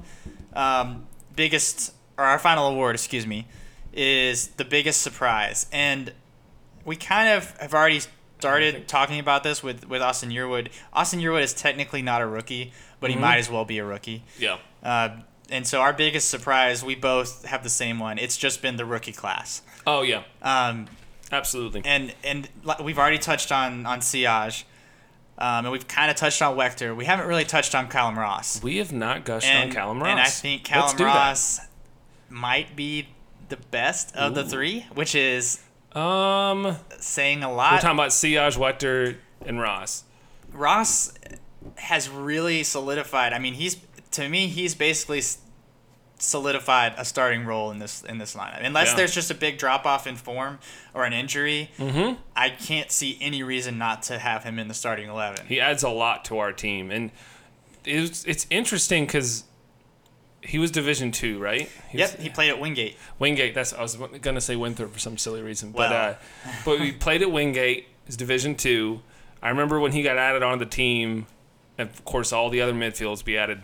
um, 0.54 1.06
biggest 1.36 1.92
or 2.18 2.24
our 2.24 2.38
final 2.38 2.68
award, 2.68 2.94
excuse 2.94 3.26
me, 3.26 3.46
is 3.92 4.48
the 4.48 4.64
biggest 4.64 5.02
surprise, 5.02 5.66
and 5.72 6.12
we 6.84 6.96
kind 6.96 7.28
of 7.28 7.56
have 7.58 7.74
already 7.74 8.00
started 8.38 8.86
talking 8.88 9.18
about 9.18 9.42
this 9.42 9.62
with 9.62 9.88
with 9.88 10.02
Austin 10.02 10.30
Yearwood. 10.30 10.68
Austin 10.92 11.20
Yearwood 11.20 11.42
is 11.42 11.54
technically 11.54 12.02
not 12.02 12.20
a 12.20 12.26
rookie, 12.26 12.72
but 13.00 13.10
he 13.10 13.16
might 13.16 13.38
as 13.38 13.50
well 13.50 13.64
be 13.64 13.78
a 13.78 13.84
rookie. 13.84 14.22
yeah 14.38 14.58
Uh, 14.82 15.16
and 15.50 15.66
so 15.66 15.80
our 15.80 15.92
biggest 15.92 16.28
surprise, 16.30 16.82
we 16.84 16.94
both 16.94 17.44
have 17.44 17.62
the 17.62 17.68
same 17.70 17.98
one. 17.98 18.18
It's 18.18 18.36
just 18.36 18.62
been 18.62 18.76
the 18.76 18.84
rookie 18.84 19.12
class. 19.12 19.62
oh 19.86 20.02
yeah 20.02 20.22
Um, 20.42 20.86
absolutely 21.32 21.82
and 21.84 22.14
and 22.22 22.48
we've 22.82 22.98
already 22.98 23.18
touched 23.18 23.50
on 23.52 23.86
on 23.86 24.00
Siaj, 24.00 24.64
um, 25.38 25.64
and 25.66 25.70
we've 25.72 25.88
kind 25.88 26.10
of 26.10 26.16
touched 26.16 26.42
on 26.42 26.56
Wechter. 26.56 26.94
We 26.94 27.04
haven't 27.06 27.26
really 27.28 27.44
touched 27.44 27.74
on 27.74 27.88
Callum 27.88 28.18
Ross. 28.18 28.62
we 28.62 28.76
have 28.78 28.92
not 28.92 29.24
gushed 29.24 29.46
And, 29.46 29.70
on 29.70 29.74
Callum 29.74 30.00
Ross 30.02 30.10
and 30.10 30.20
I 30.20 30.26
think 30.26 30.64
Callum 30.64 30.96
do 30.96 31.04
that. 31.04 31.38
Might 32.34 32.74
be 32.74 33.06
the 33.48 33.56
best 33.56 34.14
of 34.16 34.34
the 34.34 34.44
three, 34.44 34.86
which 34.94 35.14
is 35.14 35.60
um 35.92 36.76
saying 36.98 37.44
a 37.44 37.52
lot. 37.52 37.74
we're 37.74 37.80
talking 37.80 37.96
about 37.96 38.10
Siaj, 38.10 38.58
Wechter, 38.58 39.16
and 39.46 39.60
Ross 39.60 40.02
Ross 40.52 41.14
has 41.76 42.08
really 42.08 42.64
solidified. 42.64 43.32
I 43.32 43.38
mean, 43.38 43.54
he's 43.54 43.76
to 44.12 44.28
me, 44.28 44.48
he's 44.48 44.74
basically 44.74 45.22
solidified 46.18 46.94
a 46.96 47.04
starting 47.04 47.44
role 47.44 47.70
in 47.70 47.78
this 47.78 48.02
in 48.02 48.18
this 48.18 48.34
lineup. 48.34 48.64
Unless 48.64 48.90
Yeah. 48.90 48.96
there's 48.96 49.14
just 49.14 49.30
a 49.30 49.34
big 49.34 49.58
drop 49.58 49.84
off 49.86 50.06
in 50.06 50.16
form 50.16 50.58
or 50.92 51.04
an 51.04 51.12
injury, 51.12 51.70
Mm-hmm. 51.78 52.20
I 52.34 52.50
can't 52.50 52.90
see 52.90 53.16
any 53.20 53.42
reason 53.42 53.78
not 53.78 54.02
to 54.04 54.18
have 54.18 54.44
him 54.44 54.58
in 54.58 54.68
the 54.68 54.74
starting 54.74 55.08
eleven. 55.08 55.46
He 55.46 55.60
adds 55.60 55.82
a 55.82 55.88
lot 55.88 56.24
to 56.26 56.38
our 56.38 56.52
team, 56.52 56.90
and 56.90 57.10
it's 57.84 58.24
it's 58.24 58.46
interesting 58.50 59.06
because 59.06 59.44
he 60.44 60.58
was 60.58 60.70
Division 60.70 61.10
Two, 61.12 61.38
right? 61.38 61.68
He 61.90 61.98
yep, 61.98 62.12
was- 62.12 62.22
he 62.22 62.28
played 62.30 62.50
at 62.50 62.60
Wingate. 62.60 62.96
Wingate. 63.18 63.54
That's 63.54 63.72
I 63.72 63.82
was 63.82 63.96
gonna 64.20 64.40
say 64.40 64.56
Winthrop 64.56 64.92
for 64.92 64.98
some 64.98 65.18
silly 65.18 65.42
reason, 65.42 65.72
but 65.72 65.90
Well. 65.90 66.10
uh, 66.10 66.14
but 66.64 66.80
we 66.80 66.92
played 66.92 67.22
at 67.22 67.30
Wingate. 67.30 67.86
It's 68.06 68.16
Division 68.16 68.54
Two. 68.54 69.00
I 69.42 69.48
remember 69.50 69.78
when 69.80 69.92
he 69.92 70.02
got 70.02 70.16
added 70.16 70.42
onto 70.42 70.64
the 70.64 70.70
team, 70.70 71.26
and 71.78 71.88
of 71.88 72.04
course 72.04 72.32
all 72.32 72.50
the 72.50 72.60
other 72.60 72.72
midfields 72.72 73.24
be 73.24 73.36
added 73.36 73.60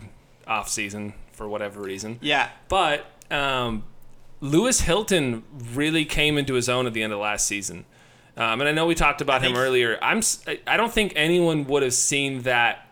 off 0.47 0.69
season 0.69 1.13
for 1.31 1.47
whatever 1.47 1.81
reason. 1.81 2.19
Yeah, 2.21 2.49
But 2.67 3.05
um, 3.31 3.83
Lewis 4.41 4.81
Hilton 4.81 5.43
really 5.73 6.05
came 6.05 6.37
into 6.37 6.53
his 6.55 6.67
own 6.69 6.85
at 6.87 6.93
the 6.93 7.01
end 7.03 7.13
of 7.13 7.19
last 7.19 7.47
season. 7.47 7.85
Um, 8.37 8.59
and 8.61 8.67
I 8.69 8.71
know 8.73 8.85
we 8.85 8.95
talked 8.95 9.21
about 9.21 9.41
him 9.43 9.55
earlier. 9.55 9.97
I'm 10.01 10.21
I 10.67 10.77
don't 10.77 10.91
think 10.91 11.13
anyone 11.15 11.65
would 11.65 11.83
have 11.83 11.93
seen 11.93 12.41
that 12.43 12.87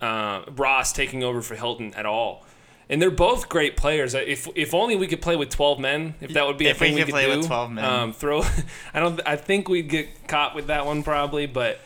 uh, 0.00 0.42
Ross 0.56 0.92
taking 0.92 1.22
over 1.24 1.42
for 1.42 1.54
Hilton 1.54 1.94
at 1.94 2.06
all. 2.06 2.44
And 2.88 3.02
they're 3.02 3.10
both 3.10 3.48
great 3.48 3.76
players. 3.76 4.14
If 4.14 4.48
if 4.54 4.72
only 4.72 4.94
we 4.94 5.06
could 5.08 5.20
play 5.20 5.34
with 5.34 5.50
twelve 5.50 5.80
men, 5.80 6.14
if 6.20 6.32
that 6.34 6.46
would 6.46 6.56
be 6.56 6.68
If 6.68 6.76
a 6.76 6.78
thing 6.78 6.94
we, 6.94 7.00
could 7.00 7.06
could 7.06 7.12
play 7.14 7.30
do. 7.32 7.38
with 7.38 7.46
12 7.46 7.70
men. 7.72 7.84
Um, 7.84 8.12
throw. 8.12 8.42
I 8.94 9.00
don't. 9.00 9.20
I 9.26 9.34
think 9.36 9.68
we'd 9.68 9.88
get 9.88 10.28
caught 10.28 10.54
with 10.54 10.68
that 10.68 10.86
one 10.86 11.02
probably, 11.02 11.46
but 11.46 11.80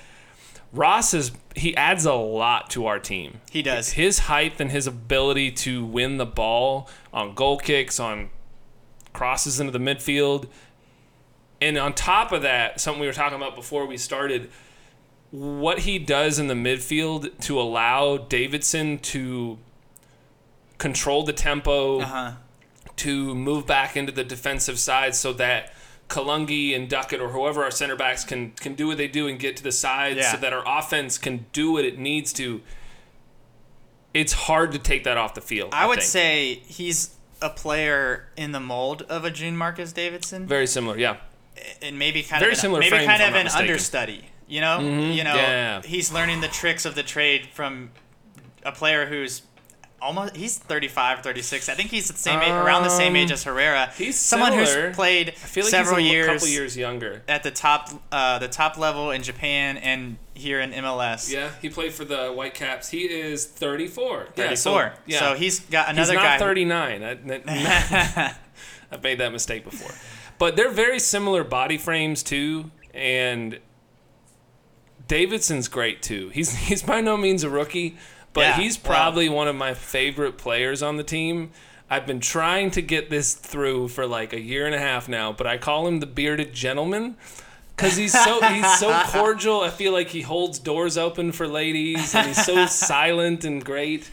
Ross 0.73 1.15
is 1.15 1.33
he 1.57 1.75
adds 1.75 2.05
a 2.05 2.13
lot 2.13 2.69
to 2.71 2.85
our 2.87 2.99
team. 2.99 3.41
he 3.51 3.63
does. 3.63 3.93
His 3.93 4.21
height 4.21 4.61
and 4.61 4.71
his 4.71 4.87
ability 4.87 5.53
to 5.53 5.85
win 5.85 6.19
the 6.19 6.27
ball 6.27 6.89
on 7.15 7.35
goal 7.35 7.57
kicks, 7.59 7.99
on 7.99 8.29
crosses 9.15 9.59
into 9.59 9.73
the 9.73 9.79
midfield, 9.81 10.47
and 11.63 11.77
on 11.79 11.95
top 11.95 12.31
of 12.31 12.43
that, 12.43 12.79
something 12.81 13.01
we 13.01 13.07
were 13.07 13.13
talking 13.13 13.37
about 13.37 13.57
before 13.57 13.85
we 13.87 13.97
started, 13.97 14.49
what 15.31 15.81
he 15.81 15.99
does 15.99 16.39
in 16.39 16.47
the 16.47 16.55
midfield 16.55 17.37
to 17.41 17.59
allow 17.61 18.17
Davidson 18.17 18.99
to 18.99 19.59
control 20.81 21.23
the 21.23 21.33
tempo, 21.33 22.01
Uh 22.01 22.05
huh. 22.07 22.33
to 22.97 23.35
move 23.35 23.67
back 23.67 23.97
into 23.97 24.11
the 24.13 24.25
defensive 24.25 24.79
side 24.81 25.15
so 25.15 25.33
that 25.35 25.73
Kalungi 26.09 26.75
and 26.75 26.89
Duckett 26.89 27.21
or 27.21 27.29
whoever 27.29 27.63
our 27.63 27.71
center 27.71 27.95
backs 27.95 28.25
can 28.25 28.51
can 28.53 28.75
do 28.75 28.89
what 28.89 28.97
they 28.97 29.07
do 29.07 29.29
and 29.29 29.39
get 29.39 29.57
to 29.59 29.63
the 29.63 29.71
sides 29.73 30.17
Yeah. 30.19 30.33
so 30.33 30.39
that 30.39 30.53
our 30.53 30.65
offense 30.67 31.19
can 31.19 31.47
do 31.53 31.71
what 31.73 31.85
it 31.85 31.99
needs 31.99 32.33
to. 32.35 32.63
It's 34.13 34.33
hard 34.33 34.73
to 34.73 34.79
take 34.79 35.05
that 35.05 35.17
off 35.17 35.35
the 35.35 35.41
field. 35.41 35.71
I 35.73 35.87
would 35.87 36.01
think. 36.01 36.09
say 36.09 36.55
he's 36.67 37.15
a 37.41 37.49
player 37.51 38.29
in 38.37 38.51
the 38.53 38.61
mold 38.61 39.03
of 39.03 39.25
a 39.25 39.31
Jun 39.31 39.57
Marques 39.57 39.93
Davidson, 39.93 40.47
very 40.47 40.67
similar. 40.67 40.99
Yeah, 40.99 41.17
and 41.81 41.99
maybe 41.99 42.23
kind 42.23 42.41
Very 42.41 42.53
of 42.53 42.59
an, 42.59 42.63
similar 42.63 42.81
maybe 42.81 42.91
frame, 42.91 43.07
kind 43.09 43.23
of 43.23 43.35
an 43.35 43.45
mistaken. 43.45 43.69
understudy. 43.69 44.25
You 44.49 44.61
know, 44.63 44.79
Mhm. 44.81 45.15
you 45.15 45.23
know, 45.23 45.37
Yeah. 45.37 45.83
he's 45.83 46.11
learning 46.13 46.41
the 46.41 46.49
tricks 46.49 46.85
of 46.85 46.97
the 46.97 47.05
trade 47.05 47.49
from 47.55 47.93
a 48.65 48.73
player 48.73 49.07
who's 49.07 49.43
almost 50.03 50.35
he's 50.37 50.57
35 50.59 51.21
36 51.23 51.69
i 51.69 51.75
think 51.75 51.91
he's 51.91 52.09
the 52.09 52.17
same 52.17 52.41
age, 52.41 52.49
around 52.51 52.83
the 52.85 52.89
same 52.89 53.15
age 53.17 53.31
Um, 53.31 53.35
as 53.35 53.45
herrera 53.45 53.93
he's 53.97 54.19
someone 54.19 54.53
similar. 54.53 54.87
who's 54.89 54.97
played 54.97 55.29
I 55.29 55.33
feel 55.33 55.65
like 55.65 55.71
several 55.71 55.99
he's 55.99 56.11
a 56.11 56.13
years, 56.13 56.27
couple 56.27 56.49
years 56.49 56.77
younger. 56.77 57.23
at 57.29 57.43
the 57.43 57.51
top 57.51 57.91
uh, 58.11 58.39
the 58.39 58.49
top 58.49 58.79
level 58.79 59.11
in 59.11 59.23
japan 59.23 59.77
and 59.77 60.17
here 60.35 60.61
in 60.61 60.73
mls 60.73 61.31
Yeah, 61.31 61.51
he 61.61 61.69
played 61.69 61.93
for 61.93 62.07
the 62.07 62.29
Whitecaps. 62.33 62.89
He 62.89 63.01
is 63.03 63.45
34. 63.45 64.29
34 64.35 64.43
Yeah, 64.47 64.55
so, 64.55 64.93
yeah. 65.07 65.19
so 65.19 65.35
he's 65.35 65.61
got 65.61 65.89
He's 65.89 66.09
another 66.09 66.15
not 66.15 66.23
guy 66.23 66.39
39. 66.39 67.03
I, 67.03 68.35
I've 68.93 69.03
made 69.03 69.19
that 69.19 69.33
mistake 69.33 69.65
before. 69.65 69.91
But 70.39 70.57
they're 70.57 70.71
very 70.71 70.99
similar 70.99 71.45
body 71.45 71.77
frames 71.77 72.23
too, 72.23 72.71
and 72.95 73.59
Davidson's 75.09 75.69
great 75.69 76.03
too. 76.03 76.29
He's 76.31 76.55
he's 76.69 76.83
by 76.83 77.01
no 77.01 77.17
means 77.17 77.45
a 77.45 77.51
rookie, 77.51 77.97
but 78.33 78.41
Yeah, 78.43 78.57
he's 78.61 78.77
probably 78.77 79.29
one 79.29 79.49
of 79.49 79.57
my 79.57 79.75
favorite 79.75 80.39
players 80.39 80.83
on 80.83 80.97
the 80.97 81.03
team. 81.05 81.51
I've 81.89 82.07
been 82.07 82.21
trying 82.21 82.71
to 82.73 82.83
get 82.83 83.11
this 83.11 83.35
through 83.35 83.89
for 83.89 84.07
like 84.07 84.33
a 84.33 84.41
year 84.41 84.65
and 84.67 84.75
a 84.75 84.79
half 84.79 85.09
now, 85.09 85.33
but 85.33 85.47
I 85.47 85.59
call 85.59 85.89
him 85.89 85.99
the 86.01 86.07
bearded 86.07 86.53
gentleman 86.53 87.17
because 87.77 87.97
he's 87.97 88.13
so 88.13 88.41
he's 88.43 88.79
so 88.79 88.93
cordial. 89.07 89.63
I 89.63 89.71
feel 89.71 89.93
like 89.93 90.09
he 90.11 90.21
holds 90.23 90.59
doors 90.61 90.97
open 90.97 91.33
for 91.33 91.49
ladies, 91.49 92.15
and 92.15 92.29
he's 92.29 92.45
so 92.45 92.67
silent 92.67 93.45
and 93.45 93.65
great. 93.65 94.09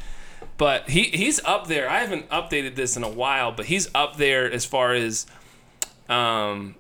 But 0.57 0.89
he 0.89 1.03
he's 1.03 1.39
up 1.45 1.67
there. 1.67 1.87
I 1.87 1.99
haven't 1.99 2.27
updated 2.29 2.73
this 2.75 2.97
in 2.97 3.03
a 3.03 3.09
while, 3.09 3.51
but 3.51 3.67
he's 3.67 3.89
up 3.93 4.17
there 4.17 4.51
as 4.51 4.65
far 4.65 4.93
as 4.93 5.27
um, 6.09 6.75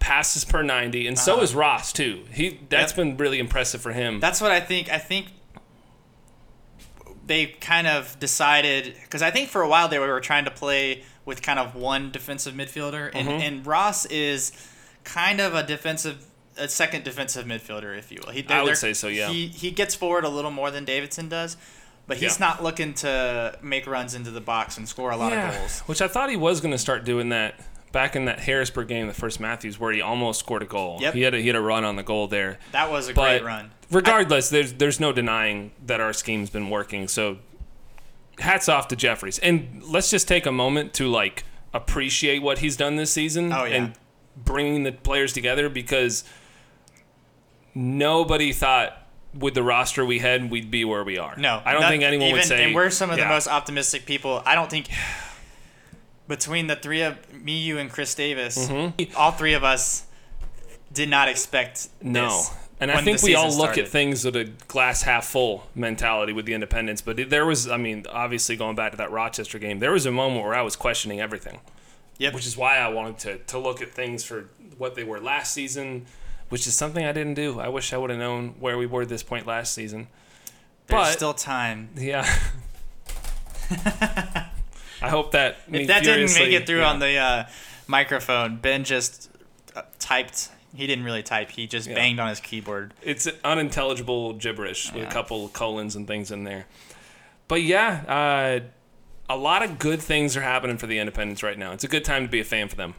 passes 0.00 0.44
per 0.44 0.62
ninety, 0.62 1.06
and 1.06 1.18
so 1.18 1.34
Uh-huh. 1.34 1.42
is 1.42 1.54
Ross 1.54 1.92
too. 1.94 2.24
He 2.32 2.60
that's 2.68 2.92
Yep. 2.92 2.96
been 2.96 3.16
really 3.16 3.38
impressive 3.38 3.80
for 3.80 3.92
him. 3.92 4.20
That's 4.20 4.40
what 4.40 4.50
I 4.50 4.60
think. 4.60 4.90
I 4.90 4.98
think 4.98 5.26
they 7.26 7.46
kind 7.46 7.86
of 7.86 8.18
decided 8.18 8.94
because 9.04 9.22
I 9.22 9.30
think 9.30 9.48
for 9.48 9.62
a 9.62 9.68
while 9.68 9.88
they 9.88 9.98
were 9.98 10.20
trying 10.20 10.44
to 10.44 10.50
play 10.50 11.02
with 11.24 11.40
kind 11.42 11.58
of 11.58 11.74
one 11.76 12.10
defensive 12.10 12.54
midfielder, 12.54 13.10
and, 13.14 13.28
Mm-hmm. 13.28 13.40
and 13.42 13.66
Ross 13.66 14.06
is 14.06 14.50
kind 15.04 15.40
of 15.40 15.54
a 15.54 15.62
defensive, 15.64 16.24
a 16.58 16.66
second 16.68 17.04
defensive 17.04 17.46
midfielder, 17.46 17.96
if 17.96 18.10
you 18.10 18.18
will. 18.24 18.32
He, 18.32 18.44
I 18.48 18.62
would 18.62 18.76
say 18.76 18.92
so, 18.92 19.06
yeah. 19.08 19.28
He 19.28 19.46
he 19.48 19.70
gets 19.70 19.94
forward 19.94 20.24
a 20.24 20.28
little 20.28 20.50
more 20.50 20.70
than 20.72 20.84
Davidson 20.84 21.28
does, 21.28 21.56
but 22.08 22.16
he's 22.16 22.40
Yeah. 22.40 22.46
not 22.46 22.62
looking 22.62 22.92
to 22.94 23.56
make 23.62 23.86
runs 23.86 24.14
into 24.14 24.30
the 24.32 24.40
box 24.40 24.76
and 24.76 24.88
score 24.88 25.10
a 25.12 25.16
lot 25.16 25.32
of 25.32 25.54
goals. 25.54 25.80
which 25.86 26.02
I 26.02 26.08
thought 26.08 26.28
he 26.28 26.36
was 26.36 26.60
going 26.60 26.72
to 26.72 26.78
start 26.78 27.04
doing 27.04 27.28
that 27.28 27.54
back 27.92 28.16
in 28.16 28.24
that 28.24 28.40
Harrisburg 28.40 28.88
game, 28.88 29.06
the 29.06 29.14
first 29.14 29.38
Matthews, 29.38 29.78
where 29.78 29.92
he 29.92 30.00
almost 30.00 30.40
scored 30.40 30.62
a 30.62 30.66
goal. 30.66 30.98
Yep. 31.00 31.14
He 31.14 31.22
had 31.22 31.34
a, 31.34 31.38
he 31.40 31.46
had 31.46 31.56
a 31.56 31.60
run 31.60 31.84
on 31.84 31.96
the 31.96 32.02
goal 32.02 32.26
there. 32.26 32.58
That 32.72 32.90
was 32.90 33.08
a 33.08 33.14
But 33.14 33.38
great 33.40 33.44
run. 33.44 33.70
regardless, 33.90 34.48
there's 34.48 34.72
there's 34.74 34.98
no 34.98 35.12
denying 35.12 35.72
that 35.86 36.00
our 36.00 36.12
scheme's 36.12 36.50
been 36.50 36.70
working. 36.70 37.06
So 37.06 37.38
hats 38.38 38.68
off 38.68 38.88
to 38.88 38.96
Jeffries. 38.96 39.38
And 39.38 39.82
let's 39.84 40.10
just 40.10 40.26
take 40.26 40.46
a 40.46 40.52
moment 40.52 40.94
to 40.94 41.08
like 41.08 41.44
appreciate 41.74 42.42
what 42.42 42.58
he's 42.58 42.76
done 42.76 42.96
this 42.96 43.12
season 43.12 43.52
Oh, 43.52 43.64
yeah. 43.64 43.76
and 43.76 43.92
bringing 44.36 44.82
the 44.82 44.92
players 44.92 45.32
together 45.32 45.68
because 45.68 46.24
nobody 47.74 48.52
thought 48.52 48.98
with 49.34 49.54
the 49.54 49.62
roster 49.62 50.04
we 50.04 50.18
had 50.18 50.50
we'd 50.50 50.70
be 50.70 50.84
where 50.84 51.04
we 51.04 51.18
are. 51.18 51.36
No, 51.36 51.62
I 51.64 51.72
don't 51.72 51.82
not 51.82 51.90
think 51.90 52.02
anyone 52.02 52.28
even, 52.28 52.38
would 52.38 52.46
say. 52.46 52.64
And 52.64 52.74
we're 52.74 52.90
some 52.90 53.10
of 53.10 53.18
yeah. 53.18 53.24
the 53.24 53.30
most 53.30 53.48
optimistic 53.48 54.04
people. 54.06 54.42
I 54.44 54.54
don't 54.54 54.70
think 54.70 54.88
between 56.28 56.66
the 56.66 56.76
three 56.76 57.02
of 57.02 57.16
me, 57.32 57.58
you, 57.58 57.78
and 57.78 57.90
Chris 57.90 58.14
Davis, 58.14 58.70
all 59.16 59.32
three 59.32 59.54
of 59.54 59.64
us 59.64 60.06
did 60.92 61.08
not 61.08 61.28
expect 61.28 61.88
Mm-hmm. 62.00 62.12
No. 62.12 62.42
And 62.80 62.90
I 62.90 63.00
think 63.00 63.22
we 63.22 63.36
all 63.36 63.44
look 63.46 63.54
started. 63.74 63.84
at 63.84 63.88
things 63.90 64.24
with 64.24 64.34
a 64.34 64.44
glass 64.66 65.02
half 65.02 65.24
full 65.26 65.68
mentality 65.72 66.32
with 66.32 66.46
the 66.46 66.54
Independence. 66.54 67.00
But 67.00 67.30
there 67.30 67.46
was, 67.46 67.68
I 67.70 67.76
mean, 67.76 68.06
obviously 68.10 68.56
going 68.56 68.74
back 68.74 68.90
to 68.90 68.96
that 68.96 69.12
Rochester 69.12 69.60
game, 69.60 69.78
there 69.78 69.92
was 69.92 70.04
a 70.04 70.10
moment 70.10 70.44
where 70.44 70.54
I 70.54 70.62
was 70.62 70.74
questioning 70.74 71.20
everything, 71.20 71.60
Yep. 72.18 72.34
which 72.34 72.44
is 72.44 72.56
why 72.56 72.78
I 72.78 72.88
wanted 72.88 73.18
to, 73.20 73.38
to 73.38 73.58
look 73.60 73.80
at 73.82 73.92
things 73.92 74.24
for 74.24 74.48
what 74.78 74.96
they 74.96 75.04
were 75.04 75.20
last 75.20 75.54
season, 75.54 76.06
which 76.48 76.66
is 76.66 76.74
something 76.74 77.04
I 77.04 77.12
didn't 77.12 77.34
do. 77.34 77.60
I 77.60 77.68
wish 77.68 77.92
I 77.92 77.98
would 77.98 78.10
have 78.10 78.18
known 78.18 78.56
where 78.58 78.76
we 78.76 78.86
were 78.86 79.02
at 79.02 79.08
this 79.08 79.22
point 79.22 79.46
last 79.46 79.74
season. 79.74 80.08
There's 80.88 81.02
but- 81.02 81.12
still 81.12 81.34
time. 81.34 81.90
Yeah. 81.94 82.26
I 85.02 85.08
hope 85.08 85.32
that 85.32 85.58
If 85.70 85.86
that 85.88 86.04
didn't 86.04 86.34
make 86.34 86.52
it 86.52 86.66
through 86.66 86.80
yeah. 86.80 86.90
on 86.90 86.98
the 86.98 87.16
uh, 87.16 87.44
microphone, 87.86 88.56
Ben 88.56 88.84
just 88.84 89.30
uh, 89.74 89.82
typed. 89.98 90.48
He 90.74 90.86
didn't 90.86 91.04
really 91.04 91.22
type. 91.22 91.50
He 91.50 91.66
just 91.66 91.88
Yeah. 91.88 91.94
banged 91.94 92.18
on 92.20 92.28
his 92.28 92.40
keyboard. 92.40 92.94
it's 93.02 93.28
unintelligible 93.44 94.34
gibberish 94.34 94.92
with 94.92 95.04
a 95.04 95.10
couple 95.10 95.48
colons 95.48 95.96
and 95.96 96.06
things 96.06 96.30
in 96.30 96.44
there. 96.44 96.66
But 97.48 97.62
yeah, 97.62 98.02
uh, 98.08 98.60
a 99.28 99.36
lot 99.36 99.62
of 99.62 99.78
good 99.78 100.00
things 100.00 100.36
are 100.36 100.40
happening 100.42 100.78
for 100.78 100.86
the 100.86 100.98
Independence 100.98 101.42
right 101.42 101.58
now. 101.58 101.72
It's 101.72 101.84
a 101.84 101.88
good 101.88 102.04
time 102.04 102.22
to 102.22 102.28
be 102.30 102.40
a 102.40 102.44
fan 102.44 102.68
for 102.68 102.76
them. 102.76 102.94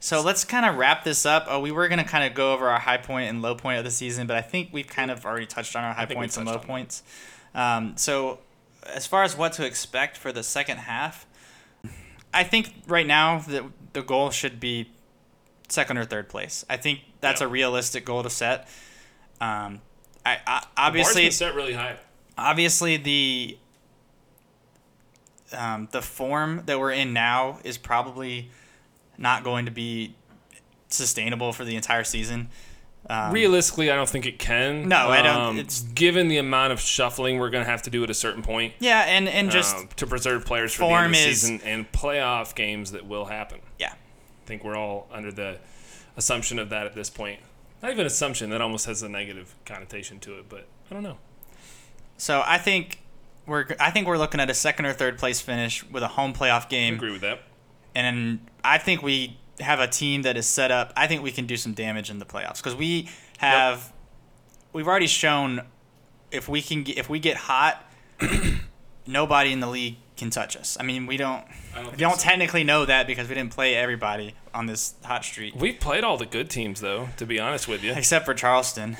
So 0.00 0.20
let's 0.20 0.44
kind 0.44 0.64
of 0.64 0.76
wrap 0.76 1.02
this 1.04 1.26
up. 1.26 1.46
Uh, 1.52 1.58
we 1.58 1.72
were 1.72 1.88
going 1.88 1.98
to 1.98 2.04
kind 2.04 2.24
of 2.24 2.34
go 2.34 2.52
over 2.52 2.68
our 2.68 2.78
high 2.78 2.98
point 2.98 3.28
and 3.30 3.42
low 3.42 3.54
point 3.54 3.78
of 3.78 3.84
the 3.84 3.90
season, 3.90 4.26
but 4.26 4.36
I 4.36 4.42
think 4.42 4.68
we've 4.72 4.86
kind 4.86 5.10
of 5.10 5.24
already 5.24 5.46
touched 5.46 5.74
on 5.74 5.82
our 5.84 5.92
high 5.92 6.06
points 6.06 6.36
and 6.36 6.46
low 6.46 6.52
touched 6.52 6.64
on 6.64 6.66
that. 6.68 6.72
points. 6.72 7.02
Um, 7.54 7.96
so, 7.96 8.38
as 8.94 9.06
far 9.06 9.22
as 9.22 9.36
what 9.36 9.52
to 9.54 9.64
expect 9.66 10.16
for 10.16 10.32
the 10.32 10.42
second 10.42 10.78
half, 10.78 11.26
I 12.32 12.44
think 12.44 12.72
right 12.86 13.06
now 13.06 13.38
the, 13.40 13.66
the 13.92 14.02
goal 14.02 14.30
should 14.30 14.58
be 14.60 14.90
second 15.68 15.98
or 15.98 16.04
third 16.04 16.28
place. 16.28 16.64
I 16.68 16.76
think 16.76 17.00
that's 17.20 17.40
Yeah. 17.40 17.46
a 17.46 17.50
realistic 17.50 18.04
goal 18.04 18.22
to 18.22 18.30
set. 18.30 18.68
Um, 19.40 19.80
I, 20.26 20.38
I 20.46 20.66
obviously 20.76 21.30
set 21.30 21.54
really 21.54 21.74
high. 21.74 21.96
obviously 22.36 22.96
the 22.96 23.58
um, 25.52 25.88
the 25.92 26.02
form 26.02 26.62
that 26.66 26.78
we're 26.78 26.92
in 26.92 27.12
now 27.12 27.58
is 27.64 27.78
probably 27.78 28.50
not 29.16 29.44
going 29.44 29.64
to 29.64 29.70
be 29.70 30.14
sustainable 30.88 31.52
for 31.52 31.64
the 31.64 31.74
entire 31.76 32.04
season. 32.04 32.48
Um, 33.10 33.32
Realistically, 33.32 33.90
I 33.90 33.94
don't 33.96 34.08
think 34.08 34.26
it 34.26 34.38
can. 34.38 34.88
No, 34.88 35.08
I 35.08 35.22
don't- 35.22 35.36
Um, 35.40 35.58
it's- 35.58 35.80
given 35.80 36.28
the 36.28 36.36
amount 36.38 36.72
of 36.72 36.80
shuffling 36.80 37.38
we're 37.38 37.48
going 37.50 37.64
to 37.64 37.70
have 37.70 37.82
to 37.82 37.90
do 37.90 38.02
at 38.04 38.10
a 38.10 38.14
certain 38.14 38.42
point 38.42 38.74
yeah, 38.80 39.00
and 39.06 39.28
and 39.28 39.50
just 39.50 39.74
um, 39.76 39.88
to 39.96 40.06
preserve 40.06 40.44
players 40.44 40.74
for 40.74 40.80
the 40.88 40.94
end 40.94 41.06
of 41.06 41.12
the 41.12 41.18
is- 41.28 41.40
season 41.40 41.60
and 41.64 41.90
playoff 41.92 42.54
games 42.54 42.92
that 42.92 43.06
will 43.06 43.26
happen. 43.26 43.60
yeah. 43.78 43.92
I 43.92 44.46
think 44.46 44.64
we're 44.64 44.76
all 44.76 45.08
under 45.12 45.30
the 45.32 45.58
assumption 46.16 46.58
of 46.58 46.70
that 46.70 46.86
at 46.86 46.94
this 46.94 47.08
point. 47.10 47.40
Not 47.82 47.92
even 47.92 48.04
assumption. 48.06 48.50
That 48.50 48.60
almost 48.60 48.86
has 48.86 49.02
a 49.02 49.08
negative 49.08 49.54
connotation 49.64 50.18
to 50.20 50.38
it, 50.38 50.48
but 50.48 50.66
I 50.90 50.94
don't 50.94 51.02
know. 51.02 51.18
So 52.16 52.42
I 52.44 52.58
think 52.58 53.00
we're 53.46 53.66
I 53.78 53.90
think 53.90 54.06
we're 54.06 54.18
looking 54.18 54.40
at 54.40 54.50
a 54.50 54.54
second 54.54 54.86
or 54.86 54.92
third 54.92 55.18
place 55.18 55.40
finish 55.40 55.84
with 55.84 56.02
a 56.02 56.08
home 56.08 56.32
playoff 56.34 56.68
game. 56.68 56.94
I 56.94 56.96
agree 56.96 57.12
with 57.12 57.20
that. 57.22 57.40
and 57.94 58.40
I 58.64 58.78
think 58.78 59.02
we 59.02 59.36
have 59.60 59.80
a 59.80 59.88
team 59.88 60.22
that 60.22 60.36
is 60.36 60.46
set 60.46 60.70
up. 60.70 60.92
I 60.96 61.06
think 61.06 61.22
we 61.22 61.32
can 61.32 61.46
do 61.46 61.56
some 61.56 61.72
damage 61.72 62.10
in 62.10 62.18
the 62.18 62.26
playoffs 62.26 62.58
because 62.58 62.74
we 62.76 63.08
have 63.38 63.92
we've 64.72 64.86
already 64.86 65.06
shown 65.06 65.62
if 66.30 66.48
we 66.48 66.62
can 66.62 66.82
get, 66.82 66.98
if 66.98 67.08
we 67.08 67.18
get 67.18 67.36
hot, 67.36 67.84
nobody 69.06 69.52
in 69.52 69.60
the 69.60 69.66
league 69.66 69.96
can 70.16 70.30
touch 70.30 70.56
us. 70.56 70.76
I 70.78 70.82
mean, 70.82 71.06
we 71.06 71.16
don't 71.16 71.44
I 71.74 71.82
don't 71.82 71.92
we 71.92 71.98
don't 71.98 72.18
so. 72.18 72.28
technically 72.28 72.64
know 72.64 72.84
that 72.84 73.06
because 73.06 73.28
we 73.28 73.34
didn't 73.34 73.52
play 73.52 73.74
everybody 73.74 74.34
on 74.52 74.66
this 74.66 74.94
hot 75.04 75.24
streak 75.24 75.54
We've 75.54 75.78
played 75.78 76.04
all 76.04 76.16
the 76.16 76.26
good 76.26 76.50
teams, 76.50 76.80
though. 76.80 77.08
To 77.16 77.26
be 77.26 77.38
honest 77.38 77.68
with 77.68 77.82
you. 77.82 77.92
except 77.92 78.24
for 78.24 78.34
Charleston. 78.34 78.96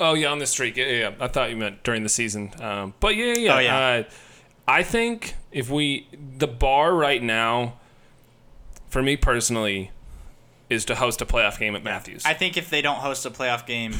Oh 0.00 0.14
yeah, 0.14 0.28
on 0.28 0.38
the 0.38 0.46
streak. 0.46 0.76
Yeah, 0.76 0.86
yeah. 0.86 0.98
yeah. 0.98 1.12
I 1.20 1.28
thought 1.28 1.50
you 1.50 1.56
meant 1.56 1.82
during 1.82 2.02
the 2.02 2.08
season. 2.08 2.52
Um, 2.60 2.94
but 3.00 3.16
yeah, 3.16 3.34
yeah. 3.34 3.56
Oh, 3.56 3.58
yeah. 3.58 3.78
Uh, 3.78 4.02
I 4.68 4.82
think 4.82 5.34
if 5.50 5.70
we 5.70 6.06
the 6.12 6.46
bar 6.46 6.94
right 6.94 7.22
now, 7.22 7.78
for 8.88 9.02
me 9.02 9.16
personally, 9.16 9.90
is 10.68 10.84
to 10.86 10.94
host 10.94 11.20
a 11.22 11.26
playoff 11.26 11.58
game 11.58 11.74
at 11.74 11.82
Matthews. 11.82 12.24
I 12.26 12.34
think 12.34 12.56
if 12.56 12.68
they 12.70 12.82
don't 12.82 12.98
host 12.98 13.24
a 13.26 13.30
playoff 13.30 13.66
game, 13.66 13.94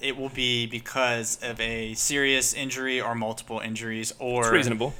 it 0.00 0.16
will 0.16 0.30
be 0.30 0.66
because 0.66 1.38
of 1.42 1.60
a 1.60 1.94
serious 1.94 2.54
injury 2.54 3.00
or 3.00 3.14
multiple 3.14 3.60
injuries, 3.60 4.12
or 4.18 4.42
it's 4.42 4.50
reasonable. 4.50 4.94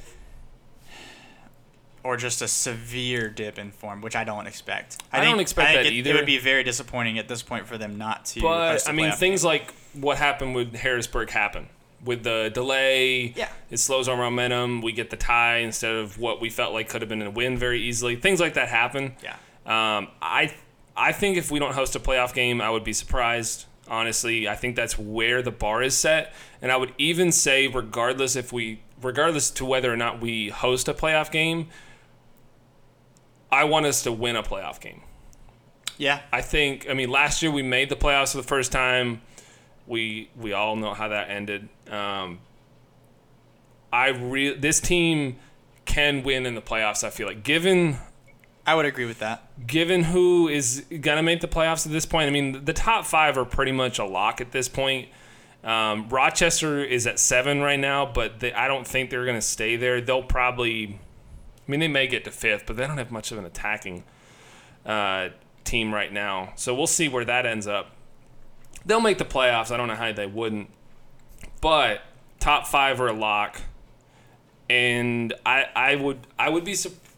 or 2.03 2.17
just 2.17 2.41
a 2.41 2.47
severe 2.47 3.29
dip 3.29 3.57
in 3.57 3.71
form, 3.71 4.01
which 4.01 4.15
I 4.15 4.23
don't 4.23 4.47
expect. 4.47 5.01
I 5.11 5.23
don't 5.23 5.39
expect 5.39 5.71
think 5.71 5.83
that 5.83 5.93
it, 5.93 5.95
either. 5.95 6.11
It 6.11 6.15
would 6.15 6.25
be 6.25 6.37
very 6.37 6.63
disappointing 6.63 7.17
at 7.17 7.27
this 7.27 7.41
point 7.41 7.67
for 7.67 7.77
them 7.77 7.97
not 7.97 8.25
to. 8.25 8.41
But 8.41 8.73
host 8.73 8.87
a 8.87 8.91
I 8.91 8.93
mean, 8.93 9.11
things 9.13 9.41
game. 9.41 9.49
like 9.49 9.73
what 9.93 10.17
happened 10.17 10.55
with 10.55 10.75
Harrisburg 10.75 11.29
happen. 11.31 11.67
With 12.03 12.23
the 12.23 12.49
delay, 12.53 13.33
Yeah. 13.35 13.49
it 13.69 13.77
slows 13.77 14.07
our 14.07 14.17
momentum. 14.17 14.81
We 14.81 14.91
get 14.91 15.09
the 15.11 15.17
tie 15.17 15.57
instead 15.57 15.93
of 15.95 16.17
what 16.17 16.41
we 16.41 16.49
felt 16.49 16.73
like 16.73 16.89
could 16.89 17.01
have 17.01 17.09
been 17.09 17.21
a 17.21 17.29
win 17.29 17.57
very 17.57 17.81
easily. 17.81 18.15
Things 18.15 18.39
like 18.39 18.55
that 18.55 18.69
happen. 18.69 19.15
yeah, 19.23 19.35
Um, 19.65 20.07
I 20.21 20.53
I 20.97 21.11
think 21.13 21.37
if 21.37 21.51
we 21.51 21.59
don't 21.59 21.73
host 21.73 21.95
a 21.95 21.99
playoff 21.99 22.33
game, 22.33 22.59
I 22.59 22.69
would 22.69 22.83
be 22.83 22.93
surprised. 22.93 23.65
Honestly, 23.87 24.47
I 24.47 24.55
think 24.55 24.75
that's 24.75 24.97
where 24.97 25.41
the 25.41 25.51
bar 25.51 25.81
is 25.83 25.97
set, 25.97 26.33
and 26.61 26.71
I 26.71 26.77
would 26.77 26.93
even 26.97 27.31
say, 27.31 27.67
regardless 27.67 28.35
if 28.35 28.51
we, 28.53 28.81
regardless 29.01 29.49
to 29.51 29.65
whether 29.65 29.91
or 29.91 29.97
not 29.97 30.19
we 30.21 30.49
host 30.49 30.87
a 30.87 30.93
playoff 30.93 31.29
game, 31.31 31.67
I 33.51 33.63
want 33.65 33.85
us 33.85 34.01
to 34.03 34.11
win 34.11 34.35
a 34.35 34.43
playoff 34.43 34.79
game. 34.79 35.01
yeah, 35.97 36.21
I 36.31 36.41
think. 36.41 36.89
I 36.89 36.93
mean, 36.93 37.09
last 37.11 37.41
year 37.43 37.51
we 37.51 37.61
made 37.63 37.89
the 37.89 37.95
playoffs 37.95 38.31
for 38.31 38.37
the 38.37 38.43
first 38.47 38.71
time. 38.71 39.21
We 39.87 40.29
we 40.35 40.53
all 40.53 40.75
know 40.75 40.93
how 40.93 41.07
that 41.09 41.29
ended. 41.29 41.69
Um, 41.89 42.39
I 43.91 44.09
re- 44.09 44.55
this 44.55 44.79
team 44.79 45.37
can 45.85 46.23
win 46.23 46.45
in 46.45 46.55
the 46.55 46.61
playoffs. 46.61 47.03
I 47.03 47.09
feel 47.09 47.27
like 47.27 47.43
given 47.43 47.97
I 48.65 48.75
would 48.75 48.85
agree 48.85 49.05
with 49.05 49.19
that. 49.19 49.49
given 49.67 50.03
who 50.03 50.47
is 50.47 50.85
gonna 51.01 51.23
make 51.23 51.41
the 51.41 51.47
playoffs 51.47 51.85
at 51.85 51.91
this 51.91 52.05
point, 52.05 52.27
I 52.27 52.31
mean 52.31 52.63
the 52.63 52.73
top 52.73 53.05
five 53.05 53.37
are 53.37 53.45
pretty 53.45 53.71
much 53.71 53.99
a 53.99 54.05
lock 54.05 54.39
at 54.39 54.51
this 54.51 54.69
point. 54.69 55.09
Um, 55.63 56.09
Rochester 56.09 56.83
is 56.83 57.05
at 57.05 57.19
seven 57.19 57.61
right 57.61 57.79
now, 57.79 58.05
but 58.05 58.39
they, 58.39 58.53
I 58.53 58.67
don't 58.67 58.87
think 58.87 59.09
they're 59.09 59.25
gonna 59.25 59.41
stay 59.41 59.75
there. 59.75 59.99
They'll 60.01 60.23
probably, 60.23 60.99
I 61.67 61.71
mean, 61.71 61.79
they 61.79 61.87
may 61.87 62.07
get 62.07 62.23
to 62.25 62.31
fifth, 62.31 62.65
but 62.65 62.77
they 62.77 62.87
don't 62.87 62.97
have 62.97 63.11
much 63.11 63.31
of 63.31 63.37
an 63.37 63.45
attacking 63.45 64.03
uh, 64.85 65.29
team 65.63 65.93
right 65.93 66.11
now. 66.11 66.53
So 66.55 66.73
we'll 66.73 66.87
see 66.87 67.09
where 67.09 67.25
that 67.25 67.45
ends 67.45 67.67
up. 67.67 67.91
They'll 68.85 69.01
make 69.01 69.17
the 69.17 69.25
playoffs. 69.25 69.71
I 69.71 69.77
don't 69.77 69.87
know 69.87 69.95
how 69.95 70.11
they 70.11 70.25
wouldn't, 70.25 70.69
but 71.61 72.01
top 72.39 72.67
five 72.67 72.99
are 72.99 73.07
a 73.07 73.13
lock, 73.13 73.61
and 74.69 75.33
I 75.45 75.65
I 75.75 75.95
would 75.95 76.19
I 76.39 76.49
would 76.49 76.65
be 76.65 76.75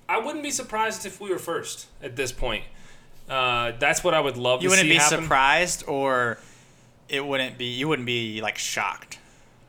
I 0.09 0.17
wouldn't 0.17 0.43
be 0.43 0.51
surprised 0.51 1.05
if 1.05 1.21
we 1.21 1.29
were 1.29 1.39
first 1.39 1.87
at 2.01 2.15
this 2.15 2.31
point. 2.31 2.65
Uh, 3.29 3.71
that's 3.79 4.03
what 4.03 4.13
I 4.13 4.19
would 4.19 4.35
love 4.35 4.59
to 4.59 4.63
see. 4.63 4.65
You 4.65 4.69
wouldn't 4.71 4.89
be 4.89 4.95
happen. 4.95 5.21
surprised, 5.23 5.85
or 5.87 6.37
it 7.07 7.25
wouldn't 7.25 7.57
be. 7.57 7.65
You 7.65 7.87
wouldn't 7.87 8.05
be 8.05 8.41
like 8.41 8.57
shocked, 8.57 9.17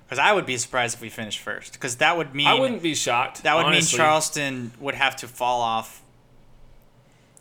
because 0.04 0.18
I 0.18 0.32
would 0.32 0.46
be 0.46 0.56
surprised 0.56 0.96
if 0.96 1.00
we 1.00 1.08
finished 1.08 1.38
first, 1.38 1.74
because 1.74 1.96
that 1.96 2.16
would 2.16 2.34
mean 2.34 2.48
I 2.48 2.54
wouldn't 2.54 2.82
be 2.82 2.96
shocked. 2.96 3.44
That 3.44 3.54
would 3.54 3.66
honestly. 3.66 3.96
mean 3.96 4.04
Charleston 4.04 4.72
would 4.80 4.96
have 4.96 5.14
to 5.16 5.28
fall 5.28 5.60
off 5.60 6.02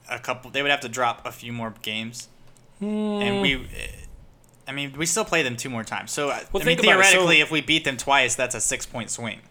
a 0.08 0.20
couple. 0.20 0.52
They 0.52 0.62
would 0.62 0.70
have 0.70 0.82
to 0.82 0.90
drop 0.90 1.26
a 1.26 1.32
few 1.32 1.52
more 1.52 1.74
games, 1.82 2.28
and 2.80 3.42
we. 3.42 3.68
I 4.68 4.72
mean, 4.72 4.94
we 4.98 5.06
still 5.06 5.26
play 5.26 5.44
them 5.44 5.58
two 5.58 5.70
more 5.70 5.84
times. 5.84 6.12
So 6.12 6.30
I 6.32 6.44
mean, 6.54 6.68
it. 6.70 6.78
So- 6.78 6.84
theoretically, 6.84 7.42
if 7.42 7.52
we 7.52 7.62
beat 7.62 7.84
them 7.84 7.98
twice, 7.98 8.36
that's 8.36 8.56
a 8.56 8.62
six-point 8.62 9.10
swing. 9.10 9.42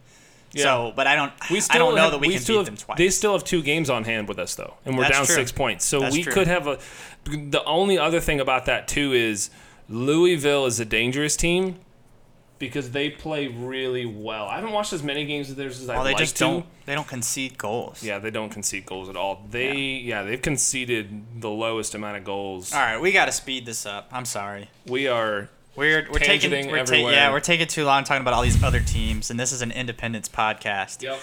Yeah. 0.54 0.64
So, 0.64 0.92
but 0.94 1.06
I 1.06 1.14
don't. 1.16 1.32
We 1.50 1.62
I 1.70 1.78
don't 1.78 1.94
know 1.94 2.02
have- 2.02 2.12
that 2.12 2.20
we, 2.20 2.28
can 2.30 2.38
still 2.40 2.56
beat 2.56 2.58
have, 2.58 2.66
them 2.66 2.76
twice. 2.76 2.98
They 2.98 3.08
still 3.10 3.32
have 3.32 3.44
two 3.44 3.62
games 3.62 3.88
on 3.88 4.04
hand 4.04 4.28
with 4.28 4.38
us 4.38 4.54
though, 4.54 4.74
and 4.84 4.96
we're 4.96 5.04
That's 5.04 5.16
down 5.16 5.26
true. 5.26 5.34
six 5.34 5.50
points. 5.52 5.86
So 5.86 6.00
That's 6.00 6.14
we 6.14 6.22
true. 6.22 6.32
could 6.32 6.46
have 6.46 6.66
a. 6.66 6.78
The 7.24 7.62
only 7.64 7.98
other 7.98 8.20
thing 8.20 8.38
about 8.40 8.66
that 8.66 8.86
too 8.86 9.12
is 9.14 9.48
Louisville 9.88 10.66
is 10.66 10.78
a 10.80 10.84
dangerous 10.84 11.36
team 11.36 11.76
because 12.62 12.92
they 12.92 13.10
play 13.10 13.48
really 13.48 14.06
well. 14.06 14.46
I 14.46 14.54
haven't 14.54 14.70
watched 14.70 14.92
as 14.92 15.02
many 15.02 15.24
games 15.24 15.50
of 15.50 15.56
theirs 15.56 15.80
as 15.80 15.88
well, 15.88 15.98
I'd 15.98 16.04
they 16.04 16.10
like 16.10 16.18
just 16.18 16.36
to. 16.36 16.44
don't. 16.44 16.66
They 16.86 16.94
don't 16.94 17.08
concede 17.08 17.58
goals. 17.58 18.04
Yeah, 18.04 18.20
they 18.20 18.30
don't 18.30 18.50
concede 18.50 18.86
goals 18.86 19.08
at 19.08 19.16
all. 19.16 19.44
They 19.50 19.74
yeah, 19.74 20.22
they've 20.22 20.40
conceded 20.40 21.40
the 21.40 21.50
lowest 21.50 21.96
amount 21.96 22.18
of 22.18 22.24
goals. 22.24 22.72
All 22.72 22.78
right, 22.78 23.00
we 23.00 23.10
got 23.10 23.24
to 23.24 23.32
speed 23.32 23.66
this 23.66 23.84
up. 23.84 24.08
I'm 24.12 24.24
sorry. 24.24 24.70
We 24.86 25.08
are 25.08 25.50
We're 25.74 26.06
we're 26.08 26.20
taking 26.20 26.70
we're 26.70 26.84
ta- 26.84 26.94
yeah 26.94 27.32
we're 27.32 27.40
taking 27.40 27.66
too 27.66 27.84
long 27.84 28.04
talking 28.04 28.20
about 28.20 28.32
all 28.32 28.42
these 28.42 28.62
other 28.62 28.80
teams, 28.80 29.28
and 29.28 29.40
this 29.40 29.50
is 29.50 29.60
an 29.60 29.72
Independence 29.72 30.28
podcast. 30.28 31.02
Yep. 31.02 31.18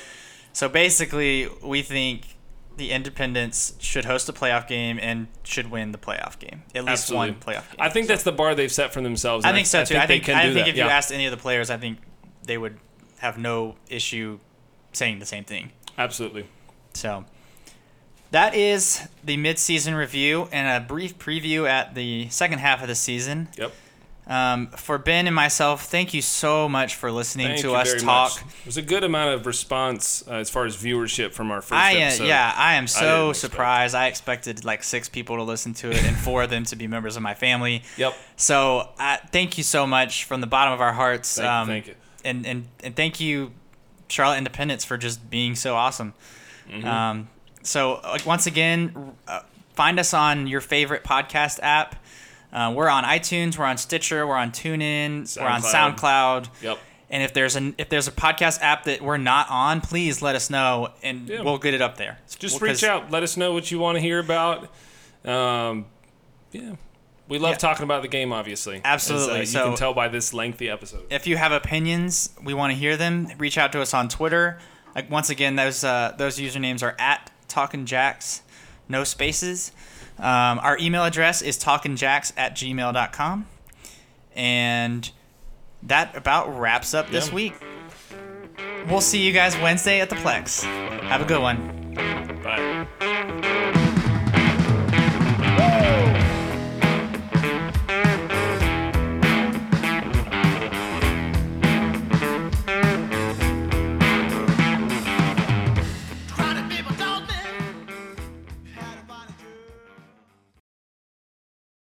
So 0.51 0.67
basically, 0.67 1.47
we 1.63 1.83
think 1.83 2.35
the 2.79 2.89
Independence 2.91 3.73
should 3.79 4.05
host 4.05 4.27
a 4.29 4.33
playoff 4.33 4.67
game 4.67 4.97
and 5.01 5.27
should 5.43 5.69
win 5.69 5.91
the 5.91 5.97
playoff 5.99 6.39
game. 6.39 6.63
At 6.73 6.85
least 6.85 7.03
Absolutely. 7.11 7.31
one 7.33 7.39
playoff 7.39 7.69
game. 7.69 7.77
I 7.77 7.89
think 7.89 8.07
So- 8.07 8.13
that's 8.13 8.23
the 8.23 8.31
bar 8.31 8.55
they've 8.55 8.71
set 8.71 8.91
for 8.91 9.01
themselves. 9.01 9.45
I 9.45 9.51
think 9.53 9.67
so 9.67 9.85
too. 9.85 9.97
I 9.97 10.07
think, 10.07 10.23
they 10.25 10.33
can 10.33 10.35
I 10.35 10.51
think 10.53 10.67
if 10.67 10.75
you 10.75 10.83
asked 10.83 11.11
any 11.11 11.25
of 11.27 11.31
the 11.31 11.37
players, 11.37 11.69
I 11.69 11.77
think 11.77 11.99
they 12.43 12.57
would 12.57 12.79
have 13.19 13.37
no 13.37 13.75
issue 13.89 14.39
saying 14.93 15.19
the 15.19 15.25
same 15.25 15.43
thing. 15.43 15.71
Absolutely. 15.97 16.45
So 16.93 17.25
that 18.31 18.55
is 18.55 19.07
the 19.23 19.37
midseason 19.37 19.95
review 19.97 20.47
and 20.51 20.83
a 20.83 20.85
brief 20.87 21.19
preview 21.19 21.67
at 21.69 21.95
the 21.95 22.29
second 22.29 22.59
half 22.59 22.81
of 22.81 22.87
the 22.87 22.95
season. 22.95 23.49
Yep. 23.57 23.73
Um, 24.29 24.67
for 24.67 24.99
Ben 24.99 25.25
and 25.25 25.35
myself, 25.35 25.85
thank 25.85 26.13
you 26.13 26.21
so 26.21 26.69
much 26.69 26.93
for 26.93 27.11
listening 27.11 27.47
Thank 27.47 27.61
to 27.61 27.73
us 27.73 27.99
talk. 27.99 28.35
much. 28.35 28.53
There's 28.63 28.77
a 28.77 28.83
good 28.83 29.03
amount 29.03 29.33
of 29.33 29.47
response 29.47 30.23
uh, 30.27 30.33
as 30.35 30.51
far 30.51 30.67
as 30.67 30.77
viewership 30.77 31.33
from 31.33 31.49
our 31.49 31.61
first 31.61 31.73
I 31.73 31.95
uh, 31.95 32.05
episode. 32.05 32.27
yeah, 32.27 32.53
I 32.55 32.75
am 32.75 32.85
so 32.85 33.31
expect. 33.31 33.51
surprised. 33.51 33.95
I 33.95 34.05
expected 34.05 34.63
like 34.63 34.83
six 34.83 35.09
people 35.09 35.37
to 35.37 35.43
listen 35.43 35.73
to 35.75 35.89
it 35.89 36.03
and 36.03 36.15
four 36.15 36.43
of 36.43 36.51
them 36.51 36.63
to 36.65 36.75
be 36.75 36.85
members 36.85 37.15
of 37.15 37.23
my 37.23 37.33
family. 37.33 37.81
Yep. 37.97 38.13
So 38.35 38.89
uh, 38.99 39.17
thank 39.31 39.57
you 39.57 39.63
so 39.63 39.87
much 39.87 40.25
from 40.25 40.41
the 40.41 40.47
bottom 40.47 40.73
of 40.75 40.79
our 40.81 40.93
hearts. 40.93 41.35
Thank 41.37 41.45
you, 41.45 41.51
um, 41.51 41.67
thank 41.67 41.87
you. 41.87 41.95
And, 42.23 42.45
and 42.45 42.67
and 42.83 42.95
thank 42.95 43.19
you, 43.19 43.51
Charlotte 44.09 44.37
Independence, 44.37 44.85
for 44.85 44.95
just 44.95 45.27
being 45.31 45.55
so 45.55 45.75
awesome. 45.75 46.13
Mm-hmm. 46.69 46.87
Um, 46.87 47.29
so 47.63 47.99
like 48.03 48.27
once 48.27 48.45
again, 48.45 49.15
uh, 49.27 49.39
find 49.73 49.99
us 49.99 50.13
on 50.13 50.45
your 50.45 50.61
favorite 50.61 51.03
podcast 51.03 51.59
app. 51.63 51.95
Uh, 52.51 52.73
we're 52.75 52.89
on 52.89 53.03
iTunes, 53.03 53.57
we're 53.57 53.65
on 53.65 53.77
Stitcher, 53.77 54.25
we're 54.25 54.35
on 54.35 54.51
TuneIn, 54.51 55.39
we're 55.39 55.47
on 55.47 55.61
SoundCloud. 55.61 55.95
SoundCloud. 56.45 56.49
Yep. 56.63 56.79
And 57.11 57.23
if 57.23 57.33
there's 57.33 57.55
an 57.55 57.73
if 57.77 57.89
there's 57.89 58.07
a 58.07 58.11
podcast 58.11 58.59
app 58.61 58.83
that 58.85 59.01
we're 59.01 59.17
not 59.17 59.47
on, 59.49 59.81
please 59.81 60.21
let 60.21 60.35
us 60.35 60.49
know 60.49 60.89
and 61.03 61.27
Yeah. 61.27 61.41
we'll 61.41 61.57
get 61.57 61.73
it 61.73 61.81
up 61.81 61.97
there. 61.97 62.19
Just 62.37 62.61
Well, 62.61 62.69
reach 62.71 62.83
out. 62.83 63.09
Let 63.11 63.23
us 63.23 63.35
know 63.37 63.53
what 63.53 63.71
you 63.71 63.79
want 63.79 63.95
to 63.97 63.99
hear 64.01 64.19
about. 64.19 64.69
Um, 65.25 65.85
yeah. 66.51 66.73
We 67.27 67.37
love 67.37 67.51
Yeah. 67.53 67.57
talking 67.57 67.83
about 67.83 68.01
the 68.01 68.07
game, 68.07 68.31
obviously. 68.33 68.77
as, 68.77 68.81
Absolutely. 68.85 69.35
uh, 69.37 69.39
you 69.41 69.45
So- 69.45 69.63
can 69.69 69.75
tell 69.75 69.93
by 69.93 70.07
this 70.07 70.33
lengthy 70.33 70.69
episode. 70.69 71.05
If 71.11 71.27
you 71.27 71.37
have 71.37 71.51
opinions, 71.51 72.29
we 72.43 72.53
want 72.55 72.71
to 72.73 72.77
hear 72.77 72.97
them. 72.97 73.31
Reach 73.37 73.57
out 73.57 73.71
to 73.73 73.81
us 73.81 73.93
on 73.93 74.07
Twitter. 74.07 74.57
Like 74.95 75.09
once 75.11 75.29
again, 75.29 75.55
those 75.55 75.83
uh, 75.83 76.13
those 76.17 76.37
usernames 76.39 76.81
are 76.83 76.95
at 76.99 77.29
Talkin' 77.47 77.85
Jacks, 77.85 78.41
no 78.87 79.03
spaces. 79.03 79.71
Um, 80.19 80.59
our 80.59 80.77
email 80.77 81.05
address 81.05 81.41
is 81.41 81.57
talkingjacks 81.57 82.33
at 82.35 82.55
gmail.com. 82.55 83.47
And 84.35 85.11
that 85.83 86.15
about 86.15 86.59
wraps 86.59 86.93
up 86.93 87.09
this 87.09 87.31
week. 87.31 87.53
We'll 88.87 89.01
see 89.01 89.25
you 89.25 89.33
guys 89.33 89.57
Wednesday 89.57 90.01
at 90.01 90.09
the 90.09 90.15
Plex. 90.17 90.63
Have 91.03 91.21
a 91.21 91.25
good 91.25 91.41
one. 91.41 91.93
Bye. 92.43 93.15